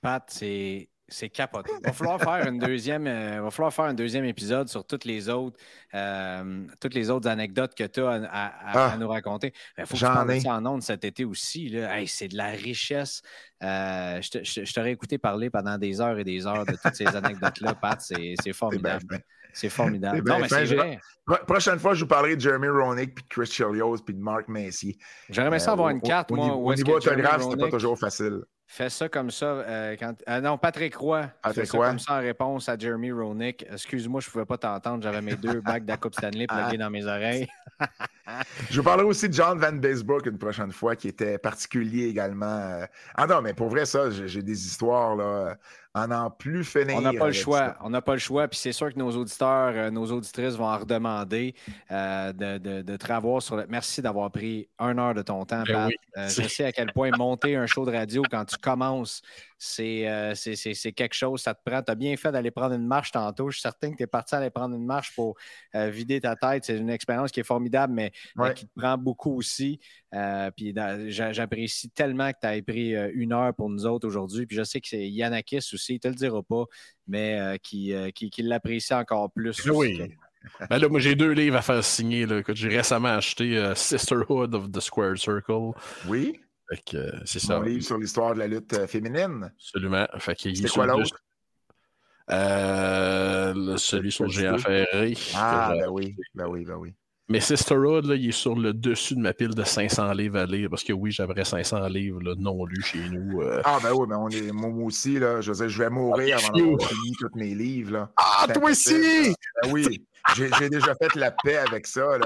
Pat, 0.00 0.24
c'est 0.28 0.88
c'est 1.08 1.30
capoté. 1.30 1.70
Il 1.80 1.86
va 1.86 1.92
falloir 1.92 2.20
faire 2.20 2.46
une 2.46 2.58
deuxième, 2.58 3.06
euh, 3.06 3.40
va 3.40 3.50
falloir 3.50 3.72
faire 3.72 3.86
un 3.86 3.94
deuxième 3.94 4.24
épisode 4.24 4.68
sur 4.68 4.86
toutes 4.86 5.04
les 5.04 5.28
autres, 5.28 5.58
euh, 5.94 6.66
toutes 6.80 6.94
les 6.94 7.08
autres 7.10 7.28
anecdotes 7.28 7.74
que 7.74 7.84
tu 7.84 8.00
as 8.00 8.22
à, 8.30 8.92
ah. 8.92 8.96
nous 8.98 9.08
raconter. 9.08 9.52
Il 9.78 9.86
faut 9.86 9.94
que 9.94 9.98
tu 9.98 10.04
parles 10.04 10.40
ça 10.40 10.54
en 10.54 10.66
ondes 10.66 10.82
cet 10.82 11.04
été 11.04 11.24
aussi. 11.24 11.74
c'est 12.06 12.28
de 12.28 12.36
la 12.36 12.48
richesse. 12.48 13.22
Euh, 13.62 14.20
je 14.20 14.72
t'aurais 14.72 14.92
écouté 14.92 15.18
parler 15.18 15.50
pendant 15.50 15.78
des 15.78 16.00
heures 16.00 16.18
et 16.18 16.24
des 16.24 16.46
heures 16.46 16.66
de 16.66 16.76
toutes 16.82 16.94
ces 16.94 17.06
anecdotes-là, 17.06 17.74
Pat. 17.80 18.00
C'est 18.00 18.52
formidable. 18.52 19.20
C'est 19.54 19.70
formidable. 19.70 20.22
Non, 20.28 20.38
mais 20.40 20.48
c'est 20.48 20.98
Prochaine 21.46 21.78
fois, 21.78 21.94
je 21.94 22.00
vous 22.00 22.08
parlerai 22.08 22.36
de 22.36 22.40
Jeremy 22.40 22.68
Roenick, 22.68 23.14
puis 23.14 23.24
de 23.24 23.28
Chris 23.28 23.46
Chelios, 23.46 23.98
puis 24.04 24.14
de 24.14 24.20
Mark 24.20 24.46
Macy. 24.48 24.98
J'aimerais 25.30 25.58
ça 25.58 25.72
avoir 25.72 25.88
une 25.88 26.00
carte, 26.00 26.30
moi. 26.30 26.54
Au, 26.54 26.74
niveau 26.74 26.96
autographe, 26.96 27.42
c'était 27.42 27.56
pas 27.56 27.70
toujours 27.70 27.98
facile. 27.98 28.42
Fais 28.70 28.90
ça 28.90 29.08
comme 29.08 29.30
ça. 29.30 29.46
Euh, 29.46 29.96
quand... 29.98 30.14
Ah 30.26 30.42
non, 30.42 30.58
Patrick 30.58 30.94
Roy. 30.94 31.26
Patrick 31.42 31.64
fais 31.64 31.66
ça 31.66 31.78
comme 31.78 31.98
ça 31.98 32.16
en 32.16 32.20
réponse 32.20 32.68
à 32.68 32.76
Jeremy 32.76 33.10
Roenick. 33.10 33.64
Excuse-moi, 33.72 34.20
je 34.20 34.28
ne 34.28 34.30
pouvais 34.30 34.44
pas 34.44 34.58
t'entendre. 34.58 35.02
J'avais 35.02 35.22
mes 35.22 35.36
deux 35.36 35.62
bacs 35.62 35.84
de 35.84 35.88
la 35.88 35.96
Coupe 35.96 36.14
Stanley 36.14 36.46
plugués 36.46 36.76
dans 36.76 36.90
mes 36.90 37.06
oreilles. 37.06 37.48
je 38.70 38.76
vous 38.76 38.82
parlerai 38.82 39.06
aussi 39.06 39.26
de 39.30 39.32
John 39.32 39.58
Van 39.58 39.72
Basebrook 39.72 40.26
une 40.26 40.36
prochaine 40.36 40.70
fois, 40.70 40.96
qui 40.96 41.08
était 41.08 41.38
particulier 41.38 42.08
également. 42.08 42.44
Euh. 42.44 42.84
Ah 43.14 43.26
non, 43.26 43.40
mais 43.40 43.54
pour 43.54 43.70
vrai, 43.70 43.86
ça, 43.86 44.10
j'ai 44.10 44.42
des 44.42 44.66
histoires 44.66 45.16
là, 45.16 45.56
On 46.04 46.08
n'en 46.08 46.30
plus 46.30 46.64
finir. 46.64 46.96
On 46.96 47.00
n'a 47.00 47.12
pas 47.12 47.26
le 47.26 47.32
choix. 47.32 47.58
ça. 47.58 47.76
On 47.82 47.90
n'a 47.90 48.00
pas 48.02 48.12
le 48.14 48.18
choix. 48.18 48.48
Puis 48.48 48.58
c'est 48.58 48.72
sûr 48.72 48.92
que 48.92 48.98
nos 48.98 49.10
auditeurs, 49.10 49.72
euh, 49.74 49.90
nos 49.90 50.10
auditrices 50.10 50.54
vont 50.54 50.66
en 50.66 50.78
redemander 50.78 51.54
euh, 51.90 52.32
de, 52.32 52.58
de, 52.58 52.82
de 52.82 52.96
te 52.96 53.12
revoir 53.12 53.42
sur 53.42 53.56
le. 53.56 53.66
Merci 53.68 54.02
d'avoir 54.02 54.30
pris 54.30 54.68
une 54.78 54.98
heure 54.98 55.14
de 55.14 55.22
ton 55.22 55.44
temps, 55.44 55.62
Ben 55.66 55.74
Pat. 55.74 55.86
oui. 55.88 55.94
Euh, 56.16 56.28
je 56.28 56.48
sais 56.48 56.64
à 56.64 56.72
quel 56.72 56.92
point 56.92 57.10
monter 57.16 57.56
un 57.56 57.66
show 57.66 57.84
de 57.84 57.92
radio 57.92 58.22
quand 58.30 58.44
tu 58.44 58.56
commences, 58.56 59.22
c'est 59.58 60.08
euh, 60.08 60.34
c'est- 60.36 60.54
c'est- 60.54 60.74
c'est 60.74 60.92
quelque 60.92 61.14
chose. 61.14 61.40
Ça 61.42 61.52
te 61.52 61.60
prend. 61.64 61.82
Tu 61.82 61.90
as 61.90 61.94
bien 61.96 62.16
fait 62.16 62.30
d'aller 62.30 62.50
prendre 62.52 62.74
une 62.74 62.86
marche 62.86 63.10
tantôt. 63.10 63.50
Je 63.50 63.56
suis 63.56 63.62
certain 63.62 63.90
que 63.90 63.96
tu 63.96 64.02
es 64.04 64.06
parti 64.06 64.34
aller 64.36 64.50
prendre 64.50 64.76
une 64.76 64.86
marche 64.86 65.14
pour 65.14 65.36
euh, 65.74 65.90
vider 65.90 66.20
ta 66.20 66.36
tête. 66.36 66.64
C'est 66.64 66.76
une 66.78 66.90
expérience 66.90 67.32
qui 67.32 67.40
est 67.40 67.44
formidable, 67.44 67.92
mais 67.92 68.12
euh, 68.38 68.52
qui 68.52 68.66
te 68.66 68.70
prend 68.78 68.96
beaucoup 68.96 69.36
aussi. 69.36 69.80
Euh, 70.14 70.50
puis 70.56 70.72
j'apprécie 71.08 71.90
tellement 71.90 72.30
que 72.32 72.38
tu 72.40 72.46
aies 72.48 72.62
pris 72.62 72.94
euh, 72.94 73.10
une 73.14 73.32
heure 73.32 73.52
pour 73.54 73.68
nous 73.68 73.84
autres 73.84 74.06
aujourd'hui. 74.06 74.46
Puis 74.46 74.56
je 74.56 74.62
sais 74.62 74.80
que 74.80 74.88
c'est 74.88 75.08
Yannakis 75.08 75.70
aussi, 75.74 75.92
il 75.92 75.96
ne 75.96 75.98
te 76.00 76.08
le 76.08 76.14
dira 76.14 76.42
pas, 76.42 76.64
mais 77.06 77.38
euh, 77.40 77.56
qui, 77.56 77.92
euh, 77.92 78.10
qui, 78.10 78.30
qui 78.30 78.42
l'apprécie 78.42 78.94
encore 78.94 79.30
plus. 79.32 79.50
Aussi. 79.50 79.70
oui. 79.70 80.00
Ben 80.70 80.78
là, 80.78 80.88
moi, 80.88 81.00
j'ai 81.00 81.16
deux 81.16 81.32
livres 81.32 81.56
à 81.56 81.62
faire 81.62 81.82
signer. 81.84 82.24
Là. 82.24 82.38
Écoute, 82.38 82.54
j'ai 82.56 82.68
récemment 82.68 83.08
acheté 83.08 83.58
euh, 83.58 83.74
Sisterhood 83.74 84.54
of 84.54 84.70
the 84.70 84.78
Square 84.80 85.18
Circle. 85.18 85.72
Oui, 86.06 86.40
c'est 87.24 87.38
ça. 87.38 87.58
mon 87.58 87.62
livre 87.62 87.84
sur 87.84 87.98
l'histoire 87.98 88.34
de 88.34 88.40
la 88.40 88.46
lutte 88.46 88.74
euh, 88.74 88.86
féminine. 88.86 89.50
Absolument. 89.56 90.06
Fait 90.18 90.46
est 90.46 90.54
C'est 90.54 90.68
quoi 90.68 90.86
l'autre? 90.86 91.22
Euh, 92.30 93.76
celui 93.76 94.12
sur 94.12 94.28
géant 94.28 94.58
ferré. 94.58 95.16
Ah, 95.34 95.72
que 95.72 95.80
ben 95.80 95.88
oui, 95.90 96.14
ben 96.34 96.46
oui, 96.46 96.64
ben 96.64 96.76
oui. 96.76 96.94
Mais 97.30 97.40
Sisterhood, 97.40 98.06
là, 98.06 98.14
il 98.14 98.30
est 98.30 98.32
sur 98.32 98.54
le 98.54 98.72
dessus 98.72 99.14
de 99.14 99.20
ma 99.20 99.34
pile 99.34 99.54
de 99.54 99.62
500 99.62 100.12
livres 100.12 100.38
à 100.38 100.46
lire. 100.46 100.70
Parce 100.70 100.82
que 100.82 100.94
oui, 100.94 101.10
j'aimerais 101.10 101.44
500 101.44 101.86
livres 101.88 102.22
là, 102.22 102.34
non 102.38 102.64
lus 102.64 102.82
chez 102.82 103.06
nous. 103.10 103.42
euh. 103.42 103.60
Ah, 103.64 103.78
ben 103.82 103.92
oui, 103.92 104.06
mais 104.08 104.14
on 104.14 104.28
est, 104.30 104.50
moi 104.50 104.70
aussi, 104.86 105.18
là, 105.18 105.42
je 105.42 105.52
veux 105.52 105.56
dire, 105.58 105.68
je 105.68 105.78
vais 105.82 105.90
mourir 105.90 106.38
Ah, 106.40 106.46
avant 106.46 106.58
d'avoir 106.58 106.88
fini 106.88 107.12
tous 107.18 107.28
mes 107.34 107.54
livres, 107.54 107.92
là. 107.92 108.10
Ah, 108.16 108.46
toi 108.52 108.70
aussi! 108.70 109.34
Ben 109.62 109.70
oui, 109.70 110.06
j'ai 110.36 110.68
déjà 110.68 110.94
fait 110.94 111.14
la 111.14 111.30
paix 111.30 111.56
avec 111.56 111.86
ça. 111.86 112.18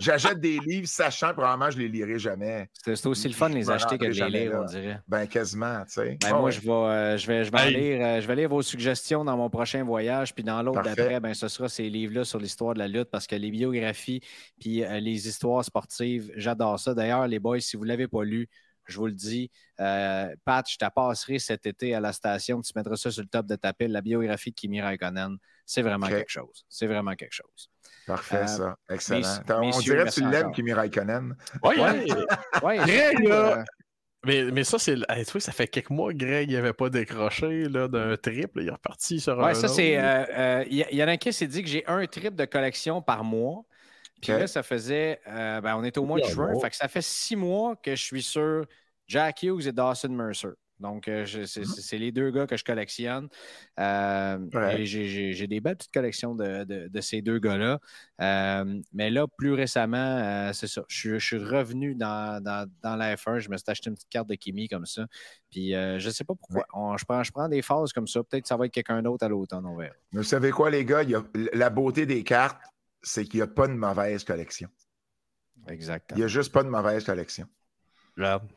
J'achète 0.00 0.40
des 0.40 0.58
livres 0.58 0.86
sachant 0.86 1.30
que 1.30 1.34
probablement 1.34 1.70
je 1.70 1.78
les 1.78 1.88
lirai 1.88 2.18
jamais. 2.18 2.68
C'est 2.84 3.06
aussi 3.06 3.28
le 3.28 3.34
fun 3.34 3.50
de 3.50 3.54
les 3.54 3.70
acheter 3.70 3.98
que 3.98 4.04
de 4.04 4.10
les 4.10 4.40
lire, 4.40 4.52
là. 4.52 4.60
on 4.62 4.64
dirait. 4.64 5.00
Ben, 5.08 5.26
quasiment, 5.26 5.84
tu 5.84 5.92
sais. 5.92 6.18
Ben, 6.20 6.30
moi, 6.30 6.42
ouais. 6.42 6.52
je 6.52 6.60
vais, 6.60 6.70
euh, 6.70 7.16
je 7.16 7.26
vais, 7.26 7.44
je 7.44 7.50
vais, 7.50 7.70
lire, 7.70 8.06
euh, 8.06 8.20
je 8.20 8.26
vais 8.26 8.36
lire 8.36 8.48
vos 8.48 8.62
suggestions 8.62 9.24
dans 9.24 9.36
mon 9.36 9.50
prochain 9.50 9.84
voyage. 9.84 10.34
Puis 10.34 10.44
dans 10.44 10.62
l'autre 10.62 10.82
d'après, 10.82 11.20
ben, 11.20 11.34
ce 11.34 11.48
sera 11.48 11.68
ces 11.68 11.88
livres-là 11.88 12.24
sur 12.24 12.38
l'histoire 12.38 12.74
de 12.74 12.78
la 12.78 12.88
lutte 12.88 13.10
parce 13.10 13.26
que 13.26 13.36
les 13.36 13.50
biographies 13.50 14.20
puis 14.58 14.84
euh, 14.84 15.00
les 15.00 15.28
histoires 15.28 15.64
sportives, 15.64 16.30
j'adore 16.36 16.78
ça. 16.78 16.94
D'ailleurs, 16.94 17.26
les 17.26 17.38
boys, 17.38 17.60
si 17.60 17.76
vous 17.76 17.84
ne 17.84 17.88
l'avez 17.88 18.08
pas 18.08 18.24
lu, 18.24 18.48
je 18.90 18.96
vous 18.98 19.06
le 19.06 19.12
dis, 19.12 19.50
euh, 19.78 20.34
Pat, 20.44 20.68
je 20.68 20.76
te 20.76 20.84
passerai 20.90 21.38
cet 21.38 21.66
été 21.66 21.94
à 21.94 22.00
la 22.00 22.12
station. 22.12 22.60
Tu 22.60 22.72
mettras 22.74 22.96
ça 22.96 23.10
sur 23.10 23.22
le 23.22 23.28
top 23.28 23.46
de 23.46 23.56
ta 23.56 23.72
pile, 23.72 23.92
la 23.92 24.00
biographie 24.00 24.50
de 24.50 24.54
Kimi 24.54 24.80
Raikkonen. 24.80 25.36
C'est 25.70 25.82
vraiment 25.82 26.06
quelque 26.08 26.30
chose. 26.30 26.64
C'est 26.68 26.86
vraiment 26.86 27.14
quelque 27.14 27.32
chose. 27.32 27.70
Parfait, 28.06 28.42
Euh, 28.42 28.46
ça. 28.46 28.76
Excellent. 28.88 29.18
messieurs- 29.20 29.42
on 29.60 29.78
dirait 29.80 30.04
que 30.06 30.10
tu 30.10 30.28
l'aimes. 30.28 30.52
Kimi 30.52 30.72
Raikkonen. 30.72 31.36
Ouais. 31.62 31.78
Ouais, 32.62 32.76
Greg, 32.78 33.28
là, 33.28 33.64
Mais, 34.26 34.44
mais 34.50 34.64
ça, 34.64 34.78
c'est. 34.78 34.96
Hey, 35.08 35.24
tu 35.24 35.32
vois, 35.32 35.40
ça 35.40 35.52
fait 35.52 35.68
quelques 35.68 35.90
mois 35.90 36.12
que 36.12 36.18
Greg 36.18 36.50
n'avait 36.50 36.72
pas 36.72 36.90
décroché 36.90 37.68
là, 37.68 37.86
d'un 37.88 38.16
trip. 38.16 38.56
là. 38.56 38.62
Il 38.62 38.68
est 38.68 38.72
reparti 38.72 39.20
sur 39.20 39.40
un. 39.40 39.44
Ouais, 39.46 39.54
ça, 39.54 39.68
c'est. 39.68 39.96
autre. 39.96 40.06
euh, 40.06 40.60
euh, 40.60 40.64
y, 40.68 40.84
y 40.96 41.02
en 41.04 41.08
a 41.08 41.16
qui 41.16 41.32
s'est 41.32 41.46
dit 41.46 41.62
que 41.62 41.68
j'ai 41.68 41.86
un 41.86 42.04
trip 42.06 42.34
de 42.34 42.44
collection 42.44 43.00
par 43.00 43.22
mois. 43.24 43.64
Puis 44.20 44.32
là, 44.40 44.46
ça 44.46 44.62
faisait. 44.62 45.20
euh, 45.28 45.60
ben, 45.62 45.76
on 45.76 45.84
est 45.84 45.96
au 45.96 46.04
mois 46.04 46.18
de 46.18 46.24
juin. 46.26 46.52
Fait 46.60 46.70
que 46.70 46.76
ça 46.76 46.88
fait 46.88 47.00
six 47.00 47.36
mois 47.36 47.76
que 47.76 47.92
je 47.96 48.02
suis 48.04 48.22
sur 48.22 48.66
Jack 49.06 49.42
Hughes 49.44 49.66
et 49.68 49.72
Dawson 49.72 50.08
Mercer. 50.10 50.48
Donc, 50.80 51.06
euh, 51.08 51.24
je- 51.26 51.44
c'est 51.44 51.98
les 51.98 52.10
deux 52.10 52.30
gars 52.30 52.46
que 52.46 52.56
je 52.56 52.64
collectionne. 52.64 53.28
Euh, 53.78 54.38
Ouais. 54.54 54.84
j'ai- 54.84 55.46
des 55.46 55.60
belles 55.60 55.76
petites 55.76 55.92
collections 55.92 56.34
de, 56.34 56.64
de- 56.64 56.88
de 56.88 57.00
ces 57.00 57.22
deux 57.22 57.38
gars-là. 57.38 57.78
Euh, 58.20 58.80
mais 58.92 59.10
là, 59.10 59.26
plus 59.38 59.52
récemment, 59.52 59.96
euh, 59.98 60.52
c'est 60.52 60.66
ça. 60.66 60.82
Je, 60.88 60.96
suis- 60.98 61.20
je 61.20 61.24
suis 61.26 61.38
revenu 61.38 61.94
dans, 61.94 62.42
dans, 62.42 62.68
dans 62.82 62.96
la 62.96 63.14
F1. 63.16 63.38
Je 63.38 63.48
me 63.50 63.56
suis 63.56 63.64
acheté 63.70 63.90
une 63.90 63.94
petite 63.96 64.08
carte 64.08 64.28
de 64.28 64.34
Kimi 64.34 64.68
comme 64.68 64.86
ça. 64.86 65.06
Puis, 65.50 65.74
euh, 65.74 65.98
je 65.98 66.06
ne 66.08 66.12
sais 66.12 66.24
pas 66.24 66.34
pourquoi. 66.34 66.64
On- 66.72 66.96
je, 66.96 67.04
prends, 67.04 67.22
je 67.22 67.30
prends 67.32 67.48
des 67.48 67.62
phases 67.62 67.92
comme 67.92 68.06
ça. 68.06 68.22
Peut-être 68.22 68.42
que 68.42 68.48
ça 68.48 68.56
va 68.56 68.66
être 68.66 68.72
quelqu'un 68.72 69.02
d'autre 69.02 69.24
à 69.24 69.28
l'automne, 69.28 69.66
on 69.66 69.76
verra. 69.76 69.94
Mais 70.12 70.18
vous 70.18 70.24
savez 70.24 70.50
quoi, 70.50 70.70
les 70.70 70.84
gars? 70.84 71.02
Il 71.02 71.10
y 71.10 71.14
a- 71.14 71.24
la 71.52 71.70
beauté 71.70 72.06
des 72.06 72.24
cartes, 72.24 72.60
c'est 73.02 73.24
qu'il 73.24 73.38
n'y 73.38 73.42
a 73.44 73.46
pas 73.46 73.66
de 73.66 73.72
mauvaise 73.72 74.24
collection. 74.24 74.68
Exactement. 75.68 76.16
Il 76.16 76.20
n'y 76.20 76.24
a 76.24 76.28
juste 76.28 76.52
pas 76.52 76.62
de 76.62 76.68
mauvaise 76.68 77.04
collection. 77.04 77.46
Regarde. 78.16 78.48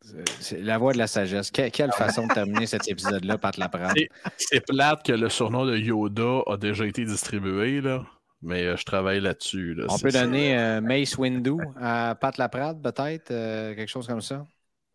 C'est- 0.00 0.60
la 0.62 0.78
voix 0.78 0.92
de 0.92 0.98
la 0.98 1.06
sagesse. 1.06 1.50
Que- 1.50 1.68
quelle 1.70 1.92
façon 1.92 2.26
de 2.26 2.32
terminer 2.32 2.66
cet 2.66 2.88
épisode-là, 2.88 3.38
Pat 3.38 3.56
Laprade? 3.56 3.92
C'est- 3.96 4.08
C'est 4.36 4.66
plate 4.66 5.04
que 5.04 5.12
le 5.12 5.28
surnom 5.28 5.66
de 5.66 5.76
Yoda 5.76 6.42
a 6.46 6.56
déjà 6.56 6.86
été 6.86 7.04
distribué, 7.04 7.80
là. 7.80 8.04
Mais 8.40 8.64
euh, 8.66 8.76
je 8.76 8.84
travaille 8.84 9.20
là-dessus. 9.20 9.74
là. 9.74 9.86
On 9.88 9.98
peut 9.98 10.12
donner 10.12 10.56
euh, 10.56 10.80
Mace 10.80 11.18
Windu 11.18 11.54
à 11.80 12.16
Pat 12.20 12.36
Laprade, 12.38 12.80
peut-être, 12.80 13.32
euh, 13.32 13.74
quelque 13.74 13.88
chose 13.88 14.06
comme 14.06 14.20
ça? 14.20 14.46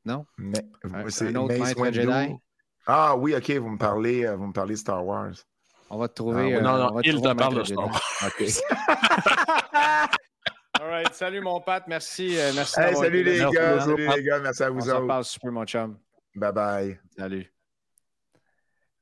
Non? 0.06 0.26
Mais, 0.38 0.60
Un- 0.84 1.10
c'est 1.10 1.28
un 1.28 1.36
autre 1.36 1.58
Mace 1.58 1.68
maître 1.70 1.82
Windu. 1.82 2.02
Jedi? 2.02 2.36
Ah 2.88 3.16
oui, 3.18 3.36
OK, 3.36 3.52
vous 3.52 3.70
me 3.70 3.78
parlez, 3.78 4.26
euh, 4.26 4.36
vous 4.36 4.48
me 4.48 4.54
parlez 4.54 4.76
Star 4.78 5.06
Wars. 5.06 5.34
On 5.90 5.98
va 5.98 6.08
te 6.08 6.14
Ah 6.14 6.16
trouver. 6.16 6.44
oui, 6.46 6.54
euh, 6.54 6.62
Non, 6.62 6.72
on 6.72 6.78
non, 6.94 7.02
il 7.04 7.22
te 7.22 7.34
parle 7.34 7.56
de 7.60 7.64
Star. 7.66 7.90
Right. 10.94 11.14
Salut, 11.16 11.42
mon 11.42 11.60
Pat. 11.60 11.88
Merci. 11.88 12.38
euh, 12.38 12.52
merci 12.54 12.80
Hey, 12.80 12.96
salut 12.96 13.24
les 13.24 13.40
gars, 13.40 13.50
Merci, 13.52 13.90
salut 13.90 14.08
les 14.16 14.24
gars, 14.24 14.40
merci 14.40 14.64
à 14.64 14.72
On 14.72 14.76
vous 14.76 14.90
autres. 14.90 15.08
parle 15.08 15.24
super, 15.24 15.52
mon 15.52 15.66
chum. 15.66 15.98
Bye 16.36 16.52
bye. 16.54 17.00
Salut. 17.18 17.52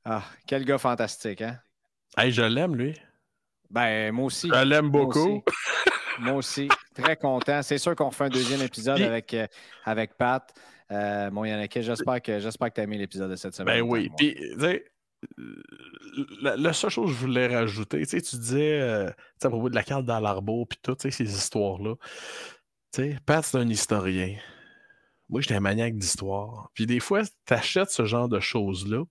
Ah, 0.04 0.22
quel 0.46 0.64
gars 0.64 0.78
fantastique, 0.78 1.42
hein? 1.42 1.58
Hey, 2.16 2.32
je 2.32 2.42
l'aime, 2.42 2.76
lui. 2.76 2.98
Ben, 3.68 4.10
moi 4.12 4.24
aussi. 4.26 4.48
Je 4.48 4.64
l'aime 4.64 4.86
Moi 4.86 5.02
beaucoup. 5.04 5.18
aussi. 5.18 5.42
Moi 6.20 6.32
aussi. 6.34 6.68
Très 6.94 7.16
content. 7.16 7.62
C'est 7.62 7.76
sûr 7.78 7.94
qu'on 7.94 8.10
fait 8.10 8.24
un 8.24 8.28
deuxième 8.30 8.62
épisode 8.62 8.96
Puis- 8.96 9.04
avec, 9.04 9.34
euh, 9.34 9.46
avec 9.84 10.16
Pat. 10.16 10.50
Euh, 10.90 11.30
bon, 11.30 11.44
Yannick, 11.44 11.78
j'espère 11.80 12.20
que 12.22 12.38
j'espère 12.38 12.68
que 12.70 12.74
tu 12.74 12.80
as 12.80 12.84
aimé 12.84 12.96
l'épisode 12.98 13.30
de 13.30 13.36
cette 13.36 13.54
semaine. 13.54 13.80
Ben 13.80 13.82
oui. 13.86 14.10
Puis, 14.16 14.34
tu 14.34 14.60
sais, 14.60 14.84
la, 16.40 16.56
la 16.56 16.72
seule 16.72 16.90
chose 16.90 17.10
que 17.10 17.14
je 17.14 17.20
voulais 17.20 17.46
rajouter, 17.54 18.00
tu 18.00 18.06
sais, 18.06 18.22
tu 18.22 18.36
disais, 18.36 18.80
euh, 18.80 19.10
à 19.42 19.48
propos 19.48 19.68
de 19.68 19.74
la 19.74 19.82
carte 19.82 20.04
dans 20.04 20.20
l'arbre, 20.20 20.66
puis 20.66 20.78
toutes 20.82 21.02
ces 21.02 21.22
histoires-là. 21.22 21.94
Tu 22.92 23.02
sais, 23.02 23.18
Pat, 23.24 23.44
c'est 23.44 23.58
un 23.58 23.68
historien. 23.68 24.36
Moi, 25.28 25.40
j'étais 25.40 25.54
un 25.54 25.60
maniaque 25.60 25.96
d'histoire. 25.96 26.70
Puis 26.74 26.86
des 26.86 27.00
fois, 27.00 27.22
tu 27.24 27.54
achètes 27.54 27.90
ce 27.90 28.04
genre 28.04 28.28
de 28.28 28.40
choses-là 28.40 29.04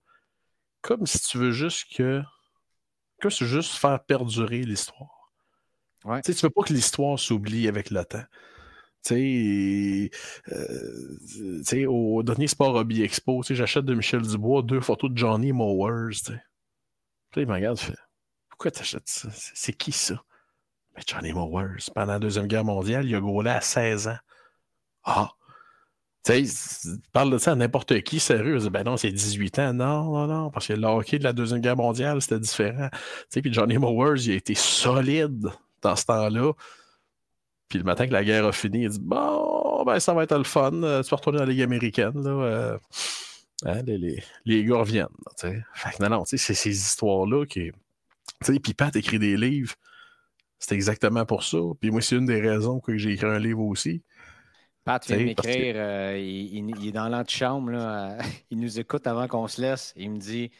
comme 0.82 1.06
si 1.06 1.20
tu 1.20 1.38
veux 1.38 1.52
juste 1.52 1.86
que. 1.94 2.22
que 3.20 3.30
c'est 3.30 3.46
juste 3.46 3.74
faire 3.74 4.04
perdurer 4.04 4.62
l'histoire. 4.62 5.32
Ouais. 6.04 6.20
Tu 6.22 6.34
tu 6.34 6.42
veux 6.42 6.50
pas 6.50 6.62
que 6.62 6.72
l'histoire 6.72 7.18
s'oublie 7.18 7.68
avec 7.68 7.90
le 7.90 8.04
temps. 8.04 8.24
Tu 9.04 9.14
sais, 9.14 10.10
euh, 10.52 11.18
tu 11.28 11.64
sais, 11.64 11.86
au 11.86 12.22
dernier 12.22 12.46
Sport 12.46 12.76
Hobby 12.76 13.02
Expo, 13.02 13.42
j'achète 13.42 13.84
de 13.84 13.94
Michel 13.94 14.22
Dubois 14.22 14.62
deux 14.62 14.80
photos 14.80 15.10
de 15.10 15.18
Johnny 15.18 15.52
Mowers. 15.52 16.10
tu 16.24 16.32
sais. 16.32 16.40
Il 17.36 17.46
me 17.46 17.54
regarde, 17.54 17.78
fait 17.78 17.96
Pourquoi 18.48 18.70
t'achètes 18.70 19.08
ça? 19.08 19.28
C'est 19.32 19.72
qui 19.72 19.92
ça? 19.92 20.22
Mais 20.94 21.02
Johnny 21.06 21.32
Mowers, 21.32 21.90
pendant 21.94 22.12
la 22.12 22.18
Deuxième 22.18 22.46
Guerre 22.46 22.64
mondiale, 22.64 23.06
il 23.06 23.14
a 23.14 23.20
gaulé 23.20 23.50
à 23.50 23.60
16 23.60 24.08
ans. 24.08 24.18
Ah 25.04 25.32
tu 26.24 26.46
sais, 26.46 26.90
tu 27.02 27.10
parles 27.12 27.32
de 27.32 27.38
ça 27.38 27.52
à 27.52 27.54
n'importe 27.56 28.00
qui, 28.02 28.20
sérieux. 28.20 28.58
Ben 28.70 28.84
non, 28.84 28.96
c'est 28.96 29.10
18 29.10 29.58
ans. 29.58 29.74
Non, 29.74 30.04
non, 30.04 30.26
non, 30.28 30.50
parce 30.50 30.68
que 30.68 30.72
le 30.74 30.86
hockey 30.86 31.18
de 31.18 31.24
la 31.24 31.32
Deuxième 31.32 31.60
Guerre 31.60 31.76
mondiale, 31.76 32.22
c'était 32.22 32.38
différent. 32.38 32.88
Tu 32.92 32.98
sais, 33.28 33.42
puis 33.42 33.52
Johnny 33.52 33.76
Mowers, 33.76 34.20
il 34.26 34.32
a 34.32 34.34
été 34.36 34.54
solide 34.54 35.48
dans 35.82 35.96
ce 35.96 36.04
temps-là. 36.04 36.52
Puis 37.72 37.78
le 37.78 37.86
matin 37.86 38.06
que 38.06 38.12
la 38.12 38.22
guerre 38.22 38.44
a 38.44 38.52
fini, 38.52 38.82
il 38.82 38.90
dit 38.90 38.98
Bon, 39.00 39.82
ben 39.86 39.98
ça 39.98 40.12
va 40.12 40.24
être 40.24 40.36
le 40.36 40.44
fun. 40.44 40.72
Euh, 40.82 41.02
Tu 41.02 41.08
vas 41.08 41.16
retourner 41.16 41.38
dans 41.38 41.46
la 41.46 41.50
Ligue 41.50 41.62
américaine. 41.62 42.12
Là, 42.22 42.30
euh, 42.30 42.78
hein, 43.64 43.80
les, 43.86 43.96
les, 43.96 44.22
les 44.44 44.64
gars 44.64 44.76
reviennent. 44.76 45.06
Fait 45.40 45.62
que 45.96 46.02
non, 46.02 46.10
non, 46.10 46.24
c'est 46.26 46.36
ces 46.36 46.70
histoires-là 46.70 47.46
qui. 47.46 47.70
Tu 48.44 48.54
sais, 48.54 48.60
puis 48.60 48.74
Pat 48.74 48.94
écrit 48.96 49.18
des 49.18 49.36
livres. 49.36 49.74
C'est 50.58 50.74
exactement 50.74 51.26
pour 51.26 51.44
ça. 51.44 51.58
Puis 51.80 51.90
moi, 51.90 52.02
c'est 52.02 52.16
une 52.16 52.26
des 52.26 52.40
raisons 52.40 52.80
que 52.80 52.98
j'ai 52.98 53.12
écrit 53.12 53.26
un 53.26 53.38
livre 53.38 53.62
aussi. 53.62 54.02
Pat 54.84 55.04
vient 55.06 55.18
que- 55.18 55.22
m'écrire, 55.24 55.74
euh, 55.76 56.18
il, 56.18 56.54
il- 56.56 56.76
il 56.80 56.88
est 56.88 56.92
dans 56.92 57.08
l'antichambre, 57.08 57.70
euh, 57.74 58.18
il 58.50 58.58
nous 58.58 58.78
écoute 58.80 59.06
avant 59.06 59.28
qu'on 59.28 59.46
se 59.48 59.60
laisse. 59.60 59.92
Il 59.96 60.10
me 60.10 60.18
dit 60.18 60.50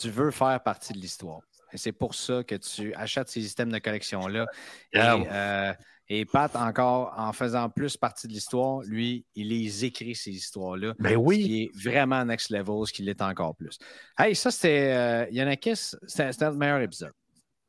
Tu 0.00 0.10
veux 0.10 0.30
faire 0.30 0.62
partie 0.62 0.92
de 0.92 0.98
l'histoire. 0.98 1.40
Et 1.72 1.78
c'est 1.78 1.92
pour 1.92 2.14
ça 2.14 2.42
que 2.44 2.54
tu 2.54 2.94
achètes 2.94 3.28
ces 3.28 3.40
systèmes 3.40 3.72
de 3.72 3.78
collection-là. 3.78 4.46
Et, 4.92 4.98
euh, 5.00 5.72
et 6.08 6.24
Pat, 6.24 6.54
encore 6.56 7.14
en 7.16 7.32
faisant 7.32 7.70
plus 7.70 7.96
partie 7.96 8.28
de 8.28 8.32
l'histoire, 8.32 8.82
lui, 8.82 9.24
il 9.34 9.48
les 9.48 9.84
écrit, 9.84 10.14
ces 10.14 10.30
histoires-là. 10.30 10.94
Ben 10.98 11.12
Ce 11.12 11.16
oui. 11.16 11.42
qui 11.42 11.62
est 11.62 11.70
vraiment 11.74 12.24
next 12.24 12.50
level, 12.50 12.86
ce 12.86 12.92
qui 12.92 13.02
l'est 13.02 13.22
encore 13.22 13.56
plus. 13.56 13.78
Hey, 14.18 14.34
ça, 14.34 14.50
c'était. 14.50 14.92
Euh, 14.92 15.26
Yannakis, 15.30 15.94
c'était 16.06 16.44
notre 16.44 16.58
meilleur 16.58 16.80
épisode. 16.80 17.12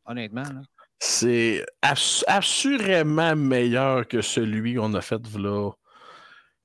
Honnêtement, 0.06 0.44
là. 0.44 0.62
C'est 1.00 1.66
assurément 1.82 3.36
meilleur 3.36 4.08
que 4.08 4.22
celui 4.22 4.76
qu'on 4.76 4.94
a 4.94 5.02
fait 5.02 5.22
là. 5.38 5.72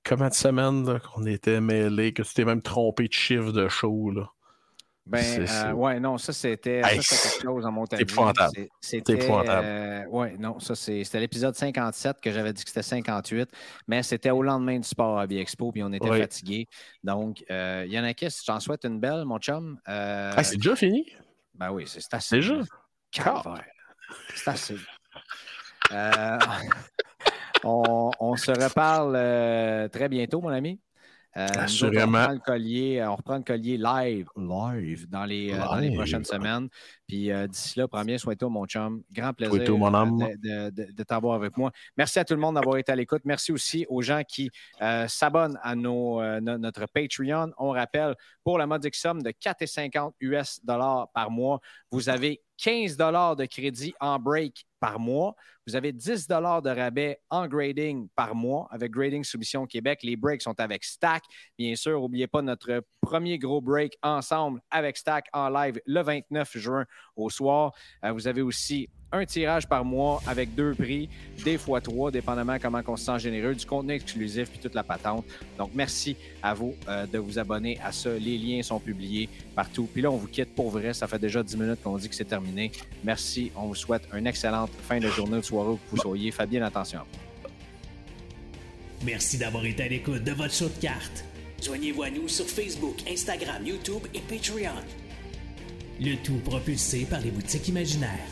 Combien 0.04 0.28
de 0.28 0.34
semaines 0.34 1.00
qu'on 1.00 1.26
était 1.26 1.60
mêlés, 1.60 2.12
que 2.12 2.22
tu 2.22 2.34
t'es 2.34 2.44
même 2.44 2.62
trompé 2.62 3.08
de 3.08 3.12
chiffre 3.12 3.50
de 3.52 3.68
show. 3.68 4.10
Là. 4.10 4.28
Ben, 5.08 5.46
euh, 5.48 5.72
ouais, 5.72 5.98
non, 6.00 6.18
ça 6.18 6.32
c'était 6.34 6.82
Hey, 6.84 6.98
quelque 7.00 7.40
chose 7.42 7.64
en 7.64 7.72
montagne. 7.72 8.00
épouvantable. 8.02 8.66
C'était 8.80 9.14
épouvantable. 9.14 9.66
euh, 9.66 10.04
ouais, 10.08 10.36
non, 10.38 10.58
ça 10.60 10.74
c'était 10.74 11.18
l'épisode 11.20 11.54
57 11.54 12.20
que 12.20 12.30
j'avais 12.30 12.52
dit 12.52 12.62
que 12.62 12.68
c'était 12.68 12.82
58, 12.82 13.48
mais 13.86 14.02
c'était 14.02 14.30
au 14.30 14.42
lendemain 14.42 14.78
du 14.78 14.86
sport 14.86 15.18
à 15.18 15.24
Expo, 15.24 15.72
puis 15.72 15.82
on 15.82 15.92
était 15.92 16.10
Oui. 16.10 16.20
fatigués. 16.20 16.66
Donc, 17.02 17.42
euh, 17.50 17.86
Yannick, 17.88 18.24
si 18.28 18.44
t'en 18.44 18.60
souhaites 18.60 18.84
une 18.84 19.00
belle, 19.00 19.24
mon 19.24 19.38
chum. 19.38 19.78
euh, 19.88 20.34
Ah, 20.36 20.44
c'est 20.44 20.56
déjà 20.56 20.76
fini? 20.76 21.06
ben 21.54 21.70
oui, 21.72 21.84
c'est 21.86 22.12
assez. 22.12 22.36
Déjà? 22.36 22.60
C'est 24.34 24.48
assez. 24.48 24.76
On, 27.64 28.10
on 28.20 28.36
se 28.36 28.52
reparle 28.52 29.90
très 29.90 30.08
bientôt, 30.08 30.40
mon 30.40 30.50
ami. 30.50 30.80
Euh, 31.36 31.44
autres. 31.44 31.84
On 31.84 32.06
reprend, 32.06 32.32
le 32.32 32.38
collier, 32.40 32.98
euh, 33.00 33.10
on 33.10 33.16
reprend 33.16 33.36
le 33.36 33.42
collier 33.42 33.76
live, 33.76 34.26
live 34.36 35.08
dans 35.08 35.24
les, 35.24 35.52
euh, 35.52 35.58
dans 35.58 35.76
les 35.76 35.88
Live. 35.88 35.96
prochaines 35.98 36.24
semaines. 36.24 36.68
Puis 37.06 37.30
euh, 37.30 37.46
d'ici 37.46 37.78
là, 37.78 37.86
prends 37.86 38.04
bien 38.04 38.18
soin 38.18 38.32
de 38.32 38.38
toi, 38.38 38.48
mon 38.48 38.66
chum. 38.66 39.02
Grand 39.12 39.32
plaisir 39.34 39.62
Toi 39.64 39.76
mon 39.78 39.94
homme. 39.94 40.18
de, 40.18 40.70
de- 40.70 40.70
de- 40.86 40.92
de 40.92 41.02
t'avoir 41.04 41.34
avec 41.36 41.56
moi. 41.56 41.70
Merci 41.96 42.18
à 42.18 42.24
tout 42.24 42.34
le 42.34 42.40
monde 42.40 42.54
d'avoir 42.56 42.78
été 42.78 42.90
à 42.90 42.96
l'écoute. 42.96 43.22
Merci 43.24 43.52
aussi 43.52 43.86
aux 43.88 44.02
gens 44.02 44.22
qui 44.26 44.50
euh, 44.80 45.06
s'abonnent 45.06 45.58
à 45.62 45.74
nos, 45.76 46.20
notre 46.40 46.86
Patreon. 46.86 47.52
On 47.58 47.70
rappelle, 47.70 48.14
pour 48.42 48.58
la 48.58 48.66
modique 48.66 48.94
somme 48.96 49.22
de 49.22 49.30
4,50 49.30 50.12
US 50.20 50.60
dollars 50.64 51.08
par 51.12 51.30
mois, 51.30 51.60
vous 51.90 52.08
avez 52.08 52.40
15 52.56 52.96
dollars 52.96 53.36
de 53.36 53.44
crédit 53.44 53.94
en 54.00 54.18
break 54.18 54.64
par 54.80 54.98
mois. 54.98 55.36
Vous 55.68 55.76
avez 55.76 55.92
10 55.92 56.26
dollars 56.26 56.62
de 56.62 56.70
rabais 56.70 57.20
en 57.28 57.46
grading 57.46 58.08
par 58.16 58.34
mois 58.34 58.68
avec 58.70 58.90
Grading 58.90 59.22
Soumission 59.22 59.66
Québec. 59.66 59.98
Les 60.02 60.16
breaks 60.16 60.40
sont 60.40 60.58
avec 60.58 60.82
Stack. 60.82 61.24
Bien 61.58 61.76
sûr, 61.76 62.00
n'oubliez 62.00 62.26
pas 62.26 62.40
notre 62.40 62.82
premier 63.02 63.38
gros 63.38 63.60
break 63.60 63.98
ensemble 64.02 64.62
avec 64.70 64.96
Stack 64.96 65.26
en 65.34 65.50
live 65.50 65.78
le 65.84 66.00
29 66.00 66.56
juin 66.56 66.86
au 67.16 67.28
soir. 67.28 67.74
Euh, 68.02 68.12
vous 68.12 68.26
avez 68.26 68.40
aussi 68.40 68.88
un 69.12 69.24
tirage 69.24 69.66
par 69.66 69.84
mois 69.84 70.20
avec 70.26 70.54
deux 70.54 70.74
prix, 70.74 71.08
des 71.44 71.56
fois 71.56 71.80
trois, 71.80 72.10
dépendamment 72.10 72.58
comment 72.60 72.82
on 72.86 72.96
se 72.96 73.06
sent 73.06 73.18
généreux, 73.18 73.54
du 73.54 73.64
contenu 73.64 73.94
exclusif 73.94 74.50
puis 74.50 74.58
toute 74.58 74.74
la 74.74 74.82
patente. 74.82 75.24
Donc, 75.56 75.70
merci 75.74 76.16
à 76.42 76.52
vous 76.54 76.74
euh, 76.88 77.06
de 77.06 77.18
vous 77.18 77.38
abonner 77.38 77.78
à 77.82 77.90
ça. 77.92 78.10
Les 78.10 78.36
liens 78.36 78.62
sont 78.62 78.78
publiés 78.78 79.28
partout. 79.54 79.88
Puis 79.92 80.02
là, 80.02 80.10
on 80.10 80.16
vous 80.16 80.28
quitte 80.28 80.54
pour 80.54 80.70
vrai. 80.70 80.92
Ça 80.92 81.06
fait 81.06 81.18
déjà 81.18 81.42
10 81.42 81.56
minutes 81.56 81.82
qu'on 81.82 81.96
dit 81.96 82.08
que 82.08 82.14
c'est 82.14 82.24
terminé. 82.24 82.70
Merci. 83.02 83.50
On 83.56 83.66
vous 83.66 83.74
souhaite 83.74 84.06
une 84.12 84.26
excellente 84.26 84.70
fin 84.82 84.98
de 84.98 85.08
journée, 85.08 85.38
de 85.38 85.42
soirée 85.42 85.57
où 85.66 85.76
que 85.76 85.90
vous 85.90 85.96
soyez. 85.96 86.30
Faites 86.30 86.50
bien 86.50 86.62
attention. 86.62 87.00
Merci 89.04 89.38
d'avoir 89.38 89.64
été 89.64 89.84
à 89.84 89.88
l'écoute 89.88 90.24
de 90.24 90.32
votre 90.32 90.52
show 90.52 90.68
de 90.68 90.80
cartes. 90.80 91.24
Joignez-vous 91.62 92.02
à 92.02 92.10
nous 92.10 92.28
sur 92.28 92.46
Facebook, 92.46 92.96
Instagram, 93.08 93.66
YouTube 93.66 94.02
et 94.14 94.20
Patreon. 94.20 94.74
Le 96.00 96.14
tout 96.16 96.38
propulsé 96.44 97.04
par 97.04 97.20
les 97.20 97.30
boutiques 97.30 97.68
imaginaires. 97.68 98.28